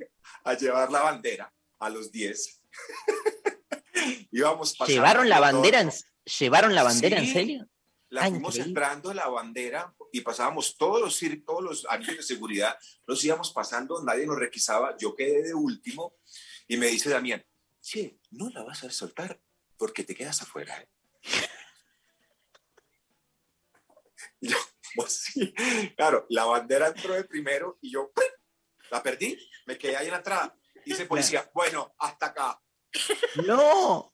a- 0.44 0.54
llevar 0.54 0.92
la 0.92 1.00
bandera 1.00 1.50
a 1.78 1.88
los 1.88 2.12
10. 2.12 2.62
Íbamos 4.32 4.76
¿Llevaron 4.86 5.30
la 5.30 5.40
bandera 5.40 5.80
en, 5.80 5.90
¿llevaron 6.38 6.74
la 6.74 6.82
bandera 6.82 7.18
en 7.18 7.24
Sí, 7.24 7.32
serio? 7.32 7.66
La 8.10 8.24
Ah, 8.24 8.28
fuimos 8.28 8.56
increíble. 8.56 8.68
entrando 8.82 9.14
la 9.14 9.28
bandera 9.28 9.94
y 10.12 10.20
pasábamos 10.20 10.76
todos 10.76 11.00
los, 11.00 11.18
todos 11.46 11.62
los 11.62 11.86
años 11.86 12.16
de 12.18 12.22
seguridad, 12.22 12.76
los 13.06 13.24
íbamos 13.24 13.50
pasando, 13.52 14.02
nadie 14.04 14.26
nos 14.26 14.36
requisaba, 14.38 14.94
yo 14.98 15.14
quedé 15.16 15.42
de 15.42 15.54
último 15.54 16.16
y 16.68 16.76
me 16.76 16.88
dice 16.88 17.08
Damián, 17.08 17.42
che, 17.80 18.18
no 18.32 18.50
la 18.50 18.62
vas 18.62 18.84
a 18.84 18.90
soltar 18.90 19.40
porque 19.78 20.04
te 20.04 20.14
quedas 20.14 20.42
afuera. 20.42 20.78
¿eh?". 20.82 20.88
Y 24.40 24.48
yo, 24.48 24.56
"Pues 24.94 25.22
sí". 25.22 25.54
Claro, 25.96 26.26
la 26.30 26.44
bandera 26.46 26.88
entró 26.88 27.14
de 27.14 27.24
primero 27.24 27.78
y 27.80 27.92
yo 27.92 28.10
¡pum! 28.12 28.24
la 28.90 29.02
perdí, 29.02 29.38
me 29.66 29.78
quedé 29.78 29.96
ahí 29.96 30.06
en 30.06 30.12
la 30.12 30.18
entrada. 30.18 30.56
Dice 30.84 31.06
policía, 31.06 31.48
bueno, 31.54 31.94
hasta 31.98 32.26
acá. 32.26 32.60
¡No! 33.46 34.12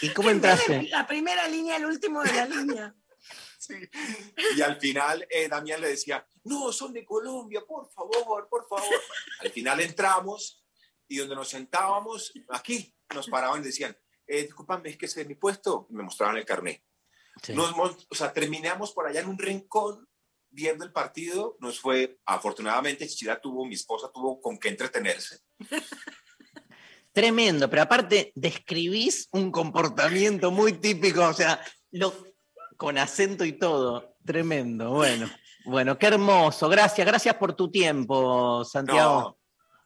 ¿Y 0.00 0.10
cómo 0.10 0.30
entraste? 0.30 0.82
La 0.90 1.06
primera 1.06 1.46
línea, 1.48 1.76
el 1.76 1.86
último 1.86 2.22
de 2.22 2.32
la 2.32 2.46
línea. 2.46 2.94
Y 4.56 4.60
al 4.60 4.78
final 4.80 5.26
eh, 5.30 5.48
Damián 5.48 5.80
le 5.80 5.88
decía, 5.88 6.26
no, 6.44 6.72
son 6.72 6.92
de 6.92 7.04
Colombia, 7.04 7.62
por 7.66 7.88
favor, 7.90 8.48
por 8.48 8.66
favor. 8.68 9.00
Al 9.40 9.50
final 9.50 9.80
entramos 9.80 10.64
y 11.06 11.18
donde 11.18 11.36
nos 11.36 11.48
sentábamos, 11.48 12.32
aquí, 12.48 12.94
nos 13.14 13.28
paraban 13.28 13.60
y 13.60 13.66
decían, 13.66 13.96
eh, 14.32 14.42
discúlpame, 14.44 14.90
es 14.90 14.96
que 14.96 15.06
ese 15.06 15.22
es 15.22 15.28
mi 15.28 15.34
puesto. 15.34 15.86
Y 15.90 15.94
me 15.94 16.02
mostraban 16.02 16.36
el 16.36 16.44
carnet. 16.44 16.82
Nos 17.54 17.76
mon- 17.76 17.96
o 18.10 18.14
sea, 18.14 18.32
terminamos 18.32 18.92
por 18.92 19.06
allá 19.06 19.20
en 19.20 19.28
un 19.28 19.38
rincón 19.38 20.06
viendo 20.50 20.84
el 20.84 20.92
partido. 20.92 21.56
Nos 21.60 21.80
fue, 21.80 22.18
afortunadamente, 22.26 23.06
Chichira 23.06 23.40
tuvo, 23.40 23.64
mi 23.66 23.74
esposa 23.74 24.10
tuvo 24.12 24.40
con 24.40 24.58
qué 24.58 24.68
entretenerse. 24.68 25.40
Tremendo, 27.12 27.68
pero 27.68 27.82
aparte 27.82 28.32
describís 28.34 29.28
un 29.32 29.50
comportamiento 29.50 30.50
muy 30.50 30.72
típico, 30.72 31.26
o 31.26 31.34
sea, 31.34 31.60
lo, 31.90 32.14
con 32.78 32.96
acento 32.96 33.44
y 33.44 33.52
todo. 33.52 34.16
Tremendo, 34.24 34.90
bueno. 34.92 35.30
Bueno, 35.64 35.98
qué 35.98 36.06
hermoso. 36.06 36.68
Gracias, 36.68 37.06
gracias 37.06 37.34
por 37.36 37.54
tu 37.54 37.70
tiempo, 37.70 38.64
Santiago. 38.64 39.20
No, 39.20 39.38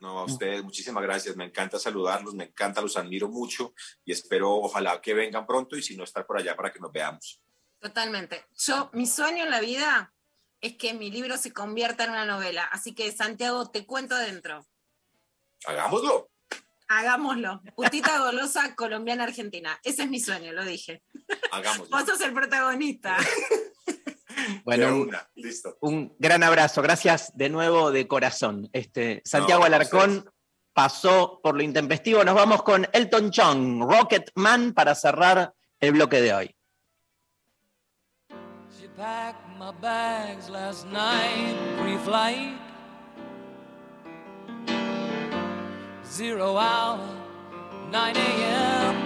no, 0.07 0.20
a 0.20 0.24
ustedes, 0.24 0.62
muchísimas 0.62 1.03
gracias. 1.03 1.35
Me 1.37 1.45
encanta 1.45 1.81
saludarlos, 1.81 2.33
me 2.35 2.45
encanta, 2.45 2.81
los 2.81 2.97
admiro 2.97 3.28
mucho 3.28 3.74
y 4.05 4.12
espero, 4.12 4.55
ojalá 4.55 5.01
que 5.01 5.15
vengan 5.15 5.45
pronto 5.45 5.77
y 5.77 5.83
si 5.83 5.97
no, 5.97 6.05
estar 6.05 6.24
por 6.24 6.39
allá 6.39 6.55
para 6.55 6.73
que 6.73 6.78
nos 6.78 6.93
veamos. 6.93 7.43
Totalmente. 7.81 8.47
Yo, 8.57 8.89
mi 8.93 9.07
sueño 9.07 9.43
en 9.45 9.51
la 9.51 9.61
vida 9.61 10.15
es 10.61 10.77
que 10.77 10.95
mi 10.95 11.11
libro 11.11 11.37
se 11.37 11.53
convierta 11.53 12.05
en 12.05 12.11
una 12.11 12.24
novela. 12.24 12.65
Así 12.66 12.95
que, 12.95 13.11
Santiago, 13.11 13.69
te 13.70 13.85
cuento 13.85 14.15
adentro. 14.15 14.65
Hagámoslo. 15.66 16.31
Hagámoslo. 16.87 17.62
Putita 17.74 18.20
golosa 18.20 18.77
colombiana 18.77 19.24
argentina. 19.24 19.78
Ese 19.83 20.05
es 20.05 20.09
mi 20.09 20.20
sueño, 20.20 20.53
lo 20.53 20.65
dije. 20.65 21.03
Hagámoslo. 21.51 21.97
Vos 21.97 22.07
sos 22.07 22.20
el 22.20 22.33
protagonista. 22.33 23.16
Bueno, 24.65 24.89
un, 24.89 25.09
una, 25.09 25.29
listo. 25.35 25.77
un 25.81 26.15
gran 26.19 26.43
abrazo. 26.43 26.83
Gracias 26.83 27.37
de 27.37 27.49
nuevo 27.49 27.91
de 27.91 28.07
corazón. 28.07 28.69
Este, 28.73 29.23
Santiago 29.25 29.61
No, 29.61 29.67
Alarcón 29.67 30.31
pasó 30.73 31.41
por 31.43 31.57
lo 31.57 31.63
intempestivo. 31.63 32.23
Nos 32.25 32.35
vamos 32.35 32.63
con 32.63 32.87
Elton 32.93 33.31
John, 33.35 33.81
Rocket 33.81 34.31
Man, 34.35 34.73
para 34.75 34.95
cerrar 34.95 35.55
el 35.81 35.93
bloque 35.93 36.21
de 36.21 36.35
hoy. 36.35 36.57
She 38.79 38.89
packed 38.89 39.41
my 39.59 39.73
bags 39.81 40.49
last 40.49 40.87
night, 40.87 41.57
pre-flight. 41.81 42.59
Zero 46.05 46.59
hour, 46.59 47.01
9 47.91 48.19
a.m. 48.19 49.06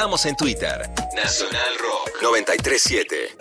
Estamos 0.00 0.24
en 0.24 0.34
Twitter. 0.34 0.90
Nacional 1.14 1.78
Rock 1.78 2.22
937. 2.22 3.36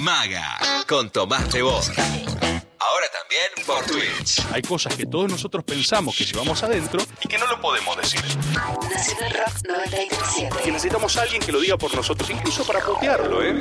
Maga 0.00 0.58
con 0.88 1.10
Tomás 1.10 1.52
Rebos. 1.52 1.92
Ahora 1.96 3.06
también 3.12 3.64
por 3.64 3.84
Twitch. 3.84 4.44
Hay 4.52 4.62
cosas 4.62 4.96
que 4.96 5.06
todos 5.06 5.30
nosotros 5.30 5.62
pensamos 5.62 6.16
que 6.16 6.24
llevamos 6.24 6.60
adentro 6.64 7.00
y 7.22 7.28
que 7.28 7.38
no 7.38 7.46
lo 7.46 7.60
podemos 7.60 7.96
decir. 7.96 8.20
Nacional 8.92 9.30
Rock 9.30 9.62
937. 9.64 10.56
Que 10.64 10.72
necesitamos 10.72 11.16
a 11.18 11.22
alguien 11.22 11.40
que 11.40 11.52
lo 11.52 11.60
diga 11.60 11.78
por 11.78 11.94
nosotros, 11.94 12.28
incluso 12.28 12.66
para 12.66 12.80
putearlo, 12.80 13.44
¿eh? 13.44 13.54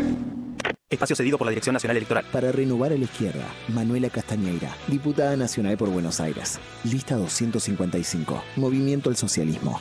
Espacio 0.90 1.16
cedido 1.16 1.38
por 1.38 1.46
la 1.46 1.52
Dirección 1.52 1.74
Nacional 1.74 1.98
Electoral. 1.98 2.26
Para 2.32 2.52
renovar 2.52 2.92
a 2.92 2.98
la 2.98 3.04
izquierda, 3.04 3.46
Manuela 3.68 4.10
Castañeira, 4.10 4.76
diputada 4.88 5.36
nacional 5.38 5.78
por 5.78 5.90
Buenos 5.90 6.20
Aires. 6.20 6.60
Lista 6.86 7.18
255. 7.18 8.44
Movimiento 8.56 9.12
al 9.12 9.16
Socialismo. 9.16 9.80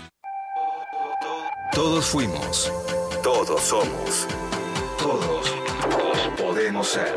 Todos 1.73 2.07
fuimos. 2.07 2.73
Todos 3.23 3.63
somos. 3.63 4.27
Todos, 4.99 5.55
todos 5.89 6.19
podemos 6.37 6.89
ser. 6.89 7.15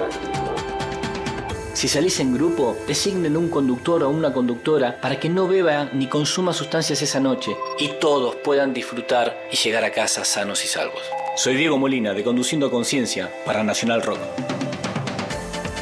Si 1.73 1.87
salís 1.87 2.19
en 2.19 2.35
grupo, 2.35 2.77
designen 2.87 3.35
un 3.35 3.49
conductor 3.49 4.03
o 4.03 4.09
una 4.09 4.31
conductora 4.31 5.01
para 5.01 5.19
que 5.19 5.27
no 5.27 5.47
beba 5.47 5.89
ni 5.91 6.07
consuma 6.07 6.53
sustancias 6.53 7.01
esa 7.01 7.19
noche 7.19 7.57
y 7.79 7.93
todos 7.99 8.35
puedan 8.35 8.73
disfrutar 8.75 9.35
y 9.51 9.57
llegar 9.57 9.83
a 9.85 9.91
casa 9.91 10.23
sanos 10.23 10.63
y 10.63 10.67
salvos. 10.67 11.01
Soy 11.35 11.55
Diego 11.55 11.79
Molina 11.79 12.13
de 12.13 12.23
Conduciendo 12.23 12.67
a 12.67 12.71
Conciencia 12.71 13.33
para 13.45 13.63
Nacional 13.63 14.03
Rock. 14.03 14.19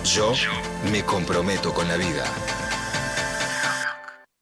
Yo 0.06 0.32
me 0.92 1.04
comprometo 1.04 1.74
con 1.74 1.90
la 1.90 1.98
vida. 1.98 2.24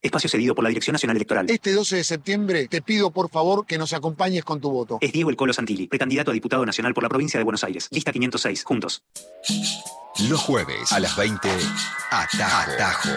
Espacio 0.01 0.30
cedido 0.30 0.55
por 0.55 0.63
la 0.63 0.69
Dirección 0.69 0.93
Nacional 0.93 1.17
Electoral. 1.17 1.49
Este 1.49 1.73
12 1.73 1.97
de 1.97 2.03
septiembre 2.03 2.67
te 2.69 2.81
pido 2.81 3.11
por 3.11 3.30
favor 3.30 3.65
que 3.65 3.77
nos 3.77 3.91
acompañes 3.93 4.43
con 4.45 4.61
tu 4.61 4.71
voto. 4.71 4.97
Es 5.01 5.11
Diego 5.11 5.30
El 5.30 5.35
Colo 5.35 5.51
Santilli, 5.51 5.88
precandidato 5.88 6.31
a 6.31 6.34
diputado 6.34 6.65
nacional 6.65 6.93
por 6.93 7.03
la 7.03 7.09
provincia 7.09 7.38
de 7.38 7.43
Buenos 7.43 7.63
Aires. 7.63 7.89
Lista 7.91 8.13
506. 8.13 8.63
Juntos. 8.63 9.03
Los 10.30 10.39
jueves 10.41 10.91
a 10.91 10.99
las 10.99 11.15
20, 11.17 11.49
Atajo. 12.11 12.71
Atajo. 12.71 13.09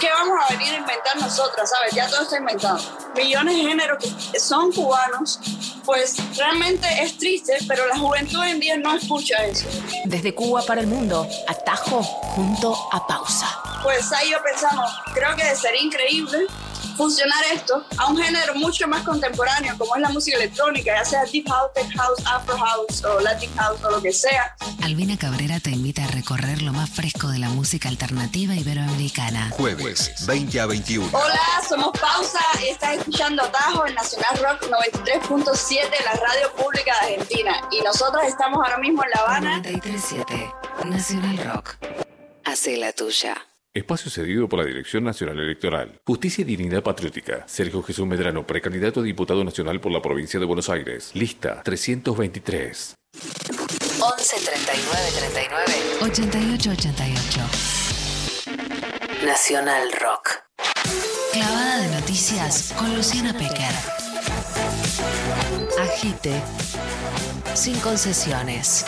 ¿Qué 0.00 0.08
vamos 0.10 0.38
a 0.44 0.52
venir 0.52 0.74
a 0.74 0.78
inventar 0.78 1.16
nosotras? 1.16 1.70
¿Sabes? 1.70 1.94
Ya 1.94 2.08
todo 2.08 2.22
está 2.22 2.38
inventado. 2.38 2.78
Millones 3.16 3.56
de 3.56 3.62
géneros 3.62 3.98
que 4.32 4.38
son 4.38 4.72
cubanos, 4.72 5.40
pues 5.84 6.16
realmente 6.36 6.86
es 7.00 7.16
triste, 7.16 7.56
pero 7.66 7.86
la 7.86 7.98
juventud 7.98 8.40
hoy 8.40 8.50
en 8.50 8.60
día 8.60 8.76
no 8.76 8.94
escucha 8.94 9.44
eso. 9.44 9.68
Desde 10.04 10.34
Cuba 10.34 10.62
para 10.62 10.80
el 10.80 10.86
mundo, 10.86 11.26
Atajo 11.48 12.02
junto 12.02 12.76
a 12.92 13.06
Pausa. 13.06 13.46
Pues 13.82 14.12
ahí 14.12 14.30
yo 14.30 14.42
pensamos, 14.42 14.90
creo 15.14 15.34
que 15.36 15.56
sería 15.56 15.82
increíble 15.82 16.46
funcionar 16.96 17.44
esto 17.52 17.84
a 17.96 18.06
un 18.06 18.16
género 18.16 18.54
mucho 18.54 18.86
más 18.88 19.02
contemporáneo, 19.02 19.76
como 19.78 19.94
es 19.96 20.02
la 20.02 20.08
música 20.10 20.36
electrónica, 20.36 20.94
ya 20.94 21.04
sea 21.04 21.24
deep 21.24 21.48
house, 21.48 21.72
tech 21.74 21.90
house, 21.96 22.22
afro 22.26 22.56
house 22.56 23.04
o 23.04 23.20
latin 23.20 23.50
house 23.56 23.82
o 23.84 23.90
lo 23.90 24.02
que 24.02 24.12
sea. 24.12 24.56
Albina 24.82 25.16
Cabrera 25.16 25.60
te 25.60 25.70
invita 25.70 26.04
a 26.04 26.08
recorrer 26.08 26.62
lo 26.62 26.72
más 26.72 26.90
fresco 26.90 27.28
de 27.28 27.38
la 27.38 27.48
música 27.48 27.88
alternativa 27.88 28.54
iberoamericana. 28.54 29.50
Jueves, 29.50 30.12
20 30.26 30.60
a 30.60 30.66
21. 30.66 31.10
Hola, 31.12 31.40
somos 31.68 31.92
Pausa 31.98 32.40
y 32.62 32.68
estás 32.68 32.98
escuchando 32.98 33.42
Atajo 33.42 33.86
en 33.86 33.94
Nacional 33.94 34.36
Rock 34.38 34.70
93.7, 34.70 35.88
la 36.04 36.12
radio 36.12 36.52
pública 36.56 36.92
de 37.00 37.14
Argentina. 37.14 37.68
Y 37.70 37.80
nosotros 37.82 38.22
estamos 38.26 38.58
ahora 38.64 38.78
mismo 38.78 39.02
en 39.04 39.10
La 39.10 39.20
Habana. 39.20 39.62
93.7 39.62 40.86
Nacional 40.86 41.38
Rock. 41.38 41.76
Hace 42.44 42.76
la 42.76 42.92
tuya. 42.92 43.46
Espacio 43.74 44.10
cedido 44.10 44.50
por 44.50 44.58
la 44.58 44.66
Dirección 44.66 45.02
Nacional 45.02 45.40
Electoral. 45.40 45.98
Justicia 46.04 46.42
y 46.42 46.44
Dignidad 46.44 46.82
Patriótica. 46.82 47.48
Sergio 47.48 47.82
Jesús 47.82 48.06
Medrano, 48.06 48.46
precandidato 48.46 49.00
a 49.00 49.02
diputado 49.02 49.42
nacional 49.44 49.80
por 49.80 49.90
la 49.90 50.02
provincia 50.02 50.38
de 50.38 50.44
Buenos 50.44 50.68
Aires. 50.68 51.10
Lista 51.14 51.62
323. 51.62 52.94
11 53.98 54.36
39 54.44 55.08
39 55.16 55.64
88 56.02 56.70
88. 56.70 57.40
Nacional 59.24 59.90
Rock. 59.98 60.42
Clavada 61.32 61.80
de 61.80 61.88
noticias 61.98 62.74
con 62.76 62.94
Luciana 62.94 63.32
Pecker. 63.32 63.72
Agite. 65.80 66.42
Sin 67.54 67.80
concesiones. 67.80 68.84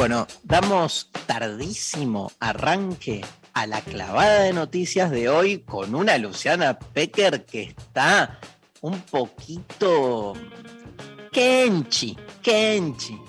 Bueno, 0.00 0.26
damos 0.44 1.10
tardísimo 1.26 2.32
arranque 2.40 3.22
a 3.52 3.66
la 3.66 3.82
clavada 3.82 4.44
de 4.44 4.54
noticias 4.54 5.10
de 5.10 5.28
hoy 5.28 5.58
con 5.58 5.94
una 5.94 6.16
Luciana 6.16 6.78
Pecker 6.78 7.44
que 7.44 7.64
está 7.64 8.40
un 8.80 8.98
poquito 9.02 10.32
kenchi, 11.30 12.16
kenchi. 12.40 13.20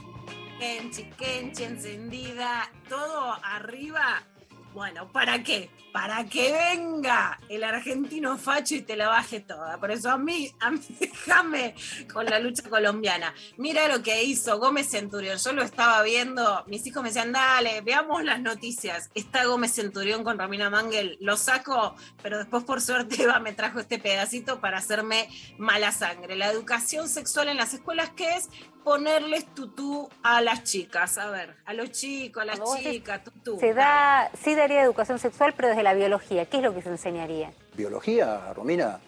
Kenchi, 0.58 1.04
Kenchi 1.18 1.64
encendida, 1.66 2.72
todo 2.88 3.36
arriba. 3.44 4.24
Bueno, 4.74 5.12
¿para 5.12 5.44
qué? 5.44 5.70
Para 5.92 6.24
que 6.26 6.54
venga 6.54 7.38
el 7.50 7.66
argentino 7.66 8.38
facho 8.38 8.76
y 8.76 8.82
te 8.82 8.96
la 8.96 9.10
baje 9.10 9.42
toda. 9.42 9.78
Por 9.78 9.92
eso 9.92 10.10
a 10.10 10.18
mí, 10.18 10.50
a 10.62 10.72
mí 10.72 10.80
déjame 11.00 11.76
con 12.12 12.26
la 12.26 12.40
lucha 12.40 12.64
colombiana. 12.70 13.34
Mira 13.58 13.90
lo 13.90 14.02
que 14.02 14.24
hizo 14.24 14.60
Gómez 14.60 14.90
Centurión. 14.90 15.38
Yo 15.38 15.52
lo 15.52 15.62
estaba 15.62 16.02
viendo, 16.04 16.64
mis 16.68 16.88
hijos 16.88 17.04
me 17.04 17.10
decían, 17.10 17.34
dale, 17.34 17.82
veamos 17.82 18.24
las 18.24 18.40
noticias. 18.40 19.12
Está 19.14 19.44
Gómez 19.44 19.74
Centurión 19.74 20.24
con 20.24 20.40
Romina 20.40 20.70
Mangel, 20.70 21.18
lo 21.20 21.36
saco, 21.36 21.96
pero 22.24 22.38
después 22.38 22.64
por 22.64 22.80
suerte 22.80 23.24
Eva 23.24 23.40
me 23.40 23.52
trajo 23.52 23.80
este 23.80 24.00
pedacito 24.00 24.62
para 24.62 24.78
hacerme 24.78 25.28
mala 25.58 25.92
sangre. 25.92 26.38
La 26.38 26.50
educación 26.50 27.10
sexual 27.10 27.50
en 27.50 27.58
las 27.58 27.74
escuelas, 27.74 28.12
¿qué 28.16 28.36
es? 28.36 28.50
Ponerles 28.84 29.46
tutú 29.54 30.10
a 30.24 30.42
las 30.42 30.64
chicas, 30.64 31.18
a 31.18 31.30
ver, 31.30 31.56
a 31.66 31.74
los 31.74 31.92
chicos, 31.92 32.42
a 32.42 32.46
las 32.46 32.60
chicas, 32.82 33.24
tutú. 33.24 33.60
Se 33.60 33.74
da, 33.74 34.32
sí 34.44 34.56
daría 34.56 34.82
educación 34.82 35.20
sexual, 35.20 35.54
pero 35.56 35.70
desde 35.70 35.84
la 35.84 35.94
biología. 35.94 36.46
¿Qué 36.46 36.58
es 36.58 36.64
lo 36.64 36.74
que 36.74 36.82
se 36.82 36.90
enseñaría? 36.90 37.52
Biología, 37.76 38.54
Romina. 38.54 39.00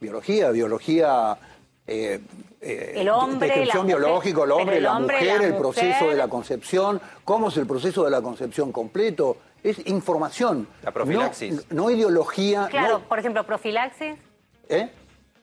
Biología, 0.00 0.50
biología. 0.50 1.38
eh, 1.86 2.20
eh, 2.60 2.92
El 2.96 3.08
hombre, 3.08 3.48
descripción 3.48 3.86
la 3.88 3.94
mujer, 3.94 3.98
biológica, 4.00 4.42
el 4.44 4.50
hombre, 4.52 4.80
la 4.80 4.96
hombre, 4.96 5.16
mujer, 5.18 5.40
la 5.40 5.46
el 5.46 5.56
proceso 5.56 6.08
de 6.10 6.14
la 6.16 6.28
concepción, 6.28 7.00
cómo 7.24 7.48
es 7.48 7.56
el 7.56 7.66
proceso 7.66 8.04
de 8.04 8.10
la 8.10 8.20
concepción 8.20 8.70
completo. 8.72 9.38
Es 9.62 9.78
información. 9.86 10.68
La 10.82 10.90
profilaxis. 10.92 11.54
No, 11.70 11.84
no 11.84 11.90
ideología. 11.90 12.68
Claro, 12.70 12.98
no- 12.98 13.08
por 13.08 13.18
ejemplo, 13.18 13.44
profilaxis, 13.46 14.14
¿eh? 14.68 14.90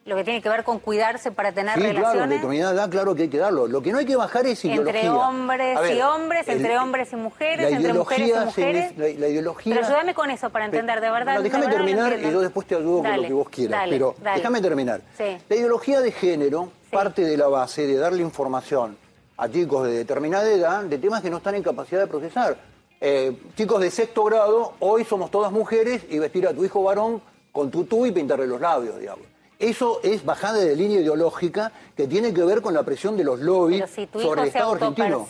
Lo 0.05 0.15
que 0.17 0.23
tiene 0.25 0.41
que 0.41 0.49
ver 0.49 0.63
con 0.65 0.79
cuidarse 0.79 1.31
para 1.31 1.53
tener 1.53 1.75
Sí, 1.75 1.79
claro, 1.79 1.89
en 1.91 1.95
relaciones 2.03 2.29
determinada 2.41 2.73
edad, 2.73 2.89
claro 2.89 3.15
que 3.15 3.21
hay 3.23 3.29
que 3.29 3.37
darlo. 3.37 3.67
Lo 3.67 3.81
que 3.81 3.91
no 3.93 3.99
hay 3.99 4.05
que 4.05 4.17
bajar 4.17 4.45
es 4.45 4.63
ideología. 4.65 4.99
entre 5.01 5.09
hombres 5.09 5.79
ver, 5.79 5.95
y 5.97 6.01
hombres, 6.01 6.47
el- 6.49 6.57
entre 6.57 6.77
hombres 6.77 7.13
y 7.13 7.15
mujeres, 7.15 7.71
entre 7.71 7.93
mujeres 7.93 8.29
y 8.29 8.45
mujeres. 8.45 8.97
la, 8.97 9.03
la 9.05 9.27
ideología. 9.29 9.75
Pero 9.75 9.87
ayúdame 9.87 10.13
con 10.13 10.29
eso 10.29 10.49
para 10.49 10.65
entender, 10.65 10.99
de 10.99 11.09
verdad. 11.09 11.35
No, 11.35 11.41
de 11.41 11.49
déjame 11.49 11.67
terminar 11.67 12.19
y 12.19 12.31
yo 12.31 12.41
después 12.41 12.67
te 12.67 12.75
ayudo 12.75 13.01
con 13.01 13.15
lo 13.15 13.23
que 13.23 13.33
vos 13.33 13.49
quieras. 13.49 13.79
dale, 13.79 13.91
pero 13.93 14.15
dale. 14.21 14.37
déjame 14.37 14.61
terminar. 14.61 15.01
Sí. 15.17 15.37
La 15.47 15.55
ideología 15.55 16.01
de 16.01 16.11
género 16.11 16.69
parte 16.91 17.23
de 17.23 17.37
la 17.37 17.47
base 17.47 17.87
de 17.87 17.95
darle 17.95 18.21
información 18.23 18.97
a 19.37 19.49
chicos 19.49 19.87
de 19.87 19.93
determinada 19.93 20.47
edad 20.51 20.83
de 20.83 20.97
temas 20.97 21.21
que 21.21 21.29
no 21.29 21.37
están 21.37 21.55
en 21.55 21.63
capacidad 21.63 22.01
de 22.01 22.07
procesar. 22.07 22.57
Eh, 22.99 23.35
chicos 23.55 23.81
de 23.81 23.89
sexto 23.89 24.23
grado, 24.25 24.73
hoy 24.79 25.03
somos 25.05 25.31
todas 25.31 25.51
mujeres 25.51 26.03
y 26.09 26.19
vestir 26.19 26.45
a 26.47 26.53
tu 26.53 26.63
hijo 26.63 26.83
varón 26.83 27.21
con 27.51 27.71
tutú 27.71 28.05
y 28.05 28.11
pintarle 28.11 28.47
los 28.47 28.59
labios, 28.61 28.99
digamos. 28.99 29.25
Eso 29.59 29.99
es 30.03 30.25
bajada 30.25 30.57
de 30.59 30.75
línea 30.75 30.99
ideológica 30.99 31.71
que 31.95 32.07
tiene 32.07 32.33
que 32.33 32.43
ver 32.43 32.61
con 32.61 32.73
la 32.73 32.83
presión 32.83 33.15
de 33.15 33.23
los 33.23 33.39
lobbies 33.39 33.81
Pero 33.81 33.93
si 33.93 34.07
tu 34.07 34.19
sobre 34.19 34.41
el 34.41 34.47
hijo 34.47 34.51
se 34.51 34.57
Estado 34.57 34.71
argentino. 34.73 35.27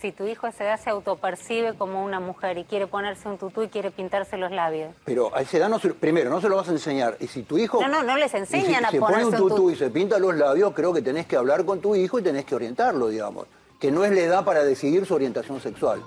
si 0.00 0.12
tu 0.12 0.26
hijo 0.26 0.46
a 0.46 0.50
esa 0.50 0.64
edad 0.64 0.80
se 0.80 0.90
autopercibe 0.90 1.74
como 1.78 2.04
una 2.04 2.20
mujer 2.20 2.58
y 2.58 2.64
quiere 2.64 2.86
ponerse 2.86 3.28
un 3.28 3.38
tutú 3.38 3.62
y 3.62 3.68
quiere 3.68 3.90
pintarse 3.90 4.36
los 4.36 4.50
labios. 4.50 4.94
Pero 5.04 5.34
a 5.34 5.40
esa 5.42 5.56
edad 5.56 5.68
no 5.68 5.78
se- 5.78 5.94
primero 5.94 6.28
no 6.30 6.40
se 6.40 6.48
lo 6.48 6.56
vas 6.56 6.68
a 6.68 6.72
enseñar. 6.72 7.16
Y 7.20 7.26
si 7.28 7.42
tu 7.42 7.56
hijo 7.58 7.80
No, 7.80 7.88
no, 7.88 8.02
no 8.02 8.16
les 8.16 8.28
y 8.28 8.30
si 8.32 8.36
enseñan 8.38 8.84
a 8.84 8.90
se 8.90 8.98
pone 8.98 9.12
ponerse 9.14 9.28
un 9.28 9.34
un 9.34 9.48
tutú 9.48 9.56
tutú. 9.56 9.70
y 9.70 9.76
se 9.76 9.88
pinta 9.90 10.18
los 10.18 10.34
labios, 10.34 10.72
creo 10.74 10.92
que 10.92 11.00
tenés 11.00 11.26
que 11.26 11.36
hablar 11.36 11.64
con 11.64 11.80
tu 11.80 11.94
hijo 11.94 12.18
y 12.18 12.22
tenés 12.22 12.44
que 12.44 12.54
orientarlo, 12.54 13.08
digamos. 13.08 13.46
Que 13.78 13.90
no 13.90 14.04
es 14.04 14.12
la 14.12 14.20
edad 14.20 14.44
para 14.44 14.62
decidir 14.62 15.06
su 15.06 15.14
orientación 15.14 15.58
sexual. 15.60 16.02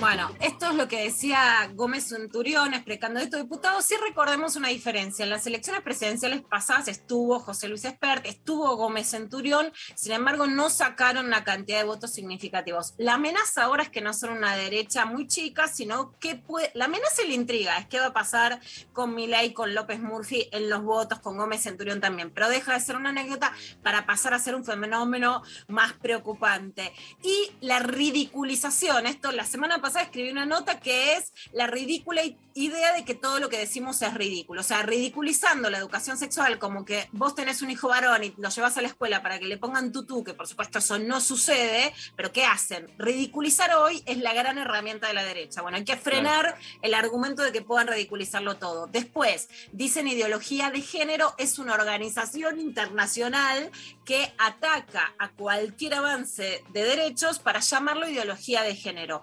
Bueno, 0.00 0.34
esto 0.40 0.70
es 0.70 0.76
lo 0.76 0.88
que 0.88 1.02
decía 1.02 1.70
Gómez 1.74 2.08
Centurión, 2.08 2.72
es 2.72 2.82
precandidato 2.82 3.36
a 3.36 3.40
diputado. 3.40 3.82
Sí 3.82 3.94
recordemos 4.02 4.56
una 4.56 4.68
diferencia. 4.68 5.24
En 5.24 5.28
las 5.28 5.46
elecciones 5.46 5.82
presidenciales 5.82 6.40
pasadas 6.40 6.88
estuvo 6.88 7.38
José 7.38 7.68
Luis 7.68 7.84
Espert, 7.84 8.24
estuvo 8.24 8.76
Gómez 8.76 9.10
Centurión, 9.10 9.70
sin 9.94 10.12
embargo 10.12 10.46
no 10.46 10.70
sacaron 10.70 11.26
una 11.26 11.44
cantidad 11.44 11.80
de 11.80 11.84
votos 11.84 12.14
significativos. 12.14 12.94
La 12.96 13.14
amenaza 13.14 13.64
ahora 13.64 13.82
es 13.82 13.90
que 13.90 14.00
no 14.00 14.14
son 14.14 14.30
una 14.30 14.56
derecha 14.56 15.04
muy 15.04 15.26
chica, 15.26 15.68
sino 15.68 16.18
que 16.18 16.34
puede... 16.34 16.70
La 16.72 16.86
amenaza 16.86 17.22
y 17.22 17.28
la 17.28 17.34
intriga 17.34 17.76
es 17.76 17.86
qué 17.86 18.00
va 18.00 18.06
a 18.06 18.12
pasar 18.14 18.58
con 18.94 19.14
Milei, 19.14 19.52
con 19.52 19.74
López 19.74 20.00
Murphy 20.00 20.48
en 20.50 20.70
los 20.70 20.82
votos, 20.82 21.18
con 21.18 21.36
Gómez 21.36 21.62
Centurión 21.64 22.00
también. 22.00 22.30
Pero 22.30 22.48
deja 22.48 22.72
de 22.72 22.80
ser 22.80 22.96
una 22.96 23.10
anécdota 23.10 23.52
para 23.82 24.06
pasar 24.06 24.32
a 24.32 24.38
ser 24.38 24.54
un 24.54 24.64
fenómeno 24.64 25.42
más 25.68 25.92
preocupante. 25.92 26.90
Y 27.22 27.52
la 27.60 27.80
ridiculización, 27.80 29.06
esto 29.06 29.30
la 29.32 29.44
semana 29.44 29.74
pasada 29.82 29.89
escribí 29.96 30.30
una 30.30 30.46
nota 30.46 30.80
que 30.80 31.14
es 31.14 31.32
la 31.52 31.66
ridícula 31.66 32.22
idea 32.54 32.92
de 32.94 33.04
que 33.04 33.14
todo 33.14 33.38
lo 33.38 33.48
que 33.48 33.58
decimos 33.58 34.02
es 34.02 34.14
ridículo. 34.14 34.60
O 34.60 34.64
sea, 34.64 34.82
ridiculizando 34.82 35.70
la 35.70 35.78
educación 35.78 36.18
sexual 36.18 36.58
como 36.58 36.84
que 36.84 37.08
vos 37.12 37.34
tenés 37.34 37.62
un 37.62 37.70
hijo 37.70 37.88
varón 37.88 38.24
y 38.24 38.34
lo 38.36 38.48
llevas 38.48 38.76
a 38.76 38.82
la 38.82 38.88
escuela 38.88 39.22
para 39.22 39.38
que 39.38 39.46
le 39.46 39.56
pongan 39.56 39.92
tutú, 39.92 40.24
que 40.24 40.34
por 40.34 40.46
supuesto 40.46 40.78
eso 40.78 40.98
no 40.98 41.20
sucede, 41.20 41.92
pero 42.16 42.32
¿qué 42.32 42.44
hacen? 42.44 42.90
Ridiculizar 42.98 43.74
hoy 43.74 44.02
es 44.06 44.18
la 44.18 44.32
gran 44.34 44.58
herramienta 44.58 45.08
de 45.08 45.14
la 45.14 45.24
derecha. 45.24 45.62
Bueno, 45.62 45.78
hay 45.78 45.84
que 45.84 45.96
frenar 45.96 46.56
el 46.82 46.94
argumento 46.94 47.42
de 47.42 47.52
que 47.52 47.62
puedan 47.62 47.86
ridiculizarlo 47.86 48.56
todo. 48.56 48.86
Después, 48.86 49.48
dicen 49.72 50.08
ideología 50.08 50.70
de 50.70 50.80
género 50.80 51.34
es 51.38 51.58
una 51.58 51.74
organización 51.74 52.60
internacional 52.60 53.70
que 54.04 54.32
ataca 54.38 55.14
a 55.18 55.30
cualquier 55.30 55.94
avance 55.94 56.64
de 56.72 56.84
derechos 56.84 57.38
para 57.38 57.60
llamarlo 57.60 58.08
ideología 58.08 58.62
de 58.62 58.74
género. 58.74 59.22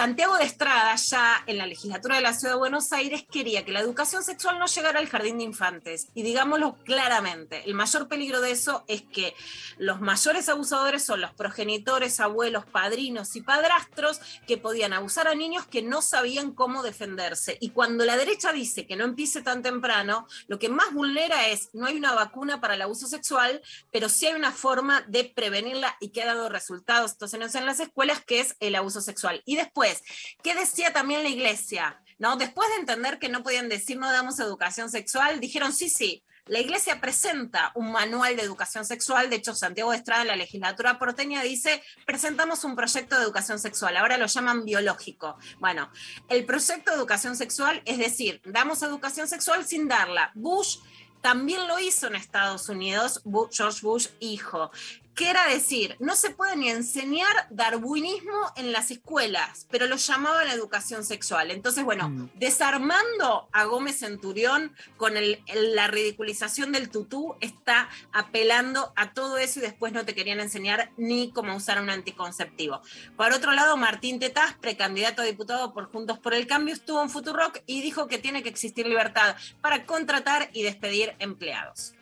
Santiago 0.00 0.38
de 0.38 0.44
Estrada, 0.44 0.96
ya 0.96 1.44
en 1.46 1.58
la 1.58 1.66
legislatura 1.66 2.16
de 2.16 2.22
la 2.22 2.32
Ciudad 2.32 2.54
de 2.54 2.58
Buenos 2.58 2.90
Aires, 2.90 3.22
quería 3.30 3.66
que 3.66 3.70
la 3.70 3.80
educación 3.80 4.24
sexual 4.24 4.58
no 4.58 4.64
llegara 4.64 4.98
al 4.98 5.10
jardín 5.10 5.36
de 5.36 5.44
infantes. 5.44 6.08
Y 6.14 6.22
digámoslo 6.22 6.78
claramente, 6.86 7.64
el 7.66 7.74
mayor 7.74 8.08
peligro 8.08 8.40
de 8.40 8.52
eso 8.52 8.82
es 8.88 9.02
que 9.02 9.34
los 9.76 10.00
mayores 10.00 10.48
abusadores 10.48 11.04
son 11.04 11.20
los 11.20 11.34
progenitores, 11.34 12.18
abuelos, 12.18 12.64
padrinos 12.64 13.36
y 13.36 13.42
padrastros 13.42 14.22
que 14.46 14.56
podían 14.56 14.94
abusar 14.94 15.28
a 15.28 15.34
niños 15.34 15.66
que 15.66 15.82
no 15.82 16.00
sabían 16.00 16.54
cómo 16.54 16.82
defenderse. 16.82 17.58
Y 17.60 17.68
cuando 17.68 18.06
la 18.06 18.16
derecha 18.16 18.52
dice 18.52 18.86
que 18.86 18.96
no 18.96 19.04
empiece 19.04 19.42
tan 19.42 19.62
temprano, 19.62 20.26
lo 20.48 20.58
que 20.58 20.70
más 20.70 20.94
vulnera 20.94 21.48
es, 21.48 21.68
no 21.74 21.84
hay 21.84 21.98
una 21.98 22.14
vacuna 22.14 22.58
para 22.58 22.72
el 22.72 22.80
abuso 22.80 23.06
sexual, 23.06 23.60
pero 23.92 24.08
sí 24.08 24.24
hay 24.24 24.32
una 24.32 24.52
forma 24.52 25.02
de 25.08 25.24
prevenirla 25.24 25.94
y 26.00 26.08
que 26.08 26.22
ha 26.22 26.26
dado 26.26 26.48
resultados 26.48 27.12
entonces 27.12 27.54
en 27.54 27.66
las 27.66 27.80
escuelas, 27.80 28.24
que 28.24 28.40
es 28.40 28.56
el 28.60 28.76
abuso 28.76 29.02
sexual. 29.02 29.42
Y 29.44 29.56
después, 29.56 29.89
Después, 29.90 30.36
¿qué 30.42 30.54
decía 30.54 30.92
también 30.92 31.22
la 31.22 31.28
iglesia? 31.28 32.00
¿No? 32.18 32.36
Después 32.36 32.68
de 32.70 32.76
entender 32.76 33.18
que 33.18 33.28
no 33.28 33.42
podían 33.42 33.68
decir 33.68 33.98
no 33.98 34.10
damos 34.12 34.38
educación 34.40 34.90
sexual, 34.90 35.40
dijeron 35.40 35.72
sí, 35.72 35.88
sí. 35.88 36.22
La 36.46 36.58
iglesia 36.58 37.00
presenta 37.00 37.70
un 37.74 37.92
manual 37.92 38.36
de 38.36 38.42
educación 38.42 38.84
sexual, 38.84 39.30
de 39.30 39.36
hecho 39.36 39.54
Santiago 39.54 39.92
Estrada 39.92 40.22
en 40.22 40.28
la 40.28 40.36
legislatura 40.36 40.98
porteña 40.98 41.42
dice, 41.42 41.82
presentamos 42.06 42.64
un 42.64 42.74
proyecto 42.74 43.16
de 43.16 43.22
educación 43.22 43.58
sexual, 43.58 43.96
ahora 43.96 44.18
lo 44.18 44.26
llaman 44.26 44.64
biológico. 44.64 45.38
Bueno, 45.60 45.90
el 46.28 46.44
proyecto 46.44 46.90
de 46.90 46.96
educación 46.96 47.36
sexual 47.36 47.82
es 47.84 47.98
decir, 47.98 48.40
damos 48.44 48.82
educación 48.82 49.28
sexual 49.28 49.64
sin 49.64 49.86
darla. 49.86 50.32
Bush 50.34 50.78
también 51.20 51.68
lo 51.68 51.78
hizo 51.78 52.06
en 52.06 52.16
Estados 52.16 52.68
Unidos, 52.68 53.22
George 53.52 53.80
Bush 53.82 54.08
hijo. 54.18 54.70
Que 55.20 55.28
era 55.28 55.46
decir, 55.48 55.96
no 55.98 56.16
se 56.16 56.30
puede 56.30 56.56
ni 56.56 56.70
enseñar 56.70 57.28
darwinismo 57.50 58.52
en 58.56 58.72
las 58.72 58.90
escuelas, 58.90 59.66
pero 59.70 59.86
lo 59.86 59.96
llamaban 59.96 60.48
educación 60.48 61.04
sexual. 61.04 61.50
Entonces, 61.50 61.84
bueno, 61.84 62.30
desarmando 62.36 63.46
a 63.52 63.64
Gómez 63.64 63.98
Centurión 63.98 64.74
con 64.96 65.18
el- 65.18 65.42
el- 65.46 65.76
la 65.76 65.88
ridiculización 65.88 66.72
del 66.72 66.88
tutú, 66.88 67.34
está 67.40 67.90
apelando 68.14 68.94
a 68.96 69.12
todo 69.12 69.36
eso 69.36 69.58
y 69.58 69.62
después 69.62 69.92
no 69.92 70.06
te 70.06 70.14
querían 70.14 70.40
enseñar 70.40 70.90
ni 70.96 71.32
cómo 71.32 71.54
usar 71.54 71.82
un 71.82 71.90
anticonceptivo. 71.90 72.80
Por 73.18 73.32
otro 73.34 73.52
lado, 73.52 73.76
Martín 73.76 74.20
Tetaz, 74.20 74.54
precandidato 74.54 75.20
a 75.20 75.26
diputado 75.26 75.74
por 75.74 75.92
Juntos 75.92 76.18
por 76.18 76.32
el 76.32 76.46
Cambio, 76.46 76.72
estuvo 76.72 77.02
en 77.02 77.10
Futurock 77.10 77.58
y 77.66 77.82
dijo 77.82 78.06
que 78.08 78.16
tiene 78.16 78.42
que 78.42 78.48
existir 78.48 78.86
libertad 78.86 79.36
para 79.60 79.84
contratar 79.84 80.48
y 80.54 80.62
despedir 80.62 81.14
empleados. 81.18 81.92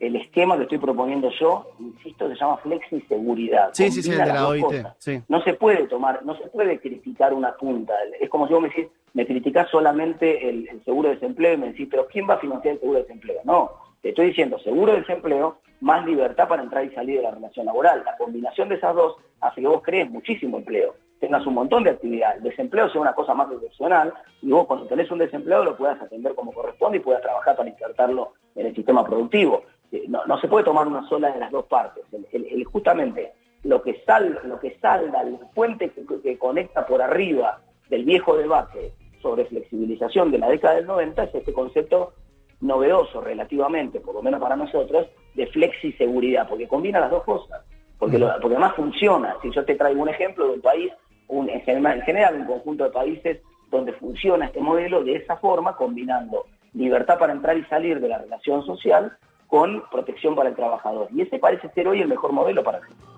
El 0.00 0.16
esquema 0.16 0.56
que 0.56 0.64
estoy 0.64 0.78
proponiendo 0.78 1.30
yo, 1.38 1.70
insisto, 1.78 2.28
se 2.28 2.34
llama 2.34 2.56
flexiseguridad. 2.56 3.70
Sí, 3.72 3.90
sí, 3.90 4.02
sí, 4.02 4.10
de 4.10 4.26
la 4.26 4.48
OIT. 4.48 4.86
Sí. 4.98 5.22
No 5.28 5.42
se 5.42 5.54
puede 5.54 5.86
tomar, 5.86 6.24
no 6.24 6.34
se 6.36 6.48
puede 6.48 6.80
criticar 6.80 7.32
una 7.34 7.54
punta. 7.54 7.94
Es 8.18 8.28
como 8.28 8.48
si 8.48 8.54
vos 8.54 8.62
me 8.62 8.68
decís, 8.68 8.88
me 9.12 9.26
criticás 9.26 9.68
solamente 9.70 10.48
el, 10.48 10.68
el 10.68 10.82
seguro 10.84 11.10
de 11.10 11.16
desempleo 11.16 11.54
y 11.54 11.58
me 11.58 11.66
decís, 11.68 11.86
pero 11.90 12.08
¿quién 12.08 12.28
va 12.28 12.34
a 12.34 12.38
financiar 12.38 12.74
el 12.74 12.80
seguro 12.80 12.98
de 12.98 13.04
desempleo? 13.04 13.40
No, 13.44 13.70
te 14.00 14.08
estoy 14.10 14.28
diciendo 14.28 14.58
seguro 14.58 14.92
de 14.92 15.00
desempleo 15.00 15.58
más 15.80 16.04
libertad 16.06 16.48
para 16.48 16.62
entrar 16.62 16.84
y 16.84 16.90
salir 16.90 17.18
de 17.18 17.22
la 17.22 17.30
relación 17.32 17.66
laboral. 17.66 18.02
La 18.04 18.16
combinación 18.16 18.68
de 18.68 18.76
esas 18.76 18.94
dos 18.94 19.16
hace 19.40 19.60
que 19.60 19.66
vos 19.66 19.82
crees 19.82 20.10
muchísimo 20.10 20.58
empleo, 20.58 20.94
tengas 21.18 21.46
un 21.46 21.54
montón 21.54 21.84
de 21.84 21.90
actividad. 21.90 22.36
El 22.36 22.42
desempleo 22.42 22.90
sea 22.90 23.00
una 23.00 23.14
cosa 23.14 23.34
más 23.34 23.50
excepcional 23.52 24.12
y 24.42 24.50
vos 24.50 24.66
cuando 24.66 24.86
tenés 24.86 25.10
un 25.10 25.18
desempleado 25.18 25.64
lo 25.64 25.76
puedas 25.76 26.00
atender 26.00 26.34
como 26.34 26.52
corresponde 26.52 26.98
y 26.98 27.00
puedas 27.00 27.22
trabajar 27.22 27.56
para 27.56 27.68
insertarlo 27.68 28.32
en 28.54 28.66
el 28.66 28.74
sistema 28.74 29.04
productivo. 29.04 29.62
Eh, 29.92 30.04
No, 30.08 30.24
no 30.26 30.38
se 30.40 30.48
puede 30.48 30.64
tomar 30.64 30.86
una 30.86 31.06
sola 31.08 31.30
de 31.32 31.40
las 31.40 31.50
dos 31.50 31.64
partes. 31.66 32.04
El- 32.12 32.26
el- 32.32 32.46
el- 32.52 32.64
justamente 32.64 33.32
lo 33.64 33.82
que, 33.82 34.02
sal, 34.06 34.38
lo 34.44 34.58
que 34.58 34.76
salda, 34.80 35.22
el 35.22 35.38
puente 35.54 35.90
que, 35.90 36.04
que 36.22 36.38
conecta 36.38 36.86
por 36.86 37.02
arriba 37.02 37.60
del 37.88 38.04
viejo 38.04 38.36
debate 38.36 38.92
sobre 39.20 39.44
flexibilización 39.46 40.30
de 40.30 40.38
la 40.38 40.48
década 40.48 40.76
del 40.76 40.86
90 40.86 41.24
es 41.24 41.34
este 41.34 41.52
concepto 41.52 42.12
novedoso 42.60 43.20
relativamente, 43.20 44.00
por 44.00 44.14
lo 44.14 44.22
menos 44.22 44.40
para 44.40 44.56
nosotros, 44.56 45.08
de 45.34 45.46
flexiseguridad, 45.48 46.48
porque 46.48 46.68
combina 46.68 47.00
las 47.00 47.10
dos 47.10 47.24
cosas, 47.24 47.62
porque, 47.98 48.18
lo- 48.18 48.28
porque 48.40 48.56
además 48.56 48.74
funciona. 48.74 49.36
Si 49.42 49.50
yo 49.50 49.64
te 49.64 49.74
traigo 49.76 50.02
un 50.02 50.08
ejemplo 50.08 50.46
de 50.46 50.54
un 50.54 50.60
país, 50.60 50.92
un, 51.28 51.48
en 51.48 51.60
general 51.62 52.34
un 52.36 52.44
conjunto 52.46 52.84
de 52.84 52.90
países 52.90 53.40
donde 53.70 53.92
funciona 53.92 54.46
este 54.46 54.60
modelo 54.60 55.02
de 55.04 55.16
esa 55.16 55.36
forma, 55.36 55.76
combinando 55.76 56.46
libertad 56.74 57.18
para 57.18 57.32
entrar 57.32 57.56
y 57.56 57.64
salir 57.64 58.00
de 58.00 58.08
la 58.08 58.18
relación 58.18 58.64
social 58.64 59.12
con 59.50 59.84
protección 59.90 60.34
para 60.34 60.48
el 60.48 60.56
trabajador. 60.56 61.08
Y 61.12 61.22
ese 61.22 61.38
parece 61.38 61.70
ser 61.72 61.88
hoy 61.88 62.00
el 62.00 62.08
mejor 62.08 62.32
modelo 62.32 62.62
para 62.62 62.78
Argentina. 62.78 63.10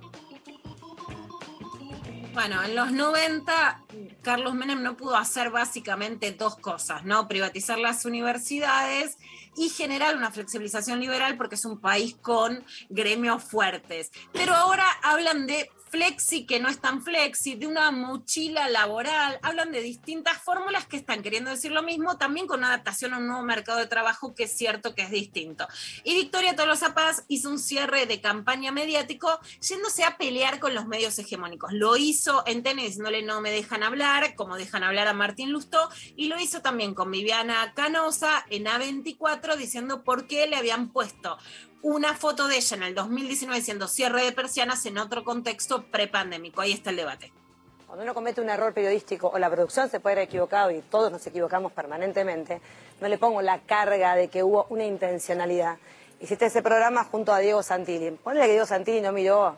Bueno, 2.35 2.63
en 2.63 2.75
los 2.75 2.93
90, 2.93 3.83
Carlos 4.23 4.55
Menem 4.55 4.83
no 4.83 4.97
pudo 4.97 5.17
hacer 5.17 5.51
básicamente 5.51 6.33
dos 6.33 6.57
cosas, 6.57 7.05
¿no? 7.05 7.29
Privatizar 7.29 7.79
las 7.79 8.07
universidades 8.07 9.19
y 9.55 9.69
generar 9.69 10.17
una 10.17 10.31
flexibilización 10.31 10.99
liberal 10.99 11.37
porque 11.37 11.57
es 11.57 11.65
un 11.67 11.79
país 11.79 12.17
con 12.23 12.65
gremios 12.89 13.45
fuertes. 13.45 14.11
Pero 14.33 14.55
ahora 14.55 14.87
hablan 15.03 15.47
de 15.47 15.69
flexi 15.93 16.47
que 16.47 16.59
no 16.59 16.71
es 16.71 16.81
tan 16.81 17.03
flexi, 17.03 17.55
de 17.55 17.67
una 17.67 17.91
mochila 17.91 18.71
laboral, 18.71 19.39
hablan 19.43 19.73
de 19.73 19.83
distintas 19.83 20.39
fórmulas 20.39 20.87
que 20.87 20.97
están 20.97 21.23
queriendo 21.23 21.51
decir 21.51 21.71
lo 21.71 21.83
mismo, 21.83 22.17
también 22.17 22.47
con 22.47 22.65
adaptación 22.65 23.13
a 23.13 23.19
un 23.19 23.27
nuevo 23.27 23.43
mercado 23.43 23.79
de 23.79 23.87
trabajo 23.87 24.35
que 24.35 24.45
es 24.45 24.57
cierto 24.57 24.95
que 24.95 25.03
es 25.03 25.11
distinto. 25.11 25.69
Y 26.03 26.15
Victoria 26.15 26.57
Tolosa 26.57 26.95
Paz 26.95 27.25
hizo 27.29 27.51
un 27.51 27.59
cierre 27.59 28.07
de 28.07 28.23
campaña 28.23 28.73
mediático 28.73 29.39
yéndose 29.61 30.03
a 30.05 30.17
pelear 30.17 30.61
con 30.61 30.75
los 30.75 30.87
medios 30.87 31.19
hegemónicos. 31.19 31.75
Lo 31.75 31.99
hizo 31.99 32.43
en 32.47 32.63
tenis 32.63 32.87
diciéndole 32.87 33.23
no 33.23 33.43
me 33.43 33.51
dejan 33.51 33.83
hablar, 33.83 34.35
como 34.35 34.57
dejan 34.57 34.85
hablar 34.85 35.09
a 35.09 35.13
Martín 35.13 35.53
Lustó, 35.53 35.91
y 36.17 36.29
lo 36.29 36.41
hizo 36.41 36.63
también 36.63 36.95
con 36.95 37.11
Viviana 37.11 37.75
Canosa 37.75 38.47
en 38.49 38.65
A24 38.65 39.57
diciendo 39.57 40.05
por 40.05 40.27
qué 40.27 40.47
le 40.47 40.57
habían 40.57 40.89
puesto 40.91 41.37
una 41.83 42.15
foto 42.15 42.47
de 42.47 42.57
ella 42.57 42.77
en 42.77 42.83
el 42.85 42.95
2019 42.95 43.59
diciendo 43.59 43.89
cierre 43.89 44.25
de 44.25 44.33
persianas 44.33 44.87
en 44.87 44.99
otro 44.99 45.25
contexto 45.25 45.83
prepandémico. 45.83 46.61
Ahí 46.61 46.73
está 46.73 46.91
el 46.91 46.97
debate. 46.97 47.33
Cuando 47.87 48.05
uno 48.05 48.15
comete 48.15 48.41
un 48.41 48.49
error 48.49 48.73
periodístico 48.73 49.29
o 49.29 49.39
la 49.39 49.51
producción 49.51 49.91
se 49.91 49.99
puede 49.99 50.15
haber 50.15 50.29
equivocado 50.29 50.71
y 50.71 50.81
todos 50.81 51.11
nos 51.11 51.27
equivocamos 51.27 51.73
permanentemente, 51.73 52.61
no 53.01 53.09
le 53.09 53.19
pongo 53.19 53.43
la 53.43 53.61
carga 53.63 54.15
de 54.15 54.29
que 54.29 54.45
hubo 54.45 54.67
una 54.71 54.85
intencionalidad. 54.85 55.77
Hiciste 56.21 56.47
ese 56.47 56.63
programa 56.63 57.05
junto 57.05 57.33
a 57.33 57.41
Diego 57.41 57.65
Santilli. 57.65 58.13
Ponle 58.13 58.43
que 58.43 58.49
Diego 58.49 58.65
Santilli 58.65 59.01
no 59.01 59.11
miró, 59.11 59.57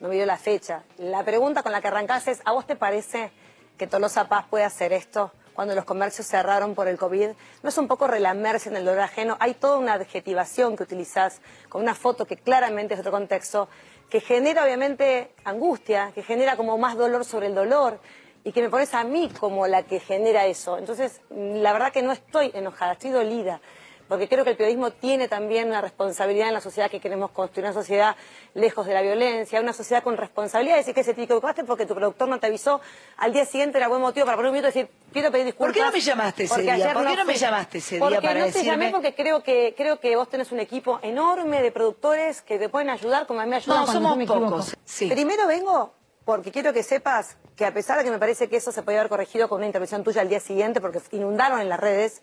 no 0.00 0.08
miró 0.08 0.24
la 0.24 0.38
fecha. 0.38 0.82
La 0.96 1.24
pregunta 1.24 1.62
con 1.62 1.72
la 1.72 1.82
que 1.82 1.88
arrancás 1.88 2.26
es, 2.26 2.40
¿a 2.46 2.52
vos 2.52 2.66
te 2.66 2.74
parece 2.74 3.30
que 3.76 3.86
Tolosa 3.86 4.28
Paz 4.28 4.46
puede 4.48 4.64
hacer 4.64 4.94
esto 4.94 5.30
cuando 5.56 5.74
los 5.74 5.86
comercios 5.86 6.26
cerraron 6.28 6.74
por 6.74 6.86
el 6.86 6.98
COVID? 6.98 7.30
¿No 7.62 7.68
es 7.68 7.78
un 7.78 7.88
poco 7.88 8.06
relamerse 8.06 8.68
en 8.68 8.76
el 8.76 8.84
dolor 8.84 9.00
ajeno? 9.00 9.36
Hay 9.40 9.54
toda 9.54 9.78
una 9.78 9.94
adjetivación 9.94 10.76
que 10.76 10.82
utilizás 10.82 11.40
con 11.70 11.82
una 11.82 11.94
foto 11.94 12.26
que 12.26 12.36
claramente 12.36 12.94
es 12.94 13.00
otro 13.00 13.10
contexto, 13.10 13.68
que 14.10 14.20
genera 14.20 14.62
obviamente 14.62 15.32
angustia, 15.44 16.12
que 16.14 16.22
genera 16.22 16.56
como 16.56 16.76
más 16.78 16.96
dolor 16.96 17.24
sobre 17.24 17.46
el 17.46 17.54
dolor 17.54 17.98
y 18.44 18.52
que 18.52 18.62
me 18.62 18.68
pones 18.68 18.94
a 18.94 19.02
mí 19.02 19.32
como 19.40 19.66
la 19.66 19.82
que 19.82 19.98
genera 19.98 20.46
eso. 20.46 20.78
Entonces, 20.78 21.22
la 21.30 21.72
verdad 21.72 21.90
que 21.90 22.02
no 22.02 22.12
estoy 22.12 22.52
enojada, 22.54 22.92
estoy 22.92 23.10
dolida, 23.10 23.60
porque 24.08 24.28
creo 24.28 24.44
que 24.44 24.50
el 24.50 24.56
periodismo 24.56 24.90
tiene 24.92 25.28
también 25.28 25.68
una 25.68 25.80
responsabilidad 25.80 26.48
en 26.48 26.54
la 26.54 26.60
sociedad 26.60 26.90
que 26.90 27.00
queremos 27.00 27.30
construir, 27.30 27.64
una 27.66 27.74
sociedad 27.74 28.16
lejos 28.54 28.86
de 28.86 28.94
la 28.94 29.02
violencia, 29.02 29.60
una 29.60 29.72
sociedad 29.72 30.02
con 30.02 30.16
responsabilidad. 30.16 30.76
Decir 30.76 30.94
que 30.94 31.02
se 31.04 31.14
te 31.14 31.22
equivocaste 31.22 31.64
porque 31.64 31.86
tu 31.86 31.94
productor 31.94 32.28
no 32.28 32.38
te 32.38 32.46
avisó, 32.46 32.80
al 33.16 33.32
día 33.32 33.44
siguiente 33.44 33.78
era 33.78 33.88
buen 33.88 34.00
motivo 34.00 34.24
para 34.26 34.36
poner 34.36 34.50
un 34.50 34.54
minuto 34.56 34.68
y 34.68 34.82
decir, 34.82 34.88
quiero 35.12 35.30
pedir 35.32 35.46
disculpas. 35.46 35.72
¿Por 35.72 35.74
qué 35.74 35.86
no 35.86 35.92
me 35.92 36.00
llamaste 36.00 36.44
ese 36.44 36.62
día? 36.62 36.92
¿Por 36.94 37.06
qué 37.06 37.16
no 37.16 37.24
me 37.24 37.34
llamaste 37.36 37.78
ese 37.78 37.94
día 37.96 38.04
Porque 38.04 38.20
para 38.20 38.40
no 38.40 38.46
te 38.46 38.52
decirme- 38.52 38.64
llamé 38.66 38.90
porque 38.90 39.14
creo 39.14 39.42
que, 39.42 39.74
creo 39.76 39.98
que 40.00 40.14
vos 40.16 40.28
tenés 40.28 40.52
un 40.52 40.60
equipo 40.60 40.98
enorme 41.02 41.62
de 41.62 41.72
productores 41.72 42.42
que 42.42 42.58
te 42.58 42.68
pueden 42.68 42.90
ayudar 42.90 43.26
como 43.26 43.40
a 43.40 43.44
mí 43.44 43.50
me 43.50 43.56
ayudan 43.56 43.78
No, 43.80 43.84
cuando 43.86 44.00
somos 44.02 44.16
me 44.16 44.26
pocos, 44.26 44.76
sí. 44.84 45.08
Primero 45.08 45.46
vengo 45.46 45.92
porque 46.24 46.50
quiero 46.50 46.72
que 46.72 46.82
sepas 46.82 47.36
que 47.56 47.64
a 47.64 47.72
pesar 47.72 47.98
de 47.98 48.04
que 48.04 48.10
me 48.10 48.18
parece 48.18 48.48
que 48.48 48.56
eso 48.56 48.72
se 48.72 48.82
podía 48.82 48.98
haber 49.00 49.08
corregido 49.10 49.48
con 49.48 49.58
una 49.58 49.66
intervención 49.66 50.02
tuya 50.04 50.20
al 50.22 50.28
día 50.28 50.40
siguiente 50.40 50.80
porque 50.80 51.00
inundaron 51.12 51.60
en 51.60 51.68
las 51.68 51.78
redes, 51.80 52.20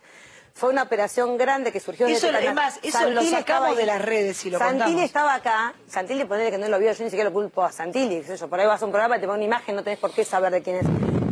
fue 0.54 0.70
una 0.70 0.84
operación 0.84 1.38
grande 1.38 1.72
que 1.72 1.80
surgió 1.80 2.08
Eso, 2.08 2.28
desde 2.28 2.48
es 2.48 2.54
más, 2.54 2.80
eso 2.84 3.10
lo 3.10 3.24
sacamos 3.24 3.76
de 3.76 3.86
las 3.86 4.02
redes 4.02 4.46
y 4.46 4.52
lo 4.52 4.60
Santilli 4.60 4.84
contamos. 4.84 5.04
estaba 5.06 5.34
acá, 5.34 5.74
Santilli 5.88 6.26
ponele 6.26 6.52
que 6.52 6.60
no 6.60 6.68
lo 6.68 6.78
vio, 6.80 6.92
yo 6.94 7.04
ni 7.04 7.10
siquiera 7.10 7.30
lo 7.30 7.34
culpo 7.34 7.64
a 7.64 7.72
Santilli, 7.72 8.22
qué 8.22 8.28
sé 8.28 8.38
yo, 8.38 8.48
por 8.48 8.60
ahí 8.60 8.68
vas 8.68 8.82
a 8.82 8.86
un 8.86 8.92
programa 8.92 9.18
y 9.18 9.20
te 9.20 9.26
ponen 9.26 9.40
una 9.48 9.56
imagen, 9.56 9.76
no 9.76 9.84
tenés 9.84 10.00
por 10.00 10.12
qué 10.14 10.24
saber 10.24 10.52
de 10.52 10.62
quién 10.62 10.76
es. 10.78 10.86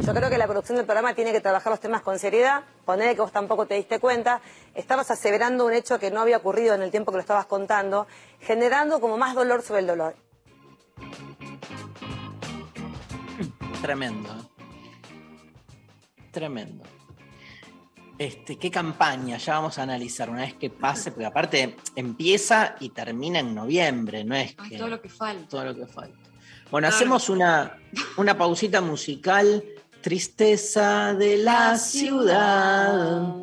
Yo 0.06 0.16
creo 0.16 0.32
que 0.32 0.38
la 0.40 0.48
producción 0.48 0.78
del 0.78 0.86
programa 0.86 1.14
tiene 1.14 1.32
que 1.32 1.40
trabajar 1.42 1.70
los 1.72 1.80
temas 1.80 2.02
con 2.02 2.18
seriedad, 2.18 2.64
poner 2.86 3.16
que 3.16 3.22
vos 3.22 3.32
tampoco 3.32 3.68
te 3.68 3.76
diste 3.76 4.00
cuenta, 4.00 4.42
estabas 4.74 5.12
aseverando 5.12 5.68
un 5.68 5.74
hecho 5.74 6.00
que 6.00 6.10
no 6.10 6.22
había 6.22 6.38
ocurrido 6.38 6.74
en 6.74 6.82
el 6.82 6.90
tiempo 6.90 7.12
que 7.12 7.18
lo 7.18 7.22
estabas 7.22 7.46
contando, 7.46 8.08
generando 8.40 9.00
como 9.00 9.18
más 9.18 9.36
dolor 9.36 9.62
sobre 9.62 9.82
el 9.82 9.88
dolor. 9.88 10.16
Tremendo. 13.84 14.30
Tremendo. 16.32 16.84
Este, 18.22 18.56
qué 18.56 18.70
campaña, 18.70 19.38
ya 19.38 19.56
vamos 19.56 19.80
a 19.80 19.82
analizar 19.82 20.30
una 20.30 20.42
vez 20.42 20.54
que 20.54 20.70
pase, 20.70 21.10
porque 21.10 21.26
aparte 21.26 21.76
empieza 21.96 22.76
y 22.80 22.90
termina 22.90 23.40
en 23.40 23.56
noviembre, 23.56 24.24
no 24.24 24.36
es 24.36 24.56
que 24.56 24.78
Todo 24.78 24.90
lo 24.90 25.02
que 25.02 25.10
falta. 25.10 25.48
todo 25.48 25.66
lo 25.66 25.76
que 25.76 25.88
falta. 25.88 26.30
Bueno, 26.70 26.88
hacemos 26.88 27.30
una, 27.30 27.80
una 28.18 28.38
pausita 28.38 28.80
musical. 28.80 29.64
Tristeza 30.02 31.16
de 31.16 31.38
la 31.38 31.80
ciudad. 31.80 33.38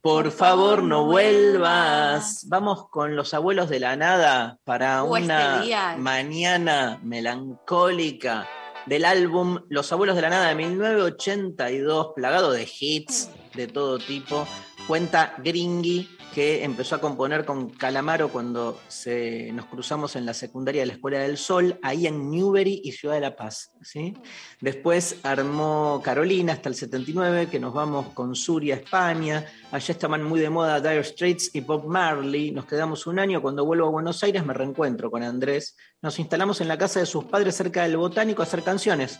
Por 0.00 0.30
favor, 0.30 0.84
no 0.84 1.06
vuelvas. 1.06 2.44
Vamos 2.46 2.88
con 2.90 3.16
los 3.16 3.34
abuelos 3.34 3.68
de 3.68 3.80
la 3.80 3.96
nada 3.96 4.60
para 4.62 5.02
Uh, 5.02 5.16
este 5.16 5.24
una 5.24 5.96
mañana 5.98 7.00
melancólica 7.02 8.46
del 8.86 9.04
álbum 9.04 9.58
Los 9.68 9.90
abuelos 9.90 10.14
de 10.14 10.22
la 10.22 10.30
nada 10.30 10.48
de 10.50 10.54
1982, 10.54 12.12
plagado 12.14 12.52
de 12.52 12.68
hits 12.78 13.28
de 13.58 13.66
todo 13.66 13.98
tipo. 13.98 14.46
Cuenta 14.86 15.34
Gringy 15.38 16.08
que 16.32 16.62
empezó 16.62 16.94
a 16.94 17.00
componer 17.00 17.44
con 17.44 17.70
Calamaro 17.70 18.28
cuando 18.28 18.78
se, 18.86 19.50
nos 19.52 19.66
cruzamos 19.66 20.14
en 20.14 20.24
la 20.24 20.34
secundaria 20.34 20.82
de 20.82 20.86
la 20.86 20.92
Escuela 20.92 21.18
del 21.18 21.36
Sol, 21.36 21.78
ahí 21.82 22.06
en 22.06 22.30
Newbery 22.30 22.82
y 22.84 22.92
Ciudad 22.92 23.16
de 23.16 23.20
la 23.20 23.34
Paz. 23.34 23.72
¿sí? 23.82 24.14
Después 24.60 25.16
armó 25.24 26.00
Carolina 26.04 26.52
hasta 26.52 26.68
el 26.68 26.76
79, 26.76 27.48
que 27.48 27.58
nos 27.58 27.74
vamos 27.74 28.10
con 28.10 28.36
Suria, 28.36 28.76
España. 28.76 29.44
Allá 29.72 29.92
estaban 29.92 30.22
muy 30.22 30.38
de 30.38 30.50
moda 30.50 30.80
Dire 30.80 31.02
Straits 31.02 31.54
y 31.54 31.60
Bob 31.60 31.86
Marley. 31.86 32.52
Nos 32.52 32.66
quedamos 32.66 33.06
un 33.08 33.18
año. 33.18 33.42
Cuando 33.42 33.64
vuelvo 33.64 33.88
a 33.88 33.90
Buenos 33.90 34.22
Aires 34.22 34.46
me 34.46 34.54
reencuentro 34.54 35.10
con 35.10 35.24
Andrés. 35.24 35.76
Nos 36.00 36.18
instalamos 36.20 36.60
en 36.60 36.68
la 36.68 36.78
casa 36.78 37.00
de 37.00 37.06
sus 37.06 37.24
padres 37.24 37.56
cerca 37.56 37.82
del 37.82 37.96
Botánico 37.96 38.42
a 38.42 38.44
hacer 38.44 38.62
canciones. 38.62 39.18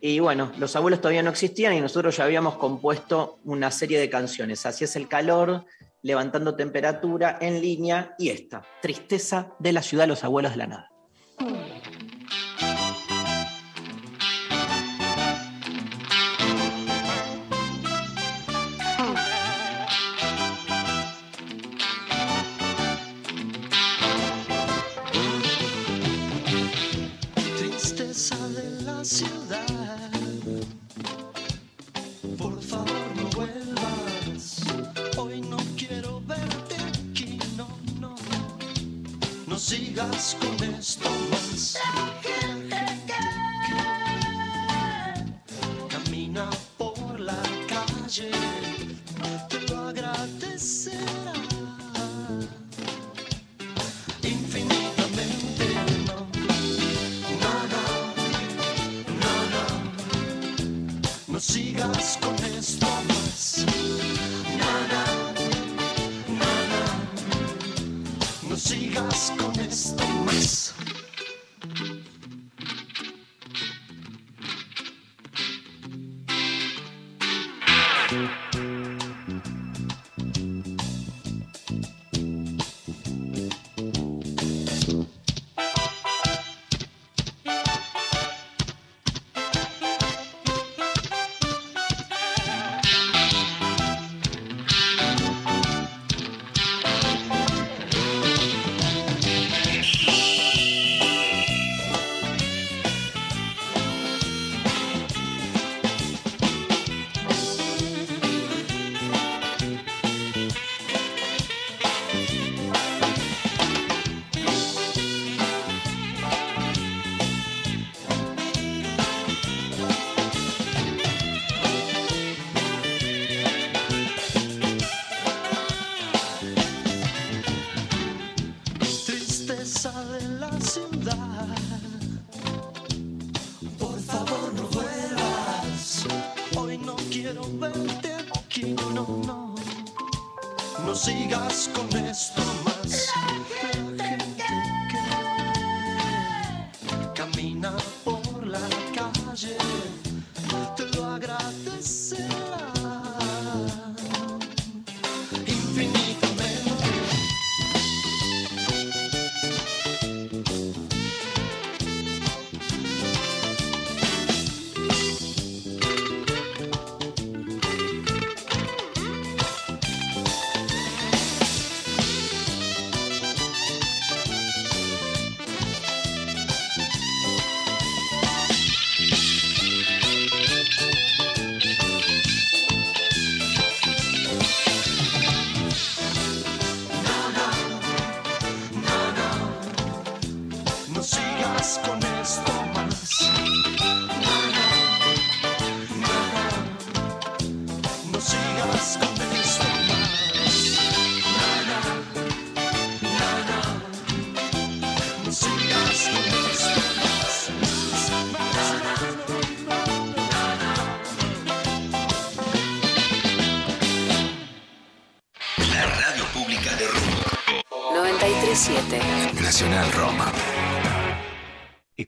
Y 0.00 0.18
bueno, 0.18 0.50
los 0.58 0.74
abuelos 0.76 1.00
todavía 1.00 1.22
no 1.22 1.30
existían 1.30 1.74
y 1.74 1.80
nosotros 1.80 2.16
ya 2.16 2.24
habíamos 2.24 2.56
compuesto 2.56 3.38
una 3.44 3.70
serie 3.70 4.00
de 4.00 4.08
canciones. 4.08 4.64
Así 4.64 4.84
es 4.84 4.96
el 4.96 5.08
calor, 5.08 5.66
levantando 6.02 6.56
temperatura 6.56 7.38
en 7.40 7.60
línea 7.60 8.14
y 8.18 8.30
esta, 8.30 8.62
tristeza 8.80 9.52
de 9.58 9.72
la 9.72 9.82
ciudad, 9.82 10.08
los 10.08 10.24
abuelos 10.24 10.52
de 10.52 10.58
la 10.58 10.66
nada. 10.66 10.90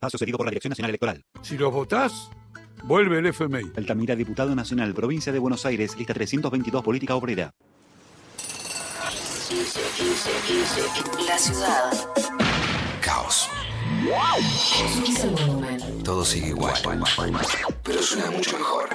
Espacio 0.03 0.19
cedido 0.19 0.37
por 0.37 0.47
la 0.47 0.51
Dirección 0.51 0.71
Nacional 0.71 0.91
Electoral. 0.91 1.25
Si 1.43 1.57
los 1.57 1.73
votás, 1.73 2.29
vuelve 2.83 3.21
el 3.21 3.27
FMI. 3.27 3.71
Altamira, 3.77 4.17
diputado 4.17 4.53
nacional, 4.53 4.93
provincia 4.95 5.33
de 5.33 5.39
Buenos 5.39 5.65
Aires, 5.65 5.97
lista 5.97 6.13
322, 6.13 6.83
política 6.83 7.15
obrera. 7.15 7.55
La 11.25 11.39
ciudad. 11.39 11.93
Caos. 13.01 13.49
Todo 16.03 16.25
sigue 16.25 16.49
igual. 16.49 16.75
Pero 17.85 18.03
suena 18.03 18.29
mucho 18.33 18.59
mejor. 18.59 18.89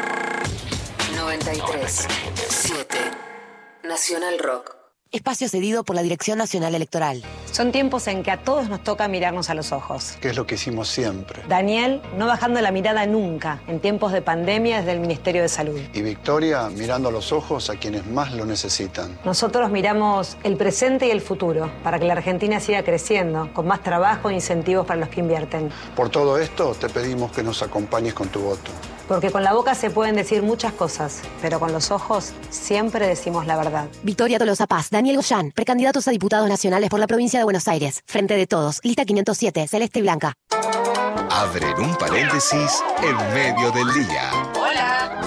93 1.15 2.07
7 2.49 2.97
Nacional 3.85 4.39
Rock. 4.39 4.76
Espacio 5.11 5.47
cedido 5.47 5.84
por 5.84 5.95
la 5.95 6.03
Dirección 6.03 6.38
Nacional 6.38 6.75
Electoral. 6.75 7.23
Son 7.51 7.71
tiempos 7.71 8.07
en 8.07 8.23
que 8.23 8.31
a 8.31 8.43
todos 8.43 8.67
nos 8.67 8.84
toca 8.84 9.07
mirarnos 9.07 9.49
a 9.49 9.53
los 9.53 9.71
ojos. 9.71 10.17
Que 10.21 10.29
es 10.29 10.35
lo 10.35 10.45
que 10.45 10.55
hicimos 10.55 10.89
siempre. 10.89 11.43
Daniel, 11.47 12.01
no 12.17 12.27
bajando 12.27 12.59
la 12.61 12.71
mirada 12.71 13.05
nunca, 13.05 13.61
en 13.67 13.79
tiempos 13.79 14.11
de 14.11 14.21
pandemia 14.21 14.77
desde 14.77 14.91
el 14.91 14.99
Ministerio 14.99 15.41
de 15.41 15.49
Salud. 15.49 15.79
Y 15.93 16.01
Victoria 16.01 16.69
mirando 16.69 17.09
a 17.09 17.11
los 17.11 17.31
ojos 17.31 17.69
a 17.69 17.75
quienes 17.75 18.05
más 18.05 18.34
lo 18.34 18.45
necesitan. 18.45 19.17
Nosotros 19.23 19.71
miramos 19.71 20.38
el 20.43 20.57
presente 20.57 21.07
y 21.07 21.11
el 21.11 21.21
futuro 21.21 21.71
para 21.84 21.99
que 21.99 22.05
la 22.05 22.13
Argentina 22.13 22.59
siga 22.59 22.84
creciendo, 22.84 23.49
con 23.53 23.65
más 23.65 23.84
trabajo 23.84 24.29
e 24.29 24.34
incentivos 24.34 24.85
para 24.85 24.99
los 24.99 25.09
que 25.09 25.21
invierten. 25.21 25.71
Por 25.95 26.09
todo 26.09 26.38
esto, 26.38 26.73
te 26.73 26.89
pedimos 26.89 27.31
que 27.31 27.43
nos 27.43 27.63
acompañes 27.63 28.13
con 28.13 28.27
tu 28.27 28.41
voto. 28.41 28.71
Porque 29.07 29.31
con 29.31 29.41
la 29.41 29.53
boca 29.53 29.73
se 29.73 29.89
pueden 29.89 30.15
decir 30.15 30.43
muchas 30.43 30.73
cosas, 30.73 31.21
pero 31.41 31.61
con 31.61 31.71
los 31.71 31.91
ojos 31.91 32.34
siempre 32.49 33.07
decimos 33.07 33.47
la 33.47 33.55
verdad. 33.55 33.88
Victoria 34.03 34.38
Tolosa 34.38 34.67
Paz, 34.67 34.89
Daniel 34.89 35.06
Goyán, 35.15 35.51
precandidatos 35.51 36.07
a 36.07 36.11
diputados 36.11 36.49
nacionales 36.49 36.89
por 36.89 36.99
la 36.99 37.07
provincia 37.07 37.39
de 37.39 37.43
Buenos 37.43 37.67
Aires. 37.67 38.01
Frente 38.05 38.35
de 38.35 38.47
todos, 38.47 38.79
lista 38.84 39.05
507, 39.05 39.67
celeste 39.67 39.99
y 39.99 40.01
blanca. 40.01 40.34
Abren 41.29 41.79
un 41.79 41.95
paréntesis 41.95 42.84
en 43.01 43.15
medio 43.34 43.71
del 43.71 43.93
día. 43.93 44.31
Hola. 44.59 45.19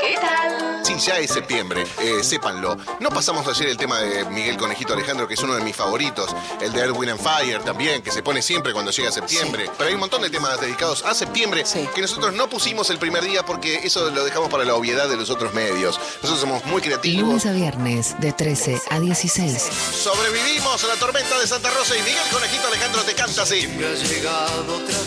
¿Qué 0.00 0.14
tal? 0.20 0.43
Sí, 0.84 0.94
ya 0.98 1.18
es 1.18 1.30
septiembre, 1.32 1.86
eh, 2.02 2.22
sépanlo. 2.22 2.76
No 3.00 3.08
pasamos 3.08 3.46
ayer 3.48 3.68
el 3.70 3.78
tema 3.78 4.00
de 4.00 4.24
Miguel 4.26 4.58
Conejito 4.58 4.92
Alejandro, 4.92 5.26
que 5.26 5.32
es 5.32 5.40
uno 5.40 5.54
de 5.54 5.62
mis 5.62 5.74
favoritos. 5.74 6.36
El 6.60 6.72
de 6.72 6.80
Earth, 6.80 6.94
Wind 6.94 7.12
and 7.12 7.20
Fire 7.22 7.62
también, 7.62 8.02
que 8.02 8.10
se 8.12 8.22
pone 8.22 8.42
siempre 8.42 8.74
cuando 8.74 8.90
llega 8.90 9.10
septiembre. 9.10 9.70
Pero 9.78 9.88
hay 9.88 9.94
un 9.94 10.00
montón 10.00 10.20
de 10.20 10.28
temas 10.28 10.60
dedicados 10.60 11.02
a 11.06 11.14
septiembre 11.14 11.64
que 11.94 12.02
nosotros 12.02 12.34
no 12.34 12.50
pusimos 12.50 12.90
el 12.90 12.98
primer 12.98 13.24
día 13.24 13.46
porque 13.46 13.76
eso 13.82 14.10
lo 14.10 14.24
dejamos 14.24 14.50
para 14.50 14.64
la 14.66 14.74
obviedad 14.74 15.08
de 15.08 15.16
los 15.16 15.30
otros 15.30 15.54
medios. 15.54 15.98
Nosotros 16.22 16.38
somos 16.40 16.64
muy 16.66 16.82
creativos. 16.82 17.22
Lunes 17.28 17.46
a 17.46 17.52
viernes, 17.52 18.14
de 18.20 18.32
13 18.34 18.78
a 18.90 19.00
16. 19.00 19.62
Sobrevivimos 20.02 20.84
a 20.84 20.86
la 20.88 20.96
tormenta 20.96 21.38
de 21.38 21.46
Santa 21.46 21.70
Rosa 21.70 21.96
y 21.96 22.00
Miguel 22.02 22.28
Conejito 22.30 22.66
Alejandro 22.68 23.02
te 23.04 23.14
canta 23.14 23.42
así. 23.42 23.60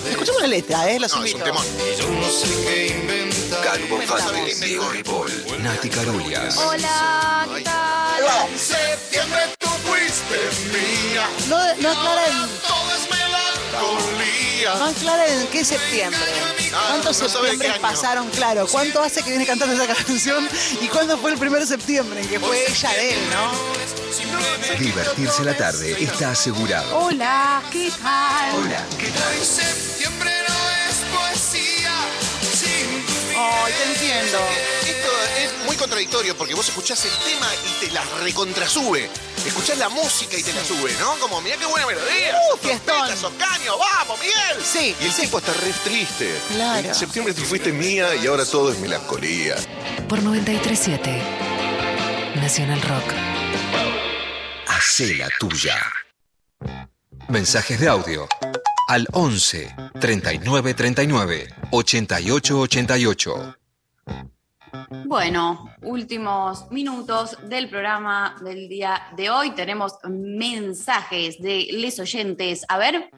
Escuchamos 0.09 0.41
la 0.41 0.47
letra, 0.47 0.89
¿eh? 0.89 0.99
Los 0.99 1.15
No, 1.15 1.23
es 1.23 1.33
un 1.35 1.39
invito. 1.41 1.45
temón. 1.45 1.65
Calvo 3.63 4.01
Fácil, 4.05 4.59
Diego 4.61 4.89
Ripoll, 4.89 5.31
Nati 5.67 5.89
Carulias. 5.89 6.55
Hola, 6.59 7.45
¿qué 7.53 7.61
tal? 7.61 8.23
Septiembre 8.57 9.41
tú 9.59 9.67
fuiste 9.67 10.39
mía. 10.71 11.27
No, 11.49 11.57
no 11.57 11.89
aclaren, 11.91 12.49
Todo 12.65 12.91
es 12.95 13.09
melancolía. 13.09 14.75
no 14.79 14.85
aclaren 14.85 15.47
qué 15.51 15.65
septiembre. 15.65 16.19
¿Cuántos 16.71 17.19
no 17.21 17.27
septiembre 17.27 17.73
pasaron? 17.81 18.29
Claro, 18.29 18.65
¿cuánto 18.67 19.01
hace 19.03 19.21
que 19.23 19.31
viene 19.31 19.45
cantando 19.45 19.75
esa 19.75 19.93
canción? 19.93 20.47
¿Y 20.79 20.87
cuándo 20.87 21.17
fue 21.17 21.31
el 21.31 21.37
primer 21.37 21.67
septiembre? 21.67 22.21
Que 22.21 22.39
fue 22.39 22.63
ella 22.65 22.89
de 22.93 23.13
él, 23.15 23.19
¿no? 23.31 23.51
Divertirse 24.79 25.43
la 25.43 25.55
tarde 25.57 26.01
está 26.01 26.31
asegurado. 26.31 26.97
Hola, 26.97 27.61
¿qué 27.73 27.91
tal? 28.01 28.55
Hola, 28.55 28.85
¿qué 28.97 29.09
tal? 29.09 29.43
Septiembre 29.45 30.31
Ay, 33.39 33.73
te 33.73 33.83
entiendo. 33.93 34.39
Esto 34.81 35.09
es 35.37 35.65
muy 35.65 35.75
contradictorio 35.75 36.35
porque 36.35 36.55
vos 36.55 36.67
escuchás 36.67 37.05
el 37.05 37.11
tema 37.11 37.47
y 37.67 37.85
te 37.85 37.91
la 37.91 38.03
recontrasube. 38.23 39.09
Escuchás 39.45 39.77
la 39.77 39.89
música 39.89 40.37
y 40.37 40.43
te 40.43 40.51
la 40.53 40.63
sube, 40.63 40.91
¿no? 40.99 41.15
Como, 41.19 41.39
mirá 41.41 41.55
qué 41.57 41.65
buena 41.67 41.85
melodía. 41.85 42.35
Uh, 42.53 42.57
fiestón. 42.57 43.15
sos 43.17 43.33
caños, 43.33 43.75
¡vamos, 43.77 44.19
Miguel! 44.19 44.65
Sí, 44.65 44.95
Y 44.99 45.05
el 45.05 45.11
sí. 45.11 45.21
tipo 45.23 45.37
está 45.37 45.53
re 45.53 45.71
triste. 45.83 46.35
Claro. 46.53 46.87
En 46.87 46.95
septiembre 46.95 47.33
tú 47.33 47.43
fuiste 47.43 47.71
mía 47.71 48.15
y 48.15 48.25
ahora 48.27 48.43
todo 48.45 48.71
es 48.71 48.79
melancolía. 48.79 49.55
Por 50.09 50.21
937 50.23 51.21
Nacional 52.35 52.81
Rock. 52.81 53.13
Hacé 54.67 55.15
la 55.15 55.29
tuya. 55.39 55.77
Mensajes 57.29 57.79
de 57.79 57.87
audio 57.87 58.27
al 58.87 59.05
11 59.11 59.75
39 59.99 60.73
39 60.73 61.47
88 61.71 62.59
88. 62.59 63.55
Bueno, 65.05 65.69
últimos 65.81 66.71
minutos 66.71 67.37
del 67.47 67.69
programa 67.69 68.35
del 68.43 68.69
día 68.69 69.01
de 69.15 69.29
hoy. 69.29 69.51
Tenemos 69.51 69.97
mensajes 70.09 71.39
de 71.41 71.67
les 71.71 71.99
oyentes. 71.99 72.65
A 72.69 72.77
ver, 72.77 73.09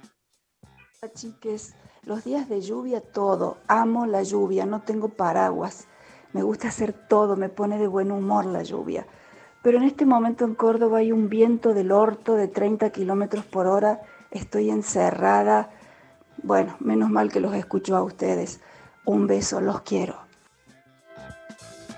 Hola, 1.01 1.13
chiques, 1.13 1.75
los 2.03 2.25
días 2.25 2.49
de 2.49 2.59
lluvia 2.59 2.99
todo, 2.99 3.57
amo 3.67 4.05
la 4.05 4.23
lluvia, 4.23 4.65
no 4.65 4.81
tengo 4.81 5.07
paraguas, 5.07 5.87
me 6.33 6.43
gusta 6.43 6.67
hacer 6.67 6.91
todo, 6.91 7.37
me 7.37 7.47
pone 7.47 7.77
de 7.77 7.87
buen 7.87 8.11
humor 8.11 8.45
la 8.45 8.63
lluvia. 8.63 9.05
Pero 9.61 9.77
en 9.77 9.85
este 9.85 10.05
momento 10.05 10.43
en 10.43 10.55
Córdoba 10.55 10.97
hay 10.97 11.13
un 11.13 11.29
viento 11.29 11.73
del 11.73 11.93
orto 11.93 12.35
de 12.35 12.49
30 12.49 12.89
kilómetros 12.89 13.45
por 13.45 13.67
hora, 13.67 14.01
estoy 14.31 14.69
encerrada. 14.69 15.69
Bueno, 16.38 16.76
menos 16.80 17.10
mal 17.10 17.31
que 17.31 17.39
los 17.39 17.53
escucho 17.53 17.95
a 17.95 18.03
ustedes. 18.03 18.61
Un 19.06 19.27
beso, 19.27 19.61
los 19.61 19.81
quiero. 19.81 20.19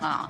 Ah, 0.01 0.29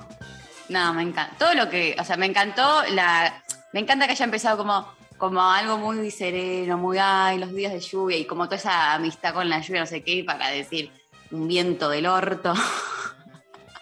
no, 0.68 0.94
me 0.94 1.02
encanta. 1.02 1.36
Todo 1.38 1.54
lo 1.54 1.68
que, 1.68 1.96
o 1.98 2.04
sea, 2.04 2.16
me 2.16 2.26
encantó 2.26 2.82
la. 2.90 3.42
Me 3.72 3.80
encanta 3.80 4.06
que 4.06 4.12
haya 4.12 4.24
empezado 4.24 4.58
como, 4.58 4.86
como 5.16 5.40
algo 5.42 5.78
muy 5.78 6.10
sereno, 6.10 6.76
muy 6.76 6.98
ay, 6.98 7.38
los 7.38 7.52
días 7.54 7.72
de 7.72 7.80
lluvia 7.80 8.18
y 8.18 8.26
como 8.26 8.44
toda 8.46 8.56
esa 8.56 8.94
amistad 8.94 9.32
con 9.32 9.48
la 9.48 9.60
lluvia, 9.60 9.80
no 9.80 9.86
sé 9.86 10.02
qué, 10.02 10.24
para 10.26 10.48
decir 10.48 10.92
un 11.30 11.48
viento 11.48 11.88
del 11.88 12.06
orto. 12.06 12.52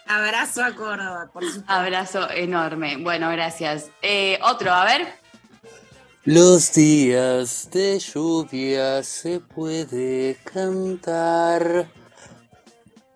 Abrazo 0.07 0.63
a 0.63 0.73
Córdoba, 0.73 1.29
por 1.31 1.43
supuesto. 1.43 1.71
Abrazo 1.71 2.29
enorme. 2.29 2.97
Bueno, 2.97 3.29
gracias. 3.29 3.89
Eh, 4.01 4.39
otro, 4.43 4.73
a 4.73 4.83
ver. 4.83 5.20
Los 6.23 6.73
días 6.73 7.71
de 7.71 7.97
lluvia 7.97 9.01
se 9.01 9.39
puede 9.39 10.37
cantar. 10.43 11.89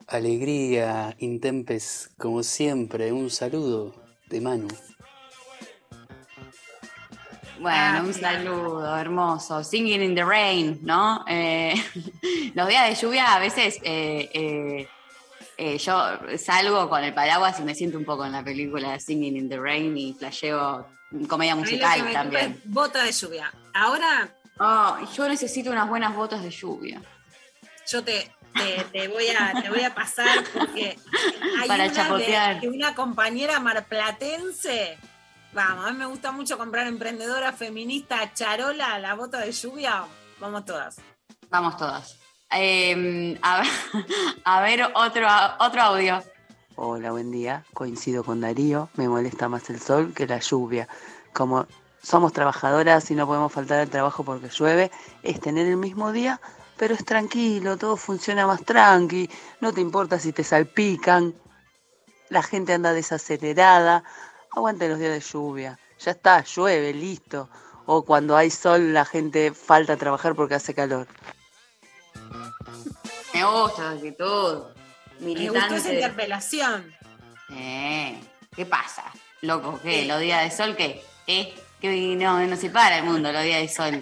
Alegría, 0.08 1.16
intempes, 1.20 2.10
como 2.18 2.42
siempre, 2.42 3.12
un 3.12 3.30
saludo 3.30 3.94
de 4.28 4.42
Manu. 4.42 4.68
Bueno, 7.60 8.06
un 8.06 8.14
saludo 8.16 8.98
hermoso. 8.98 9.64
Singing 9.64 10.02
in 10.02 10.16
the 10.16 10.26
rain, 10.26 10.80
¿no? 10.82 11.24
Eh, 11.28 11.76
los 12.56 12.68
días 12.68 12.90
de 12.90 12.96
lluvia 12.96 13.36
a 13.36 13.40
veces 13.40 13.78
eh, 13.84 14.32
eh, 14.34 14.88
eh, 15.58 15.78
yo 15.78 16.20
salgo 16.40 16.90
con 16.90 17.04
el 17.04 17.14
paraguas 17.14 17.60
y 17.60 17.64
me 17.64 17.76
siento 17.76 18.00
un 18.00 18.06
poco 18.06 18.26
en 18.26 18.32
la 18.32 18.44
película 18.44 19.00
Singing 19.00 19.38
in 19.38 19.48
the 19.48 19.60
Rain 19.60 19.96
y 19.96 20.14
flasheo 20.14 20.95
comedia 21.28 21.56
musical 21.56 22.04
me 22.04 22.14
también. 22.14 22.62
Bota 22.66 23.04
de 23.04 23.12
lluvia. 23.12 23.52
Ahora 23.74 24.30
Oh, 24.58 24.98
yo 25.14 25.28
necesito 25.28 25.70
unas 25.70 25.90
buenas 25.90 26.16
botas 26.16 26.42
de 26.42 26.50
lluvia. 26.50 27.02
yo 27.90 28.02
te, 28.06 28.32
te, 28.54 28.84
te 28.86 29.08
voy, 29.10 29.28
a, 29.28 29.62
te 29.62 29.70
voy 29.70 29.84
a 29.84 29.94
pasar 29.94 30.46
porque 30.54 30.98
hay 31.60 31.68
Para 31.68 31.84
una 31.86 31.94
chapotear. 31.94 32.56
de, 32.56 32.62
de 32.62 32.70
una 32.70 32.96
compañera 32.96 33.60
marplatense. 33.60 34.98
Vamos, 35.52 35.86
a 35.86 35.92
mí 35.92 35.98
me 35.98 36.06
gusta 36.06 36.32
mucho 36.32 36.58
comprar 36.58 36.88
emprendedora 36.88 37.52
feminista 37.52 38.34
charola, 38.34 38.98
la 39.00 39.14
bota 39.16 39.40
de 39.40 39.52
lluvia. 39.52 40.06
Vamos 40.40 40.64
todas. 40.66 40.98
Vamos 41.50 41.76
todas. 41.78 42.18
Eh, 42.52 43.38
a, 43.42 43.60
ver, 43.62 43.68
a 44.46 44.62
ver 44.62 44.92
otro, 44.94 45.28
otro 45.60 45.82
audio. 45.82 46.24
Hola, 46.78 47.12
buen 47.12 47.32
día. 47.32 47.64
Coincido 47.74 48.26
con 48.26 48.42
Darío. 48.42 48.90
Me 48.96 49.08
molesta 49.08 49.48
más 49.48 49.70
el 49.70 49.80
sol 49.80 50.14
que 50.14 50.28
la 50.28 50.40
lluvia. 50.40 50.90
Como 51.32 51.68
somos 52.04 52.34
trabajadoras 52.34 53.10
y 53.12 53.16
no 53.16 53.26
podemos 53.26 53.54
faltar 53.54 53.80
al 53.80 53.90
trabajo 53.90 54.26
porque 54.26 54.50
llueve, 54.50 54.92
es 55.24 55.40
tener 55.40 55.68
el 55.68 55.78
mismo 55.78 56.12
día, 56.12 56.42
pero 56.76 56.94
es 56.94 57.06
tranquilo, 57.06 57.78
todo 57.78 57.96
funciona 57.96 58.46
más 58.46 58.66
tranqui. 58.66 59.30
No 59.62 59.72
te 59.72 59.80
importa 59.80 60.20
si 60.20 60.34
te 60.34 60.44
salpican. 60.44 61.34
La 62.28 62.44
gente 62.44 62.74
anda 62.74 62.92
desacelerada. 62.92 64.04
Aguante 64.52 64.90
los 64.90 65.00
días 65.00 65.14
de 65.14 65.22
lluvia. 65.22 65.80
Ya 66.00 66.12
está, 66.12 66.44
llueve, 66.44 66.94
listo. 66.94 67.50
O 67.86 68.04
cuando 68.04 68.36
hay 68.36 68.52
sol, 68.52 68.94
la 68.94 69.06
gente 69.06 69.54
falta 69.54 69.94
a 69.94 69.98
trabajar 69.98 70.36
porque 70.36 70.56
hace 70.56 70.74
calor. 70.74 71.08
Me 73.34 73.46
gusta 73.46 73.82
la 73.82 73.92
actitud. 73.92 74.85
Me 75.20 75.50
gustó 75.50 75.76
esa 75.76 75.94
interpelación. 75.94 76.94
Eh, 77.52 78.20
¿Qué 78.56 78.66
pasa? 78.66 79.04
Loco, 79.42 79.80
¿qué? 79.84 80.06
¿Los 80.06 80.20
días 80.20 80.44
de 80.44 80.56
sol 80.56 80.76
qué? 80.76 81.04
¿Eh? 81.28 81.54
Que 81.82 82.16
no, 82.16 82.40
no 82.46 82.56
se 82.56 82.70
para 82.70 82.98
el 82.98 83.04
mundo 83.04 83.32
los 83.32 83.44
días 83.44 83.62
de 83.62 83.68
sol. 83.70 83.96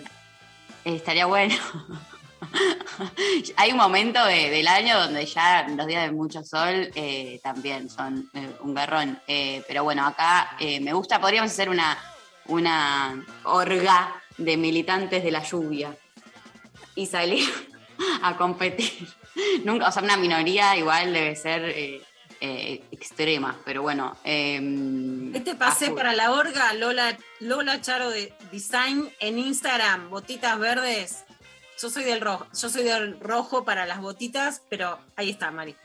Eh, 0.86 0.96
estaría 0.96 1.26
bueno. 1.26 1.56
Hay 3.56 3.72
un 3.72 3.78
momento 3.78 4.24
de- 4.26 4.50
del 4.50 4.68
año 4.68 5.00
donde 5.00 5.26
ya 5.26 5.66
los 5.68 5.88
días 5.88 6.04
de 6.06 6.12
mucho 6.12 6.44
sol 6.44 6.92
eh, 6.96 7.40
también 7.44 7.90
son 7.90 8.30
eh, 8.34 8.56
un 8.62 8.74
garrón. 8.74 9.20
Pero 9.26 9.84
bueno, 9.84 10.06
acá 10.06 10.56
me 10.60 10.94
gusta, 10.94 11.20
podríamos 11.20 11.52
hacer 11.52 11.70
una, 11.70 11.98
una 12.46 13.26
orga 13.44 14.14
de 14.38 14.58
militantes 14.58 15.24
de 15.24 15.32
la 15.32 15.44
lluvia 15.44 15.96
y 16.96 17.06
salir 17.08 17.48
a 18.24 18.36
competir. 18.38 19.08
Nunca, 19.64 19.88
o 19.88 19.92
sea, 19.92 20.04
una 20.04 20.18
minoría 20.18 20.76
igual 20.78 21.14
debe 21.14 21.36
ser 21.36 21.64
eh, 21.66 22.02
eh, 22.42 22.84
extrema, 22.92 23.60
pero 23.66 23.82
bueno. 23.82 24.16
eh, 24.24 24.60
Este 25.34 25.56
pasé 25.56 25.86
a 25.86 25.88
full. 25.90 25.98
para 25.98 26.14
la 26.14 26.32
orga, 26.32 26.74
Lola, 26.74 27.18
Lola 27.40 27.82
Charo 27.82 28.10
de 28.10 28.34
Design 28.52 29.10
en 29.20 29.40
Instagram, 29.40 30.10
botitas 30.10 30.58
verdes. 30.60 31.24
Yo 31.82 31.90
soy 31.90 32.04
del 32.04 32.22
rojo, 32.22 32.48
yo 32.60 32.70
soy 32.70 32.84
del 32.84 33.20
rojo 33.20 33.66
para 33.66 33.86
las 33.86 34.00
botitas, 34.02 34.62
pero 34.70 35.00
ahí 35.16 35.30
está, 35.32 35.52
Mari. 35.52 35.76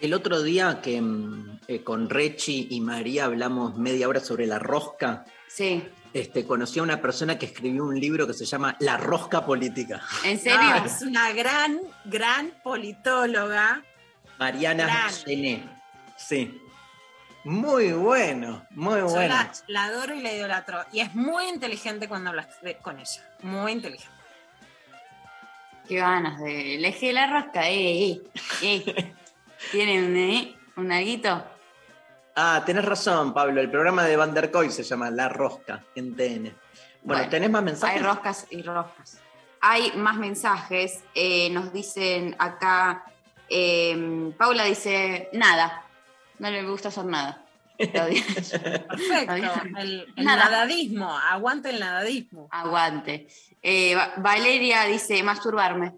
El 0.00 0.12
otro 0.12 0.42
día 0.42 0.80
que 0.82 1.00
mm, 1.00 1.60
eh, 1.68 1.82
con 1.82 2.10
Rechi 2.10 2.66
y 2.70 2.80
María 2.80 3.24
hablamos 3.24 3.76
media 3.78 4.08
hora 4.08 4.20
sobre 4.20 4.46
la 4.46 4.58
rosca, 4.58 5.24
Sí. 5.48 5.82
Este, 6.14 6.46
conocí 6.46 6.78
a 6.78 6.82
una 6.82 7.02
persona 7.02 7.36
que 7.38 7.46
escribió 7.46 7.84
un 7.84 7.98
libro 7.98 8.26
que 8.26 8.32
se 8.34 8.44
llama 8.46 8.76
La 8.80 8.96
rosca 8.96 9.44
política. 9.44 10.00
¿En 10.24 10.38
serio? 10.38 10.58
No, 10.60 10.84
es 10.86 11.02
una 11.02 11.32
gran, 11.32 11.80
gran 12.04 12.52
politóloga. 12.62 13.82
Mariana 14.38 14.84
Gran. 14.86 15.12
Gené. 15.12 15.68
Sí. 16.16 16.60
Muy 17.44 17.92
bueno, 17.92 18.64
muy 18.70 19.00
Yo 19.00 19.08
bueno. 19.08 19.34
la, 19.34 19.52
la 19.66 19.84
adoro 19.84 20.14
y 20.14 20.22
la 20.22 20.32
idolatro. 20.32 20.84
Y 20.92 21.00
es 21.00 21.14
muy 21.14 21.46
inteligente 21.48 22.08
cuando 22.08 22.30
hablas 22.30 22.48
de- 22.62 22.78
con 22.78 22.98
ella. 22.98 23.28
Muy 23.42 23.72
inteligente. 23.72 24.14
Qué 25.86 25.96
ganas 25.96 26.40
de. 26.40 26.76
El 26.76 26.84
eje 26.84 27.08
de 27.08 27.12
la 27.12 27.26
rosca, 27.26 27.68
eh, 27.68 28.12
eh, 28.12 28.22
eh. 28.62 29.14
¿Tienen 29.72 30.16
eh, 30.16 30.56
un 30.76 30.90
alguito? 30.90 31.44
Ah, 32.36 32.62
tenés 32.66 32.84
razón, 32.84 33.32
Pablo. 33.32 33.60
El 33.60 33.70
programa 33.70 34.04
de 34.04 34.16
Van 34.16 34.34
der 34.34 34.50
Koy 34.50 34.70
se 34.70 34.82
llama 34.82 35.10
La 35.10 35.28
Rosca 35.28 35.84
en 35.94 36.16
TN. 36.16 36.42
Bueno, 36.44 36.54
Bueno, 37.02 37.28
¿tenés 37.28 37.50
más 37.50 37.62
mensajes? 37.62 37.96
Hay 37.96 38.02
roscas 38.02 38.46
y 38.50 38.62
roscas. 38.62 39.20
Hay 39.60 39.92
más 39.96 40.16
mensajes. 40.16 41.04
eh, 41.14 41.48
nos 41.50 41.72
dicen 41.72 42.34
acá. 42.38 43.04
eh, 43.48 44.32
Paula 44.36 44.64
dice: 44.64 45.28
nada. 45.32 45.82
No 46.38 46.50
le 46.50 46.64
gusta 46.66 46.88
hacer 46.88 47.04
nada. 47.04 47.40
Perfecto. 47.78 49.34
El, 49.78 50.12
el 50.16 50.24
Nada. 50.24 50.44
nadadismo. 50.44 51.16
Aguante 51.16 51.70
el 51.70 51.80
nadadismo. 51.80 52.48
Aguante. 52.50 53.26
Eh, 53.62 53.94
Va- 53.94 54.14
Valeria 54.18 54.84
dice: 54.84 55.22
masturbarme. 55.22 55.94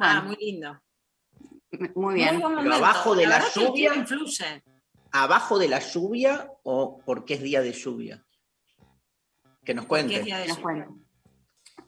Ah, 0.00 0.22
muy 0.22 0.36
lindo. 0.36 0.80
muy 1.94 2.14
bien. 2.16 2.34
Muy 2.38 2.42
buen 2.52 2.64
Pero 2.64 2.74
abajo 2.74 3.14
de 3.14 3.26
la 3.26 3.38
el 3.38 3.44
lluvia. 3.54 3.94
influye. 3.94 4.62
¿Abajo 5.16 5.60
de 5.60 5.68
la 5.68 5.78
lluvia 5.78 6.50
o 6.64 6.98
porque 7.06 7.34
es 7.34 7.42
día 7.42 7.60
de 7.60 7.72
lluvia? 7.72 8.24
Que 9.64 9.72
nos 9.72 9.86
cuente. 9.86 10.16
es 10.16 10.24
día 10.24 10.38
de 10.38 10.48
lluvia. 10.48 10.88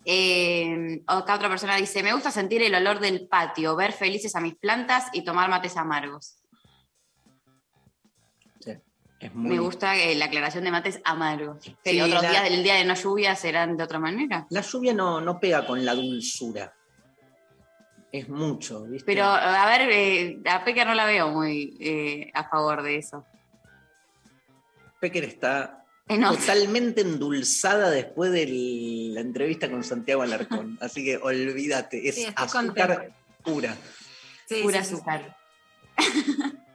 Eh, 0.04 1.02
acá 1.08 1.34
otra 1.34 1.48
persona 1.48 1.74
dice, 1.74 2.04
me 2.04 2.12
gusta 2.12 2.30
sentir 2.30 2.62
el 2.62 2.72
olor 2.76 3.00
del 3.00 3.26
patio, 3.26 3.74
ver 3.74 3.92
felices 3.92 4.36
a 4.36 4.40
mis 4.40 4.54
plantas 4.54 5.06
y 5.12 5.24
tomar 5.24 5.50
mates 5.50 5.76
amargos. 5.76 6.36
Es 9.18 9.34
muy... 9.34 9.50
Me 9.56 9.58
gusta 9.58 9.96
eh, 9.96 10.14
la 10.14 10.26
aclaración 10.26 10.62
de 10.62 10.70
mates 10.70 11.00
amargos. 11.04 11.58
Que 11.82 11.90
Sí, 11.90 12.00
otros 12.00 12.22
la- 12.22 12.30
días 12.30 12.44
del 12.44 12.62
día 12.62 12.74
de 12.74 12.84
no 12.84 12.94
lluvia 12.94 13.34
serán 13.34 13.76
de 13.76 13.82
otra 13.82 13.98
manera. 13.98 14.46
La 14.50 14.60
lluvia 14.60 14.92
no, 14.94 15.20
no 15.20 15.40
pega 15.40 15.66
con 15.66 15.84
la 15.84 15.94
dulzura. 15.94 16.72
Es 18.12 18.28
mucho, 18.28 18.84
¿viste? 18.84 19.04
Pero, 19.04 19.24
a 19.24 19.66
ver, 19.66 19.88
eh, 19.90 20.40
a 20.48 20.64
Peca 20.64 20.84
no 20.84 20.94
la 20.94 21.04
veo 21.06 21.28
muy 21.28 21.76
eh, 21.80 22.30
a 22.34 22.48
favor 22.48 22.82
de 22.82 22.96
eso. 22.96 23.24
Pecker 25.00 25.24
está 25.24 25.84
En 26.08 26.22
totalmente 26.22 27.02
endulzada 27.02 27.90
después 27.90 28.32
de 28.32 28.46
la 29.12 29.20
entrevista 29.20 29.70
con 29.70 29.84
Santiago 29.84 30.22
Alarcón. 30.22 30.78
Así 30.80 31.04
que 31.04 31.18
olvídate, 31.18 32.08
es 32.08 32.14
Sí, 32.14 32.26
azúcar 32.34 33.12
pura. 33.44 33.76
Sí, 34.48 34.60
Pura 34.62 34.82
sí, 34.82 34.88
sí. 34.90 34.94
azúcar. 34.94 35.36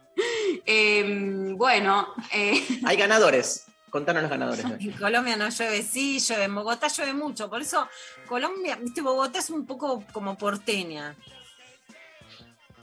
Em, 0.66 1.56
bueno, 1.56 2.06
eh, 2.32 2.62
Hay 2.84 2.96
ganadores. 2.96 3.64
Contanos 3.92 4.22
los 4.22 4.30
ganadores. 4.30 4.64
En 4.80 4.92
Colombia 4.92 5.36
no 5.36 5.50
llueve, 5.50 5.82
sí 5.82 6.18
llueve. 6.18 6.44
En 6.44 6.54
Bogotá 6.54 6.88
llueve 6.88 7.12
mucho. 7.12 7.50
Por 7.50 7.60
eso 7.60 7.86
Colombia, 8.26 8.76
viste, 8.76 9.02
Bogotá 9.02 9.38
es 9.38 9.50
un 9.50 9.66
poco 9.66 10.02
como 10.12 10.36
porteña. 10.38 11.14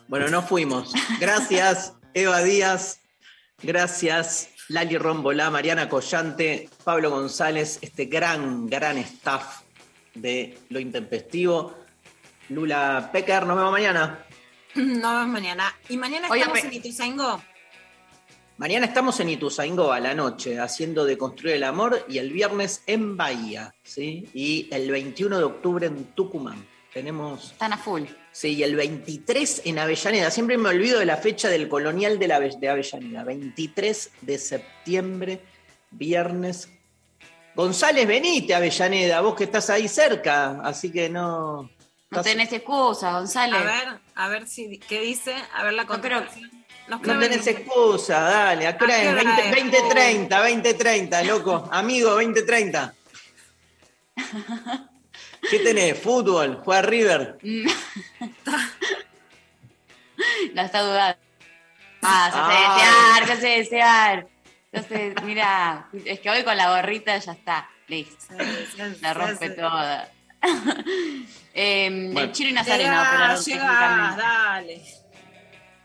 Bueno, 0.07 0.27
no 0.27 0.44
fuimos. 0.44 0.94
Gracias, 1.19 1.94
Eva 2.14 2.41
Díaz. 2.44 3.02
Gracias, 3.61 4.49
Lali 4.68 4.98
Rombolá, 4.99 5.49
Mariana 5.49 5.90
Collante, 5.90 6.69
Pablo 6.84 7.10
González, 7.10 7.80
este 7.81 8.06
gran, 8.06 8.68
gran 8.68 8.98
staff 8.99 9.61
de 10.14 10.60
Lo 10.69 10.80
Intempestivo. 10.80 11.76
Lula 12.49 13.10
Pecker, 13.11 13.48
nos 13.48 13.57
vemos 13.57 13.72
mañana. 13.72 14.26
Nos 14.76 14.86
vemos 14.86 15.27
mañana. 15.27 15.76
Y 15.90 15.98
mañana 15.98 16.27
Oye, 16.30 16.41
estamos 16.41 16.64
en 16.64 16.73
Ituzaingó. 16.73 17.41
Mañana 18.60 18.86
estamos 18.88 19.18
en 19.22 19.30
Ituzaingó 19.30 19.94
a 19.94 20.02
la 20.02 20.14
noche 20.14 20.60
haciendo 20.60 21.06
de 21.06 21.18
Construir 21.18 21.56
el 21.56 21.64
Amor 21.64 22.06
y 22.10 22.18
el 22.18 22.31
viernes 22.34 22.84
en 22.88 23.15
Bahía, 23.15 23.73
¿sí? 23.84 24.27
Y 24.34 24.68
el 24.72 24.91
21 24.91 25.38
de 25.38 25.44
octubre 25.45 25.88
en 25.88 26.03
Tucumán. 26.14 26.68
Tenemos, 26.94 27.52
están 27.53 27.72
a 27.72 27.77
full. 27.77 28.03
sí, 28.34 28.56
y 28.56 28.64
el 28.64 28.76
23 28.76 29.61
en 29.64 29.80
Avellaneda. 29.80 30.30
Siempre 30.30 30.57
me 30.57 30.68
olvido 30.69 30.99
de 30.99 31.06
la 31.06 31.15
fecha 31.15 31.48
del 31.48 31.69
colonial 31.69 32.19
de, 32.19 32.27
la, 32.27 32.40
de 32.41 32.69
Avellaneda. 32.69 33.23
23 33.23 34.11
de 34.22 34.38
septiembre, 34.38 35.40
viernes. 35.91 36.68
González, 37.56 38.06
venite 38.07 38.53
a 38.53 38.57
Avellaneda, 38.57 39.22
vos 39.22 39.36
que 39.36 39.45
estás 39.45 39.69
ahí 39.69 39.88
cerca, 39.88 40.60
así 40.64 40.91
que 40.91 41.10
no... 41.10 41.69
No 42.11 42.22
tenés 42.23 42.52
excusa, 42.52 43.14
González. 43.14 43.56
A 43.61 43.64
ver, 43.64 43.99
a 44.15 44.27
ver 44.30 44.48
si 44.48 44.80
qué 44.80 44.99
dice, 45.02 45.34
a 45.53 45.64
ver 45.64 45.73
la 45.73 45.84
No, 45.86 46.02
pero- 46.02 46.18
contestación. 46.18 46.59
Nos 46.89 47.01
No 47.01 47.19
tenés 47.19 47.45
excusa, 47.47 48.19
dale. 48.21 48.67
¿A 48.67 48.77
qué 48.77 48.83
hora 48.85 48.95
¿A 48.95 48.97
qué 48.97 49.03
es? 49.05 49.11
hora 49.13 49.23
20, 49.23 49.41
es? 49.77 49.81
2030, 49.83 50.37
2030, 50.39 51.23
loco. 51.23 51.69
Amigo, 51.71 52.09
2030. 52.11 52.93
¿Qué 55.49 55.59
tenés? 55.59 55.99
Fútbol, 55.99 56.59
juega 56.63 56.81
River. 56.81 57.37
La 60.53 60.63
está 60.65 60.81
dudando. 60.81 61.17
Ah, 62.01 62.29
se 62.31 62.37
Ah. 62.39 62.47
hace 62.47 62.57
desear, 62.57 63.25
se 63.27 63.33
hace 63.33 63.47
desear. 63.59 64.27
Entonces, 64.71 65.23
mira, 65.23 65.87
es 66.05 66.19
que 66.19 66.29
hoy 66.29 66.43
con 66.43 66.55
la 66.57 66.69
gorrita 66.75 67.17
ya 67.17 67.31
está. 67.33 67.69
Listo. 67.87 68.35
La 69.01 69.13
rompe 69.13 69.49
toda. 69.51 70.09
Eh, 71.53 71.89
Bueno. 72.13 72.19
El 72.21 72.31
chino 72.31 72.49
y 72.51 72.53
Nazareno 72.53 72.91
Llegás, 72.91 73.07
operaron 73.09 73.43
llegás, 73.43 74.17
dale. 74.17 74.83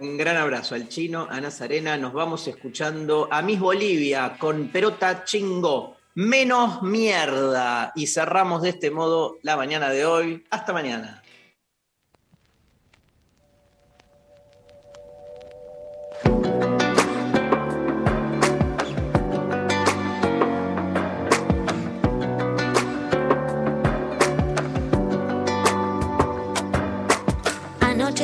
Un 0.01 0.17
gran 0.17 0.37
abrazo 0.37 0.75
al 0.75 0.89
chino, 0.89 1.29
a 1.31 1.41
Nazarena. 1.41 1.97
Nos 1.97 2.13
vamos 2.13 2.49
escuchando 2.49 3.29
a 3.31 3.43
Miss 3.43 3.61
Bolivia 3.61 4.37
con 4.39 4.69
Perota 4.69 5.25
Chingo. 5.25 5.97
Menos 6.17 6.83
mierda. 6.83 7.93
Y 7.95 8.09
cerramos 8.09 8.63
de 8.63 8.71
este 8.71 8.91
modo 8.91 9.39
la 9.43 9.57
mañana 9.57 9.91
de 9.91 10.05
hoy. 10.05 10.45
Hasta 10.51 10.73
mañana. 10.73 11.23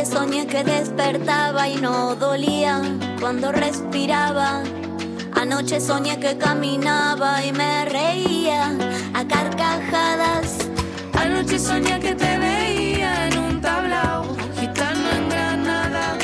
Anoche 0.00 0.16
soñé 0.16 0.46
que 0.46 0.64
despertaba 0.64 1.68
y 1.68 1.76
no 1.76 2.14
dolía 2.14 2.80
cuando 3.20 3.52
respiraba. 3.52 4.62
Anoche 5.34 5.78
soñé 5.78 6.18
que 6.18 6.38
caminaba 6.38 7.44
y 7.44 7.52
me 7.52 7.84
reía 7.84 8.68
a 9.12 9.28
carcajadas. 9.28 10.56
Anoche 11.12 11.58
soñé 11.58 12.00
que 12.00 12.14
te 12.14 12.38
veía 12.38 13.28
en 13.28 13.38
un 13.40 13.60
tablao, 13.60 14.24
gitano 14.58 15.10
en 15.10 15.28
Granada. 15.28 16.16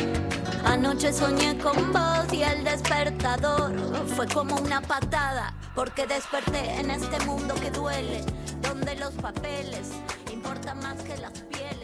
Anoche 0.65 1.13
soñé 1.13 1.59
con 1.59 1.93
vos 1.93 2.33
y 2.33 2.45
el 2.45 2.65
despertador 2.65 3.75
fue 4.17 4.27
como 4.27 4.57
una 4.57 4.81
patada. 4.81 5.53
Porque 5.75 6.07
desperté 6.07 6.81
en 6.81 6.91
este 6.91 7.23
mundo 7.27 7.55
que 7.57 7.71
duele, 7.71 8.25
donde 8.63 8.97
los 8.97 9.13
papeles 9.13 9.91
importan 10.33 10.79
más 10.79 10.97
que 11.03 11.19
las 11.19 11.33
pieles. 11.43 11.76